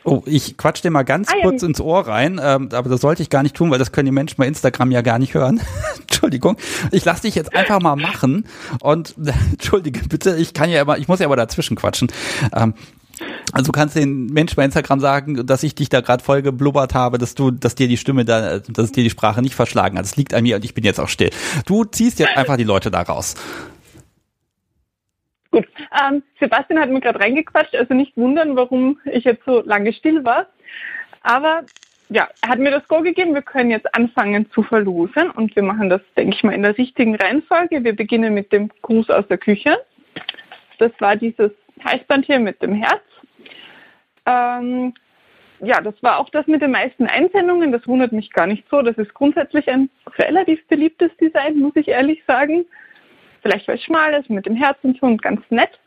Oh, 0.04 0.22
ich 0.26 0.58
quatsch 0.58 0.82
dir 0.82 0.90
mal 0.90 1.02
ganz 1.02 1.30
ah, 1.30 1.36
kurz 1.42 1.62
ja. 1.62 1.68
ins 1.68 1.80
Ohr 1.80 2.06
rein, 2.06 2.38
ähm, 2.42 2.68
aber 2.72 2.90
das 2.90 3.00
sollte 3.00 3.22
ich 3.22 3.30
gar 3.30 3.42
nicht 3.42 3.56
tun, 3.56 3.70
weil 3.70 3.78
das 3.78 3.90
können 3.90 4.06
die 4.06 4.12
Menschen 4.12 4.36
bei 4.36 4.46
Instagram 4.46 4.90
ja 4.90 5.00
gar 5.00 5.18
nicht 5.18 5.32
hören. 5.32 5.60
Entschuldigung. 6.02 6.56
Ich 6.90 7.04
lasse 7.04 7.22
dich 7.22 7.34
jetzt 7.34 7.54
einfach 7.54 7.80
mal 7.80 7.96
machen 7.96 8.44
und 8.80 9.14
entschuldige 9.52 10.00
bitte, 10.06 10.36
ich 10.36 10.52
kann 10.52 10.68
ja 10.70 10.82
immer, 10.82 10.98
ich 10.98 11.08
muss 11.08 11.20
ja 11.20 11.26
aber 11.26 11.36
dazwischen 11.36 11.76
quatschen. 11.76 12.08
Ähm, 12.54 12.74
also 13.52 13.66
du 13.66 13.72
kannst 13.72 13.96
den 13.96 14.26
Menschen 14.26 14.56
bei 14.56 14.64
Instagram 14.64 15.00
sagen, 15.00 15.46
dass 15.46 15.62
ich 15.62 15.74
dich 15.74 15.88
da 15.88 16.00
gerade 16.00 16.22
voll 16.22 16.42
geblubbert 16.42 16.94
habe, 16.94 17.18
dass 17.18 17.34
du, 17.34 17.50
dass 17.50 17.74
dir 17.74 17.88
die 17.88 17.96
Stimme 17.96 18.24
da, 18.24 18.58
dass 18.58 18.92
dir 18.92 19.04
die 19.04 19.10
Sprache 19.10 19.40
nicht 19.40 19.54
verschlagen 19.54 19.96
hat. 19.96 20.04
Das 20.04 20.16
liegt 20.16 20.34
an 20.34 20.42
mir 20.42 20.56
und 20.56 20.64
ich 20.64 20.74
bin 20.74 20.84
jetzt 20.84 21.00
auch 21.00 21.08
still. 21.08 21.30
Du 21.64 21.84
ziehst 21.84 22.18
jetzt 22.18 22.36
einfach 22.36 22.56
die 22.56 22.64
Leute 22.64 22.90
da 22.90 23.02
raus. 23.02 23.36
Gut, 25.54 25.68
ähm, 26.02 26.24
Sebastian 26.40 26.80
hat 26.80 26.90
mir 26.90 26.98
gerade 26.98 27.20
reingequatscht, 27.20 27.76
also 27.76 27.94
nicht 27.94 28.16
wundern, 28.16 28.56
warum 28.56 28.98
ich 29.04 29.22
jetzt 29.22 29.44
so 29.44 29.60
lange 29.60 29.92
still 29.92 30.24
war. 30.24 30.48
Aber 31.22 31.62
ja, 32.08 32.28
er 32.42 32.48
hat 32.48 32.58
mir 32.58 32.72
das 32.72 32.88
Go 32.88 33.02
gegeben, 33.02 33.34
wir 33.34 33.42
können 33.42 33.70
jetzt 33.70 33.94
anfangen 33.94 34.50
zu 34.50 34.64
verlosen 34.64 35.30
und 35.30 35.54
wir 35.54 35.62
machen 35.62 35.90
das, 35.90 36.00
denke 36.16 36.34
ich 36.34 36.42
mal, 36.42 36.54
in 36.54 36.62
der 36.62 36.76
richtigen 36.76 37.14
Reihenfolge. 37.14 37.84
Wir 37.84 37.94
beginnen 37.94 38.34
mit 38.34 38.50
dem 38.50 38.68
Gruß 38.82 39.10
aus 39.10 39.28
der 39.28 39.38
Küche. 39.38 39.78
Das 40.78 40.90
war 40.98 41.14
dieses 41.14 41.52
Heißband 41.84 42.26
hier 42.26 42.40
mit 42.40 42.60
dem 42.60 42.74
Herz. 42.74 43.04
Ähm, 44.26 44.92
ja, 45.60 45.80
das 45.80 45.94
war 46.02 46.18
auch 46.18 46.30
das 46.30 46.48
mit 46.48 46.62
den 46.62 46.72
meisten 46.72 47.06
Einsendungen. 47.06 47.70
Das 47.70 47.86
wundert 47.86 48.10
mich 48.10 48.32
gar 48.32 48.48
nicht 48.48 48.64
so. 48.72 48.82
Das 48.82 48.98
ist 48.98 49.14
grundsätzlich 49.14 49.68
ein 49.68 49.88
relativ 50.18 50.66
beliebtes 50.66 51.16
Design, 51.18 51.60
muss 51.60 51.76
ich 51.76 51.86
ehrlich 51.86 52.24
sagen. 52.26 52.66
Vielleicht 53.44 53.68
weil 53.68 53.76
es 53.76 53.82
schmal 53.82 54.14
ist, 54.14 54.30
mit 54.30 54.46
dem 54.46 54.56
Herz 54.56 54.78
und 54.82 54.98
so 54.98 55.04
und 55.04 55.20
ganz 55.20 55.42
nett. 55.50 55.78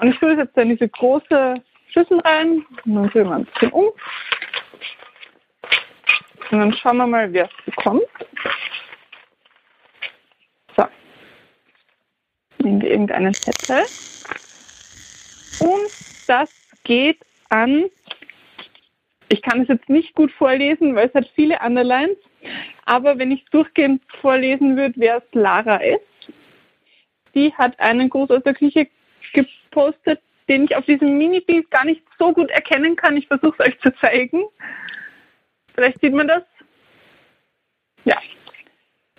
Und 0.00 0.12
ich 0.12 0.18
tue 0.20 0.36
jetzt 0.36 0.56
in 0.56 0.68
diese 0.68 0.88
große 0.88 1.54
Schüssel 1.88 2.20
rein 2.20 2.64
und 2.84 2.94
dann 2.94 3.10
drehen 3.10 3.28
wir 3.28 3.34
ein 3.34 3.44
bisschen 3.46 3.72
um. 3.72 3.86
Und 6.52 6.58
dann 6.60 6.72
schauen 6.72 6.98
wir 6.98 7.08
mal, 7.08 7.32
wer 7.32 7.46
es 7.46 7.64
bekommt. 7.64 8.04
So. 10.76 10.84
Nehmen 12.58 12.80
wir 12.80 12.90
irgendeinen 12.90 13.34
Zettel. 13.34 13.82
Und 15.58 15.90
das 16.28 16.48
geht 16.84 17.18
an, 17.48 17.86
ich 19.28 19.42
kann 19.42 19.62
es 19.62 19.68
jetzt 19.68 19.88
nicht 19.88 20.14
gut 20.14 20.30
vorlesen, 20.30 20.94
weil 20.94 21.08
es 21.08 21.14
hat 21.14 21.28
viele 21.34 21.58
Underlines, 21.58 22.18
aber 22.84 23.18
wenn 23.18 23.32
ich 23.32 23.44
durchgehend 23.46 24.00
vorlesen 24.20 24.76
würde, 24.76 24.94
wer 24.96 25.16
es 25.16 25.24
Lara 25.32 25.78
ist. 25.78 26.09
Die 27.34 27.52
hat 27.54 27.78
einen 27.80 28.10
Gruß 28.10 28.30
aus 28.30 28.42
der 28.42 28.54
Küche 28.54 28.88
gepostet, 29.32 30.20
den 30.48 30.64
ich 30.64 30.76
auf 30.76 30.84
diesem 30.84 31.16
Mini-Bild 31.18 31.70
gar 31.70 31.84
nicht 31.84 32.02
so 32.18 32.32
gut 32.32 32.50
erkennen 32.50 32.96
kann. 32.96 33.16
Ich 33.16 33.28
versuche 33.28 33.54
es 33.58 33.68
euch 33.68 33.80
zu 33.80 33.94
zeigen. 34.00 34.44
Vielleicht 35.74 36.00
sieht 36.00 36.12
man 36.12 36.28
das. 36.28 36.42
Ja, 38.04 38.16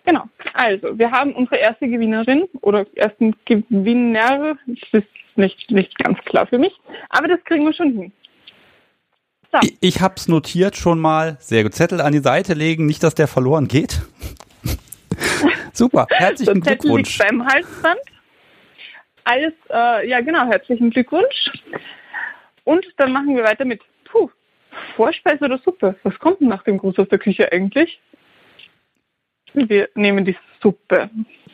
genau. 0.05 0.25
Also, 0.53 0.97
wir 0.97 1.11
haben 1.11 1.33
unsere 1.33 1.57
erste 1.57 1.87
Gewinnerin 1.87 2.47
oder 2.61 2.85
ersten 2.95 3.35
Gewinner. 3.45 4.57
Das 4.67 5.03
ist 5.03 5.07
nicht, 5.35 5.71
nicht 5.71 5.97
ganz 5.97 6.19
klar 6.25 6.47
für 6.47 6.57
mich, 6.57 6.73
aber 7.09 7.27
das 7.27 7.43
kriegen 7.45 7.65
wir 7.65 7.73
schon 7.73 7.91
hin. 7.93 8.11
So. 9.51 9.59
Ich, 9.63 9.77
ich 9.81 10.01
habe 10.01 10.15
es 10.17 10.27
notiert 10.27 10.75
schon 10.75 10.99
mal. 10.99 11.37
Sehr 11.39 11.63
gut. 11.63 11.73
Zettel 11.73 12.01
an 12.01 12.13
die 12.13 12.19
Seite 12.19 12.53
legen, 12.53 12.85
nicht, 12.85 13.03
dass 13.03 13.15
der 13.15 13.27
verloren 13.27 13.67
geht. 13.67 14.01
Super, 15.73 16.07
herzlichen 16.09 16.61
Zettel 16.63 16.77
Glückwunsch. 16.79 17.17
Liegt 17.17 17.29
beim 17.29 17.45
Halsband. 17.45 17.99
Alles, 19.23 19.53
äh, 19.69 20.09
ja 20.09 20.21
genau, 20.21 20.45
herzlichen 20.47 20.89
Glückwunsch. 20.89 21.51
Und 22.63 22.85
dann 22.97 23.11
machen 23.11 23.35
wir 23.35 23.43
weiter 23.43 23.65
mit 23.65 23.81
puh, 24.05 24.29
Vorspeise 24.95 25.45
oder 25.45 25.57
Suppe. 25.59 25.95
Was 26.03 26.17
kommt 26.19 26.41
denn 26.41 26.47
nach 26.47 26.63
dem 26.63 26.77
Gruß 26.77 26.99
aus 26.99 27.09
der 27.09 27.19
Küche 27.19 27.51
eigentlich? 27.51 27.99
Wir 29.53 29.89
nehmen 29.95 30.25
die 30.25 30.37
Suppe. 30.61 31.09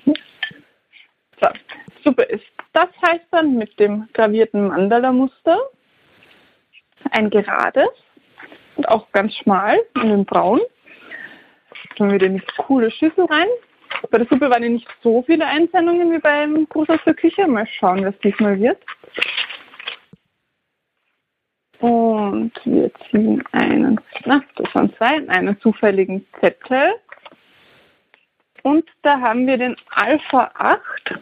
So, 0.05 1.49
Suppe 2.03 2.23
ist 2.23 2.45
das 2.77 2.89
heißt 3.01 3.25
dann 3.31 3.55
mit 3.55 3.79
dem 3.79 4.07
gravierten 4.13 4.67
Mandala-Muster 4.67 5.59
ein 7.09 7.31
gerades 7.31 7.89
und 8.75 8.87
auch 8.87 9.11
ganz 9.11 9.33
schmal 9.33 9.79
in 9.95 10.09
den 10.09 10.25
Braun. 10.25 10.61
Tun 11.95 12.11
wir 12.11 12.19
die 12.19 12.39
coole 12.57 12.91
Schüssel 12.91 13.25
rein. 13.25 13.47
Bei 14.09 14.17
der 14.17 14.27
Suppe 14.27 14.49
waren 14.49 14.63
ja 14.63 14.69
nicht 14.69 14.87
so 15.01 15.21
viele 15.23 15.45
Einsendungen 15.45 16.11
wie 16.11 16.19
beim 16.19 16.67
Gruß 16.69 16.89
aus 16.89 16.99
der 17.05 17.13
Küche. 17.13 17.47
Mal 17.47 17.67
schauen, 17.67 18.05
was 18.05 18.17
diesmal 18.19 18.59
wird. 18.59 18.81
Und 21.79 22.51
wir 22.63 22.91
ziehen 23.09 23.43
einen, 23.51 23.99
na, 24.25 24.43
das 24.55 24.73
waren 24.73 24.93
zwei, 24.95 25.27
einen 25.29 25.59
zufälligen 25.59 26.25
Zettel. 26.39 26.95
Und 28.63 28.89
da 29.03 29.19
haben 29.19 29.45
wir 29.45 29.57
den 29.57 29.75
Alpha 29.91 30.51
8 30.55 31.19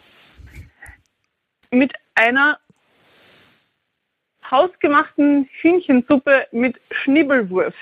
mit 1.72 1.94
einer 2.16 2.58
hausgemachten 4.50 5.50
Hühnchensuppe 5.62 6.48
mit 6.52 6.80
Schnibbelwurst. 6.92 7.76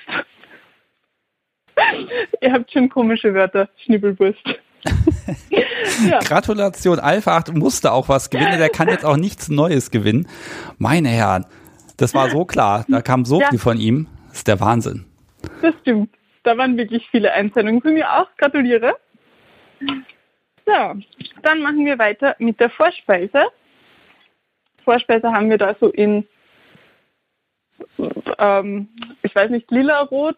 Ihr 2.42 2.52
habt 2.52 2.72
schon 2.72 2.90
komische 2.90 3.34
Wörter, 3.34 3.70
Schnibbelwurst. 3.78 4.60
ja. 6.10 6.20
Gratulation, 6.20 7.00
Alpha 7.00 7.38
8 7.38 7.54
musste 7.54 7.92
auch 7.92 8.10
was 8.10 8.30
gewinnen, 8.30 8.58
der 8.58 8.70
kann 8.70 8.88
jetzt 8.88 9.06
auch 9.06 9.18
nichts 9.18 9.50
Neues 9.50 9.92
gewinnen. 9.92 10.28
Meine 10.78 11.10
Herren, 11.10 11.46
das 11.98 12.14
war 12.14 12.30
so 12.30 12.46
klar, 12.46 12.86
da 12.90 13.02
kam 13.02 13.26
so 13.26 13.42
ja. 13.42 13.50
viel 13.50 13.60
von 13.60 13.78
ihm, 13.78 14.08
das 14.30 14.40
ist 14.40 14.48
der 14.48 14.60
Wahnsinn. 14.60 15.06
Das 15.62 15.74
stimmt, 15.82 16.10
da 16.44 16.58
waren 16.58 16.78
wirklich 16.78 17.08
viele 17.10 17.32
Einsendungen 17.34 17.82
von 17.82 17.94
mir 17.94 18.12
auch, 18.12 18.28
gratuliere. 18.38 18.96
So, 20.66 20.72
dann 21.42 21.62
machen 21.62 21.86
wir 21.86 22.00
weiter 22.00 22.36
mit 22.40 22.60
der 22.60 22.70
Vorspeise. 22.70 23.48
Vorspeise 24.84 25.32
haben 25.32 25.50
wir 25.50 25.58
da 25.58 25.76
so 25.80 25.90
in, 25.90 26.26
ähm, 28.38 28.90
ich 29.22 29.36
weiß 29.36 29.50
nicht, 29.50 29.70
lila-rot, 29.72 30.38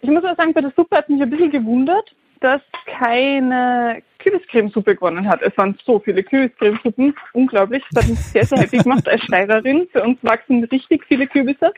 muss 0.11 0.23
auch 0.23 0.37
sagen, 0.37 0.53
bei 0.53 0.61
der 0.61 0.73
Suppe 0.75 0.97
hat 0.97 1.09
mich 1.09 1.21
ein 1.21 1.29
bisschen 1.29 1.51
gewundert, 1.51 2.15
dass 2.39 2.61
keine 2.85 4.01
Kürbiscremesuppe 4.19 4.95
gewonnen 4.95 5.27
hat. 5.27 5.41
Es 5.41 5.55
waren 5.57 5.77
so 5.85 5.99
viele 5.99 6.23
Kürbiscremesuppen, 6.23 7.15
unglaublich. 7.33 7.83
Das 7.91 8.03
hat 8.03 8.09
mich 8.09 8.19
sehr, 8.19 8.45
sehr 8.45 8.59
happy 8.59 8.77
gemacht 8.77 9.07
als 9.07 9.23
Steirerin. 9.23 9.87
Für 9.91 10.03
uns 10.03 10.17
wachsen 10.23 10.63
richtig 10.65 11.05
viele 11.07 11.27
Kürbisse. 11.27 11.71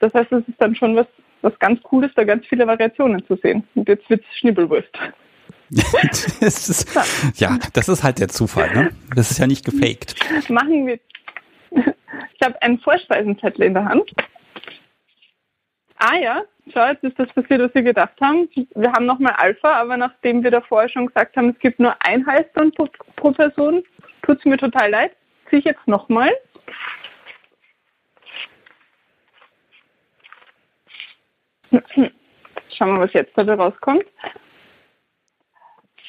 Das 0.00 0.12
heißt, 0.12 0.32
es 0.32 0.48
ist 0.48 0.60
dann 0.60 0.74
schon 0.74 0.96
was, 0.96 1.06
was 1.42 1.56
ganz 1.58 1.82
Cooles, 1.82 2.10
da 2.16 2.24
ganz 2.24 2.46
viele 2.46 2.66
Variationen 2.66 3.24
zu 3.26 3.36
sehen. 3.36 3.64
Und 3.74 3.88
jetzt 3.88 4.08
wird 4.10 4.22
es 4.28 4.38
Schnibbelwurst. 4.38 4.90
das 6.40 6.68
ist, 6.68 7.38
ja, 7.38 7.58
das 7.72 7.88
ist 7.88 8.02
halt 8.02 8.18
der 8.18 8.28
Zufall, 8.28 8.74
ne? 8.74 8.90
Das 9.14 9.30
ist 9.30 9.38
ja 9.38 9.46
nicht 9.46 9.64
gefaked. 9.64 10.16
Machen 10.50 10.86
wir. 10.86 10.98
Ich 11.70 12.46
habe 12.46 12.60
einen 12.60 12.80
Vorspeisenzettel 12.80 13.66
in 13.66 13.74
der 13.74 13.84
Hand. 13.84 14.10
Ah 15.96 16.16
ja, 16.16 16.42
schau, 16.72 16.86
jetzt 16.86 17.04
ist 17.04 17.18
das 17.18 17.28
passiert, 17.32 17.60
was 17.60 17.74
wir 17.74 17.82
gedacht 17.82 18.20
haben. 18.20 18.48
Wir 18.74 18.92
haben 18.92 19.06
nochmal 19.06 19.34
Alpha, 19.36 19.80
aber 19.80 19.96
nachdem 19.96 20.42
wir 20.42 20.50
davor 20.50 20.88
schon 20.88 21.06
gesagt 21.06 21.36
haben, 21.36 21.50
es 21.50 21.58
gibt 21.58 21.78
nur 21.80 21.94
ein 22.00 22.26
Highstone 22.26 22.70
pro, 22.72 22.88
pro 23.16 23.32
Person, 23.32 23.82
tut 24.22 24.38
es 24.38 24.44
mir 24.44 24.56
total 24.56 24.90
leid. 24.90 25.16
Ziehe 25.48 25.60
ich 25.60 25.64
jetzt 25.64 25.86
nochmal. 25.86 26.30
Schauen 31.70 32.94
wir, 32.94 33.00
was 33.00 33.12
jetzt 33.12 33.36
dabei 33.36 33.54
rauskommt. 33.54 34.04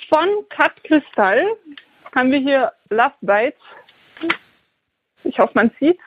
Von 0.09 0.28
Cut 0.49 0.84
Kristall 0.84 1.45
haben 2.16 2.32
wir 2.32 2.39
hier 2.39 2.72
Love 2.89 3.14
Bites. 3.22 3.62
Ich 5.24 5.38
hoffe, 5.39 5.53
man 5.55 5.72
sieht 5.80 5.99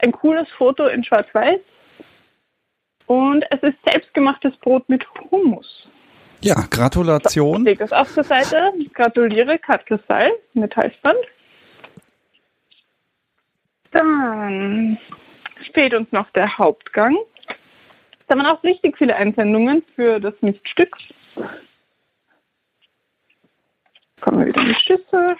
Ein 0.00 0.12
cooles 0.12 0.48
Foto 0.50 0.86
in 0.86 1.02
Schwarz-Weiß 1.02 1.60
und 3.12 3.44
es 3.50 3.62
ist 3.62 3.76
selbstgemachtes 3.84 4.56
Brot 4.58 4.88
mit 4.88 5.06
Hummus. 5.30 5.86
Ja, 6.40 6.54
Gratulation. 6.70 7.56
So, 7.56 7.58
ich 7.58 7.64
lege 7.64 7.78
das 7.80 7.92
auf 7.92 8.12
zur 8.12 8.24
Seite. 8.24 8.72
Gratuliere, 8.94 9.58
Kat 9.58 9.84
Kristall 9.86 10.30
mit 10.54 10.74
Halsband. 10.74 11.18
Dann 13.90 14.98
fehlt 15.74 15.92
uns 15.94 16.10
noch 16.10 16.30
der 16.30 16.56
Hauptgang. 16.56 17.16
Da 18.26 18.34
haben 18.34 18.42
wir 18.42 18.52
auch 18.52 18.62
richtig 18.64 18.96
viele 18.96 19.14
Einsendungen 19.14 19.82
für 19.94 20.18
das 20.18 20.34
Miststück. 20.40 20.96
Kommen 24.22 24.40
wir 24.40 24.46
wieder 24.46 24.62
in 24.62 24.68
die 24.68 24.74
Schüssel 24.74 25.36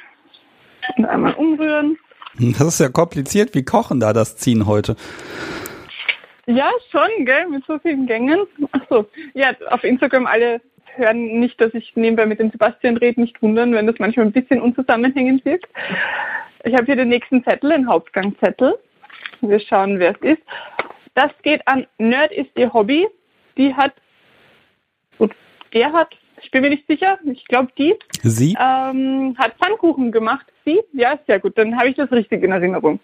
und 0.98 1.06
einmal 1.06 1.32
umrühren. 1.34 1.98
Das 2.38 2.68
ist 2.68 2.80
ja 2.80 2.90
kompliziert. 2.90 3.54
Wie 3.54 3.64
kochen 3.64 3.98
da 3.98 4.12
das 4.12 4.36
Ziehen 4.36 4.66
heute? 4.66 4.96
Ja, 6.46 6.70
schon, 6.90 7.24
gell, 7.24 7.48
mit 7.48 7.64
so 7.66 7.78
vielen 7.78 8.06
Gängen. 8.06 8.40
Achso, 8.72 9.06
ja, 9.34 9.52
auf 9.70 9.84
Instagram 9.84 10.26
alle 10.26 10.60
hören 10.96 11.40
nicht, 11.40 11.60
dass 11.60 11.72
ich 11.74 11.92
nebenbei 11.94 12.26
mit 12.26 12.40
dem 12.40 12.50
Sebastian 12.50 12.96
rede, 12.96 13.20
nicht 13.20 13.40
wundern, 13.42 13.72
wenn 13.72 13.86
das 13.86 13.98
manchmal 13.98 14.26
ein 14.26 14.32
bisschen 14.32 14.60
unzusammenhängend 14.60 15.44
wirkt. 15.44 15.68
Ich 16.64 16.74
habe 16.74 16.84
hier 16.84 16.96
den 16.96 17.08
nächsten 17.08 17.42
Zettel, 17.44 17.70
den 17.70 17.88
Hauptgangzettel. 17.88 18.78
Wir 19.40 19.60
schauen, 19.60 19.98
wer 19.98 20.12
es 20.12 20.20
ist. 20.20 20.42
Das 21.14 21.30
geht 21.42 21.66
an 21.66 21.86
Nerd 21.98 22.32
ist 22.32 22.50
ihr 22.56 22.72
Hobby. 22.72 23.06
Die 23.56 23.74
hat, 23.74 23.92
und 25.18 25.34
er 25.70 25.92
hat, 25.92 26.14
ich 26.40 26.50
bin 26.50 26.62
mir 26.62 26.70
nicht 26.70 26.86
sicher, 26.86 27.18
ich 27.24 27.44
glaube 27.46 27.70
die. 27.76 27.94
Sie? 28.22 28.56
Ähm, 28.58 29.36
hat 29.38 29.54
Pfannkuchen 29.58 30.10
gemacht. 30.12 30.46
Sie? 30.64 30.80
Ja, 30.92 31.18
sehr 31.26 31.40
gut, 31.40 31.58
dann 31.58 31.76
habe 31.76 31.88
ich 31.88 31.96
das 31.96 32.10
richtig 32.12 32.42
in 32.42 32.52
Erinnerung. 32.52 33.00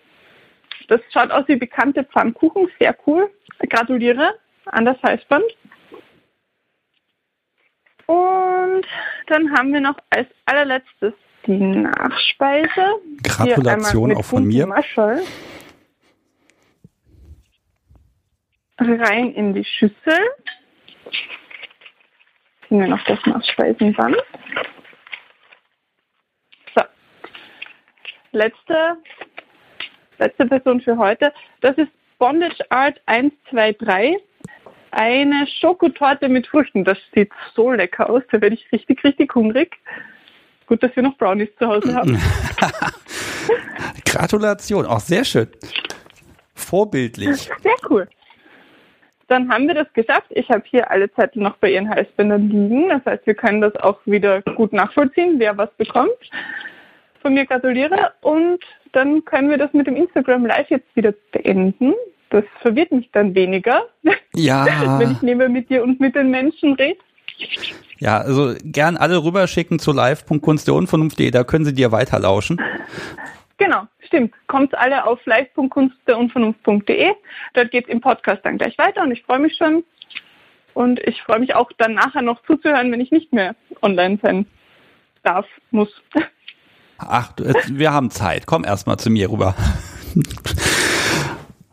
Das 0.89 1.01
schaut 1.13 1.31
aus 1.31 1.47
wie 1.49 1.57
bekannte 1.57 2.05
Pfannkuchen, 2.05 2.69
sehr 2.81 2.97
cool. 3.07 3.31
Gratuliere 3.69 4.35
an 4.67 4.85
das 4.85 5.01
Halsband. 5.03 5.45
Und 8.07 8.87
dann 9.27 9.53
haben 9.57 9.73
wir 9.73 9.81
noch 9.81 9.97
als 10.11 10.29
allerletztes 10.47 11.13
die 11.47 11.59
Nachspeise. 11.59 13.01
Gratulation 13.23 14.17
auch 14.17 14.25
von 14.25 14.45
mir. 14.45 14.67
Maschel. 14.67 15.23
Rein 18.79 19.33
in 19.33 19.55
die 19.55 19.65
Schüssel. 19.65 20.19
Ziehen 22.67 22.81
wir 22.81 22.89
noch 22.89 23.03
das 23.05 23.19
Nachspeisenband. 23.27 24.17
So. 26.75 26.83
Letzte 28.33 28.99
letzte 30.19 30.47
Person 30.47 30.81
für 30.81 30.97
heute. 30.97 31.33
Das 31.61 31.77
ist 31.77 31.91
Bondage 32.19 32.65
Art 32.71 33.01
123. 33.07 34.17
Eine 34.91 35.47
Schokotorte 35.61 36.29
mit 36.29 36.47
Früchten. 36.47 36.85
Das 36.85 36.99
sieht 37.15 37.31
so 37.55 37.71
lecker 37.73 38.09
aus. 38.09 38.23
Da 38.31 38.41
werde 38.41 38.55
ich 38.57 38.73
richtig, 38.73 39.05
richtig 39.05 39.35
hungrig. 39.35 39.77
Gut, 40.67 40.83
dass 40.83 40.95
wir 40.97 41.03
noch 41.03 41.17
Brownies 41.17 41.51
zu 41.59 41.67
Hause 41.67 41.95
haben. 41.95 42.21
Gratulation, 44.05 44.87
auch 44.87 45.01
sehr 45.01 45.25
schön. 45.25 45.49
Vorbildlich. 46.55 47.37
Sehr 47.63 47.77
cool. 47.89 48.09
Dann 49.29 49.51
haben 49.51 49.69
wir 49.69 49.75
das 49.75 49.93
geschafft. 49.93 50.27
Ich 50.31 50.49
habe 50.49 50.65
hier 50.67 50.91
alle 50.91 51.13
Zettel 51.13 51.43
noch 51.43 51.57
bei 51.59 51.73
Ihren 51.73 51.89
Halsbändern 51.89 52.49
liegen. 52.49 52.89
Das 52.89 53.05
heißt, 53.05 53.27
wir 53.27 53.35
können 53.35 53.61
das 53.61 53.77
auch 53.77 53.99
wieder 54.07 54.41
gut 54.43 54.73
nachvollziehen, 54.73 55.39
wer 55.39 55.57
was 55.57 55.71
bekommt. 55.77 56.31
Von 57.21 57.35
mir 57.35 57.45
gratuliere 57.45 58.13
und 58.23 58.61
dann 58.93 59.25
können 59.25 59.51
wir 59.51 59.59
das 59.59 59.73
mit 59.73 59.87
dem 59.87 59.97
Instagram 59.97 60.47
Live 60.47 60.71
jetzt 60.71 60.95
wieder 60.95 61.13
beenden. 61.33 61.95
Das 62.31 62.45
verwirrt 62.61 62.93
mich 62.93 63.09
dann 63.13 63.35
weniger, 63.35 63.87
ja. 64.35 64.99
wenn 64.99 65.13
ich 65.13 65.23
neben 65.23 65.53
mit 65.53 65.71
dir 65.71 65.83
und 65.83 65.99
mit 66.01 66.15
den 66.15 66.31
Menschen 66.31 66.75
rede. 66.75 66.99
Ja, 67.99 68.19
also 68.19 68.55
gern 68.63 68.97
alle 68.97 69.23
rüberschicken 69.25 69.79
zu 69.79 69.93
live.kunstderunvernunft.de, 69.93 71.31
da 71.31 71.45
können 71.45 71.65
sie 71.65 71.75
dir 71.75 71.91
weiterlauschen. 71.91 72.61
Genau, 73.57 73.83
stimmt. 74.01 74.35
Kommt 74.47 74.77
alle 74.77 75.05
auf 75.05 75.25
live.kunstderunvernunft.de. 75.27 77.13
Dort 77.55 77.71
geht 77.71 77.87
es 77.87 77.91
im 77.91 78.01
Podcast 78.01 78.45
dann 78.45 78.59
gleich 78.59 78.79
weiter 78.79 79.03
und 79.03 79.11
ich 79.11 79.23
freue 79.23 79.41
mich 79.41 79.57
schon. 79.57 79.85
Und 80.75 81.01
ich 81.01 81.21
freue 81.23 81.41
mich 81.41 81.55
auch 81.57 81.73
dann 81.77 81.95
nachher 81.95 82.23
noch 82.23 82.41
zuzuhören, 82.45 82.93
wenn 82.93 83.01
ich 83.01 83.11
nicht 83.11 83.33
mehr 83.33 83.57
online 83.83 84.19
sein 84.23 84.47
darf, 85.25 85.47
muss. 85.73 85.91
Ach, 86.99 87.33
wir 87.69 87.93
haben 87.93 88.11
Zeit. 88.11 88.47
Komm 88.47 88.65
erstmal 88.65 88.99
zu 88.99 89.11
mir 89.11 89.31
rüber. 89.31 89.55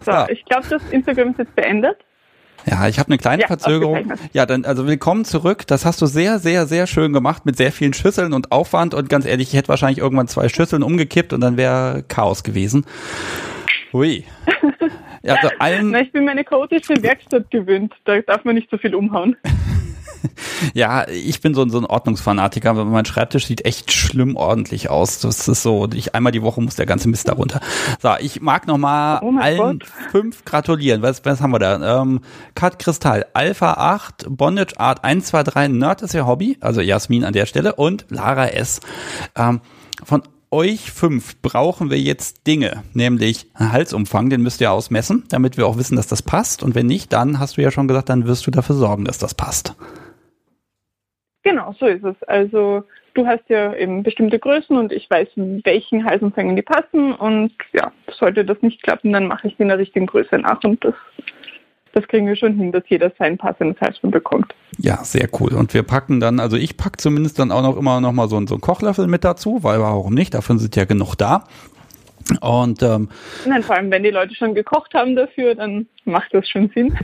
So, 0.05 0.11
ja. 0.11 0.29
ich 0.29 0.45
glaube, 0.45 0.67
das 0.69 0.83
Instagram 0.91 1.31
ist 1.31 1.39
jetzt 1.39 1.55
beendet. 1.55 1.97
Ja, 2.67 2.87
ich 2.87 2.99
habe 2.99 3.07
eine 3.09 3.17
kleine 3.17 3.41
ja, 3.41 3.47
Verzögerung. 3.47 4.13
Ja, 4.33 4.45
dann 4.45 4.63
also 4.63 4.85
willkommen 4.85 5.25
zurück. 5.25 5.65
Das 5.65 5.83
hast 5.83 5.99
du 5.99 6.05
sehr, 6.05 6.37
sehr, 6.37 6.67
sehr 6.67 6.85
schön 6.85 7.11
gemacht 7.11 7.47
mit 7.47 7.57
sehr 7.57 7.71
vielen 7.71 7.93
Schüsseln 7.93 8.33
und 8.33 8.51
Aufwand. 8.51 8.93
Und 8.93 9.09
ganz 9.09 9.25
ehrlich, 9.25 9.47
ich 9.47 9.57
hätte 9.57 9.69
wahrscheinlich 9.69 9.97
irgendwann 9.97 10.27
zwei 10.27 10.47
Schüsseln 10.47 10.83
umgekippt 10.83 11.33
und 11.33 11.41
dann 11.41 11.57
wäre 11.57 12.03
Chaos 12.07 12.43
gewesen. 12.43 12.85
Hui. 13.93 14.25
Ja, 15.23 15.33
also 15.33 15.49
allen 15.59 15.89
Na, 15.89 16.01
ich 16.01 16.11
bin 16.11 16.25
meine 16.25 16.43
chaotische 16.43 17.01
Werkstatt 17.01 17.49
gewöhnt. 17.49 17.95
Da 18.05 18.21
darf 18.21 18.43
man 18.45 18.53
nicht 18.53 18.69
so 18.69 18.77
viel 18.77 18.93
umhauen. 18.93 19.35
ja, 20.73 21.07
ich 21.07 21.41
bin 21.41 21.53
so, 21.53 21.67
so 21.67 21.77
ein 21.77 21.85
Ordnungsfanatiker, 21.85 22.69
aber 22.69 22.85
mein 22.85 23.05
Schreibtisch 23.05 23.45
sieht 23.45 23.65
echt 23.65 23.91
schlimm 23.91 24.35
ordentlich 24.35 24.89
aus. 24.89 25.19
Das 25.19 25.47
ist 25.47 25.63
so, 25.63 25.87
ich 25.93 26.15
einmal 26.15 26.31
die 26.31 26.41
Woche 26.41 26.61
muss 26.61 26.75
der 26.75 26.85
ganze 26.85 27.09
Mist 27.09 27.27
darunter. 27.27 27.59
So, 28.01 28.11
ich 28.19 28.41
mag 28.41 28.67
nochmal 28.67 29.19
oh 29.23 29.33
allen 29.39 29.57
Gott. 29.57 29.85
fünf 30.11 30.45
gratulieren. 30.45 31.01
Was, 31.01 31.23
was 31.25 31.41
haben 31.41 31.51
wir 31.51 31.59
da? 31.59 32.01
Ähm, 32.01 32.21
Kat 32.55 32.79
Kristall, 32.79 33.25
Alpha 33.33 33.73
8, 33.73 34.25
Bondage 34.29 34.79
Art 34.79 35.03
123, 35.03 35.77
Nerd 35.77 36.01
ist 36.01 36.13
ihr 36.13 36.27
Hobby, 36.27 36.57
also 36.61 36.81
Jasmin 36.81 37.23
an 37.23 37.33
der 37.33 37.45
Stelle 37.45 37.75
und 37.75 38.05
Lara 38.09 38.47
S. 38.47 38.79
Ähm, 39.35 39.61
von 40.03 40.23
euch 40.55 40.91
fünf 40.91 41.41
brauchen 41.41 41.89
wir 41.89 41.99
jetzt 41.99 42.47
Dinge, 42.47 42.83
nämlich 42.93 43.47
einen 43.53 43.71
Halsumfang, 43.71 44.29
den 44.29 44.41
müsst 44.41 44.61
ihr 44.61 44.71
ausmessen, 44.71 45.23
damit 45.29 45.57
wir 45.57 45.67
auch 45.67 45.77
wissen, 45.77 45.97
dass 45.97 46.07
das 46.07 46.21
passt. 46.21 46.63
Und 46.63 46.75
wenn 46.75 46.87
nicht, 46.87 47.11
dann 47.11 47.39
hast 47.39 47.57
du 47.57 47.61
ja 47.61 47.71
schon 47.71 47.87
gesagt, 47.87 48.09
dann 48.09 48.25
wirst 48.25 48.47
du 48.47 48.51
dafür 48.51 48.75
sorgen, 48.75 49.05
dass 49.05 49.17
das 49.17 49.33
passt. 49.33 49.75
Genau, 51.45 51.75
so 51.79 51.85
ist 51.85 52.03
es. 52.03 52.15
Also 52.23 52.83
du 53.13 53.27
hast 53.27 53.47
ja 53.49 53.73
eben 53.75 54.01
bestimmte 54.01 54.39
Größen 54.39 54.75
und 54.75 54.91
ich 54.91 55.07
weiß, 55.07 55.27
welchen 55.63 56.03
Halsumfängen 56.03 56.55
die 56.55 56.63
passen 56.63 57.13
und 57.13 57.53
ja, 57.71 57.91
sollte 58.11 58.43
das 58.43 58.57
nicht 58.61 58.81
klappen, 58.81 59.13
dann 59.13 59.27
mache 59.27 59.47
ich 59.47 59.55
die 59.55 59.61
in 59.61 59.67
der 59.67 59.77
richtigen 59.77 60.07
Größe 60.07 60.39
nach 60.39 60.63
und 60.63 60.83
das, 60.83 60.95
das 61.93 62.07
kriegen 62.07 62.25
wir 62.25 62.35
schon 62.35 62.55
hin, 62.55 62.71
dass 62.71 62.83
jeder 62.87 63.11
sein 63.19 63.37
passendes 63.37 63.79
Halsband 63.79 64.11
bekommt. 64.11 64.55
Ja, 64.79 65.03
sehr 65.03 65.29
cool. 65.39 65.53
Und 65.53 65.71
wir 65.75 65.83
packen 65.83 66.19
dann, 66.19 66.39
also 66.39 66.57
ich 66.57 66.77
packe 66.77 66.97
zumindest 66.97 67.37
dann 67.37 67.51
auch 67.51 67.61
noch 67.61 67.77
immer 67.77 68.01
noch 68.01 68.11
mal 68.11 68.27
so, 68.27 68.43
so 68.47 68.55
einen 68.55 68.61
Kochlöffel 68.61 69.05
mit 69.05 69.23
dazu, 69.23 69.63
weil 69.63 69.79
warum 69.79 70.15
nicht? 70.15 70.33
Dafür 70.33 70.57
sind 70.57 70.75
ja 70.75 70.85
genug 70.85 71.13
da. 71.13 71.43
Und 72.41 72.81
ähm, 72.81 73.09
Nein, 73.45 73.61
vor 73.61 73.75
allem, 73.75 73.91
wenn 73.91 74.01
die 74.01 74.09
Leute 74.09 74.33
schon 74.33 74.55
gekocht 74.55 74.95
haben 74.95 75.15
dafür, 75.15 75.53
dann 75.53 75.85
macht 76.05 76.33
das 76.33 76.49
schon 76.49 76.71
Sinn. 76.73 76.97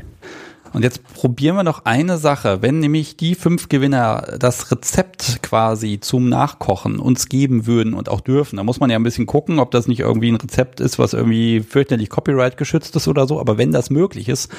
Und 0.73 0.83
jetzt 0.83 1.03
probieren 1.13 1.55
wir 1.55 1.63
noch 1.63 1.85
eine 1.85 2.17
Sache. 2.17 2.61
Wenn 2.61 2.79
nämlich 2.79 3.17
die 3.17 3.35
fünf 3.35 3.67
Gewinner 3.67 4.37
das 4.39 4.71
Rezept 4.71 5.43
quasi 5.43 5.99
zum 5.99 6.29
Nachkochen 6.29 6.99
uns 6.99 7.27
geben 7.27 7.65
würden 7.65 7.93
und 7.93 8.07
auch 8.07 8.21
dürfen, 8.21 8.55
da 8.55 8.63
muss 8.63 8.79
man 8.79 8.89
ja 8.89 8.97
ein 8.97 9.03
bisschen 9.03 9.25
gucken, 9.25 9.59
ob 9.59 9.71
das 9.71 9.87
nicht 9.87 9.99
irgendwie 9.99 10.31
ein 10.31 10.35
Rezept 10.35 10.79
ist, 10.79 10.97
was 10.97 11.13
irgendwie 11.13 11.59
fürchterlich 11.59 12.09
Copyright 12.09 12.55
geschützt 12.55 12.95
ist 12.95 13.07
oder 13.07 13.27
so. 13.27 13.39
Aber 13.39 13.57
wenn 13.57 13.71
das 13.71 13.89
möglich 13.89 14.29
ist, 14.29 14.51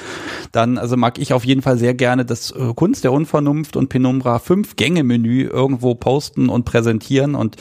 dann 0.51 0.77
also 0.77 0.97
mag 0.97 1.17
ich 1.17 1.33
auf 1.33 1.45
jeden 1.45 1.63
Fall 1.63 1.77
sehr 1.77 1.95
gerne 1.95 2.25
das 2.25 2.51
äh, 2.51 2.73
Kunst 2.75 3.03
der 3.03 3.11
Unvernunft 3.11 3.75
und 3.75 3.89
Penumbra 3.89 4.37
fünf 4.37 4.75
Gänge 4.75 5.03
Menü 5.03 5.47
irgendwo 5.47 5.95
posten 5.95 6.49
und 6.49 6.65
präsentieren 6.65 7.33
und 7.33 7.57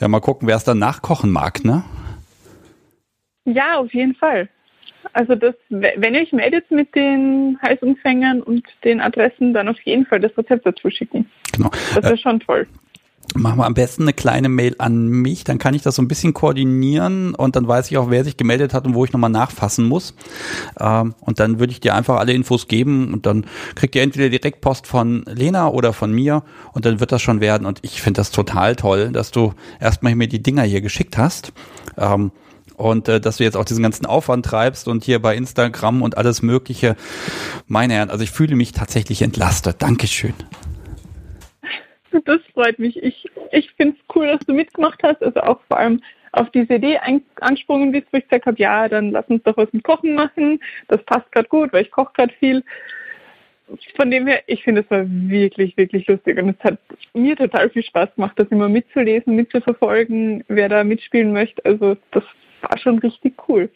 ja 0.00 0.06
mal 0.06 0.20
gucken, 0.20 0.46
wer 0.46 0.56
es 0.56 0.64
dann 0.64 0.78
nachkochen 0.78 1.30
mag, 1.30 1.64
ne? 1.64 1.82
Ja, 3.46 3.78
auf 3.78 3.92
jeden 3.92 4.14
Fall. 4.14 4.48
Also 5.12 5.34
das, 5.34 5.54
wenn 5.68 6.14
ihr 6.14 6.22
euch 6.22 6.32
meldet 6.32 6.70
mit 6.70 6.94
den 6.94 7.58
Heißumfängern 7.62 8.42
und 8.42 8.64
den 8.84 9.00
Adressen, 9.00 9.54
dann 9.54 9.68
auf 9.68 9.80
jeden 9.82 10.06
Fall 10.06 10.20
das 10.20 10.36
Rezept 10.36 10.66
dazu 10.66 10.90
schicken. 10.90 11.30
Genau. 11.52 11.70
Das 11.94 12.10
ist 12.10 12.20
schon 12.20 12.40
toll. 12.40 12.66
Machen 13.34 13.58
wir 13.58 13.66
am 13.66 13.74
besten 13.74 14.02
eine 14.02 14.12
kleine 14.12 14.48
Mail 14.48 14.76
an 14.78 15.08
mich, 15.08 15.44
dann 15.44 15.58
kann 15.58 15.74
ich 15.74 15.82
das 15.82 15.96
so 15.96 16.02
ein 16.02 16.08
bisschen 16.08 16.34
koordinieren 16.34 17.34
und 17.34 17.56
dann 17.56 17.66
weiß 17.66 17.90
ich 17.90 17.96
auch, 17.96 18.10
wer 18.10 18.22
sich 18.22 18.36
gemeldet 18.36 18.74
hat 18.74 18.86
und 18.86 18.94
wo 18.94 19.04
ich 19.04 19.12
nochmal 19.12 19.30
nachfassen 19.30 19.86
muss. 19.86 20.14
Ähm, 20.78 21.14
und 21.20 21.40
dann 21.40 21.58
würde 21.58 21.72
ich 21.72 21.80
dir 21.80 21.94
einfach 21.94 22.18
alle 22.18 22.32
Infos 22.32 22.68
geben 22.68 23.12
und 23.12 23.26
dann 23.26 23.46
kriegt 23.74 23.96
ihr 23.96 24.02
entweder 24.02 24.28
direkt 24.28 24.60
Post 24.60 24.86
von 24.86 25.24
Lena 25.26 25.68
oder 25.68 25.92
von 25.92 26.12
mir 26.12 26.44
und 26.74 26.84
dann 26.84 27.00
wird 27.00 27.12
das 27.12 27.22
schon 27.22 27.40
werden. 27.40 27.66
Und 27.66 27.80
ich 27.82 28.02
finde 28.02 28.18
das 28.18 28.30
total 28.30 28.76
toll, 28.76 29.10
dass 29.10 29.30
du 29.30 29.54
erstmal 29.80 30.14
mir 30.14 30.28
die 30.28 30.42
Dinger 30.42 30.62
hier 30.62 30.82
geschickt 30.82 31.16
hast. 31.18 31.52
Und 32.76 33.08
äh, 33.08 33.20
dass 33.20 33.38
du 33.38 33.44
jetzt 33.44 33.56
auch 33.56 33.64
diesen 33.64 33.82
ganzen 33.82 34.06
Aufwand 34.06 34.44
treibst 34.44 34.88
und 34.88 35.04
hier 35.04 35.20
bei 35.20 35.36
Instagram 35.36 36.02
und 36.02 36.18
alles 36.18 36.42
Mögliche. 36.42 36.96
Meine 37.66 37.94
Herren, 37.94 38.10
also 38.10 38.24
ich 38.24 38.30
fühle 38.30 38.56
mich 38.56 38.72
tatsächlich 38.72 39.22
entlastet. 39.22 39.82
Dankeschön. 39.82 40.34
Das 42.24 42.40
freut 42.52 42.78
mich. 42.78 43.02
Ich, 43.02 43.28
ich 43.50 43.70
finde 43.72 43.96
es 43.98 44.14
cool, 44.14 44.26
dass 44.26 44.40
du 44.46 44.54
mitgemacht 44.54 45.02
hast. 45.02 45.22
Also 45.22 45.40
auch 45.40 45.60
vor 45.68 45.78
allem 45.78 46.00
auf 46.32 46.50
diese 46.50 46.74
Idee 46.74 46.98
angesprungen 47.40 47.92
bist, 47.92 48.08
wo 48.10 48.18
ich 48.18 48.24
gesagt 48.24 48.46
habe, 48.46 48.60
ja, 48.60 48.88
dann 48.88 49.12
lass 49.12 49.26
uns 49.28 49.42
doch 49.44 49.56
was 49.56 49.72
mit 49.72 49.84
Kochen 49.84 50.14
machen. 50.14 50.60
Das 50.88 51.02
passt 51.04 51.30
gerade 51.32 51.48
gut, 51.48 51.72
weil 51.72 51.82
ich 51.82 51.90
koche 51.90 52.12
gerade 52.14 52.34
viel. 52.38 52.64
Von 53.96 54.10
dem 54.10 54.26
her, 54.26 54.42
ich 54.46 54.62
finde, 54.62 54.82
es 54.82 54.90
war 54.90 55.04
wirklich, 55.06 55.76
wirklich 55.76 56.06
lustig 56.06 56.38
und 56.38 56.50
es 56.50 56.64
hat 56.64 56.78
mir 57.14 57.36
total 57.36 57.70
viel 57.70 57.82
Spaß 57.82 58.14
gemacht, 58.14 58.34
das 58.36 58.48
immer 58.48 58.68
mitzulesen, 58.68 59.36
mitzuverfolgen, 59.36 60.44
wer 60.48 60.68
da 60.68 60.84
mitspielen 60.84 61.32
möchte. 61.32 61.64
Also 61.64 61.96
das 62.10 62.24
war 62.64 62.78
schon 62.78 62.98
richtig 62.98 63.34
cool. 63.48 63.70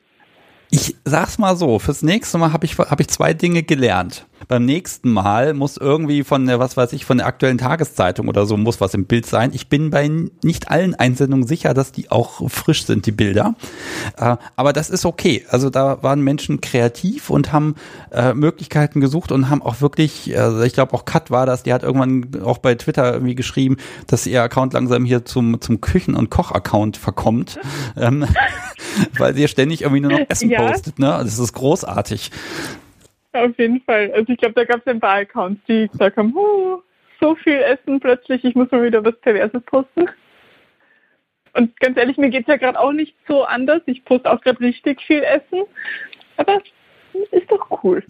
Ich 0.70 0.97
sag's 1.05 1.39
mal 1.39 1.56
so, 1.56 1.78
fürs 1.78 2.02
nächste 2.02 2.36
Mal 2.39 2.52
habe 2.52 2.66
ich, 2.66 2.77
hab 2.78 3.01
ich 3.01 3.09
zwei 3.09 3.32
Dinge 3.32 3.62
gelernt. 3.62 4.27
Beim 4.47 4.65
nächsten 4.65 5.10
Mal 5.10 5.55
muss 5.55 5.77
irgendwie 5.77 6.23
von 6.23 6.47
der, 6.47 6.59
was 6.59 6.77
weiß 6.77 6.93
ich, 6.93 7.05
von 7.05 7.19
der 7.19 7.27
aktuellen 7.27 7.59
Tageszeitung 7.59 8.28
oder 8.28 8.47
so 8.47 8.56
muss 8.56 8.81
was 8.81 8.94
im 8.94 9.06
Bild 9.06 9.27
sein. 9.27 9.51
Ich 9.52 9.69
bin 9.69 9.90
bei 9.90 10.09
nicht 10.43 10.70
allen 10.70 10.94
Einsendungen 10.94 11.47
sicher, 11.47 11.74
dass 11.74 11.93
die 11.93 12.10
auch 12.10 12.48
frisch 12.48 12.86
sind, 12.86 13.06
die 13.06 13.12
Bilder. 13.12 13.55
Äh, 14.16 14.36
aber 14.56 14.73
das 14.73 14.90
ist 14.90 15.05
okay. 15.05 15.44
Also 15.51 15.70
da 15.70 16.02
waren 16.02 16.20
Menschen 16.20 16.60
kreativ 16.60 17.31
und 17.31 17.52
haben 17.52 17.74
äh, 18.12 18.35
Möglichkeiten 18.35 19.01
gesucht 19.01 19.32
und 19.32 19.51
haben 19.51 19.62
auch 19.62 19.81
wirklich, 19.81 20.39
also 20.39 20.62
ich 20.62 20.73
glaube 20.73 20.94
auch 20.94 21.05
Kat 21.05 21.31
war 21.31 21.47
das, 21.47 21.62
die 21.62 21.73
hat 21.73 21.82
irgendwann 21.82 22.43
auch 22.43 22.59
bei 22.59 22.74
Twitter 22.74 23.12
irgendwie 23.12 23.35
geschrieben, 23.35 23.77
dass 24.06 24.27
ihr 24.27 24.43
Account 24.43 24.73
langsam 24.73 25.05
hier 25.05 25.24
zum, 25.24 25.60
zum 25.60 25.81
Küchen- 25.81 26.15
und 26.15 26.31
Koch-Account 26.31 26.97
verkommt. 26.97 27.59
Ähm, 27.97 28.27
weil 29.19 29.35
sie 29.35 29.43
ja 29.43 29.48
ständig 29.48 29.82
irgendwie 29.82 30.01
nur 30.01 30.12
noch 30.12 30.27
Essen 30.28 30.51
ja. 30.51 30.66
postet. 30.66 30.98
Ne? 30.98 31.06
Das 31.06 31.39
ist 31.39 31.52
großartig. 31.52 32.31
Auf 33.39 33.56
jeden 33.56 33.81
Fall. 33.82 34.10
Also 34.12 34.32
ich 34.32 34.39
glaube, 34.39 34.55
da 34.55 34.65
gab 34.65 34.81
es 34.81 34.86
ein 34.86 34.98
paar 34.98 35.19
Accounts, 35.19 35.62
die 35.69 35.89
gesagt 35.89 36.16
haben, 36.16 36.35
oh, 36.36 36.82
so 37.20 37.36
viel 37.36 37.59
Essen 37.59 38.01
plötzlich, 38.01 38.44
ich 38.44 38.55
muss 38.55 38.70
mal 38.70 38.82
wieder 38.82 39.05
was 39.05 39.16
Perverses 39.20 39.62
posten. 39.62 40.09
Und 41.55 41.78
ganz 41.81 41.97
ehrlich, 41.97 42.16
mir 42.16 42.31
geht 42.31 42.43
es 42.43 42.48
ja 42.48 42.56
gerade 42.56 42.78
auch 42.78 42.93
nicht 42.93 43.15
so 43.28 43.44
anders. 43.44 43.82
Ich 43.86 44.05
poste 44.05 44.31
auch 44.31 44.40
gerade 44.40 44.60
richtig 44.60 45.01
viel 45.02 45.23
Essen. 45.23 45.65
Aber 46.36 46.60
ist 47.31 47.51
doch 47.51 47.82
cool. 47.82 48.02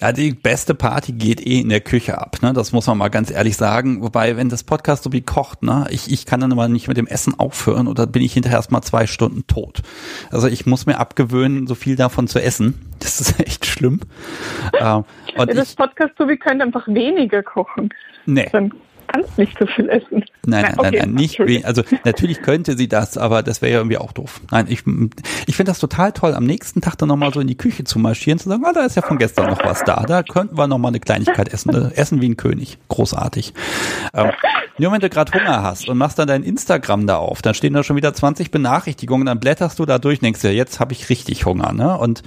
Ja, 0.00 0.12
die 0.12 0.32
beste 0.32 0.74
Party 0.74 1.12
geht 1.12 1.44
eh 1.46 1.60
in 1.60 1.68
der 1.68 1.80
Küche 1.80 2.18
ab, 2.18 2.38
ne? 2.42 2.52
Das 2.52 2.72
muss 2.72 2.86
man 2.86 2.98
mal 2.98 3.08
ganz 3.08 3.30
ehrlich 3.30 3.56
sagen. 3.56 4.02
Wobei, 4.02 4.36
wenn 4.36 4.48
das 4.48 4.62
Podcast 4.62 5.04
so 5.04 5.12
wie 5.12 5.22
kocht, 5.22 5.62
ne, 5.62 5.86
ich, 5.90 6.12
ich 6.12 6.26
kann 6.26 6.40
dann 6.40 6.52
aber 6.52 6.68
nicht 6.68 6.88
mit 6.88 6.96
dem 6.96 7.06
Essen 7.06 7.38
aufhören 7.38 7.88
oder 7.88 8.06
bin 8.06 8.22
ich 8.22 8.34
hinterher 8.34 8.58
erst 8.58 8.72
mal 8.72 8.82
zwei 8.82 9.06
Stunden 9.06 9.46
tot. 9.46 9.82
Also 10.30 10.48
ich 10.48 10.66
muss 10.66 10.86
mir 10.86 10.98
abgewöhnen, 10.98 11.66
so 11.66 11.74
viel 11.74 11.96
davon 11.96 12.28
zu 12.28 12.42
essen. 12.42 12.74
Das 12.98 13.20
ist 13.20 13.40
echt 13.46 13.64
schlimm. 13.66 14.00
ähm, 14.78 15.04
und 15.36 15.56
das 15.56 15.74
Podcast 15.74 16.14
so 16.18 16.28
wie 16.28 16.36
könnte 16.36 16.64
einfach 16.64 16.86
weniger 16.88 17.42
kochen. 17.42 17.90
Nee. 18.26 18.48
Dann 18.52 18.72
kannst 19.06 19.38
nicht 19.38 19.58
so 19.58 19.66
viel 19.66 19.88
essen. 19.88 20.24
Nein, 20.46 20.62
nein, 20.62 20.74
okay. 20.78 20.90
nein, 20.90 20.98
nein, 20.98 21.14
nicht. 21.14 21.64
Also 21.64 21.82
natürlich 22.04 22.42
könnte 22.42 22.76
sie 22.76 22.88
das, 22.88 23.18
aber 23.18 23.42
das 23.42 23.62
wäre 23.62 23.72
ja 23.72 23.78
irgendwie 23.78 23.98
auch 23.98 24.12
doof. 24.12 24.40
Nein, 24.50 24.66
ich, 24.68 24.84
ich 25.46 25.56
finde 25.56 25.70
das 25.70 25.78
total 25.78 26.12
toll, 26.12 26.34
am 26.34 26.44
nächsten 26.44 26.80
Tag 26.80 26.96
dann 26.98 27.08
nochmal 27.08 27.32
so 27.32 27.40
in 27.40 27.46
die 27.46 27.56
Küche 27.56 27.84
zu 27.84 27.98
marschieren, 27.98 28.38
zu 28.38 28.48
sagen, 28.48 28.64
ah, 28.64 28.72
da 28.72 28.84
ist 28.84 28.96
ja 28.96 29.02
von 29.02 29.18
gestern 29.18 29.50
noch 29.50 29.64
was 29.64 29.82
da. 29.84 30.04
Da 30.06 30.22
könnten 30.22 30.56
wir 30.56 30.66
nochmal 30.66 30.90
eine 30.90 31.00
Kleinigkeit 31.00 31.52
essen. 31.52 31.72
Ne? 31.72 31.92
Essen 31.94 32.20
wie 32.20 32.28
ein 32.28 32.36
König. 32.36 32.78
Großartig. 32.88 33.54
Ähm, 34.14 34.30
nur 34.78 34.92
wenn 34.92 35.00
du 35.00 35.08
gerade 35.08 35.32
Hunger 35.32 35.62
hast 35.62 35.88
und 35.88 35.96
machst 35.96 36.18
dann 36.18 36.28
dein 36.28 36.42
Instagram 36.42 37.06
da 37.06 37.16
auf, 37.16 37.40
dann 37.40 37.54
stehen 37.54 37.72
da 37.72 37.82
schon 37.82 37.96
wieder 37.96 38.12
20 38.12 38.50
Benachrichtigungen, 38.50 39.26
dann 39.26 39.40
blätterst 39.40 39.78
du 39.78 39.86
da 39.86 39.98
durch, 39.98 40.20
denkst 40.20 40.42
dir, 40.42 40.52
jetzt 40.52 40.80
habe 40.80 40.92
ich 40.92 41.08
richtig 41.08 41.46
Hunger, 41.46 41.72
ne? 41.72 41.96
Und 41.96 42.22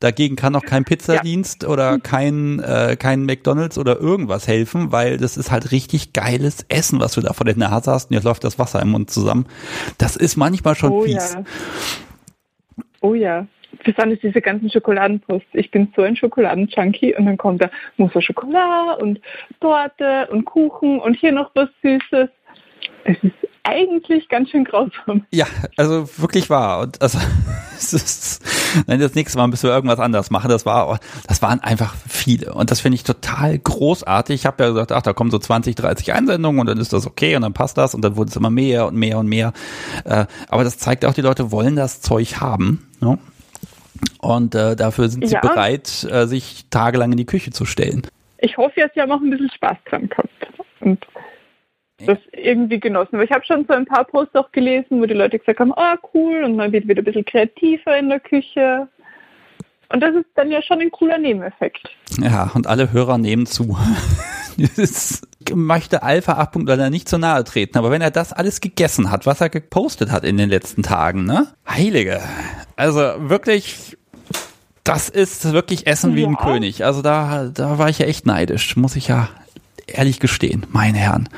dagegen 0.00 0.34
kann 0.34 0.56
auch 0.56 0.64
kein 0.64 0.84
Pizzadienst 0.84 1.62
ja. 1.62 1.68
oder 1.68 1.98
kein, 2.00 2.58
äh, 2.58 2.96
kein 2.98 3.24
McDonalds 3.24 3.78
oder 3.78 4.00
irgendwas 4.00 4.48
helfen, 4.48 4.90
weil 4.90 5.18
das 5.18 5.36
ist 5.36 5.52
halt 5.52 5.70
richtig 5.70 6.12
geiles 6.24 6.64
Essen, 6.68 7.00
was 7.00 7.14
du 7.14 7.20
da 7.20 7.32
vor 7.32 7.44
der 7.44 7.56
Nase 7.56 7.90
hast 7.90 8.10
und 8.10 8.14
jetzt 8.14 8.24
läuft 8.24 8.44
das 8.44 8.58
Wasser 8.58 8.80
im 8.80 8.90
Mund 8.90 9.10
zusammen. 9.10 9.46
Das 9.98 10.16
ist 10.16 10.36
manchmal 10.36 10.74
schon 10.74 10.92
oh, 10.92 11.02
fies. 11.02 11.34
Ja. 11.34 11.44
Oh 13.00 13.14
ja. 13.14 13.46
Besonders 13.84 14.20
diese 14.20 14.40
ganzen 14.40 14.70
Schokoladenposts. 14.70 15.48
Ich 15.52 15.70
bin 15.70 15.92
so 15.96 16.02
ein 16.02 16.16
Schokoladenjunkie 16.16 17.14
und 17.16 17.26
dann 17.26 17.36
kommt 17.36 17.60
da 17.60 17.70
Mousse 17.96 18.22
Schokolade 18.22 19.02
und 19.02 19.20
Torte 19.60 20.28
und 20.30 20.44
Kuchen 20.44 21.00
und 21.00 21.14
hier 21.16 21.32
noch 21.32 21.50
was 21.54 21.68
Süßes. 21.82 22.28
Es 23.04 23.16
ist 23.22 23.43
eigentlich 23.64 24.28
ganz 24.28 24.50
schön 24.50 24.64
grausam. 24.64 25.26
Ja, 25.32 25.46
also 25.76 26.08
wirklich 26.18 26.50
wahr. 26.50 26.80
Und 26.80 27.00
also 27.02 27.18
ist, 27.76 28.84
nein, 28.86 29.00
das 29.00 29.14
nächste 29.14 29.38
Mal 29.38 29.48
müssen 29.48 29.68
wir 29.68 29.74
irgendwas 29.74 29.98
anderes 29.98 30.30
machen. 30.30 30.50
Das 30.50 30.64
war, 30.66 31.00
das 31.26 31.42
waren 31.42 31.60
einfach 31.60 31.94
viele. 32.06 32.54
Und 32.54 32.70
das 32.70 32.80
finde 32.80 32.96
ich 32.96 33.04
total 33.04 33.58
großartig. 33.58 34.34
Ich 34.34 34.46
habe 34.46 34.62
ja 34.62 34.70
gesagt, 34.70 34.92
ach, 34.92 35.02
da 35.02 35.12
kommen 35.12 35.30
so 35.30 35.38
20, 35.38 35.74
30 35.74 36.12
Einsendungen 36.12 36.60
und 36.60 36.66
dann 36.66 36.78
ist 36.78 36.92
das 36.92 37.06
okay 37.06 37.34
und 37.36 37.42
dann 37.42 37.54
passt 37.54 37.76
das 37.76 37.94
und 37.94 38.02
dann 38.02 38.16
wurde 38.16 38.30
es 38.30 38.36
immer 38.36 38.50
mehr 38.50 38.86
und 38.86 38.96
mehr 38.96 39.18
und 39.18 39.28
mehr. 39.28 39.52
Äh, 40.04 40.26
aber 40.48 40.64
das 40.64 40.78
zeigt 40.78 41.04
auch, 41.04 41.14
die 41.14 41.22
Leute 41.22 41.50
wollen 41.50 41.74
das 41.74 42.00
Zeug 42.00 42.40
haben. 42.40 42.86
Ne? 43.00 43.18
Und 44.18 44.54
äh, 44.54 44.76
dafür 44.76 45.08
sind 45.08 45.26
sie 45.26 45.34
ja. 45.34 45.40
bereit, 45.40 46.06
äh, 46.10 46.26
sich 46.26 46.66
tagelang 46.70 47.12
in 47.12 47.18
die 47.18 47.26
Küche 47.26 47.50
zu 47.50 47.64
stellen. 47.64 48.02
Ich 48.38 48.58
hoffe, 48.58 48.74
ihr 48.76 48.84
habt 48.84 48.96
ja 48.96 49.04
auch 49.06 49.20
ein 49.20 49.30
bisschen 49.30 49.50
Spaß 49.50 49.78
dran 49.88 50.08
gehabt. 50.08 50.28
Und 50.80 51.06
das 52.06 52.18
irgendwie 52.32 52.80
genossen. 52.80 53.18
Weil 53.18 53.24
ich 53.24 53.32
habe 53.32 53.44
schon 53.44 53.64
so 53.66 53.74
ein 53.74 53.86
paar 53.86 54.04
Posts 54.04 54.36
auch 54.36 54.52
gelesen, 54.52 55.00
wo 55.00 55.06
die 55.06 55.14
Leute 55.14 55.38
gesagt 55.38 55.60
haben, 55.60 55.72
ah 55.74 55.94
oh, 55.94 56.08
cool, 56.14 56.44
und 56.44 56.56
man 56.56 56.72
wird 56.72 56.88
wieder 56.88 57.02
ein 57.02 57.04
bisschen 57.04 57.24
kreativer 57.24 57.96
in 57.96 58.08
der 58.08 58.20
Küche. 58.20 58.88
Und 59.88 60.00
das 60.00 60.14
ist 60.14 60.26
dann 60.34 60.50
ja 60.50 60.62
schon 60.62 60.80
ein 60.80 60.90
cooler 60.90 61.18
Nebeneffekt. 61.18 61.88
Ja, 62.20 62.50
und 62.54 62.66
alle 62.66 62.92
Hörer 62.92 63.18
nehmen 63.18 63.46
zu. 63.46 63.76
ich 64.56 65.54
möchte 65.54 66.02
Alpha 66.02 66.40
8.0 66.40 66.90
nicht 66.90 67.08
zu 67.08 67.18
nahe 67.18 67.44
treten, 67.44 67.78
aber 67.78 67.90
wenn 67.90 68.02
er 68.02 68.10
das 68.10 68.32
alles 68.32 68.60
gegessen 68.60 69.10
hat, 69.10 69.26
was 69.26 69.40
er 69.40 69.50
gepostet 69.50 70.10
hat 70.10 70.24
in 70.24 70.36
den 70.36 70.48
letzten 70.48 70.82
Tagen, 70.82 71.24
ne? 71.24 71.48
Heilige. 71.68 72.20
Also 72.76 73.00
wirklich, 73.18 73.96
das 74.84 75.08
ist 75.08 75.52
wirklich 75.52 75.86
Essen 75.86 76.14
wie 76.14 76.22
ja. 76.22 76.28
ein 76.28 76.36
König. 76.36 76.84
Also 76.84 77.02
da, 77.02 77.50
da 77.52 77.78
war 77.78 77.88
ich 77.88 77.98
ja 77.98 78.06
echt 78.06 78.26
neidisch, 78.26 78.76
muss 78.76 78.96
ich 78.96 79.08
ja 79.08 79.28
ehrlich 79.86 80.20
gestehen, 80.20 80.66
meine 80.70 80.98
Herren. 80.98 81.28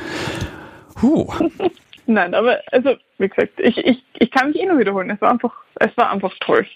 Huh. 1.02 1.32
Nein, 2.06 2.35
aber 2.35 2.60
also, 2.70 2.97
wie 3.18 3.28
gesagt, 3.28 3.59
ich, 3.59 3.77
ich, 3.78 4.05
ich 4.14 4.31
kann 4.31 4.48
mich 4.48 4.60
eh 4.60 4.66
nur 4.66 4.78
wiederholen. 4.78 5.10
Es 5.10 5.20
war 5.20 5.31
einfach, 5.31 5.55
es 5.77 5.97
war 5.97 6.10
einfach 6.10 6.32
toll. 6.40 6.66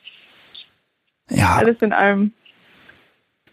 Ja. 1.31 1.57
Alles 1.59 1.81
in 1.81 1.93
allem 1.93 2.33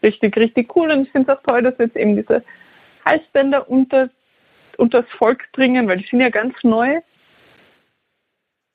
richtig, 0.01 0.35
richtig 0.35 0.75
cool. 0.75 0.89
Und 0.91 1.03
ich 1.03 1.11
finde 1.11 1.31
es 1.31 1.37
auch 1.37 1.43
toll, 1.43 1.61
dass 1.61 1.77
jetzt 1.77 1.95
eben 1.95 2.15
diese 2.15 2.43
Halsbänder 3.05 3.69
unter, 3.69 4.09
unters 4.77 5.05
Volk 5.17 5.51
dringen, 5.53 5.87
weil 5.87 5.97
die 5.97 6.07
sind 6.07 6.19
ja 6.19 6.29
ganz 6.29 6.55
neu. 6.63 6.99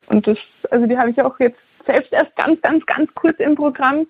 Und 0.06 0.27
das, 0.27 0.39
also 0.70 0.86
die 0.86 0.97
habe 0.97 1.10
ich 1.10 1.20
auch 1.20 1.39
jetzt 1.40 1.59
selbst 1.86 2.12
erst 2.12 2.35
ganz, 2.36 2.60
ganz, 2.62 2.86
ganz 2.86 3.12
kurz 3.14 3.39
im 3.40 3.56
Programm. 3.56 4.06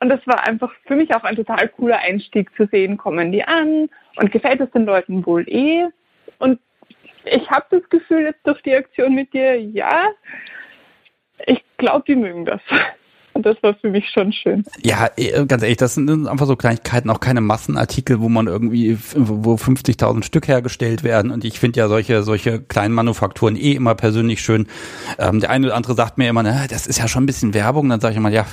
Und 0.00 0.08
das 0.08 0.26
war 0.26 0.46
einfach 0.46 0.72
für 0.86 0.96
mich 0.96 1.14
auch 1.14 1.24
ein 1.24 1.36
total 1.36 1.68
cooler 1.68 1.98
Einstieg 1.98 2.50
zu 2.56 2.66
sehen, 2.66 2.96
kommen 2.96 3.32
die 3.32 3.44
an 3.44 3.90
und 4.16 4.32
gefällt 4.32 4.60
es 4.60 4.70
den 4.70 4.86
Leuten 4.86 5.26
wohl 5.26 5.46
eh. 5.46 5.86
Und 6.38 6.58
ich 7.24 7.50
habe 7.50 7.66
das 7.70 7.88
Gefühl 7.90 8.22
jetzt 8.22 8.46
durch 8.46 8.60
die 8.62 8.74
Aktion 8.74 9.14
mit 9.14 9.32
dir, 9.32 9.60
ja, 9.60 10.08
ich 11.46 11.62
glaube, 11.78 12.04
die 12.06 12.16
mögen 12.16 12.44
das. 12.44 12.60
Und 13.32 13.46
das 13.46 13.56
war 13.62 13.74
für 13.74 13.88
mich 13.88 14.10
schon 14.10 14.32
schön. 14.32 14.64
Ja, 14.82 15.08
eh, 15.16 15.46
ganz 15.46 15.62
ehrlich, 15.62 15.78
das 15.78 15.94
sind 15.94 16.26
einfach 16.26 16.46
so 16.46 16.56
Kleinigkeiten, 16.56 17.08
auch 17.10 17.20
keine 17.20 17.40
Massenartikel, 17.40 18.20
wo 18.20 18.28
man 18.28 18.48
irgendwie, 18.48 18.98
wo 19.14 19.54
50.000 19.54 20.24
Stück 20.24 20.48
hergestellt 20.48 21.04
werden. 21.04 21.30
Und 21.30 21.44
ich 21.44 21.60
finde 21.60 21.78
ja 21.78 21.88
solche, 21.88 22.22
solche 22.22 22.60
kleinen 22.60 22.92
Manufakturen 22.92 23.56
eh 23.56 23.72
immer 23.72 23.94
persönlich 23.94 24.42
schön. 24.42 24.66
Ähm, 25.18 25.40
der 25.40 25.50
eine 25.50 25.68
oder 25.68 25.76
andere 25.76 25.94
sagt 25.94 26.18
mir 26.18 26.28
immer, 26.28 26.42
na, 26.42 26.66
das 26.66 26.86
ist 26.86 26.98
ja 26.98 27.06
schon 27.06 27.22
ein 27.22 27.26
bisschen 27.26 27.54
Werbung. 27.54 27.88
Dann 27.88 28.00
sage 28.00 28.12
ich 28.12 28.18
immer, 28.18 28.30
ja, 28.30 28.46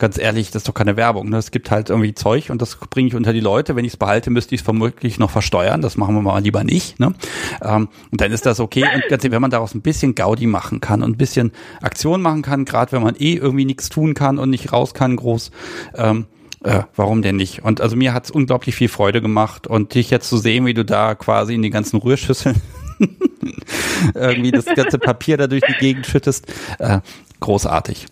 ganz 0.00 0.18
ehrlich, 0.18 0.50
das 0.50 0.62
ist 0.62 0.68
doch 0.68 0.74
keine 0.74 0.96
Werbung. 0.96 1.28
Ne? 1.28 1.36
Es 1.36 1.52
gibt 1.52 1.70
halt 1.70 1.90
irgendwie 1.90 2.14
Zeug 2.14 2.50
und 2.50 2.60
das 2.60 2.76
bringe 2.76 3.08
ich 3.08 3.14
unter 3.14 3.32
die 3.32 3.40
Leute. 3.40 3.76
Wenn 3.76 3.84
ich 3.84 3.92
es 3.92 3.96
behalte, 3.96 4.30
müsste 4.30 4.56
ich 4.56 4.62
es 4.62 4.64
vermutlich 4.64 5.20
noch 5.20 5.30
versteuern. 5.30 5.82
Das 5.82 5.96
machen 5.96 6.16
wir 6.16 6.22
mal 6.22 6.42
lieber 6.42 6.64
nicht. 6.64 6.98
Ne? 6.98 7.14
Ähm, 7.62 7.88
und 8.10 8.20
dann 8.20 8.32
ist 8.32 8.46
das 8.46 8.58
okay. 8.58 8.82
Und 8.82 9.02
ganz 9.08 9.22
ehrlich, 9.22 9.30
wenn 9.30 9.42
man 9.42 9.52
daraus 9.52 9.74
ein 9.74 9.82
bisschen 9.82 10.16
Gaudi 10.16 10.46
machen 10.46 10.80
kann 10.80 11.04
und 11.04 11.12
ein 11.12 11.16
bisschen 11.16 11.52
Aktion 11.80 12.22
machen 12.22 12.42
kann, 12.42 12.64
gerade 12.64 12.90
wenn 12.92 13.02
man 13.02 13.14
eh 13.16 13.34
irgendwie 13.34 13.66
nichts 13.66 13.88
tun 13.90 14.14
kann 14.14 14.38
und 14.38 14.50
nicht 14.50 14.72
raus 14.72 14.94
kann 14.94 15.14
groß, 15.14 15.52
ähm, 15.94 16.26
äh, 16.64 16.82
warum 16.96 17.22
denn 17.22 17.36
nicht? 17.36 17.62
Und 17.62 17.80
also 17.80 17.96
mir 17.96 18.12
hat 18.12 18.24
es 18.24 18.30
unglaublich 18.30 18.74
viel 18.74 18.88
Freude 18.88 19.22
gemacht 19.22 19.66
und 19.66 19.94
dich 19.94 20.10
jetzt 20.10 20.28
zu 20.28 20.38
sehen, 20.38 20.66
wie 20.66 20.74
du 20.74 20.84
da 20.84 21.14
quasi 21.14 21.54
in 21.54 21.62
die 21.62 21.70
ganzen 21.70 21.98
Rührschüsseln 21.98 22.60
irgendwie 24.14 24.50
das 24.50 24.64
ganze 24.64 24.98
Papier 24.98 25.36
da 25.36 25.46
durch 25.46 25.62
die 25.62 25.78
Gegend 25.78 26.06
schüttest, 26.06 26.52
äh, 26.78 27.00
großartig. 27.40 28.06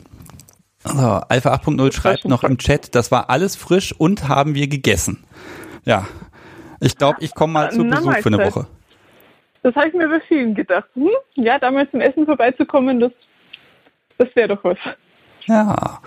So, 0.85 0.97
Alpha 1.29 1.55
8.0 1.55 1.93
schreibt 1.93 2.25
noch 2.25 2.45
im 2.45 2.57
Chat, 2.59 2.95
das 2.95 3.11
war 3.11 3.31
alles 3.31 3.57
frisch 3.57 3.93
und 3.93 4.29
haben 4.29 4.55
wir 4.55 4.69
gegessen. 4.69 5.25
Ja, 5.85 6.07
ich 6.81 6.97
glaube, 6.97 7.19
ich 7.21 7.35
komme 7.35 7.53
mal 7.53 7.73
zu 7.73 7.85
Besuch 7.85 8.17
für 8.19 8.29
eine 8.29 8.39
Woche. 8.39 8.67
Das 9.63 9.75
habe 9.75 9.89
ich 9.89 9.95
mir 9.95 10.09
bei 10.09 10.21
vielen 10.21 10.55
gedacht. 10.55 10.89
Hm? 10.95 11.09
Ja, 11.35 11.59
damals 11.59 11.91
zum 11.91 12.01
Essen 12.01 12.25
vorbeizukommen, 12.25 13.01
das, 13.01 13.13
das 14.19 14.29
wäre 14.37 14.49
doch 14.49 14.63
was. 14.63 14.79
Ja. 15.47 16.01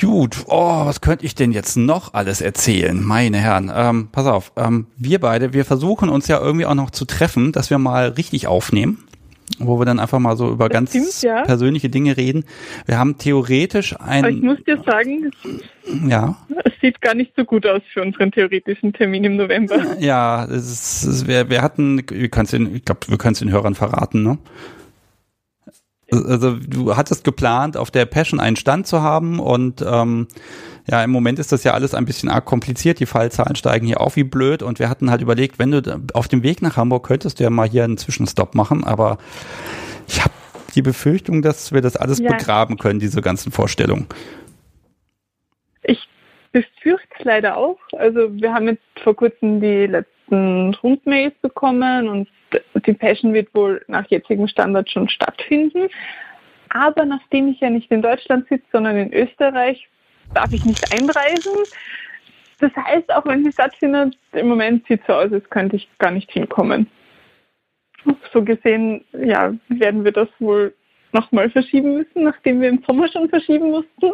Gut, 0.00 0.44
oh, 0.46 0.86
was 0.86 1.00
könnte 1.02 1.26
ich 1.26 1.34
denn 1.34 1.52
jetzt 1.52 1.76
noch 1.76 2.14
alles 2.14 2.40
erzählen? 2.40 3.00
Meine 3.04 3.36
Herren, 3.36 3.70
ähm, 3.72 4.08
pass 4.10 4.26
auf, 4.26 4.52
ähm, 4.56 4.86
wir 4.96 5.20
beide, 5.20 5.52
wir 5.52 5.64
versuchen 5.64 6.08
uns 6.08 6.26
ja 6.26 6.40
irgendwie 6.40 6.66
auch 6.66 6.74
noch 6.74 6.90
zu 6.90 7.04
treffen, 7.04 7.52
dass 7.52 7.70
wir 7.70 7.78
mal 7.78 8.08
richtig 8.08 8.46
aufnehmen 8.46 9.04
wo 9.66 9.78
wir 9.78 9.84
dann 9.84 9.98
einfach 9.98 10.18
mal 10.18 10.36
so 10.36 10.50
über 10.50 10.68
das 10.68 10.74
ganz 10.74 10.90
stimmt, 10.90 11.22
ja. 11.22 11.42
persönliche 11.42 11.88
Dinge 11.88 12.16
reden. 12.16 12.44
Wir 12.86 12.98
haben 12.98 13.18
theoretisch 13.18 13.98
ein. 14.00 14.24
Aber 14.24 14.30
ich 14.30 14.42
muss 14.42 14.62
dir 14.64 14.82
sagen, 14.84 15.30
ja. 16.08 16.36
es 16.64 16.72
sieht 16.80 17.00
gar 17.00 17.14
nicht 17.14 17.32
so 17.36 17.44
gut 17.44 17.66
aus 17.66 17.82
für 17.92 18.02
unseren 18.02 18.32
theoretischen 18.32 18.92
Termin 18.92 19.24
im 19.24 19.36
November. 19.36 19.96
Ja, 20.00 20.44
es 20.46 20.70
ist, 20.70 21.04
es, 21.04 21.26
wir, 21.26 21.48
wir 21.48 21.62
hatten, 21.62 21.98
wir 22.08 22.28
den, 22.28 22.74
ich 22.74 22.84
glaube, 22.84 23.00
wir 23.06 23.18
können 23.18 23.32
es 23.32 23.38
den 23.38 23.50
Hörern 23.50 23.74
verraten, 23.74 24.22
ne? 24.22 24.38
Also 26.10 26.56
du 26.56 26.94
hattest 26.94 27.24
geplant, 27.24 27.76
auf 27.76 27.90
der 27.90 28.04
Passion 28.04 28.38
einen 28.38 28.56
Stand 28.56 28.86
zu 28.86 29.00
haben 29.00 29.38
und 29.38 29.82
ähm, 29.86 30.26
ja, 30.88 31.02
im 31.04 31.10
Moment 31.10 31.38
ist 31.38 31.52
das 31.52 31.64
ja 31.64 31.74
alles 31.74 31.94
ein 31.94 32.04
bisschen 32.04 32.28
arg 32.28 32.44
kompliziert. 32.44 32.98
Die 32.98 33.06
Fallzahlen 33.06 33.54
steigen 33.54 33.86
hier 33.86 34.00
auf 34.00 34.16
wie 34.16 34.24
blöd 34.24 34.62
und 34.62 34.78
wir 34.78 34.88
hatten 34.88 35.10
halt 35.10 35.20
überlegt, 35.20 35.58
wenn 35.58 35.70
du 35.70 36.02
auf 36.14 36.28
dem 36.28 36.42
Weg 36.42 36.62
nach 36.62 36.76
Hamburg 36.76 37.06
könntest 37.06 37.38
du 37.38 37.44
ja 37.44 37.50
mal 37.50 37.68
hier 37.68 37.84
einen 37.84 37.98
Zwischenstopp 37.98 38.54
machen, 38.54 38.84
aber 38.84 39.18
ich 40.08 40.20
habe 40.20 40.34
die 40.74 40.82
Befürchtung, 40.82 41.42
dass 41.42 41.72
wir 41.72 41.82
das 41.82 41.96
alles 41.96 42.18
ja. 42.18 42.32
begraben 42.32 42.78
können, 42.78 42.98
diese 42.98 43.20
ganzen 43.20 43.52
Vorstellungen. 43.52 44.06
Ich 45.82 46.08
befürchte 46.50 47.08
es 47.18 47.24
leider 47.24 47.56
auch. 47.56 47.78
Also 47.92 48.34
wir 48.34 48.52
haben 48.52 48.66
jetzt 48.66 48.82
vor 49.02 49.14
kurzem 49.14 49.60
die 49.60 49.86
letzten 49.86 50.74
Rundmails 50.74 51.34
bekommen 51.42 52.08
und 52.08 52.28
die 52.86 52.92
Passion 52.92 53.32
wird 53.32 53.54
wohl 53.54 53.84
nach 53.88 54.06
jetzigem 54.10 54.48
Standard 54.48 54.90
schon 54.90 55.08
stattfinden. 55.08 55.88
Aber 56.70 57.04
nachdem 57.04 57.48
ich 57.48 57.60
ja 57.60 57.70
nicht 57.70 57.90
in 57.90 58.02
Deutschland 58.02 58.48
sitze, 58.48 58.64
sondern 58.72 58.96
in 58.96 59.12
Österreich, 59.12 59.88
darf 60.34 60.52
ich 60.52 60.64
nicht 60.64 60.90
einreisen. 60.90 61.52
Das 62.60 62.72
heißt, 62.76 63.12
auch 63.12 63.26
wenn 63.26 63.44
sie 63.44 63.52
stattfindet, 63.52 64.16
im 64.32 64.48
Moment 64.48 64.86
sieht 64.86 65.00
es 65.00 65.06
so 65.06 65.14
aus, 65.14 65.32
als 65.32 65.48
könnte 65.50 65.76
ich 65.76 65.88
gar 65.98 66.12
nicht 66.12 66.30
hinkommen. 66.30 66.88
So 68.32 68.42
gesehen, 68.42 69.04
ja, 69.12 69.52
werden 69.68 70.04
wir 70.04 70.12
das 70.12 70.28
wohl 70.38 70.74
nochmal 71.12 71.50
verschieben 71.50 71.96
müssen, 71.96 72.24
nachdem 72.24 72.60
wir 72.60 72.68
im 72.68 72.82
Sommer 72.86 73.08
schon 73.08 73.28
verschieben 73.28 73.70
mussten. 73.70 74.12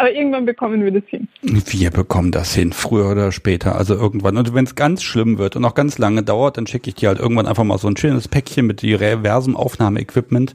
Aber 0.00 0.12
irgendwann 0.12 0.46
bekommen 0.46 0.82
wir 0.82 0.90
das 0.92 1.02
hin. 1.08 1.28
Wir 1.42 1.90
bekommen 1.90 2.32
das 2.32 2.54
hin, 2.54 2.72
früher 2.72 3.10
oder 3.10 3.32
später, 3.32 3.76
also 3.76 3.94
irgendwann. 3.94 4.38
Und 4.38 4.54
wenn 4.54 4.64
es 4.64 4.74
ganz 4.74 5.02
schlimm 5.02 5.36
wird 5.36 5.56
und 5.56 5.64
auch 5.66 5.74
ganz 5.74 5.98
lange 5.98 6.22
dauert, 6.22 6.56
dann 6.56 6.66
schicke 6.66 6.88
ich 6.88 6.94
dir 6.94 7.10
halt 7.10 7.18
irgendwann 7.18 7.46
einfach 7.46 7.64
mal 7.64 7.76
so 7.76 7.86
ein 7.86 7.98
schönes 7.98 8.26
Päckchen 8.26 8.66
mit 8.66 8.80
diversem 8.80 9.56
Aufnahmeequipment 9.56 10.54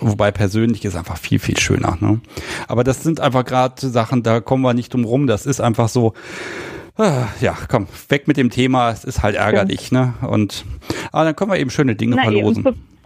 Wobei 0.00 0.30
persönlich 0.30 0.84
ist 0.84 0.94
einfach 0.94 1.16
viel, 1.16 1.40
viel 1.40 1.58
schöner. 1.58 1.98
Ne? 2.00 2.20
Aber 2.68 2.84
das 2.84 3.02
sind 3.02 3.18
einfach 3.20 3.44
gerade 3.44 3.88
Sachen, 3.88 4.22
da 4.22 4.40
kommen 4.40 4.62
wir 4.62 4.74
nicht 4.74 4.94
drum 4.94 5.04
rum. 5.04 5.26
Das 5.26 5.44
ist 5.44 5.60
einfach 5.60 5.88
so, 5.88 6.12
ah, 6.96 7.26
ja, 7.40 7.56
komm, 7.68 7.88
weg 8.08 8.28
mit 8.28 8.36
dem 8.36 8.50
Thema. 8.50 8.90
Es 8.90 9.02
ist 9.02 9.24
halt 9.24 9.34
ärgerlich. 9.34 9.90
Ne? 9.90 10.14
Und 10.22 10.64
aber 11.10 11.24
dann 11.24 11.34
können 11.34 11.50
wir 11.50 11.58
eben 11.58 11.70
schöne 11.70 11.96
Dinge 11.96 12.14
Na, 12.14 12.22
verlosen. 12.22 12.64
Eben. 12.64 12.97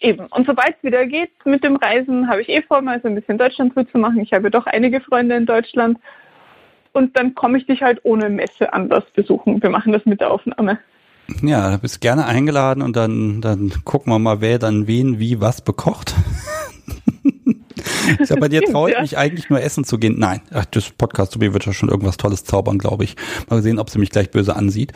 Eben. 0.00 0.26
Und 0.26 0.46
sobald 0.46 0.76
es 0.76 0.82
wieder 0.82 1.06
geht 1.06 1.30
mit 1.44 1.62
dem 1.62 1.76
Reisen, 1.76 2.28
habe 2.28 2.42
ich 2.42 2.48
eh 2.48 2.62
vor, 2.62 2.82
mal 2.82 3.00
so 3.00 3.08
ein 3.08 3.14
bisschen 3.14 3.38
Deutschland 3.38 3.74
zu 3.74 3.98
machen. 3.98 4.20
Ich 4.20 4.32
habe 4.32 4.50
doch 4.50 4.66
einige 4.66 5.00
Freunde 5.00 5.36
in 5.36 5.46
Deutschland. 5.46 5.98
Und 6.92 7.16
dann 7.16 7.34
komme 7.34 7.58
ich 7.58 7.66
dich 7.66 7.82
halt 7.82 8.00
ohne 8.02 8.28
Messe 8.28 8.72
anders 8.72 9.04
besuchen. 9.14 9.62
Wir 9.62 9.70
machen 9.70 9.92
das 9.92 10.04
mit 10.06 10.20
der 10.20 10.30
Aufnahme. 10.30 10.78
Ja, 11.42 11.70
du 11.70 11.78
bist 11.78 12.00
gerne 12.00 12.26
eingeladen 12.26 12.82
und 12.82 12.96
dann, 12.96 13.40
dann 13.40 13.72
gucken 13.84 14.12
wir 14.12 14.18
mal, 14.18 14.40
wer 14.40 14.58
dann 14.58 14.88
wen, 14.88 15.20
wie, 15.20 15.40
was 15.40 15.62
bekocht. 15.62 16.14
Ja, 18.28 18.36
bei 18.36 18.48
dir 18.48 18.62
traue 18.62 18.92
ich 18.92 19.00
mich 19.00 19.18
eigentlich 19.18 19.50
nur 19.50 19.60
essen 19.60 19.84
zu 19.84 19.98
gehen. 19.98 20.16
Nein, 20.18 20.40
ach, 20.52 20.64
das 20.66 20.90
Podcast 20.90 21.32
Tobi 21.32 21.52
wird 21.52 21.66
ja 21.66 21.72
schon 21.72 21.88
irgendwas 21.88 22.16
Tolles 22.16 22.44
zaubern, 22.44 22.78
glaube 22.78 23.04
ich. 23.04 23.16
Mal 23.48 23.62
sehen, 23.62 23.78
ob 23.78 23.90
sie 23.90 23.98
mich 23.98 24.10
gleich 24.10 24.30
böse 24.30 24.56
ansieht. 24.56 24.92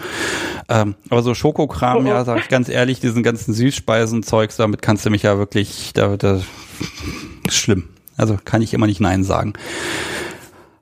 Ähm, 0.68 0.94
aber 1.10 1.22
so 1.22 1.34
Schokokram, 1.34 1.98
oh, 1.98 2.00
oh. 2.00 2.08
ja, 2.08 2.24
sag 2.24 2.40
ich 2.40 2.48
ganz 2.48 2.68
ehrlich, 2.68 3.00
diesen 3.00 3.22
ganzen 3.22 3.54
Süßspeisen-Zeugs, 3.54 4.56
damit 4.56 4.82
kannst 4.82 5.04
du 5.06 5.10
mich 5.10 5.22
ja 5.22 5.38
wirklich, 5.38 5.92
da, 5.94 6.16
da 6.16 6.40
ist 7.46 7.56
schlimm. 7.56 7.88
Also 8.16 8.38
kann 8.44 8.62
ich 8.62 8.74
immer 8.74 8.86
nicht 8.86 9.00
Nein 9.00 9.24
sagen. 9.24 9.54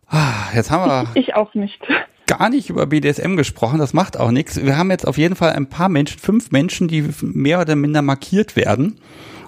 Ah, 0.08 0.50
jetzt 0.54 0.70
haben 0.70 0.88
wir. 0.88 1.08
Ich, 1.14 1.28
ich 1.28 1.34
auch 1.34 1.54
nicht 1.54 1.80
gar 2.26 2.48
nicht 2.48 2.70
über 2.70 2.86
BDSM 2.86 3.36
gesprochen, 3.36 3.78
das 3.78 3.92
macht 3.92 4.18
auch 4.18 4.30
nichts. 4.30 4.62
Wir 4.62 4.78
haben 4.78 4.90
jetzt 4.90 5.06
auf 5.06 5.18
jeden 5.18 5.36
Fall 5.36 5.52
ein 5.52 5.68
paar 5.68 5.88
Menschen, 5.88 6.18
fünf 6.18 6.50
Menschen, 6.50 6.88
die 6.88 7.08
mehr 7.20 7.60
oder 7.60 7.76
minder 7.76 8.00
markiert 8.00 8.56
werden. 8.56 8.98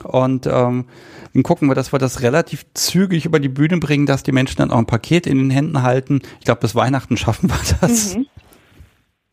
Und 0.03 0.47
ähm, 0.47 0.85
dann 1.35 1.43
gucken 1.43 1.69
wir, 1.69 1.75
dass 1.75 1.93
wir 1.93 1.99
das 1.99 2.23
relativ 2.23 2.65
zügig 2.75 3.27
über 3.27 3.41
die 3.41 3.49
Bühne 3.49 3.79
bringen, 3.79 4.07
dass 4.07 4.23
die 4.23 4.33
Menschen 4.33 4.59
dann 4.59 4.71
auch 4.71 4.79
ein 4.79 4.87
Paket 4.87 5.27
in 5.27 5.39
den 5.39 5.51
Händen 5.51 5.83
halten. 5.83 6.23
Ich 6.39 6.45
glaube, 6.45 6.61
bis 6.61 6.75
Weihnachten 6.75 7.17
schaffen 7.17 7.51
wir 7.51 7.59
das. 7.81 8.17
Mhm. 8.17 8.27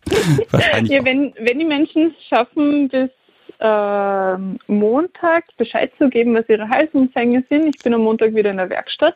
Wahrscheinlich 0.51 0.91
ja, 0.91 1.05
wenn, 1.05 1.33
wenn 1.39 1.59
die 1.59 1.65
Menschen 1.65 2.07
es 2.07 2.27
schaffen, 2.27 2.89
bis 2.89 3.11
äh, 3.59 4.37
Montag 4.67 5.45
Bescheid 5.57 5.91
zu 5.99 6.09
geben, 6.09 6.33
was 6.33 6.49
ihre 6.49 6.67
Halsumfänge 6.67 7.43
sind. 7.49 7.75
Ich 7.75 7.83
bin 7.83 7.93
am 7.93 8.01
Montag 8.01 8.33
wieder 8.33 8.49
in 8.49 8.57
der 8.57 8.69
Werkstatt 8.69 9.15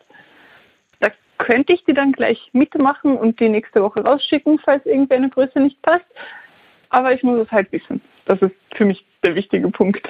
könnte 1.37 1.73
ich 1.73 1.83
die 1.85 1.93
dann 1.93 2.11
gleich 2.11 2.49
mitmachen 2.53 3.17
und 3.17 3.39
die 3.39 3.49
nächste 3.49 3.81
Woche 3.81 4.01
rausschicken, 4.01 4.59
falls 4.63 4.85
irgendwie 4.85 5.15
eine 5.15 5.29
Größe 5.29 5.59
nicht 5.59 5.81
passt. 5.81 6.05
Aber 6.89 7.13
ich 7.13 7.23
muss 7.23 7.39
es 7.39 7.51
halt 7.51 7.71
wissen. 7.71 8.01
Das 8.25 8.41
ist 8.41 8.55
für 8.75 8.85
mich 8.85 9.05
der 9.23 9.35
wichtige 9.35 9.69
Punkt. 9.69 10.07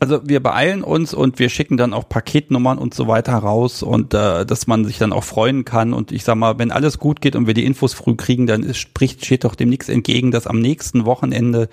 Also 0.00 0.20
wir 0.28 0.40
beeilen 0.40 0.84
uns 0.84 1.12
und 1.12 1.40
wir 1.40 1.48
schicken 1.48 1.76
dann 1.76 1.92
auch 1.92 2.08
Paketnummern 2.08 2.78
und 2.78 2.94
so 2.94 3.08
weiter 3.08 3.34
raus 3.34 3.82
und 3.82 4.14
äh, 4.14 4.46
dass 4.46 4.68
man 4.68 4.84
sich 4.84 4.98
dann 4.98 5.12
auch 5.12 5.24
freuen 5.24 5.64
kann. 5.64 5.92
Und 5.92 6.12
ich 6.12 6.22
sag 6.22 6.36
mal, 6.36 6.56
wenn 6.60 6.70
alles 6.70 7.00
gut 7.00 7.20
geht 7.20 7.34
und 7.34 7.48
wir 7.48 7.54
die 7.54 7.64
Infos 7.64 7.94
früh 7.94 8.14
kriegen, 8.14 8.46
dann 8.46 8.62
ist, 8.62 8.78
spricht, 8.78 9.24
steht 9.24 9.42
doch 9.42 9.56
dem 9.56 9.68
nichts 9.68 9.88
entgegen, 9.88 10.30
dass 10.30 10.46
am 10.46 10.60
nächsten 10.60 11.04
Wochenende 11.04 11.68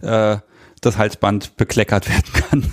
äh, 0.00 0.38
das 0.80 0.96
Halsband 0.96 1.58
bekleckert 1.58 2.08
werden 2.08 2.32
kann. 2.32 2.72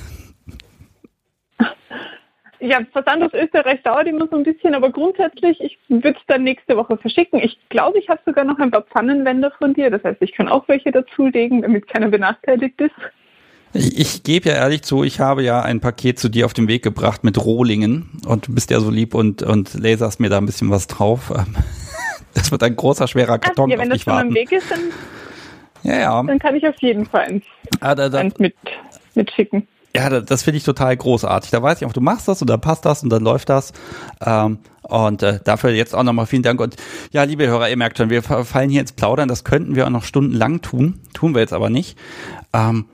Ja, 2.61 2.79
Versand 2.93 3.21
aus 3.21 3.33
Österreich 3.33 3.83
dauert 3.83 4.07
immer 4.07 4.27
so 4.31 4.37
ein 4.37 4.43
bisschen, 4.43 4.73
aber 4.73 4.89
grundsätzlich, 4.91 5.59
ich 5.59 5.77
würde 5.89 6.17
es 6.17 6.25
dann 6.27 6.43
nächste 6.43 6.77
Woche 6.77 6.97
verschicken. 6.97 7.39
Ich 7.43 7.59
glaube, 7.67 7.99
ich 7.99 8.07
habe 8.07 8.21
sogar 8.25 8.45
noch 8.45 8.57
ein 8.59 8.71
paar 8.71 8.83
Pfannenwände 8.83 9.51
von 9.57 9.73
dir. 9.73 9.91
Das 9.91 10.03
heißt, 10.05 10.21
ich 10.21 10.31
kann 10.31 10.47
auch 10.47 10.67
welche 10.69 10.91
dazulegen, 10.91 11.63
damit 11.63 11.87
keiner 11.87 12.07
benachteiligt 12.07 12.79
ist. 12.79 12.95
Ich, 13.75 13.99
ich 13.99 14.23
gebe 14.23 14.49
ja 14.49 14.55
ehrlich 14.55 14.83
zu, 14.83 15.03
ich 15.03 15.19
habe 15.19 15.43
ja 15.43 15.61
ein 15.61 15.81
Paket 15.81 16.17
zu 16.17 16.29
dir 16.29 16.45
auf 16.45 16.53
den 16.53 16.69
Weg 16.69 16.81
gebracht 16.81 17.25
mit 17.25 17.43
Rohlingen 17.43 18.09
und 18.25 18.47
du 18.47 18.53
bist 18.53 18.71
ja 18.71 18.79
so 18.79 18.89
lieb 18.89 19.13
und, 19.13 19.43
und 19.43 19.73
laserst 19.73 20.21
mir 20.21 20.29
da 20.29 20.37
ein 20.37 20.45
bisschen 20.45 20.69
was 20.69 20.87
drauf. 20.87 21.31
Das 22.33 22.51
wird 22.51 22.63
ein 22.63 22.75
großer, 22.75 23.07
schwerer 23.07 23.39
Karton 23.39 23.69
Ach, 23.71 23.77
ja, 23.77 23.79
wenn 23.81 23.89
das 23.89 24.05
warten. 24.05 24.33
Weg 24.33 24.51
ist, 24.51 24.69
dann 24.69 24.81
Ja, 25.83 25.97
ja. 25.97 26.21
Dann 26.21 26.37
kann 26.37 26.53
ich 26.53 26.67
auf 26.67 26.75
jeden 26.81 27.05
Fall 27.05 27.21
eins, 27.21 27.45
Ah, 27.79 27.95
da, 27.95 28.09
da, 28.09 28.17
eins 28.17 28.37
mit, 28.39 28.53
mitschicken. 29.13 29.65
Ja, 29.95 30.09
das, 30.09 30.25
das 30.25 30.43
finde 30.43 30.57
ich 30.57 30.65
total 30.65 30.97
großartig. 30.97 31.51
Da 31.51 31.63
weiß 31.63 31.79
ich 31.79 31.87
auch, 31.87 31.93
du 31.93 32.01
machst 32.01 32.27
das 32.27 32.41
und 32.41 32.49
dann 32.49 32.59
passt 32.59 32.83
das 32.83 33.03
und 33.03 33.09
dann 33.09 33.23
läuft 33.23 33.47
das. 33.47 33.71
Ähm, 34.19 34.59
und 34.81 35.23
äh, 35.23 35.39
dafür 35.45 35.69
jetzt 35.69 35.95
auch 35.95 36.03
nochmal 36.03 36.25
vielen 36.25 36.43
Dank. 36.43 36.59
Und 36.59 36.75
ja, 37.11 37.23
liebe 37.23 37.47
Hörer, 37.47 37.69
ihr 37.69 37.77
merkt 37.77 37.97
schon, 37.97 38.09
wir 38.09 38.21
fallen 38.21 38.69
hier 38.69 38.81
ins 38.81 38.91
Plaudern. 38.91 39.29
Das 39.29 39.45
könnten 39.45 39.75
wir 39.75 39.85
auch 39.85 39.89
noch 39.91 40.03
stundenlang 40.03 40.61
tun. 40.61 40.99
Tun 41.13 41.33
wir 41.33 41.39
jetzt 41.39 41.53
aber 41.53 41.69
nicht. 41.69 41.97
Ähm, 42.51 42.87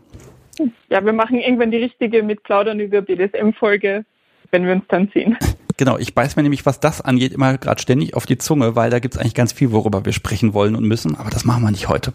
Ja, 0.89 1.03
wir 1.03 1.13
machen 1.13 1.39
irgendwann 1.39 1.71
die 1.71 1.77
richtige 1.77 2.23
mit 2.23 2.43
Plaudern 2.43 2.79
über 2.79 3.01
BDSM-Folge, 3.01 4.05
wenn 4.51 4.65
wir 4.65 4.73
uns 4.73 4.83
dann 4.89 5.09
sehen. 5.13 5.37
genau, 5.77 5.97
ich 5.97 6.13
beiß 6.13 6.35
mir 6.35 6.43
nämlich, 6.43 6.65
was 6.65 6.79
das 6.79 7.01
angeht, 7.01 7.33
immer 7.33 7.57
gerade 7.57 7.81
ständig 7.81 8.13
auf 8.13 8.25
die 8.25 8.37
Zunge, 8.37 8.75
weil 8.75 8.89
da 8.89 8.99
gibt's 8.99 9.17
eigentlich 9.17 9.35
ganz 9.35 9.53
viel, 9.53 9.71
worüber 9.71 10.05
wir 10.05 10.13
sprechen 10.13 10.53
wollen 10.53 10.75
und 10.75 10.85
müssen. 10.85 11.15
Aber 11.15 11.29
das 11.29 11.45
machen 11.45 11.63
wir 11.63 11.71
nicht 11.71 11.89
heute. 11.89 12.13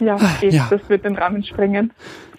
Ja, 0.00 0.18
eh, 0.42 0.50
ja. 0.50 0.66
das 0.70 0.88
wird 0.88 1.04
den 1.04 1.16
Rahmen 1.16 1.42
sprengen. 1.44 1.92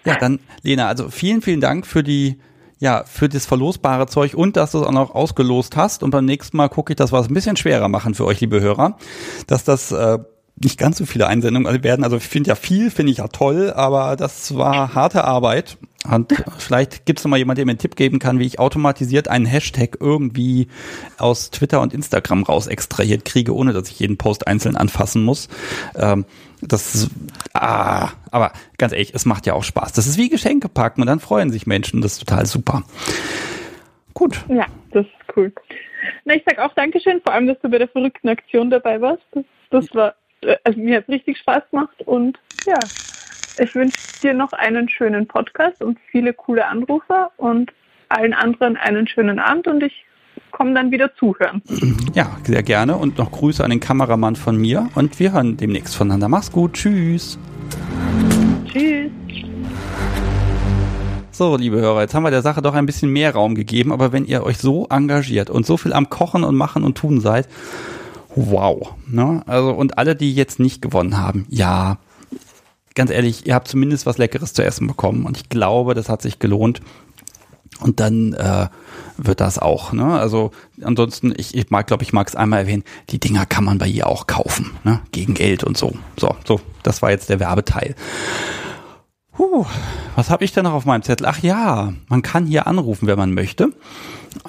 Ja, 0.04 0.16
dann, 0.16 0.38
Lena, 0.62 0.86
also 0.86 1.10
vielen, 1.10 1.42
vielen 1.42 1.60
Dank 1.60 1.86
für 1.86 2.02
die, 2.02 2.38
ja, 2.78 3.04
für 3.04 3.28
das 3.28 3.46
verlosbare 3.46 4.06
Zeug 4.06 4.34
und 4.34 4.56
dass 4.56 4.72
du 4.72 4.78
es 4.78 4.86
auch 4.86 4.92
noch 4.92 5.14
ausgelost 5.14 5.76
hast. 5.76 6.02
Und 6.02 6.10
beim 6.10 6.24
nächsten 6.24 6.56
Mal 6.56 6.68
gucke 6.68 6.92
ich, 6.92 6.96
dass 6.96 7.12
wir 7.12 7.18
es 7.18 7.28
ein 7.28 7.34
bisschen 7.34 7.56
schwerer 7.56 7.88
machen 7.88 8.14
für 8.14 8.24
euch, 8.24 8.40
liebe 8.40 8.60
Hörer, 8.60 8.96
dass 9.46 9.64
das 9.64 9.92
äh, 9.92 10.18
nicht 10.60 10.78
ganz 10.78 10.98
so 10.98 11.06
viele 11.06 11.26
Einsendungen 11.26 11.84
werden. 11.84 12.04
Also 12.04 12.16
ich 12.16 12.24
finde 12.24 12.48
ja 12.48 12.54
viel, 12.54 12.90
finde 12.90 13.12
ich 13.12 13.18
ja 13.18 13.28
toll, 13.28 13.72
aber 13.72 14.16
das 14.16 14.56
war 14.56 14.94
harte 14.94 15.24
Arbeit. 15.24 15.78
Und 16.10 16.32
vielleicht 16.58 17.06
gibt 17.06 17.18
es 17.18 17.24
noch 17.24 17.30
mal 17.30 17.36
jemand, 17.36 17.58
der 17.58 17.66
mir 17.66 17.72
einen 17.72 17.78
Tipp 17.78 17.96
geben 17.96 18.18
kann, 18.18 18.38
wie 18.38 18.46
ich 18.46 18.58
automatisiert 18.58 19.28
einen 19.28 19.46
Hashtag 19.46 19.98
irgendwie 20.00 20.68
aus 21.18 21.50
Twitter 21.50 21.80
und 21.80 21.92
Instagram 21.92 22.44
raus 22.44 22.66
extrahiert 22.66 23.24
kriege, 23.24 23.54
ohne 23.54 23.72
dass 23.72 23.90
ich 23.90 23.98
jeden 23.98 24.16
Post 24.16 24.46
einzeln 24.46 24.76
anfassen 24.76 25.24
muss. 25.24 25.48
Ähm, 25.96 26.24
das 26.60 27.10
ah, 27.54 28.10
aber 28.30 28.52
ganz 28.78 28.92
ehrlich, 28.92 29.14
es 29.14 29.24
macht 29.24 29.46
ja 29.46 29.54
auch 29.54 29.64
Spaß. 29.64 29.92
Das 29.92 30.06
ist 30.06 30.18
wie 30.18 30.28
Geschenke 30.28 30.68
packen 30.68 31.00
und 31.00 31.06
dann 31.06 31.20
freuen 31.20 31.50
sich 31.50 31.66
Menschen. 31.66 32.00
Das 32.00 32.12
ist 32.12 32.20
total 32.20 32.46
super. 32.46 32.82
Gut. 34.14 34.44
Ja, 34.48 34.66
das 34.92 35.06
ist 35.06 35.36
cool. 35.36 35.52
Na, 36.24 36.34
ich 36.34 36.42
sag 36.46 36.58
auch 36.58 36.74
Dankeschön, 36.74 37.20
vor 37.22 37.32
allem, 37.32 37.46
dass 37.46 37.58
du 37.60 37.68
bei 37.68 37.78
der 37.78 37.88
verrückten 37.88 38.28
Aktion 38.28 38.70
dabei 38.70 39.00
warst. 39.00 39.22
Das, 39.32 39.44
das 39.70 39.94
war, 39.94 40.14
also 40.64 40.78
mir 40.78 40.98
hat 40.98 41.08
richtig 41.08 41.38
Spaß 41.38 41.62
gemacht 41.70 42.02
und 42.04 42.38
ja, 42.66 42.78
ich 43.58 43.74
wünsche 43.74 43.98
dir 44.22 44.34
noch 44.34 44.52
einen 44.52 44.88
schönen 44.88 45.26
Podcast 45.26 45.82
und 45.82 45.98
viele 46.10 46.32
coole 46.32 46.66
Anrufer 46.66 47.30
und 47.36 47.72
allen 48.08 48.32
anderen 48.32 48.76
einen 48.76 49.06
schönen 49.06 49.38
Abend 49.38 49.66
und 49.66 49.82
ich 49.82 50.04
komme 50.50 50.74
dann 50.74 50.90
wieder 50.90 51.14
zuhören. 51.16 51.62
Ja, 52.14 52.36
sehr 52.42 52.64
gerne. 52.64 52.96
Und 52.96 53.18
noch 53.18 53.30
Grüße 53.30 53.62
an 53.62 53.70
den 53.70 53.78
Kameramann 53.78 54.34
von 54.34 54.56
mir. 54.56 54.88
Und 54.96 55.20
wir 55.20 55.32
hören 55.32 55.56
demnächst 55.56 55.94
voneinander. 55.94 56.28
Mach's 56.28 56.50
gut. 56.50 56.72
Tschüss. 56.72 57.38
Tschüss. 58.66 59.12
So, 61.30 61.56
liebe 61.56 61.80
Hörer, 61.80 62.00
jetzt 62.00 62.14
haben 62.14 62.24
wir 62.24 62.32
der 62.32 62.42
Sache 62.42 62.60
doch 62.60 62.74
ein 62.74 62.86
bisschen 62.86 63.12
mehr 63.12 63.34
Raum 63.34 63.54
gegeben. 63.54 63.92
Aber 63.92 64.12
wenn 64.12 64.24
ihr 64.24 64.42
euch 64.42 64.58
so 64.58 64.88
engagiert 64.90 65.48
und 65.48 65.64
so 65.64 65.76
viel 65.76 65.92
am 65.92 66.10
Kochen 66.10 66.42
und 66.42 66.56
Machen 66.56 66.82
und 66.82 66.98
Tun 66.98 67.20
seid, 67.20 67.46
wow. 68.34 68.94
Ne? 69.06 69.42
Also, 69.46 69.70
und 69.70 69.98
alle, 69.98 70.16
die 70.16 70.34
jetzt 70.34 70.58
nicht 70.58 70.82
gewonnen 70.82 71.18
haben, 71.18 71.46
ja, 71.48 71.98
ganz 72.94 73.10
ehrlich, 73.10 73.46
ihr 73.46 73.54
habt 73.54 73.68
zumindest 73.68 74.06
was 74.06 74.18
Leckeres 74.18 74.52
zu 74.52 74.64
essen 74.64 74.86
bekommen. 74.86 75.24
Und 75.24 75.36
ich 75.36 75.48
glaube, 75.48 75.94
das 75.94 76.08
hat 76.08 76.22
sich 76.22 76.38
gelohnt. 76.38 76.80
Und 77.80 78.00
dann 78.00 78.32
äh, 78.32 78.66
wird 79.16 79.40
das 79.40 79.58
auch. 79.58 79.92
Ne? 79.92 80.18
Also 80.18 80.50
ansonsten, 80.82 81.32
ich, 81.36 81.54
ich 81.54 81.70
mag, 81.70 81.86
glaube 81.86 82.02
ich, 82.02 82.12
mag 82.12 82.26
es 82.26 82.34
einmal 82.34 82.60
erwähnen, 82.60 82.82
die 83.10 83.20
Dinger 83.20 83.46
kann 83.46 83.64
man 83.64 83.78
bei 83.78 83.86
ihr 83.86 84.08
auch 84.08 84.26
kaufen, 84.26 84.72
ne? 84.82 85.00
gegen 85.12 85.34
Geld 85.34 85.62
und 85.62 85.78
so. 85.78 85.92
So, 86.18 86.34
so, 86.44 86.60
das 86.82 87.02
war 87.02 87.10
jetzt 87.10 87.28
der 87.28 87.38
Werbeteil. 87.38 87.94
Puh, 89.32 89.64
was 90.16 90.30
habe 90.30 90.44
ich 90.44 90.52
denn 90.52 90.64
noch 90.64 90.72
auf 90.72 90.84
meinem 90.84 91.02
Zettel? 91.02 91.26
Ach 91.26 91.38
ja, 91.38 91.92
man 92.08 92.22
kann 92.22 92.46
hier 92.46 92.66
anrufen, 92.66 93.06
wenn 93.06 93.18
man 93.18 93.32
möchte. 93.32 93.72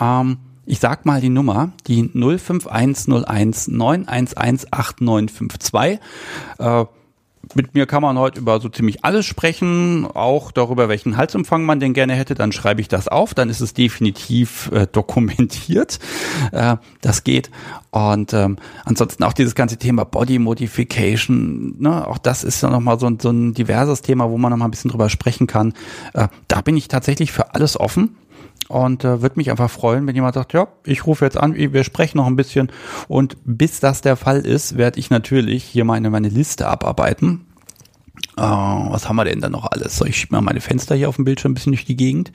Ähm, 0.02 0.40
ich 0.70 0.80
sag 0.80 1.04
mal 1.06 1.20
die 1.20 1.30
Nummer, 1.30 1.72
die 1.88 2.10
05101 2.14 3.68
911 3.70 4.36
8952. 4.70 6.00
Äh, 6.60 6.86
mit 7.56 7.74
mir 7.74 7.88
kann 7.88 8.04
man 8.04 8.20
heute 8.20 8.40
über 8.42 8.60
so 8.60 8.70
ziemlich 8.70 9.04
alles 9.04 9.26
sprechen, 9.26 10.06
auch 10.06 10.52
darüber, 10.52 10.88
welchen 10.90 11.18
Halsumfang 11.18 11.64
man 11.66 11.80
denn 11.80 11.94
gerne 11.94 12.14
hätte. 12.14 12.36
Dann 12.36 12.52
schreibe 12.52 12.82
ich 12.82 12.88
das 12.88 13.08
auf, 13.08 13.34
dann 13.34 13.50
ist 13.50 13.62
es 13.62 13.74
definitiv 13.74 14.70
äh, 14.72 14.86
dokumentiert. 14.92 15.98
Äh, 16.52 16.76
das 17.02 17.24
geht. 17.24 17.50
Und 17.90 18.34
ähm, 18.34 18.58
ansonsten 18.86 19.24
auch 19.24 19.34
dieses 19.34 19.56
ganze 19.56 19.78
Thema 19.78 20.04
Body 20.04 20.38
Modification, 20.38 21.76
ne, 21.80 22.06
auch 22.08 22.20
das 22.20 22.44
ist 22.44 22.62
ja 22.62 22.70
nochmal 22.70 23.00
so, 23.00 23.08
ein- 23.08 23.20
so 23.20 23.32
ein 23.32 23.56
diverses 23.56 24.04
Thema, 24.04 24.30
wo 24.30 24.38
man 24.38 24.52
nochmal 24.52 24.68
ein 24.68 24.72
bisschen 24.72 24.92
drüber 24.92 25.10
sprechen 25.10 25.48
kann. 25.48 25.74
Äh, 26.14 26.28
da 26.48 26.62
bin 26.62 26.78
ich 26.78 26.88
tatsächlich 26.90 27.32
für 27.32 27.56
alles 27.56 27.80
offen. 27.80 28.16
Und 28.70 29.04
äh, 29.04 29.24
würde 29.24 29.38
mich 29.38 29.50
einfach 29.50 29.70
freuen, 29.70 30.06
wenn 30.06 30.14
jemand 30.14 30.36
sagt, 30.36 30.54
ja, 30.54 30.68
ich 30.86 31.08
rufe 31.08 31.26
jetzt 31.26 31.38
an, 31.38 31.56
wir 31.56 31.84
sprechen 31.84 32.18
noch 32.18 32.28
ein 32.28 32.36
bisschen. 32.36 32.72
Und 33.08 33.36
bis 33.44 33.80
das 33.80 34.02
der 34.02 34.16
Fall 34.16 34.42
ist, 34.42 34.78
werde 34.78 35.00
ich 35.00 35.10
natürlich 35.10 35.64
hier 35.64 35.86
meine, 35.86 36.12
meine 36.12 36.30
Liste 36.30 36.68
abarbeiten. 36.68 37.48
Äh, 38.38 38.42
was 38.42 39.10
haben 39.10 39.16
wir 39.16 39.26
denn 39.26 39.42
da 39.42 39.50
noch 39.50 39.66
alles? 39.72 39.98
So, 39.98 40.06
ich 40.06 40.18
schiebe 40.18 40.36
mal 40.36 40.42
meine 40.42 40.62
Fenster 40.62 40.94
hier 40.94 41.10
auf 41.10 41.16
dem 41.16 41.26
Bildschirm 41.26 41.52
ein 41.52 41.56
bisschen 41.56 41.72
durch 41.72 41.86
die 41.86 41.98
Gegend. 41.98 42.32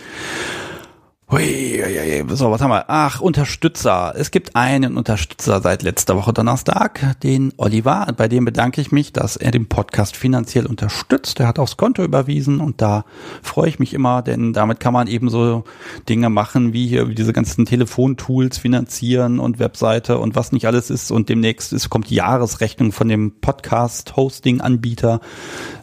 Hui, 1.30 1.82
hui, 1.82 2.22
hui. 2.22 2.36
So, 2.36 2.50
was 2.50 2.60
haben 2.60 2.70
wir? 2.70 2.84
Ach, 2.88 3.22
Unterstützer. 3.22 4.12
Es 4.14 4.30
gibt 4.30 4.54
einen 4.54 4.98
Unterstützer 4.98 5.62
seit 5.62 5.82
letzter 5.82 6.16
Woche 6.16 6.34
Donnerstag, 6.34 7.18
den 7.22 7.54
Oliver. 7.56 8.06
Bei 8.14 8.28
dem 8.28 8.44
bedanke 8.44 8.82
ich 8.82 8.92
mich, 8.92 9.10
dass 9.14 9.36
er 9.36 9.50
den 9.50 9.66
Podcast 9.66 10.18
finanziell 10.18 10.66
unterstützt. 10.66 11.40
Er 11.40 11.48
hat 11.48 11.58
aufs 11.58 11.78
Konto 11.78 12.04
überwiesen 12.04 12.60
und 12.60 12.82
da 12.82 13.06
freue 13.40 13.70
ich 13.70 13.78
mich 13.78 13.94
immer, 13.94 14.20
denn 14.20 14.52
damit 14.52 14.80
kann 14.80 14.92
man 14.92 15.06
eben 15.06 15.30
so 15.30 15.64
Dinge 16.10 16.28
machen, 16.28 16.74
wie 16.74 16.86
hier 16.86 17.06
diese 17.06 17.32
ganzen 17.32 17.64
Telefontools 17.64 18.58
finanzieren 18.58 19.38
und 19.38 19.58
Webseite 19.58 20.18
und 20.18 20.36
was 20.36 20.52
nicht 20.52 20.66
alles 20.66 20.90
ist. 20.90 21.10
Und 21.10 21.30
demnächst 21.30 21.72
ist, 21.72 21.88
kommt 21.88 22.10
die 22.10 22.16
Jahresrechnung 22.16 22.92
von 22.92 23.08
dem 23.08 23.32
Podcast-Hosting-Anbieter. 23.40 25.20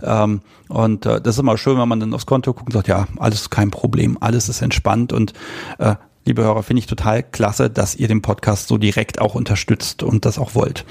Ähm, 0.04 0.42
und 0.72 1.06
äh, 1.06 1.22
das 1.22 1.36
ist 1.36 1.40
immer 1.40 1.58
schön, 1.58 1.78
wenn 1.78 1.88
man 1.88 2.00
dann 2.00 2.14
aufs 2.14 2.26
Konto 2.26 2.54
guckt 2.54 2.68
und 2.68 2.74
sagt, 2.74 2.88
ja, 2.88 3.08
alles 3.18 3.50
kein 3.50 3.72
Problem, 3.72 4.18
alles 4.20 4.50
ist 4.50 4.62
entspannt 4.62 5.14
und 5.14 5.34
äh, 5.78 5.96
liebe 6.26 6.44
Hörer, 6.44 6.64
finde 6.64 6.80
ich 6.80 6.88
total 6.88 7.24
klasse, 7.24 7.70
dass 7.70 7.96
ihr 7.96 8.08
den 8.08 8.22
Podcast 8.22 8.68
so 8.68 8.78
direkt 8.78 9.20
auch 9.20 9.36
unterstützt 9.36 10.04
und 10.04 10.26
das 10.26 10.40
auch 10.40 10.56
wollt. 10.56 10.86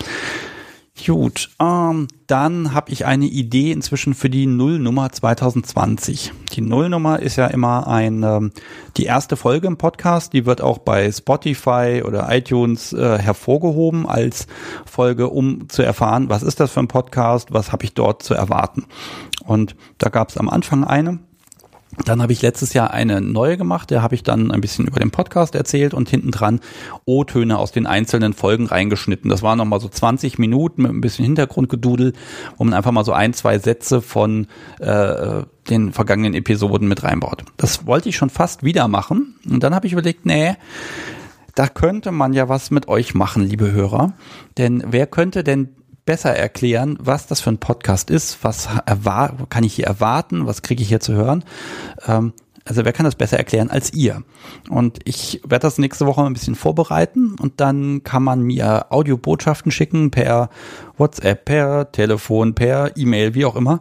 Gut, 1.06 1.48
ähm, 1.58 2.08
dann 2.26 2.74
habe 2.74 2.92
ich 2.92 3.06
eine 3.06 3.24
Idee 3.24 3.72
inzwischen 3.72 4.12
für 4.12 4.28
die 4.28 4.46
Nullnummer 4.46 5.10
2020. 5.10 6.32
Die 6.52 6.60
Nullnummer 6.60 7.20
ist 7.20 7.36
ja 7.36 7.46
immer 7.46 7.88
ein 7.88 8.22
ähm, 8.22 8.52
die 8.98 9.04
erste 9.04 9.36
Folge 9.36 9.66
im 9.66 9.78
Podcast, 9.78 10.34
die 10.34 10.44
wird 10.44 10.60
auch 10.60 10.78
bei 10.78 11.10
Spotify 11.10 12.02
oder 12.04 12.28
iTunes 12.30 12.92
äh, 12.92 13.18
hervorgehoben 13.18 14.06
als 14.06 14.46
Folge, 14.84 15.28
um 15.28 15.68
zu 15.70 15.82
erfahren, 15.82 16.28
was 16.28 16.42
ist 16.42 16.60
das 16.60 16.72
für 16.72 16.80
ein 16.80 16.88
Podcast, 16.88 17.52
was 17.52 17.72
habe 17.72 17.84
ich 17.84 17.94
dort 17.94 18.22
zu 18.22 18.34
erwarten. 18.34 18.84
Und 19.44 19.76
da 19.96 20.10
gab 20.10 20.28
es 20.28 20.36
am 20.36 20.50
Anfang 20.50 20.84
eine, 20.84 21.18
dann 22.04 22.22
habe 22.22 22.32
ich 22.32 22.40
letztes 22.40 22.72
Jahr 22.72 22.92
eine 22.92 23.20
neue 23.20 23.56
gemacht, 23.56 23.90
da 23.90 24.00
habe 24.00 24.14
ich 24.14 24.22
dann 24.22 24.52
ein 24.52 24.60
bisschen 24.60 24.86
über 24.86 25.00
den 25.00 25.10
Podcast 25.10 25.54
erzählt 25.54 25.92
und 25.92 26.08
hinten 26.08 26.30
dran 26.30 26.60
O-Töne 27.04 27.58
aus 27.58 27.72
den 27.72 27.86
einzelnen 27.86 28.32
Folgen 28.32 28.66
reingeschnitten. 28.66 29.28
Das 29.28 29.42
waren 29.42 29.58
nochmal 29.58 29.80
so 29.80 29.88
20 29.88 30.38
Minuten 30.38 30.82
mit 30.82 30.92
ein 30.92 31.00
bisschen 31.00 31.24
Hintergrundgedudel, 31.24 32.12
wo 32.56 32.64
man 32.64 32.74
einfach 32.74 32.92
mal 32.92 33.04
so 33.04 33.12
ein, 33.12 33.32
zwei 33.34 33.58
Sätze 33.58 34.02
von 34.02 34.46
äh, 34.78 35.42
den 35.68 35.92
vergangenen 35.92 36.34
Episoden 36.34 36.88
mit 36.88 37.02
reinbaut. 37.02 37.44
Das 37.56 37.86
wollte 37.86 38.08
ich 38.08 38.16
schon 38.16 38.30
fast 38.30 38.62
wieder 38.62 38.86
machen 38.86 39.34
und 39.48 39.62
dann 39.62 39.74
habe 39.74 39.86
ich 39.86 39.92
überlegt, 39.92 40.26
nee, 40.26 40.54
da 41.56 41.66
könnte 41.66 42.12
man 42.12 42.32
ja 42.32 42.48
was 42.48 42.70
mit 42.70 42.88
euch 42.88 43.14
machen, 43.14 43.42
liebe 43.42 43.72
Hörer. 43.72 44.12
Denn 44.56 44.84
wer 44.86 45.06
könnte 45.06 45.42
denn 45.42 45.70
besser 46.10 46.34
erklären, 46.34 46.98
was 47.00 47.28
das 47.28 47.40
für 47.40 47.50
ein 47.50 47.58
Podcast 47.58 48.10
ist, 48.10 48.42
was 48.42 48.68
kann 49.48 49.62
ich 49.62 49.74
hier 49.74 49.86
erwarten, 49.86 50.44
was 50.44 50.62
kriege 50.62 50.82
ich 50.82 50.88
hier 50.88 50.98
zu 50.98 51.12
hören. 51.12 51.44
Ähm, 52.04 52.32
also 52.64 52.84
wer 52.84 52.92
kann 52.92 53.04
das 53.04 53.14
besser 53.14 53.38
erklären 53.38 53.70
als 53.70 53.92
ihr? 53.92 54.24
Und 54.68 54.98
ich 55.04 55.40
werde 55.46 55.62
das 55.62 55.78
nächste 55.78 56.06
Woche 56.06 56.24
ein 56.24 56.32
bisschen 56.32 56.56
vorbereiten 56.56 57.36
und 57.40 57.60
dann 57.60 58.02
kann 58.02 58.24
man 58.24 58.42
mir 58.42 58.86
Audiobotschaften 58.90 59.70
schicken 59.70 60.10
per 60.10 60.50
WhatsApp, 61.00 61.44
per 61.44 61.90
Telefon, 61.90 62.54
per 62.54 62.96
E-Mail, 62.96 63.34
wie 63.34 63.44
auch 63.44 63.56
immer. 63.56 63.80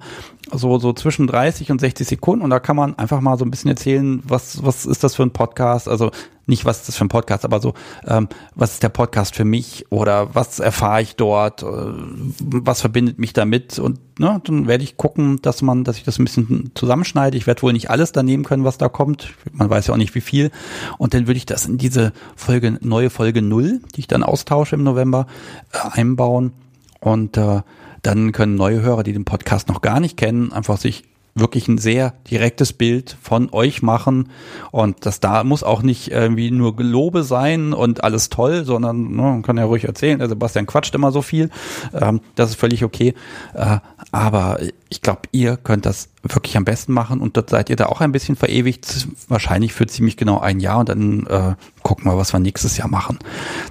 So, 0.52 0.80
so 0.80 0.94
zwischen 0.94 1.28
30 1.28 1.72
und 1.72 1.80
60 1.80 2.08
Sekunden 2.08 2.44
und 2.44 2.50
da 2.50 2.60
kann 2.60 2.76
man 2.76 2.98
einfach 2.98 3.22
mal 3.22 3.38
so 3.38 3.46
ein 3.46 3.52
bisschen 3.52 3.70
erzählen, 3.70 4.24
was, 4.26 4.64
was 4.64 4.88
ist 4.88 5.04
das 5.04 5.16
für 5.16 5.22
ein 5.22 5.32
Podcast? 5.32 5.88
Also 5.88 6.10
nicht, 6.50 6.66
was 6.66 6.80
ist 6.80 6.90
das 6.90 6.98
für 6.98 7.06
ein 7.06 7.10
Podcast, 7.10 7.46
aber 7.46 7.62
so, 7.62 7.76
ähm, 8.06 8.28
was 8.56 8.74
ist 8.74 8.84
der 8.84 8.90
Podcast 8.90 9.36
für 9.36 9.46
mich 9.46 9.86
oder 9.91 10.34
was 10.34 10.60
erfahre 10.60 11.02
ich 11.02 11.16
dort, 11.16 11.62
äh, 11.62 11.66
was 11.66 12.82
verbindet 12.82 13.20
mich 13.20 13.34
damit 13.34 13.80
und 13.80 14.00
ne, 14.20 14.41
dann 14.44 14.68
werde 14.68 14.84
ich 14.84 14.98
gucken, 14.98 15.40
dass 15.41 15.62
man, 15.62 15.84
dass 15.84 15.98
ich 15.98 16.04
das 16.04 16.20
ein 16.20 16.26
bisschen 16.26 16.72
zusammenschneide. 16.74 17.38
Ich 17.38 17.48
werde 17.48 17.62
wohl 17.62 17.74
nicht 17.74 17.90
alles 17.90 18.12
daneben 18.12 18.44
können, 18.44 18.66
was 18.66 18.78
da 18.78 18.90
kommt. 18.90 19.34
Man 19.54 19.70
weiß 19.70 19.88
ja 19.88 19.94
auch 19.94 19.98
nicht, 19.98 20.16
wie 20.16 20.22
viel. 20.22 20.52
Und 20.98 21.14
dann 21.14 21.28
würde 21.28 21.38
ich 21.38 21.46
das 21.46 21.66
in 21.66 21.78
diese 21.78 22.12
Folge, 22.36 22.80
neue 22.82 23.12
Folge 23.12 23.41
null, 23.41 23.82
die 23.96 24.02
ich 24.02 24.08
dann 24.08 24.24
austausche 24.24 24.76
im 24.76 24.84
November, 24.84 25.28
äh, 25.72 26.00
einbauen. 26.00 26.52
Und 27.00 27.38
äh, 27.38 27.62
dann 28.02 28.32
können 28.32 28.56
neue 28.56 28.82
Hörer, 28.82 29.04
die 29.04 29.14
den 29.14 29.26
Podcast 29.26 29.68
noch 29.68 29.82
gar 29.82 30.00
nicht 30.00 30.18
kennen, 30.18 30.52
einfach 30.52 30.78
sich 30.78 31.04
wirklich 31.36 31.68
ein 31.68 31.78
sehr 31.78 32.14
direktes 32.30 32.74
Bild 32.74 33.18
von 33.22 33.50
euch 33.52 33.82
machen 33.82 34.30
und 34.72 35.06
das 35.06 35.20
da 35.20 35.44
muss 35.44 35.64
auch 35.64 35.82
nicht 35.82 36.12
irgendwie 36.12 36.52
nur 36.52 36.76
Gelobe 36.76 37.24
sein 37.24 37.74
und 37.74 38.04
alles 38.04 38.30
toll, 38.30 38.66
sondern 38.66 39.12
ne, 39.12 39.22
man 39.22 39.42
kann 39.42 39.58
ja 39.58 39.66
ruhig 39.66 39.86
erzählen, 39.86 40.20
der 40.20 40.30
Sebastian 40.30 40.66
quatscht 40.66 40.94
immer 40.96 41.12
so 41.12 41.22
viel, 41.22 41.50
ähm, 41.94 42.22
das 42.36 42.52
ist 42.52 42.60
völlig 42.60 42.84
okay, 42.84 43.14
äh, 43.54 43.78
aber 44.12 44.60
ich 44.90 45.02
glaube, 45.02 45.22
ihr 45.32 45.56
könnt 45.58 45.86
das 45.86 46.10
wirklich 46.24 46.58
am 46.58 46.66
besten 46.66 46.94
machen 46.94 47.22
und 47.22 47.38
dort 47.38 47.50
seid 47.50 47.70
ihr 47.70 47.76
da 47.76 47.86
auch 47.86 48.02
ein 48.02 48.12
bisschen 48.12 48.36
verewigt, 48.36 49.08
wahrscheinlich 49.28 49.74
für 49.74 49.88
ziemlich 49.88 50.18
genau 50.18 50.40
ein 50.40 50.60
Jahr 50.60 50.80
und 50.80 50.90
dann 50.90 51.26
äh, 51.28 51.56
gucken 51.84 52.06
wir, 52.06 52.18
was 52.18 52.34
wir 52.34 52.40
nächstes 52.40 52.78
Jahr 52.78 52.90
machen. 52.90 53.20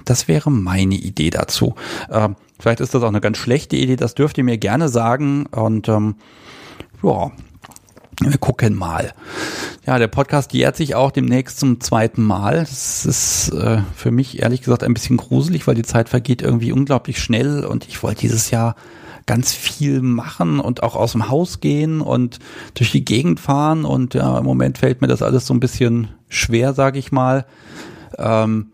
Das 0.05 0.27
wäre 0.27 0.49
meine 0.49 0.95
Idee 0.95 1.29
dazu. 1.29 1.75
Äh, 2.09 2.29
vielleicht 2.59 2.81
ist 2.81 2.93
das 2.93 3.03
auch 3.03 3.07
eine 3.07 3.21
ganz 3.21 3.37
schlechte 3.37 3.75
Idee, 3.75 3.95
das 3.95 4.15
dürft 4.15 4.37
ihr 4.37 4.43
mir 4.43 4.57
gerne 4.57 4.89
sagen 4.89 5.45
und 5.47 5.87
ähm, 5.87 6.15
ja, 7.01 7.31
wir 8.21 8.37
gucken 8.37 8.75
mal. 8.75 9.13
Ja, 9.85 9.97
der 9.97 10.07
Podcast 10.07 10.53
jährt 10.53 10.75
sich 10.75 10.93
auch 10.95 11.11
demnächst 11.11 11.59
zum 11.59 11.79
zweiten 11.79 12.21
Mal. 12.21 12.59
Das 12.59 13.05
ist 13.05 13.49
äh, 13.53 13.81
für 13.95 14.11
mich 14.11 14.41
ehrlich 14.41 14.61
gesagt 14.61 14.83
ein 14.83 14.93
bisschen 14.93 15.17
gruselig, 15.17 15.65
weil 15.67 15.75
die 15.75 15.83
Zeit 15.83 16.09
vergeht 16.09 16.41
irgendwie 16.41 16.71
unglaublich 16.71 17.21
schnell 17.21 17.65
und 17.65 17.87
ich 17.87 18.03
wollte 18.03 18.21
dieses 18.21 18.51
Jahr 18.51 18.75
ganz 19.25 19.53
viel 19.53 20.01
machen 20.01 20.59
und 20.59 20.83
auch 20.83 20.95
aus 20.95 21.11
dem 21.13 21.29
Haus 21.29 21.59
gehen 21.61 22.01
und 22.01 22.39
durch 22.73 22.91
die 22.91 23.05
Gegend 23.05 23.39
fahren 23.39 23.85
und 23.85 24.15
ja, 24.15 24.37
im 24.37 24.43
Moment 24.43 24.79
fällt 24.79 25.01
mir 25.01 25.07
das 25.07 25.21
alles 25.21 25.45
so 25.45 25.53
ein 25.53 25.59
bisschen 25.59 26.09
schwer, 26.29 26.73
sage 26.73 26.99
ich 26.99 27.11
mal. 27.11 27.45
Ähm, 28.17 28.71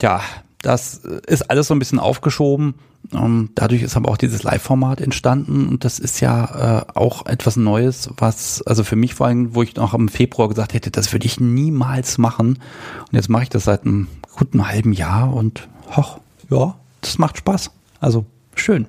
ja, 0.00 0.20
das 0.62 1.02
ist 1.26 1.50
alles 1.50 1.68
so 1.68 1.74
ein 1.74 1.78
bisschen 1.78 1.98
aufgeschoben 1.98 2.74
ähm, 3.12 3.50
dadurch 3.54 3.82
ist 3.82 3.96
aber 3.96 4.10
auch 4.10 4.16
dieses 4.16 4.42
Live-Format 4.42 5.00
entstanden 5.00 5.68
und 5.68 5.84
das 5.84 5.98
ist 5.98 6.20
ja 6.20 6.80
äh, 6.80 6.84
auch 6.94 7.26
etwas 7.26 7.56
Neues, 7.56 8.10
was, 8.16 8.62
also 8.62 8.84
für 8.84 8.94
mich 8.94 9.14
vor 9.14 9.26
allem, 9.26 9.54
wo 9.54 9.62
ich 9.62 9.74
noch 9.76 9.94
im 9.94 10.08
Februar 10.08 10.48
gesagt 10.48 10.74
hätte, 10.74 10.90
das 10.90 11.12
würde 11.12 11.26
ich 11.26 11.40
niemals 11.40 12.18
machen. 12.18 12.58
Und 13.00 13.12
jetzt 13.12 13.28
mache 13.28 13.44
ich 13.44 13.48
das 13.48 13.64
seit 13.64 13.84
einem 13.84 14.06
guten 14.36 14.68
halben 14.68 14.92
Jahr 14.92 15.34
und 15.34 15.68
hoch, 15.96 16.20
ja, 16.50 16.76
das 17.00 17.18
macht 17.18 17.38
Spaß. 17.38 17.72
Also 17.98 18.26
schön. 18.54 18.86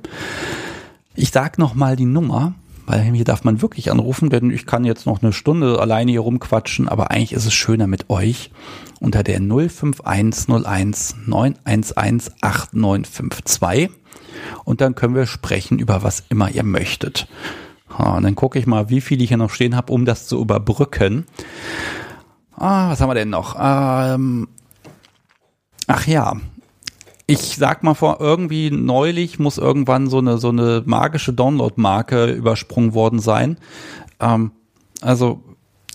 Ich 1.15 1.31
sag 1.31 1.57
noch 1.57 1.73
mal 1.73 1.95
die 1.95 2.05
Nummer, 2.05 2.53
weil 2.85 3.01
hier 3.01 3.23
darf 3.23 3.43
man 3.43 3.61
wirklich 3.61 3.91
anrufen, 3.91 4.29
denn 4.29 4.49
ich 4.51 4.65
kann 4.65 4.83
jetzt 4.85 5.05
noch 5.05 5.21
eine 5.21 5.33
Stunde 5.33 5.79
alleine 5.79 6.11
hier 6.11 6.21
rumquatschen, 6.21 6.89
aber 6.89 7.11
eigentlich 7.11 7.33
ist 7.33 7.45
es 7.45 7.53
schöner 7.53 7.87
mit 7.87 8.09
euch 8.09 8.51
unter 8.99 9.23
der 9.23 9.39
05101 9.39 11.17
911 11.25 11.93
8952 11.95 13.89
und 14.65 14.81
dann 14.81 14.95
können 14.95 15.15
wir 15.15 15.25
sprechen 15.25 15.79
über 15.79 16.03
was 16.03 16.23
immer 16.29 16.49
ihr 16.49 16.63
möchtet. 16.63 17.27
und 17.97 18.23
dann 18.23 18.35
gucke 18.35 18.59
ich 18.59 18.67
mal, 18.67 18.89
wie 18.89 19.01
viel 19.01 19.21
ich 19.21 19.29
hier 19.29 19.37
noch 19.37 19.51
stehen 19.51 19.75
habe, 19.75 19.91
um 19.91 20.05
das 20.05 20.27
zu 20.27 20.39
überbrücken. 20.39 21.25
Ah, 22.55 22.89
was 22.89 23.01
haben 23.01 23.09
wir 23.09 23.15
denn 23.15 23.29
noch? 23.29 23.55
Ähm, 23.59 24.47
ach 25.87 26.05
ja, 26.07 26.35
ich 27.31 27.55
sag 27.55 27.81
mal 27.81 27.93
vor, 27.93 28.17
irgendwie 28.19 28.71
neulich 28.71 29.39
muss 29.39 29.57
irgendwann 29.57 30.09
so 30.09 30.17
eine, 30.17 30.37
so 30.37 30.49
eine 30.49 30.83
magische 30.85 31.31
Download-Marke 31.31 32.25
übersprungen 32.25 32.93
worden 32.93 33.19
sein. 33.19 33.57
Ähm, 34.19 34.51
also 34.99 35.41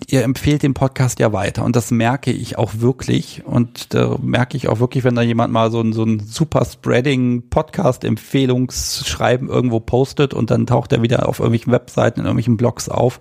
ihr 0.09 0.23
empfehlt 0.23 0.63
den 0.63 0.73
Podcast 0.73 1.19
ja 1.19 1.35
weiter 1.35 1.63
und 1.65 1.77
das 1.77 1.91
merke 1.91 2.31
ich 2.31 2.57
auch 2.57 2.73
wirklich 2.79 3.43
und 3.45 3.93
da 3.93 4.17
merke 4.23 4.57
ich 4.57 4.69
auch 4.69 4.81
wirklich, 4.81 5.05
wenn 5.05 5.15
da 5.15 5.21
jemand 5.21 5.53
mal 5.53 5.71
so 5.71 5.83
ein, 5.83 5.93
so 5.93 6.05
ein 6.05 6.21
super 6.21 6.65
Spreading 6.65 7.51
Podcast 7.51 8.05
Empfehlungsschreiben 8.05 9.51
irgendwo 9.51 9.81
postet 9.81 10.33
und 10.33 10.51
dann 10.51 10.67
taucht 10.67 10.93
er 10.93 11.03
wieder 11.03 11.29
auf 11.29 11.41
irgendwelchen 11.41 11.73
Webseiten, 11.73 12.21
in 12.21 12.27
irgendwelchen 12.27 12.57
Blogs 12.57 12.89
auf. 12.89 13.21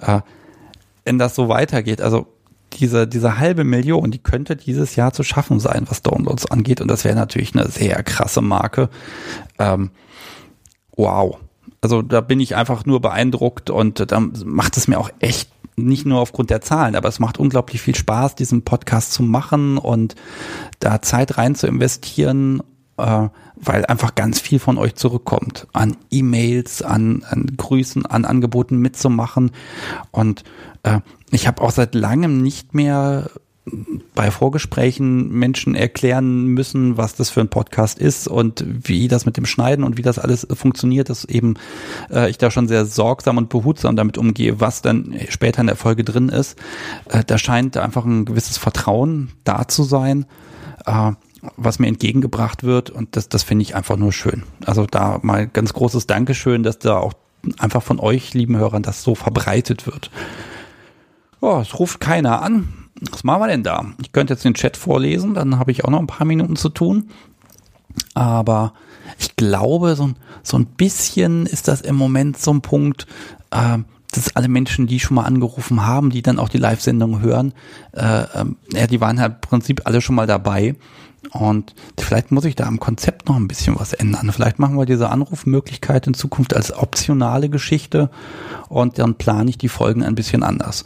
Äh, 0.00 0.20
wenn 1.04 1.18
das 1.18 1.34
so 1.34 1.50
weitergeht, 1.50 2.00
also 2.00 2.26
diese, 2.74 3.06
diese 3.06 3.38
halbe 3.38 3.64
Million, 3.64 4.10
die 4.10 4.18
könnte 4.18 4.56
dieses 4.56 4.96
Jahr 4.96 5.12
zu 5.12 5.22
schaffen 5.22 5.60
sein, 5.60 5.86
was 5.88 6.02
Downloads 6.02 6.50
angeht 6.50 6.80
und 6.80 6.88
das 6.88 7.04
wäre 7.04 7.14
natürlich 7.14 7.54
eine 7.54 7.68
sehr 7.68 8.02
krasse 8.02 8.40
Marke. 8.40 8.90
Ähm, 9.58 9.90
wow. 10.96 11.38
Also 11.80 12.02
da 12.02 12.20
bin 12.20 12.40
ich 12.40 12.56
einfach 12.56 12.86
nur 12.86 13.00
beeindruckt 13.00 13.70
und 13.70 14.10
dann 14.10 14.32
macht 14.44 14.76
es 14.76 14.88
mir 14.88 14.98
auch 14.98 15.10
echt 15.18 15.50
nicht 15.76 16.06
nur 16.06 16.20
aufgrund 16.20 16.50
der 16.50 16.60
Zahlen, 16.60 16.94
aber 16.94 17.08
es 17.08 17.18
macht 17.18 17.38
unglaublich 17.38 17.82
viel 17.82 17.94
Spaß, 17.94 18.36
diesen 18.36 18.62
Podcast 18.62 19.12
zu 19.12 19.22
machen 19.22 19.76
und 19.76 20.14
da 20.78 21.02
Zeit 21.02 21.36
rein 21.36 21.54
zu 21.54 21.66
investieren, 21.66 22.62
äh, 22.96 23.28
weil 23.56 23.86
einfach 23.86 24.14
ganz 24.14 24.40
viel 24.40 24.58
von 24.58 24.78
euch 24.78 24.94
zurückkommt. 24.94 25.66
An 25.72 25.96
E-Mails, 26.10 26.82
an, 26.82 27.24
an 27.28 27.46
Grüßen, 27.56 28.06
an 28.06 28.24
Angeboten 28.24 28.78
mitzumachen. 28.78 29.52
Und 30.10 30.44
äh, 30.82 31.00
ich 31.30 31.46
habe 31.46 31.62
auch 31.62 31.70
seit 31.70 31.94
langem 31.94 32.42
nicht 32.42 32.74
mehr 32.74 33.30
bei 34.14 34.30
Vorgesprächen 34.30 35.30
Menschen 35.30 35.74
erklären 35.74 36.48
müssen, 36.48 36.98
was 36.98 37.14
das 37.14 37.30
für 37.30 37.40
ein 37.40 37.48
Podcast 37.48 37.98
ist 37.98 38.28
und 38.28 38.62
wie 38.66 39.08
das 39.08 39.24
mit 39.24 39.38
dem 39.38 39.46
Schneiden 39.46 39.84
und 39.84 39.96
wie 39.96 40.02
das 40.02 40.18
alles 40.18 40.46
funktioniert, 40.52 41.08
dass 41.08 41.24
eben 41.24 41.54
äh, 42.10 42.28
ich 42.28 42.36
da 42.36 42.50
schon 42.50 42.68
sehr 42.68 42.84
sorgsam 42.84 43.38
und 43.38 43.48
behutsam 43.48 43.96
damit 43.96 44.18
umgehe, 44.18 44.60
was 44.60 44.82
dann 44.82 45.14
später 45.30 45.62
in 45.62 45.66
der 45.66 45.76
Folge 45.76 46.04
drin 46.04 46.28
ist. 46.28 46.58
Äh, 47.08 47.24
da 47.24 47.38
scheint 47.38 47.78
einfach 47.78 48.04
ein 48.04 48.26
gewisses 48.26 48.58
Vertrauen 48.58 49.30
da 49.44 49.66
zu 49.66 49.82
sein, 49.82 50.26
äh, 50.84 51.12
was 51.56 51.78
mir 51.78 51.88
entgegengebracht 51.88 52.64
wird 52.64 52.90
und 52.90 53.16
das, 53.16 53.28
das 53.28 53.42
finde 53.42 53.62
ich 53.62 53.74
einfach 53.74 53.96
nur 53.96 54.12
schön. 54.12 54.44
Also 54.64 54.86
da 54.86 55.18
mal 55.22 55.46
ganz 55.46 55.72
großes 55.72 56.06
Dankeschön, 56.06 56.62
dass 56.62 56.78
da 56.78 56.98
auch 56.98 57.14
einfach 57.58 57.82
von 57.82 58.00
euch, 58.00 58.34
lieben 58.34 58.56
Hörern, 58.56 58.82
das 58.82 59.02
so 59.02 59.14
verbreitet 59.14 59.86
wird. 59.86 60.10
Oh, 61.40 61.58
es 61.60 61.78
ruft 61.78 62.00
keiner 62.00 62.42
an 62.42 62.84
was 63.10 63.24
machen 63.24 63.42
wir 63.42 63.48
denn 63.48 63.62
da? 63.62 63.84
Ich 64.02 64.12
könnte 64.12 64.34
jetzt 64.34 64.44
den 64.44 64.54
Chat 64.54 64.76
vorlesen, 64.76 65.34
dann 65.34 65.58
habe 65.58 65.70
ich 65.70 65.84
auch 65.84 65.90
noch 65.90 65.98
ein 65.98 66.06
paar 66.06 66.26
Minuten 66.26 66.56
zu 66.56 66.68
tun. 66.68 67.08
Aber 68.14 68.72
ich 69.18 69.36
glaube, 69.36 69.94
so, 69.96 70.12
so 70.42 70.58
ein 70.58 70.66
bisschen 70.66 71.46
ist 71.46 71.68
das 71.68 71.80
im 71.80 71.96
Moment 71.96 72.38
so 72.38 72.52
ein 72.52 72.60
Punkt, 72.60 73.06
äh, 73.50 73.78
dass 74.12 74.36
alle 74.36 74.48
Menschen, 74.48 74.86
die 74.86 75.00
schon 75.00 75.16
mal 75.16 75.24
angerufen 75.24 75.84
haben, 75.84 76.10
die 76.10 76.22
dann 76.22 76.38
auch 76.38 76.48
die 76.48 76.58
Live-Sendung 76.58 77.20
hören, 77.20 77.52
äh, 77.92 78.22
äh, 78.22 78.44
ja, 78.72 78.86
die 78.86 79.00
waren 79.00 79.20
halt 79.20 79.34
im 79.34 79.40
Prinzip 79.40 79.82
alle 79.84 80.00
schon 80.00 80.14
mal 80.14 80.26
dabei. 80.26 80.76
Und 81.32 81.74
vielleicht 81.98 82.30
muss 82.30 82.44
ich 82.44 82.54
da 82.54 82.64
am 82.64 82.78
Konzept 82.78 83.28
noch 83.28 83.36
ein 83.36 83.48
bisschen 83.48 83.78
was 83.78 83.92
ändern. 83.92 84.30
Vielleicht 84.32 84.58
machen 84.58 84.76
wir 84.76 84.86
diese 84.86 85.10
Anrufmöglichkeit 85.10 86.06
in 86.06 86.14
Zukunft 86.14 86.54
als 86.54 86.72
optionale 86.72 87.48
Geschichte 87.48 88.10
und 88.68 88.98
dann 88.98 89.16
plane 89.16 89.50
ich 89.50 89.58
die 89.58 89.68
Folgen 89.68 90.02
ein 90.02 90.14
bisschen 90.14 90.42
anders. 90.42 90.84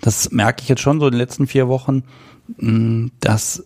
Das 0.00 0.30
merke 0.30 0.62
ich 0.62 0.68
jetzt 0.68 0.80
schon 0.80 1.00
so 1.00 1.06
in 1.06 1.12
den 1.12 1.18
letzten 1.18 1.46
vier 1.46 1.68
Wochen, 1.68 2.04
mm, 2.58 3.08
dass 3.20 3.64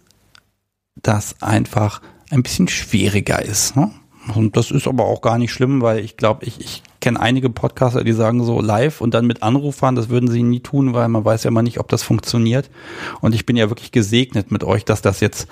das 0.97 1.41
einfach 1.41 2.01
ein 2.31 2.43
bisschen 2.43 2.69
schwieriger 2.69 3.43
ist. 3.43 3.77
Ne? 3.77 3.91
Und 4.35 4.57
das 4.57 4.71
ist 4.71 4.89
aber 4.89 5.05
auch 5.05 5.21
gar 5.21 5.39
nicht 5.39 5.53
schlimm, 5.53 5.83
weil 5.83 5.99
ich 5.99 6.17
glaube, 6.17 6.47
ich, 6.47 6.61
ich 6.61 6.83
kenne 7.01 7.21
einige 7.21 7.51
Podcaster, 7.51 8.03
die 8.03 8.13
sagen 8.13 8.43
so 8.43 8.61
live 8.61 9.01
und 9.03 9.13
dann 9.13 9.27
mit 9.27 9.43
Anruf 9.43 9.77
fahren, 9.77 9.95
das 9.95 10.09
würden 10.09 10.31
sie 10.31 10.43
nie 10.43 10.61
tun, 10.61 10.95
weil 10.95 11.09
man 11.09 11.25
weiß 11.25 11.45
ja 11.45 11.49
immer 11.49 11.63
nicht, 11.63 11.79
ob 11.79 11.89
das 11.89 12.03
funktioniert. 12.03 12.71
Und 13.21 13.35
ich 13.35 13.45
bin 13.45 13.57
ja 13.57 13.69
wirklich 13.69 13.93
gesegnet 13.93 14.51
mit 14.51 14.65
euch, 14.65 14.85
dass 14.87 15.03
das 15.03 15.21
jetzt 15.21 15.47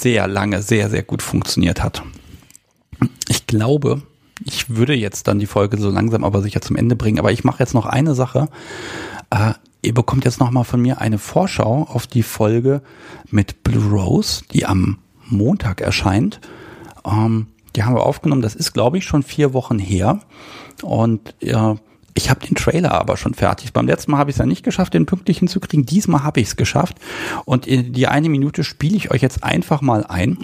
sehr 0.00 0.26
lange 0.28 0.62
sehr, 0.62 0.90
sehr 0.90 1.02
gut 1.02 1.22
funktioniert 1.22 1.82
hat. 1.82 2.02
Ich 3.28 3.46
glaube, 3.46 4.02
ich 4.44 4.76
würde 4.76 4.94
jetzt 4.94 5.28
dann 5.28 5.38
die 5.38 5.46
Folge 5.46 5.76
so 5.78 5.90
langsam 5.90 6.24
aber 6.24 6.42
sicher 6.42 6.60
zum 6.60 6.76
Ende 6.76 6.96
bringen, 6.96 7.18
aber 7.18 7.32
ich 7.32 7.44
mache 7.44 7.60
jetzt 7.60 7.74
noch 7.74 7.86
eine 7.86 8.14
Sache. 8.14 8.48
Äh, 9.30 9.54
ihr 9.82 9.94
bekommt 9.94 10.24
jetzt 10.24 10.40
nochmal 10.40 10.64
von 10.64 10.80
mir 10.80 11.00
eine 11.00 11.18
Vorschau 11.18 11.86
auf 11.88 12.06
die 12.06 12.22
Folge 12.22 12.82
mit 13.30 13.62
Blue 13.62 13.90
Rose, 13.90 14.44
die 14.52 14.66
am 14.66 14.98
Montag 15.26 15.80
erscheint. 15.80 16.40
Ähm, 17.04 17.48
die 17.76 17.82
haben 17.82 17.94
wir 17.94 18.06
aufgenommen, 18.06 18.42
das 18.42 18.54
ist, 18.54 18.72
glaube 18.72 18.98
ich, 18.98 19.04
schon 19.04 19.22
vier 19.22 19.52
Wochen 19.52 19.78
her. 19.78 20.20
Und 20.82 21.34
äh, 21.40 21.74
ich 22.14 22.30
habe 22.30 22.46
den 22.46 22.54
Trailer 22.54 22.92
aber 22.92 23.16
schon 23.16 23.34
fertig. 23.34 23.72
Beim 23.72 23.86
letzten 23.86 24.12
Mal 24.12 24.18
habe 24.18 24.30
ich 24.30 24.36
es 24.36 24.38
ja 24.38 24.46
nicht 24.46 24.62
geschafft, 24.62 24.94
den 24.94 25.04
pünktlich 25.04 25.38
hinzukriegen. 25.38 25.84
Diesmal 25.84 26.22
habe 26.22 26.40
ich 26.40 26.48
es 26.48 26.56
geschafft. 26.56 26.96
Und 27.44 27.66
in 27.66 27.92
die 27.92 28.06
eine 28.06 28.28
Minute 28.28 28.62
spiele 28.62 28.96
ich 28.96 29.10
euch 29.10 29.20
jetzt 29.20 29.42
einfach 29.42 29.80
mal 29.80 30.06
ein, 30.06 30.38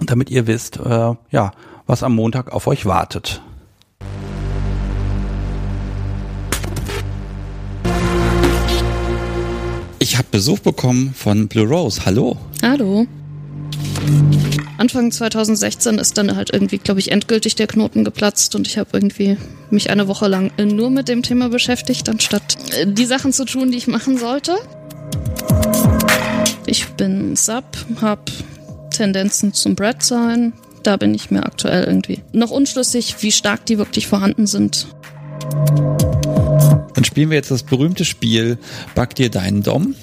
damit 0.00 0.30
ihr 0.30 0.48
wisst, 0.48 0.78
äh, 0.78 1.14
ja, 1.30 1.52
was 1.86 2.02
am 2.02 2.14
Montag 2.14 2.52
auf 2.52 2.66
euch 2.66 2.86
wartet. 2.86 3.40
Ich 10.00 10.18
habe 10.18 10.28
Besuch 10.30 10.58
bekommen 10.58 11.14
von 11.14 11.48
Blue 11.48 11.66
Rose. 11.66 12.04
Hallo. 12.04 12.36
Hallo. 12.62 13.06
Anfang 14.76 15.10
2016 15.12 15.98
ist 15.98 16.18
dann 16.18 16.36
halt 16.36 16.50
irgendwie, 16.52 16.78
glaube 16.78 17.00
ich, 17.00 17.10
endgültig 17.10 17.54
der 17.54 17.66
Knoten 17.66 18.04
geplatzt 18.04 18.54
und 18.54 18.66
ich 18.66 18.76
habe 18.76 18.90
irgendwie 18.92 19.36
mich 19.70 19.90
eine 19.90 20.08
Woche 20.08 20.28
lang 20.28 20.50
nur 20.58 20.90
mit 20.90 21.08
dem 21.08 21.22
Thema 21.22 21.48
beschäftigt, 21.48 22.08
anstatt 22.08 22.56
äh, 22.72 22.86
die 22.86 23.06
Sachen 23.06 23.32
zu 23.32 23.44
tun, 23.44 23.70
die 23.70 23.78
ich 23.78 23.86
machen 23.86 24.18
sollte. 24.18 24.56
Ich 26.66 26.86
bin 26.88 27.36
Sub, 27.36 27.64
habe 28.00 28.22
Tendenzen 28.90 29.52
zum 29.52 29.74
Brett 29.74 30.02
sein, 30.02 30.52
da 30.82 30.96
bin 30.96 31.14
ich 31.14 31.30
mir 31.30 31.44
aktuell 31.44 31.84
irgendwie 31.84 32.20
noch 32.32 32.50
unschlüssig, 32.50 33.16
wie 33.20 33.32
stark 33.32 33.66
die 33.66 33.78
wirklich 33.78 34.06
vorhanden 34.06 34.46
sind. 34.46 34.88
Dann 36.94 37.04
spielen 37.04 37.30
wir 37.30 37.36
jetzt 37.36 37.50
das 37.50 37.62
berühmte 37.62 38.04
Spiel 38.04 38.58
Back 38.94 39.14
dir 39.14 39.30
deinen 39.30 39.62
Dom. 39.62 39.94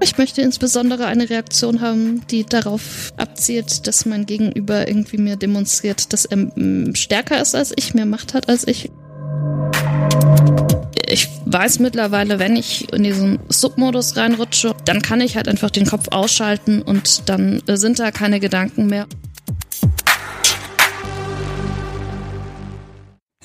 Ich 0.00 0.16
möchte 0.16 0.42
insbesondere 0.42 1.06
eine 1.06 1.28
Reaktion 1.28 1.80
haben, 1.80 2.22
die 2.28 2.44
darauf 2.44 3.12
abzielt, 3.16 3.86
dass 3.86 4.06
mein 4.06 4.26
Gegenüber 4.26 4.86
irgendwie 4.86 5.18
mir 5.18 5.36
demonstriert, 5.36 6.12
dass 6.12 6.24
er 6.24 6.36
mm, 6.36 6.94
stärker 6.94 7.40
ist 7.40 7.56
als 7.56 7.72
ich, 7.76 7.94
mehr 7.94 8.06
Macht 8.06 8.32
hat 8.32 8.48
als 8.48 8.66
ich. 8.66 8.90
Ich 11.10 11.28
weiß 11.46 11.80
mittlerweile, 11.80 12.38
wenn 12.38 12.54
ich 12.54 12.92
in 12.92 13.02
diesen 13.02 13.40
Submodus 13.48 14.16
reinrutsche, 14.16 14.74
dann 14.84 15.02
kann 15.02 15.20
ich 15.20 15.36
halt 15.36 15.48
einfach 15.48 15.70
den 15.70 15.86
Kopf 15.86 16.08
ausschalten 16.10 16.82
und 16.82 17.28
dann 17.28 17.62
sind 17.66 17.98
da 17.98 18.12
keine 18.12 18.38
Gedanken 18.38 18.86
mehr. 18.86 19.06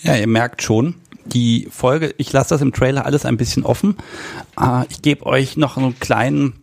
Ja, 0.04 0.18
ihr 0.18 0.28
merkt 0.28 0.62
schon, 0.62 0.96
die 1.26 1.68
Folge, 1.70 2.14
ich 2.18 2.32
lasse 2.34 2.50
das 2.50 2.62
im 2.62 2.74
Trailer 2.74 3.06
alles 3.06 3.26
ein 3.26 3.38
bisschen 3.38 3.64
offen. 3.64 3.98
Äh, 4.60 4.86
ich 4.90 5.02
gebe 5.02 5.26
euch 5.26 5.58
noch 5.58 5.78
einen 5.78 6.00
kleinen 6.00 6.54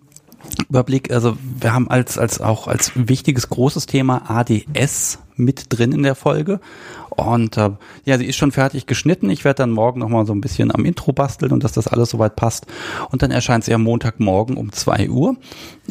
Überblick. 0.69 1.13
Also 1.13 1.37
wir 1.59 1.73
haben 1.73 1.89
als, 1.89 2.19
als 2.19 2.41
auch 2.41 2.69
als 2.69 2.93
wichtiges 2.95 3.49
großes 3.49 3.87
Thema 3.87 4.31
ADS 4.31 5.19
mit 5.41 5.67
drin 5.69 5.93
in 5.93 6.03
der 6.03 6.15
Folge. 6.15 6.61
Und 7.11 7.57
äh, 7.57 7.71
ja, 8.05 8.19
sie 8.19 8.27
ist 8.27 8.37
schon 8.37 8.53
fertig 8.53 8.87
geschnitten. 8.87 9.29
Ich 9.31 9.45
werde 9.45 9.59
dann 9.59 9.71
morgen 9.71 10.01
nochmal 10.01 10.27
so 10.27 10.33
ein 10.33 10.41
bisschen 10.41 10.75
am 10.75 10.85
Intro 10.85 11.13
basteln 11.13 11.53
und 11.53 11.65
dass 11.65 11.73
das 11.73 11.89
alles 11.89 12.11
soweit 12.11 12.37
passt. 12.37 12.67
Und 13.11 13.23
dann 13.23 13.31
erscheint 13.31 13.65
sie 13.65 13.75
am 13.75 13.83
Montagmorgen 13.83 14.57
um 14.57 14.73
zwei 14.73 15.11
Uhr. 15.11 15.37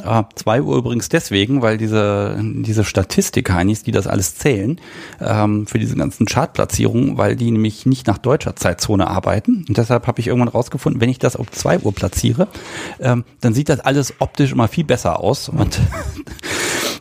Äh, 0.04 0.24
2 0.36 0.62
Uhr 0.62 0.78
übrigens 0.78 1.10
deswegen, 1.10 1.62
weil 1.62 1.78
diese, 1.78 2.38
diese 2.42 2.84
Statistik-Heinis, 2.84 3.84
die 3.84 3.92
das 3.92 4.08
alles 4.08 4.36
zählen, 4.36 4.80
ähm, 5.20 5.68
für 5.68 5.80
diese 5.80 5.96
ganzen 5.96 6.26
Chartplatzierungen, 6.26 7.18
weil 7.18 7.36
die 7.36 7.52
nämlich 7.52 7.86
nicht 7.86 8.08
nach 8.08 8.18
deutscher 8.18 8.56
Zeitzone 8.56 9.08
arbeiten. 9.08 9.66
Und 9.68 9.78
deshalb 9.78 10.08
habe 10.08 10.20
ich 10.20 10.28
irgendwann 10.28 10.50
rausgefunden, 10.50 11.02
wenn 11.02 11.10
ich 11.10 11.20
das 11.20 11.36
um 11.36 11.52
zwei 11.52 11.80
Uhr 11.80 11.94
platziere, 11.94 12.48
ähm, 13.00 13.24
dann 13.42 13.54
sieht 13.54 13.70
das 13.70 13.80
alles 13.82 14.14
optisch 14.20 14.52
immer 14.52 14.68
viel 14.68 14.86
besser 14.86 15.20
aus. 15.20 15.50
Und 15.50 15.80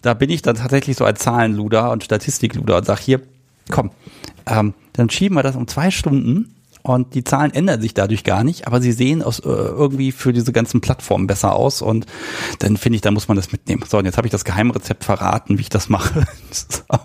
da 0.02 0.14
bin 0.14 0.30
ich 0.30 0.42
dann 0.42 0.56
tatsächlich 0.56 0.96
so 0.96 1.04
ein 1.04 1.16
Zahlenluder 1.16 1.90
und 1.90 2.04
Statistikluder 2.04 2.78
und 2.78 2.86
sag 2.86 2.98
hier, 2.98 3.20
komm, 3.70 3.90
ähm, 4.46 4.74
dann 4.92 5.10
schieben 5.10 5.36
wir 5.36 5.42
das 5.42 5.56
um 5.56 5.68
zwei 5.68 5.90
Stunden 5.90 6.54
und 6.82 7.14
die 7.14 7.24
Zahlen 7.24 7.52
ändern 7.52 7.80
sich 7.80 7.94
dadurch 7.94 8.24
gar 8.24 8.44
nicht, 8.44 8.66
aber 8.66 8.80
sie 8.80 8.92
sehen 8.92 9.22
aus, 9.22 9.40
äh, 9.40 9.48
irgendwie 9.48 10.12
für 10.12 10.32
diese 10.32 10.52
ganzen 10.52 10.80
Plattformen 10.80 11.26
besser 11.26 11.54
aus 11.54 11.82
und 11.82 12.06
dann 12.60 12.76
finde 12.76 12.96
ich, 12.96 13.02
da 13.02 13.10
muss 13.10 13.28
man 13.28 13.36
das 13.36 13.52
mitnehmen. 13.52 13.84
So, 13.86 13.98
und 13.98 14.04
jetzt 14.04 14.16
habe 14.16 14.26
ich 14.26 14.32
das 14.32 14.44
Geheimrezept 14.44 15.04
verraten, 15.04 15.58
wie 15.58 15.62
ich 15.62 15.68
das 15.68 15.88
mache. 15.88 16.26
so. 16.50 16.98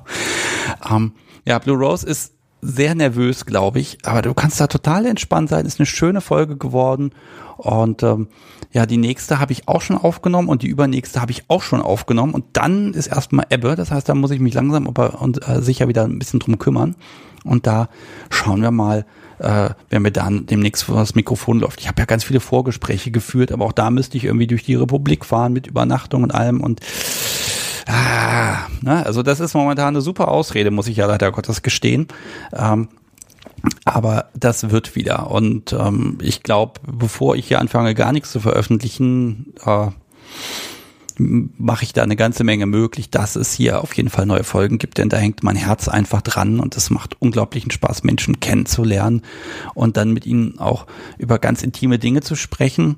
ähm, 0.90 1.14
ja, 1.46 1.60
Blue 1.60 1.78
Rose 1.78 2.08
ist 2.08 2.33
sehr 2.64 2.96
nervös, 2.96 3.46
glaube 3.46 3.80
ich, 3.80 3.98
aber 4.04 4.22
du 4.22 4.34
kannst 4.34 4.60
da 4.60 4.68
total 4.68 5.06
entspannt 5.06 5.50
sein. 5.50 5.66
Ist 5.66 5.80
eine 5.80 5.86
schöne 5.86 6.22
Folge 6.22 6.58
geworden 6.58 7.12
und 7.58 8.04
ähm, 8.04 8.28
ja, 8.72 8.86
die 8.86 8.98
nächste 8.98 9.40
habe 9.40 9.52
ich 9.52 9.68
auch 9.68 9.82
schon 9.82 9.98
aufgenommen 9.98 10.50
und 10.50 10.64
die 10.64 10.68
übernächste 10.68 11.22
habe 11.22 11.32
ich 11.32 11.44
auch 11.50 11.62
schon 11.62 11.82
aufgenommen 11.82 12.34
und 12.34 12.46
dann 12.54 12.94
ist 12.94 13.08
erstmal 13.08 13.46
Ebbe. 13.50 13.76
Das 13.76 13.92
heißt, 13.92 14.10
da 14.10 14.16
muss 14.16 14.32
ich 14.32 14.40
mich 14.40 14.54
langsam 14.54 14.88
aber 14.88 15.22
und 15.22 15.48
äh, 15.48 15.62
sicher 15.62 15.88
wieder 15.88 16.04
ein 16.04 16.20
bisschen 16.20 16.40
drum 16.40 16.58
kümmern. 16.58 16.96
Und 17.44 17.68
da 17.68 17.90
schauen 18.30 18.62
wir 18.62 18.72
mal, 18.72 19.06
äh, 19.40 19.70
wenn 19.90 20.02
mir 20.02 20.12
dann 20.12 20.46
demnächst 20.46 20.86
vor 20.86 20.96
das 20.96 21.14
Mikrofon 21.14 21.60
läuft. 21.60 21.82
Ich 21.82 21.88
habe 21.88 22.02
ja 22.02 22.06
ganz 22.06 22.24
viele 22.24 22.40
Vorgespräche 22.40 23.12
geführt, 23.12 23.52
aber 23.52 23.66
auch 23.66 23.74
da 23.74 23.92
müsste 23.92 24.18
ich 24.18 24.24
irgendwie 24.24 24.48
durch 24.48 24.64
die 24.64 24.76
Republik 24.76 25.26
fahren 25.26 25.54
mit 25.54 25.68
Übernachtung 25.68 26.24
und 26.24 26.34
allem 26.34 26.62
und 26.62 26.80
ah, 27.88 28.68
ne? 28.82 29.06
also 29.06 29.24
das 29.24 29.40
ist 29.40 29.54
momentan 29.54 29.90
eine 29.90 30.02
super 30.02 30.28
Ausrede, 30.30 30.72
muss 30.72 30.88
ich 30.88 30.98
ja 30.98 31.06
leider 31.06 31.32
Gottes 31.32 31.62
gestehen. 31.62 32.08
Ähm, 32.54 32.90
aber 33.86 34.30
das 34.36 34.70
wird 34.72 34.96
wieder. 34.96 35.32
Und 35.32 35.74
ähm, 35.74 36.18
ich 36.22 36.44
glaube, 36.44 36.82
bevor 36.86 37.36
ich 37.36 37.48
hier 37.48 37.60
anfange, 37.60 37.96
gar 37.96 38.12
nichts 38.12 38.32
zu 38.32 38.40
veröffentlichen, 38.40 39.54
äh, 39.66 39.88
mache 41.18 41.84
ich 41.84 41.94
da 41.94 42.04
eine 42.04 42.16
ganze 42.16 42.44
Menge 42.44 42.66
möglich, 42.66 43.10
dass 43.10 43.36
es 43.36 43.54
hier 43.54 43.82
auf 43.82 43.94
jeden 43.96 44.10
Fall 44.10 44.26
neue 44.26 44.44
Folgen 44.44 44.80
gibt, 44.80 44.98
denn 44.98 45.10
da 45.10 45.18
hängt 45.18 45.44
mein 45.44 45.56
Herz 45.56 45.88
einfach 45.88 46.22
dran 46.22 46.60
und 46.60 46.76
es 46.76 46.90
macht 46.90 47.22
unglaublichen 47.22 47.72
Spaß, 47.72 48.04
Menschen 48.04 48.40
kennenzulernen 48.40 49.22
und 49.76 49.96
dann 49.96 50.12
mit 50.12 50.26
ihnen 50.26 50.60
auch 50.60 50.88
über 51.18 51.38
ganz 51.40 51.62
intime 51.62 52.00
Dinge 52.00 52.22
zu 52.22 52.36
sprechen 52.36 52.98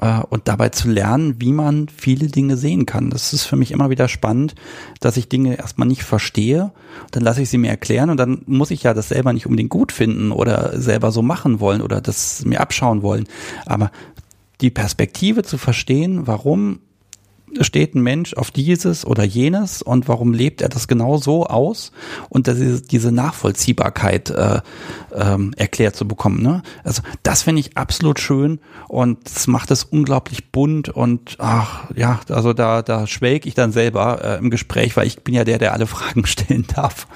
äh, 0.00 0.20
und 0.28 0.48
dabei 0.48 0.70
zu 0.70 0.88
lernen, 0.88 1.36
wie 1.40 1.52
man 1.52 1.88
viele 1.88 2.28
Dinge 2.28 2.56
sehen 2.56 2.86
kann. 2.86 3.10
Das 3.10 3.32
ist 3.32 3.44
für 3.44 3.56
mich 3.56 3.72
immer 3.72 3.90
wieder 3.90 4.08
spannend, 4.08 4.54
dass 5.00 5.16
ich 5.16 5.28
Dinge 5.28 5.56
erstmal 5.56 5.88
nicht 5.88 6.02
verstehe, 6.02 6.72
dann 7.10 7.22
lasse 7.22 7.42
ich 7.42 7.50
sie 7.50 7.58
mir 7.58 7.70
erklären 7.70 8.10
und 8.10 8.16
dann 8.16 8.42
muss 8.46 8.70
ich 8.70 8.82
ja 8.82 8.94
das 8.94 9.08
selber 9.08 9.32
nicht 9.32 9.46
unbedingt 9.46 9.70
gut 9.70 9.92
finden 9.92 10.32
oder 10.32 10.80
selber 10.80 11.12
so 11.12 11.22
machen 11.22 11.60
wollen 11.60 11.82
oder 11.82 12.00
das 12.00 12.44
mir 12.44 12.60
abschauen 12.60 13.02
wollen. 13.02 13.26
Aber 13.66 13.90
die 14.60 14.70
Perspektive 14.70 15.42
zu 15.42 15.58
verstehen, 15.58 16.26
warum 16.26 16.80
steht 17.60 17.94
ein 17.94 18.02
Mensch 18.02 18.34
auf 18.34 18.50
dieses 18.50 19.06
oder 19.06 19.24
jenes 19.24 19.82
und 19.82 20.08
warum 20.08 20.32
lebt 20.32 20.62
er 20.62 20.68
das 20.68 20.88
genau 20.88 21.18
so 21.18 21.46
aus 21.46 21.92
und 22.28 22.48
diese 22.48 23.12
Nachvollziehbarkeit 23.12 24.30
äh, 24.30 24.60
ähm, 25.14 25.52
erklärt 25.56 25.96
zu 25.96 26.08
bekommen. 26.08 26.42
Ne? 26.42 26.62
Also 26.82 27.02
das 27.22 27.42
finde 27.42 27.60
ich 27.60 27.76
absolut 27.76 28.18
schön 28.18 28.58
und 28.88 29.18
es 29.26 29.46
macht 29.46 29.70
es 29.70 29.84
unglaublich 29.84 30.50
bunt 30.50 30.88
und 30.88 31.36
ach 31.38 31.90
ja, 31.94 32.20
also 32.28 32.52
da 32.52 32.82
da 32.82 33.06
schwelg 33.06 33.46
ich 33.46 33.54
dann 33.54 33.72
selber 33.72 34.24
äh, 34.24 34.38
im 34.38 34.50
Gespräch, 34.50 34.96
weil 34.96 35.06
ich 35.06 35.22
bin 35.22 35.34
ja 35.34 35.44
der, 35.44 35.58
der 35.58 35.72
alle 35.72 35.86
Fragen 35.94 36.26
stellen 36.26 36.66
darf. 36.74 37.06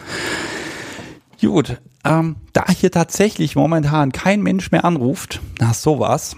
Gut, 1.40 1.80
ähm, 2.04 2.36
da 2.52 2.64
hier 2.68 2.90
tatsächlich 2.90 3.54
momentan 3.54 4.12
kein 4.12 4.42
Mensch 4.42 4.70
mehr 4.70 4.84
anruft, 4.84 5.40
na 5.60 5.72
sowas, 5.72 6.36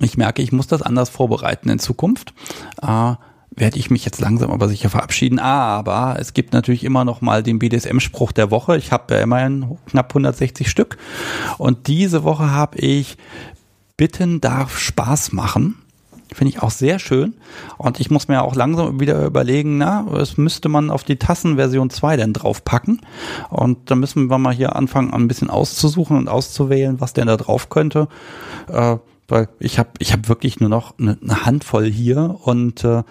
ich 0.00 0.16
merke, 0.16 0.42
ich 0.42 0.52
muss 0.52 0.66
das 0.66 0.82
anders 0.82 1.08
vorbereiten 1.08 1.68
in 1.68 1.78
Zukunft. 1.78 2.34
Äh, 2.82 3.14
werde 3.54 3.78
ich 3.78 3.90
mich 3.90 4.04
jetzt 4.04 4.20
langsam 4.20 4.50
aber 4.50 4.68
sicher 4.68 4.90
verabschieden. 4.90 5.38
Aber 5.38 6.16
es 6.18 6.34
gibt 6.34 6.52
natürlich 6.52 6.84
immer 6.84 7.04
noch 7.04 7.20
mal 7.20 7.42
den 7.42 7.58
BDSM-Spruch 7.58 8.32
der 8.32 8.50
Woche. 8.50 8.76
Ich 8.76 8.92
habe 8.92 9.14
ja 9.14 9.20
immerhin 9.20 9.78
knapp 9.86 10.10
160 10.10 10.70
Stück. 10.70 10.96
Und 11.58 11.86
diese 11.86 12.24
Woche 12.24 12.50
habe 12.50 12.78
ich 12.78 13.16
Bitten 13.96 14.40
darf 14.40 14.78
Spaß 14.78 15.32
machen. 15.32 15.76
Finde 16.32 16.54
ich 16.54 16.62
auch 16.62 16.70
sehr 16.70 16.98
schön. 16.98 17.34
Und 17.76 17.98
ich 17.98 18.10
muss 18.10 18.28
mir 18.28 18.42
auch 18.42 18.54
langsam 18.54 19.00
wieder 19.00 19.26
überlegen, 19.26 19.78
na, 19.78 20.06
es 20.16 20.38
müsste 20.38 20.68
man 20.68 20.90
auf 20.90 21.02
die 21.02 21.16
Tassenversion 21.16 21.90
2 21.90 22.16
denn 22.16 22.32
draufpacken. 22.32 23.00
Und 23.50 23.90
da 23.90 23.96
müssen 23.96 24.30
wir 24.30 24.38
mal 24.38 24.54
hier 24.54 24.76
anfangen, 24.76 25.12
ein 25.12 25.28
bisschen 25.28 25.50
auszusuchen 25.50 26.16
und 26.16 26.28
auszuwählen, 26.28 27.00
was 27.00 27.12
denn 27.14 27.26
da 27.26 27.36
drauf 27.36 27.68
könnte. 27.68 28.08
Äh, 28.68 28.96
weil 29.30 29.48
ich 29.58 29.78
habe 29.78 29.90
ich 29.98 30.12
hab 30.12 30.28
wirklich 30.28 30.60
nur 30.60 30.68
noch 30.68 30.98
eine, 30.98 31.18
eine 31.22 31.44
Handvoll 31.44 31.90
hier 31.90 32.38
und 32.42 32.84
äh, 32.84 33.02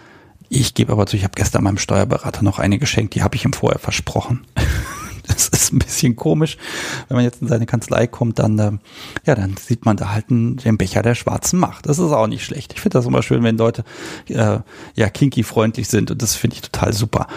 ich 0.49 0.73
gebe 0.73 0.91
aber 0.91 1.05
zu, 1.05 1.15
ich 1.15 1.23
habe 1.23 1.33
gestern 1.35 1.63
meinem 1.63 1.77
Steuerberater 1.77 2.43
noch 2.43 2.59
eine 2.59 2.79
geschenkt, 2.79 3.15
die 3.15 3.23
habe 3.23 3.35
ich 3.35 3.45
ihm 3.45 3.53
vorher 3.53 3.79
versprochen. 3.79 4.45
das 5.27 5.47
ist 5.49 5.71
ein 5.71 5.79
bisschen 5.79 6.15
komisch. 6.15 6.57
Wenn 7.07 7.15
man 7.15 7.23
jetzt 7.23 7.41
in 7.41 7.47
seine 7.47 7.67
Kanzlei 7.67 8.07
kommt, 8.07 8.39
dann, 8.39 8.57
äh, 8.57 8.71
ja, 9.25 9.35
dann 9.35 9.55
sieht 9.57 9.85
man 9.85 9.95
da 9.95 10.11
halt 10.11 10.31
einen, 10.31 10.57
den 10.57 10.77
Becher 10.77 11.03
der 11.03 11.15
schwarzen 11.15 11.59
Macht. 11.59 11.85
Das 11.85 11.99
ist 11.99 12.11
auch 12.11 12.27
nicht 12.27 12.43
schlecht. 12.43 12.73
Ich 12.73 12.81
finde 12.81 12.97
das 12.97 13.05
immer 13.05 13.21
schön, 13.21 13.43
wenn 13.43 13.57
Leute 13.57 13.83
äh, 14.27 14.59
ja 14.95 15.09
kinky-freundlich 15.09 15.87
sind 15.87 16.09
und 16.11 16.21
das 16.21 16.35
finde 16.35 16.55
ich 16.55 16.61
total 16.61 16.93
super. 16.93 17.27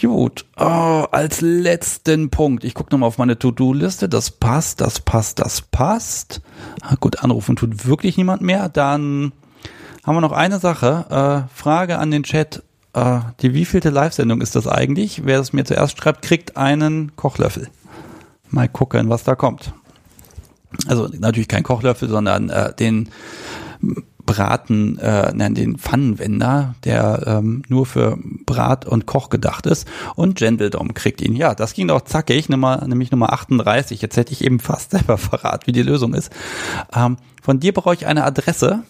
Gut, 0.00 0.44
oh, 0.58 1.06
als 1.10 1.40
letzten 1.40 2.28
Punkt. 2.28 2.64
Ich 2.64 2.74
gucke 2.74 2.92
nochmal 2.92 3.08
auf 3.08 3.16
meine 3.16 3.38
To-Do-Liste. 3.38 4.08
Das 4.10 4.30
passt, 4.30 4.82
das 4.82 5.00
passt, 5.00 5.38
das 5.38 5.62
passt. 5.62 6.42
Ah, 6.82 6.96
gut, 7.00 7.22
anrufen 7.24 7.56
tut 7.56 7.86
wirklich 7.86 8.18
niemand 8.18 8.42
mehr. 8.42 8.68
Dann 8.68 9.32
haben 10.04 10.16
wir 10.16 10.20
noch 10.20 10.32
eine 10.32 10.58
Sache. 10.58 11.46
Äh, 11.48 11.54
Frage 11.54 11.98
an 11.98 12.10
den 12.10 12.24
Chat. 12.24 12.62
Äh, 12.92 13.20
die 13.40 13.54
wievielte 13.54 13.88
Live-Sendung 13.88 14.42
ist 14.42 14.54
das 14.54 14.66
eigentlich? 14.68 15.24
Wer 15.24 15.40
es 15.40 15.54
mir 15.54 15.64
zuerst 15.64 15.98
schreibt, 15.98 16.22
kriegt 16.22 16.58
einen 16.58 17.16
Kochlöffel. 17.16 17.70
Mal 18.50 18.68
gucken, 18.68 19.08
was 19.08 19.24
da 19.24 19.34
kommt. 19.34 19.72
Also 20.86 21.08
natürlich 21.18 21.48
kein 21.48 21.62
Kochlöffel, 21.62 22.10
sondern 22.10 22.50
äh, 22.50 22.74
den 22.74 23.08
Braten, 24.26 24.98
äh, 24.98 25.32
nein, 25.34 25.54
den 25.54 25.78
Pfannenwender, 25.78 26.74
der 26.84 27.22
ähm, 27.26 27.62
nur 27.68 27.86
für 27.86 28.18
Brat 28.44 28.84
und 28.84 29.06
Koch 29.06 29.30
gedacht 29.30 29.66
ist. 29.66 29.88
Und 30.16 30.36
Gendeldom 30.36 30.92
kriegt 30.94 31.22
ihn. 31.22 31.36
Ja, 31.36 31.54
das 31.54 31.72
ging 31.72 31.88
doch 31.88 32.02
zackig, 32.02 32.48
Nummer, 32.48 32.84
nämlich 32.86 33.10
Nummer 33.10 33.32
38. 33.32 34.02
Jetzt 34.02 34.16
hätte 34.16 34.32
ich 34.32 34.44
eben 34.44 34.58
fast 34.60 34.90
selber 34.96 35.16
verraten, 35.16 35.66
wie 35.66 35.72
die 35.72 35.82
Lösung 35.82 36.12
ist. 36.12 36.30
Ähm, 36.94 37.16
von 37.42 37.60
dir 37.60 37.72
brauche 37.72 37.94
ich 37.94 38.06
eine 38.06 38.24
Adresse 38.24 38.82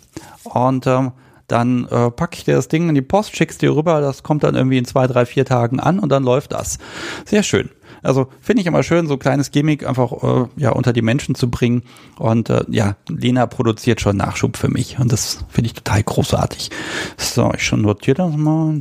und 0.45 0.87
ähm, 0.87 1.13
dann 1.49 1.85
äh, 1.89 2.11
packe 2.11 2.37
ich 2.37 2.45
dir 2.45 2.57
das 2.57 2.69
Ding 2.69 2.89
in 2.89 2.95
die 2.95 3.03
Post, 3.03 3.37
schick's 3.37 3.59
dir 3.59 3.77
rüber, 3.77 4.01
das 4.01 4.23
kommt 4.23 4.43
dann 4.43 4.57
irgendwie 4.57 4.79
in 4.79 4.85
zwei, 4.85 5.07
drei, 5.07 5.27
vier 5.27 5.45
Tagen 5.45 5.79
an 5.79 5.99
und 5.99 6.09
dann 6.09 6.25
läuft 6.25 6.53
das. 6.53 6.79
Sehr 7.25 7.43
schön. 7.43 7.71
Also 8.07 8.29
finde 8.41 8.63
ich 8.63 8.67
immer 8.67 8.83
schön, 8.83 9.07
so 9.07 9.15
ein 9.15 9.19
kleines 9.19 9.51
Gimmick 9.51 9.87
einfach 9.87 10.13
äh, 10.23 10.49
ja 10.57 10.71
unter 10.71 10.93
die 10.93 11.03
Menschen 11.03 11.35
zu 11.35 11.51
bringen. 11.51 11.83
Und 12.19 12.51
äh, 12.51 12.65
ja, 12.69 12.97
Lena 13.09 13.47
produziert 13.47 14.01
schon 14.01 14.17
Nachschub 14.17 14.57
für 14.57 14.69
mich 14.69 14.99
und 14.99 15.13
das 15.13 15.45
finde 15.49 15.67
ich 15.67 15.75
total 15.75 16.03
großartig. 16.03 16.71
So, 17.17 17.53
ich 17.55 17.65
schon 17.65 17.83
notiert 17.83 18.19
das 18.19 18.37
mal. 18.37 18.81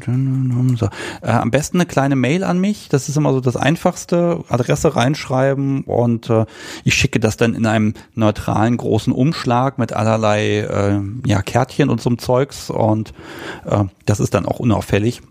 So. 0.77 0.87
Äh, 1.21 1.31
am 1.31 1.51
besten 1.51 1.77
eine 1.77 1.85
kleine 1.85 2.15
Mail 2.15 2.43
an 2.43 2.59
mich. 2.59 2.87
Das 2.89 3.09
ist 3.09 3.17
immer 3.17 3.33
so 3.33 3.41
das 3.41 3.55
Einfachste. 3.55 4.43
Adresse 4.49 4.95
reinschreiben 4.95 5.83
und 5.83 6.29
äh, 6.29 6.45
ich 6.83 6.95
schicke 6.95 7.19
das 7.19 7.37
dann 7.37 7.53
in 7.53 7.65
einem 7.65 7.93
neutralen 8.13 8.77
großen 8.77 9.11
Umschlag 9.11 9.77
mit 9.77 9.93
allerlei 9.93 10.59
äh, 10.59 10.99
ja, 11.25 11.41
Kärtchen 11.41 11.89
und 11.89 12.01
so 12.01 12.09
einem 12.09 12.19
Zeugs 12.19 12.69
und 12.69 13.13
äh, 13.65 13.83
das 14.05 14.19
ist 14.19 14.33
dann 14.33 14.45
auch 14.45 14.59
unauffällig. 14.59 15.21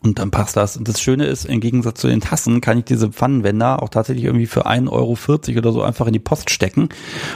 Und 0.00 0.18
dann 0.18 0.30
passt 0.30 0.56
das. 0.56 0.76
Und 0.76 0.86
das 0.86 1.00
Schöne 1.00 1.26
ist, 1.26 1.44
im 1.44 1.60
Gegensatz 1.60 2.00
zu 2.00 2.06
den 2.06 2.20
Tassen 2.20 2.60
kann 2.60 2.78
ich 2.78 2.84
diese 2.84 3.10
Pfannenwender 3.10 3.82
auch 3.82 3.88
tatsächlich 3.88 4.24
irgendwie 4.24 4.46
für 4.46 4.66
1,40 4.66 4.90
Euro 4.90 5.58
oder 5.58 5.72
so 5.72 5.82
einfach 5.82 6.06
in 6.06 6.12
die 6.12 6.18
Post 6.18 6.50
stecken 6.50 6.88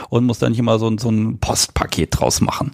und 0.09 0.25
muss 0.25 0.39
dann 0.39 0.51
nicht 0.51 0.59
immer 0.59 0.79
so, 0.79 0.95
so 0.97 1.09
ein 1.09 1.39
Postpaket 1.39 2.19
draus 2.19 2.39
machen. 2.41 2.71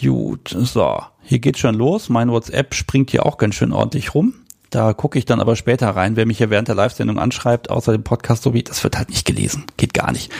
Gut, 0.00 0.56
so. 0.58 1.02
Hier 1.22 1.38
geht's 1.38 1.58
schon 1.58 1.74
los. 1.74 2.08
Mein 2.08 2.30
WhatsApp 2.30 2.74
springt 2.74 3.10
hier 3.10 3.26
auch 3.26 3.36
ganz 3.36 3.54
schön 3.54 3.72
ordentlich 3.72 4.14
rum. 4.14 4.34
Da 4.70 4.92
gucke 4.92 5.18
ich 5.18 5.24
dann 5.24 5.40
aber 5.40 5.56
später 5.56 5.88
rein, 5.90 6.16
wer 6.16 6.26
mich 6.26 6.38
hier 6.38 6.50
während 6.50 6.68
der 6.68 6.74
Live-Sendung 6.74 7.18
anschreibt, 7.18 7.70
außer 7.70 7.92
dem 7.92 8.04
Podcast 8.04 8.42
so 8.42 8.52
wie, 8.52 8.62
das 8.62 8.84
wird 8.84 8.98
halt 8.98 9.08
nicht 9.08 9.26
gelesen. 9.26 9.64
Geht 9.76 9.94
gar 9.94 10.12
nicht. 10.12 10.30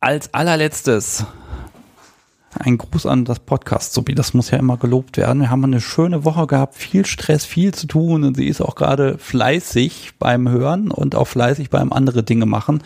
Als 0.00 0.34
allerletztes 0.34 1.24
ein 2.58 2.78
Gruß 2.78 3.06
an 3.06 3.24
das 3.24 3.38
Podcast, 3.38 3.94
Subi, 3.94 4.14
das 4.14 4.34
muss 4.34 4.50
ja 4.50 4.58
immer 4.58 4.76
gelobt 4.76 5.16
werden. 5.16 5.40
Wir 5.40 5.50
haben 5.50 5.64
eine 5.64 5.80
schöne 5.80 6.24
Woche 6.24 6.46
gehabt, 6.46 6.74
viel 6.74 7.06
Stress, 7.06 7.44
viel 7.44 7.72
zu 7.72 7.86
tun 7.86 8.24
und 8.24 8.36
sie 8.36 8.46
ist 8.46 8.60
auch 8.60 8.74
gerade 8.74 9.18
fleißig 9.18 10.12
beim 10.18 10.48
Hören 10.48 10.90
und 10.90 11.14
auch 11.14 11.26
fleißig 11.26 11.70
beim 11.70 11.92
andere 11.92 12.22
Dinge 12.22 12.46
machen. 12.46 12.82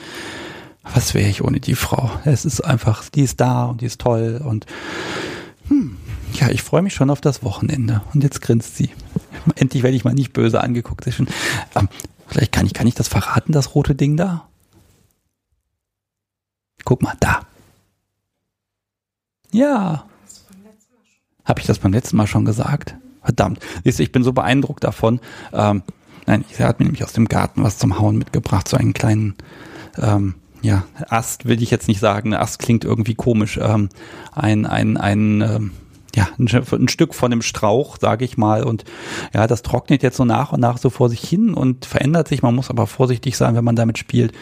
Was 0.94 1.14
wäre 1.14 1.28
ich 1.28 1.42
ohne 1.42 1.60
die 1.60 1.74
Frau? 1.74 2.10
Es 2.24 2.44
ist 2.44 2.60
einfach, 2.60 3.08
die 3.08 3.22
ist 3.22 3.40
da 3.40 3.64
und 3.66 3.80
die 3.80 3.86
ist 3.86 4.00
toll 4.00 4.40
und 4.44 4.66
hm, 5.68 5.96
ja, 6.34 6.48
ich 6.48 6.62
freue 6.62 6.82
mich 6.82 6.94
schon 6.94 7.10
auf 7.10 7.20
das 7.20 7.42
Wochenende. 7.42 8.02
Und 8.14 8.22
jetzt 8.22 8.40
grinst 8.40 8.76
sie. 8.76 8.90
Endlich 9.56 9.82
werde 9.82 9.96
ich 9.96 10.04
mal 10.04 10.14
nicht 10.14 10.32
böse 10.32 10.60
angeguckt. 10.60 11.06
Ähm, 11.06 11.88
vielleicht 12.26 12.52
kann 12.52 12.66
ich, 12.66 12.74
kann 12.74 12.86
ich 12.86 12.94
das 12.94 13.08
verraten, 13.08 13.52
das 13.52 13.74
rote 13.74 13.94
Ding 13.94 14.16
da? 14.16 14.46
Guck 16.84 17.02
mal, 17.02 17.14
da. 17.20 17.40
Ja. 19.56 20.04
Habe 21.46 21.60
ich 21.60 21.66
das 21.66 21.78
beim 21.78 21.92
letzten 21.92 22.18
Mal 22.18 22.26
schon 22.26 22.44
gesagt? 22.44 22.94
Verdammt. 23.22 23.60
Ich 23.84 24.12
bin 24.12 24.22
so 24.22 24.34
beeindruckt 24.34 24.84
davon. 24.84 25.18
Ähm, 25.54 25.82
nein, 26.26 26.44
er 26.58 26.68
hat 26.68 26.78
mir 26.78 26.84
nämlich 26.84 27.04
aus 27.04 27.14
dem 27.14 27.26
Garten 27.26 27.62
was 27.64 27.78
zum 27.78 27.98
Hauen 27.98 28.18
mitgebracht, 28.18 28.68
so 28.68 28.76
einen 28.76 28.92
kleinen, 28.92 29.34
ähm, 29.96 30.34
ja, 30.60 30.84
Ast 31.08 31.46
will 31.46 31.62
ich 31.62 31.70
jetzt 31.70 31.88
nicht 31.88 32.00
sagen. 32.00 32.34
Ast 32.34 32.58
klingt 32.58 32.84
irgendwie 32.84 33.14
komisch. 33.14 33.58
Ähm, 33.62 33.88
ein, 34.32 34.66
ein, 34.66 34.98
ein, 34.98 35.40
ähm, 35.40 35.70
ja, 36.14 36.28
ein, 36.38 36.48
ein, 36.48 36.88
Stück 36.88 37.14
von 37.14 37.30
dem 37.30 37.40
Strauch, 37.40 37.96
sage 37.98 38.26
ich 38.26 38.36
mal. 38.36 38.62
Und 38.62 38.84
ja, 39.32 39.46
das 39.46 39.62
trocknet 39.62 40.02
jetzt 40.02 40.18
so 40.18 40.26
nach 40.26 40.52
und 40.52 40.60
nach 40.60 40.76
so 40.76 40.90
vor 40.90 41.08
sich 41.08 41.20
hin 41.20 41.54
und 41.54 41.86
verändert 41.86 42.28
sich. 42.28 42.42
Man 42.42 42.54
muss 42.54 42.68
aber 42.68 42.86
vorsichtig 42.86 43.38
sein, 43.38 43.54
wenn 43.54 43.64
man 43.64 43.76
damit 43.76 43.96
spielt. 43.96 44.32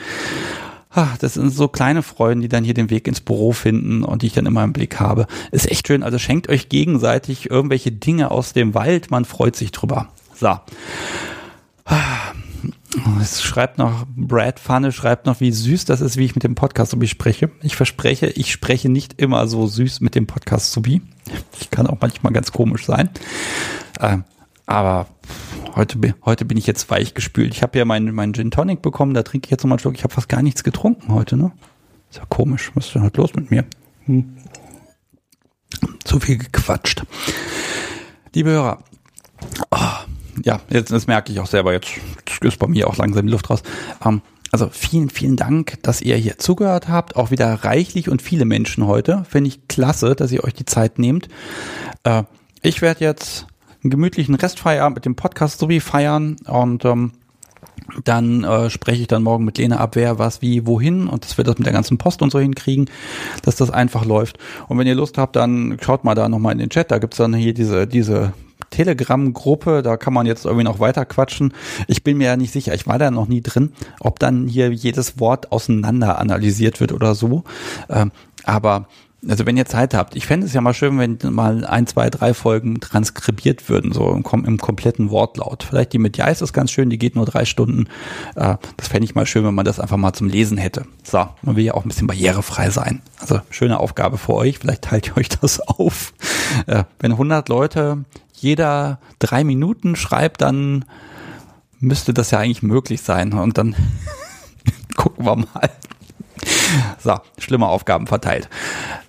Ach, 0.95 1.19
das 1.19 1.35
sind 1.35 1.51
so 1.51 1.66
kleine 1.66 2.03
Freunde, 2.03 2.43
die 2.43 2.49
dann 2.49 2.62
hier 2.62 2.75
den 2.75 2.91
Weg 2.91 3.09
ins 3.09 3.21
Büro 3.21 3.53
finden 3.53 4.05
und 4.05 4.23
die 4.23 4.27
ich 4.27 4.33
dann 4.33 4.47
immer 4.47 4.62
im 4.62 4.73
Blick 4.73 5.01
habe. 5.01 5.27
Ist 5.51 5.71
echt 5.71 5.89
schön. 5.89 6.03
Also 6.05 6.19
schenkt 6.19 6.49
euch 6.49 6.69
gegenseitig 6.69 7.51
irgendwelche 7.51 7.91
Dinge 7.91 8.31
aus 8.31 8.53
dem 8.53 8.75
Wald. 8.75 9.11
Man 9.11 9.25
freut 9.25 9.57
sich 9.57 9.73
drüber. 9.73 10.09
So. 10.35 10.57
Es 13.21 13.43
schreibt 13.43 13.79
noch, 13.79 14.07
Brad 14.15 14.61
Pfanne 14.61 14.93
schreibt 14.93 15.27
noch, 15.27 15.41
wie 15.41 15.51
süß 15.51 15.85
das 15.85 16.01
ist, 16.01 16.16
wie 16.16 16.25
ich 16.25 16.37
mit 16.37 16.45
dem 16.45 16.55
Podcast 16.55 16.93
Subi 16.93 17.09
spreche. 17.09 17.51
Ich 17.62 17.75
verspreche, 17.75 18.27
ich 18.27 18.53
spreche 18.53 18.89
nicht 18.89 19.21
immer 19.21 19.49
so 19.49 19.66
süß 19.66 20.01
mit 20.01 20.15
dem 20.15 20.27
Podcast 20.27 20.73
Subi. 20.73 21.03
Ich 21.61 21.71
kann 21.71 21.89
auch 21.89 21.99
manchmal 22.01 22.33
ganz 22.33 22.53
komisch 22.53 22.87
sein. 22.87 23.11
Ähm, 24.01 24.25
aber 24.66 25.07
heute, 25.77 26.15
heute 26.24 26.45
bin 26.45 26.57
ich 26.57 26.66
jetzt 26.66 26.91
weich 26.91 27.15
gespült. 27.15 27.55
Ich 27.55 27.62
habe 27.62 27.78
ja 27.78 27.85
meinen 27.85 28.15
mein 28.15 28.32
Gin 28.32 28.51
Tonic 28.51 28.82
bekommen, 28.82 29.15
da 29.15 29.23
trinke 29.23 29.47
ich 29.47 29.51
jetzt 29.51 29.62
nochmal 29.62 29.77
einen 29.77 29.81
Schluck. 29.81 29.95
Ich 29.95 30.05
habe 30.05 30.15
fast 30.15 30.28
gar 30.28 30.43
nichts 30.43 30.65
getrunken 30.65 31.12
heute, 31.12 31.36
ne? 31.36 31.53
Ist 32.11 32.19
ja 32.19 32.24
komisch. 32.28 32.70
Was 32.74 32.86
ist 32.86 32.95
denn 32.95 33.03
heute 33.03 33.20
los 33.20 33.35
mit 33.35 33.51
mir? 33.51 33.65
Hm. 34.07 34.36
Zu 36.05 36.20
viel 36.20 36.39
gequatscht. 36.39 37.05
Liebe 38.35 38.51
Hörer, 38.51 38.78
oh, 39.70 39.78
ja, 40.45 40.61
jetzt 40.70 40.93
das 40.93 41.07
merke 41.07 41.32
ich 41.32 41.41
auch 41.41 41.47
selber, 41.47 41.73
jetzt 41.73 41.91
ist 42.41 42.59
bei 42.59 42.66
mir 42.66 42.89
auch 42.89 42.97
langsam 42.97 43.27
die 43.27 43.32
Luft 43.32 43.51
raus. 43.51 43.62
Ähm, 44.05 44.23
also 44.53 44.69
vielen, 44.70 45.11
vielen 45.11 45.36
Dank, 45.36 45.82
dass 45.82 46.01
ihr 46.01 46.16
hier 46.16 46.39
zugehört 46.39 46.89
habt. 46.89 47.16
Auch 47.16 47.32
wieder 47.32 47.53
reichlich 47.65 48.09
und 48.09 48.23
viele 48.23 48.45
Menschen 48.45 48.86
heute. 48.86 49.24
Finde 49.28 49.49
ich 49.49 49.66
klasse, 49.66 50.15
dass 50.15 50.31
ihr 50.31 50.45
euch 50.45 50.55
die 50.55 50.65
Zeit 50.65 50.99
nehmt. 50.99 51.28
Äh, 52.05 52.23
ich 52.62 52.81
werde 52.81 53.05
jetzt 53.05 53.47
einen 53.85 53.90
gemütlichen 53.90 54.35
Restfeierabend 54.35 54.97
mit 54.97 55.05
dem 55.05 55.15
Podcast 55.15 55.59
sowie 55.59 55.81
feiern 55.81 56.36
und 56.47 56.85
ähm, 56.85 57.12
dann 58.05 58.44
äh, 58.44 58.70
spreche 58.70 59.02
ich 59.02 59.09
dann 59.09 59.23
morgen 59.23 59.44
mit 59.44 59.59
Lena 59.59 59.78
ab, 59.78 59.94
wer 59.94 60.19
was 60.19 60.40
wie 60.43 60.66
wohin 60.66 61.06
und 61.06 61.24
dass 61.24 61.36
wir 61.36 61.44
das 61.44 61.59
mit 61.59 61.66
der 61.66 61.73
ganzen 61.73 61.98
Post 61.98 62.23
und 62.23 62.31
so 62.31 62.40
hinkriegen, 62.40 62.89
dass 63.43 63.56
das 63.56 63.70
einfach 63.70 64.05
läuft. 64.05 64.39
Und 64.69 64.78
wenn 64.78 64.86
ihr 64.86 64.94
Lust 64.94 65.19
habt, 65.19 65.36
dann 65.36 65.77
schaut 65.82 66.05
mal 66.05 66.15
da 66.15 66.28
nochmal 66.28 66.52
in 66.52 66.59
den 66.59 66.70
Chat, 66.70 66.90
da 66.90 66.98
gibt's 66.98 67.19
dann 67.19 67.35
hier 67.35 67.52
diese, 67.52 67.86
diese 67.86 68.32
Telegram-Gruppe, 68.70 69.82
da 69.82 69.97
kann 69.97 70.15
man 70.15 70.27
jetzt 70.27 70.47
irgendwie 70.47 70.65
noch 70.65 70.81
weiter 70.81 71.05
quatschen. 71.05 71.52
Ich 71.86 72.02
bin 72.02 72.16
mir 72.16 72.28
ja 72.28 72.36
nicht 72.36 72.52
sicher, 72.52 72.74
ich 72.74 72.86
war 72.86 72.98
da 72.98 73.11
noch 73.11 73.28
nie 73.28 73.43
drin, 73.43 73.73
ob 74.01 74.19
dann 74.19 74.48
hier 74.48 74.73
jedes 74.73 75.20
Wort 75.20 75.52
auseinander 75.52 76.19
analysiert 76.19 76.81
wird 76.81 76.93
oder 76.93 77.15
so. 77.15 77.44
Ähm, 77.89 78.12
aber 78.44 78.89
also 79.29 79.47
wenn 79.47 79.57
ihr 79.57 79.67
Zeit 79.67 79.95
habt, 79.95 80.17
ich 80.17 80.27
fände 80.27 80.47
es 80.47 80.53
ja 80.53 80.61
mal 80.61 80.75
schön, 80.75 80.99
wenn 80.99 81.19
mal 81.33 81.65
ein, 81.65 81.87
zwei, 81.87 82.11
drei 82.11 82.35
Folgen 82.35 82.81
transkribiert 82.81 83.69
würden, 83.69 83.93
so 83.93 84.11
im, 84.11 84.45
im 84.45 84.59
kompletten 84.59 85.11
Wortlaut. 85.11 85.63
Vielleicht 85.63 85.93
die 85.93 85.99
mit 85.99 86.17
Ja 86.17 86.27
ist 86.27 86.43
das 86.43 86.53
ganz 86.53 86.71
schön, 86.71 86.91
die 86.91 86.99
geht 86.99 87.17
nur 87.17 87.27
drei 87.27 87.45
Stunden. 87.45 87.87
Äh, 88.37 88.57
das 88.77 88.89
fände 88.89 89.05
ich 89.05 89.15
mal 89.15 89.27
schön, 89.27 89.45
wenn 89.45 89.55
man 89.55 89.65
das 89.65 89.81
einfach 89.81 89.97
mal 89.97 90.13
zum 90.13 90.29
Lesen 90.29 90.59
hätte. 90.59 90.87
So, 91.03 91.27
man 91.43 91.57
will 91.57 91.65
ja 91.65 91.75
auch 91.75 91.85
ein 91.85 91.89
bisschen 91.89 92.07
barrierefrei 92.07 92.71
sein. 92.71 93.03
Also 93.19 93.41
schöne 93.51 93.81
Aufgabe 93.81 94.19
für 94.19 94.35
euch, 94.35 94.59
vielleicht 94.59 94.83
teilt 94.83 95.09
ihr 95.09 95.17
euch 95.17 95.29
das 95.29 95.61
auf. 95.69 96.13
Äh, 96.67 96.85
wenn 96.99 97.13
100 97.13 97.49
Leute 97.49 98.05
jeder 98.33 98.99
drei 99.19 99.45
Minuten 99.45 99.97
schreibt, 99.97 100.43
dann 100.43 100.85
müsste 101.81 102.13
das 102.15 102.31
ja 102.31 102.39
eigentlich 102.39 102.63
möglich 102.63 103.03
sein. 103.03 103.33
Und 103.33 103.59
dann 103.59 103.75
gucken 104.97 105.25
wir 105.25 105.37
mal. 105.37 105.71
So, 106.98 107.16
schlimme 107.39 107.66
Aufgaben 107.66 108.06
verteilt. 108.06 108.48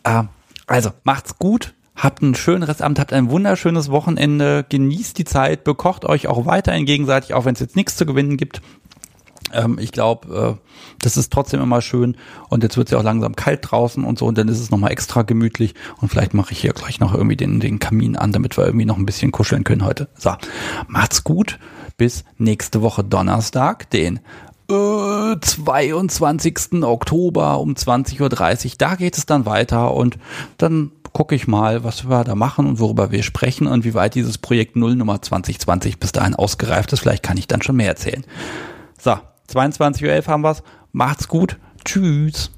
Äh, 0.04 0.24
also, 0.68 0.92
macht's 1.04 1.38
gut. 1.40 1.74
Habt 1.96 2.22
einen 2.22 2.36
schönen 2.36 2.64
Restabend, 2.64 3.00
habt 3.00 3.14
ein 3.14 3.30
wunderschönes 3.30 3.90
Wochenende, 3.90 4.66
genießt 4.68 5.18
die 5.18 5.24
Zeit, 5.24 5.64
bekocht 5.64 6.04
euch 6.04 6.28
auch 6.28 6.46
weiterhin 6.46 6.86
gegenseitig, 6.86 7.34
auch 7.34 7.46
wenn 7.46 7.54
es 7.54 7.62
jetzt 7.62 7.78
nichts 7.78 7.96
zu 7.96 8.06
gewinnen 8.06 8.36
gibt. 8.36 8.62
Ähm, 9.54 9.78
ich 9.80 9.94
glaube, 9.94 10.60
äh, 10.60 10.70
das 11.00 11.16
ist 11.16 11.32
trotzdem 11.32 11.62
immer 11.62 11.82
schön 11.82 12.18
und 12.50 12.64
jetzt 12.64 12.76
wird 12.78 12.88
es 12.88 12.92
ja 12.92 12.98
auch 12.98 13.04
langsam 13.04 13.36
kalt 13.36 13.60
draußen 13.64 14.04
und 14.04 14.20
so 14.20 14.26
und 14.26 14.38
dann 14.38 14.50
ist 14.50 14.60
es 14.60 14.72
nochmal 14.72 14.92
extra 14.92 15.22
gemütlich 15.22 15.74
und 16.02 16.10
vielleicht 16.10 16.34
mache 16.34 16.52
ich 16.52 16.60
hier 16.60 16.74
gleich 16.74 17.00
noch 17.00 17.14
irgendwie 17.14 17.38
den, 17.38 17.60
den 17.60 17.80
Kamin 17.80 18.18
an, 18.18 18.32
damit 18.34 18.58
wir 18.58 18.66
irgendwie 18.66 18.86
noch 18.86 18.98
ein 18.98 19.06
bisschen 19.06 19.32
kuscheln 19.32 19.64
können 19.64 19.86
heute. 19.86 20.10
So, 20.18 20.34
macht's 20.88 21.24
gut, 21.24 21.60
bis 21.98 22.26
nächste 22.38 22.82
Woche 22.82 23.04
Donnerstag, 23.04 23.90
den 23.90 24.20
22. 24.68 26.58
Äh, 26.74 26.84
Oktober 26.84 27.60
um 27.60 27.74
20.30 27.74 28.22
Uhr. 28.22 28.72
Da 28.78 28.96
geht 28.96 29.18
es 29.18 29.26
dann 29.26 29.46
weiter 29.46 29.94
und 29.94 30.18
dann 30.58 30.92
gucke 31.14 31.36
ich 31.36 31.48
mal, 31.48 31.84
was 31.84 32.10
wir 32.10 32.24
da 32.24 32.36
machen 32.36 32.68
und 32.68 32.80
worüber 32.80 33.12
wir 33.12 33.24
sprechen 33.24 33.68
und 33.68 33.86
wie 33.86 33.94
weit 33.94 34.16
dieses 34.16 34.38
Projekt 34.38 34.76
Null 34.76 34.96
Nummer 34.96 35.22
2020 35.22 36.00
bis 36.00 36.12
dahin 36.12 36.36
ausgereift 36.36 36.92
ist. 36.94 37.00
Vielleicht 37.00 37.24
kann 37.24 37.38
ich 37.38 37.48
dann 37.48 37.62
schon 37.62 37.78
mehr 37.78 37.88
erzählen. 37.88 38.26
So, 39.00 39.18
22.11 39.54 40.04
Uhr 40.04 40.28
haben 40.28 40.44
wir's. 40.44 40.62
Macht's 40.92 41.28
gut. 41.28 41.58
Tschüss. 41.86 42.52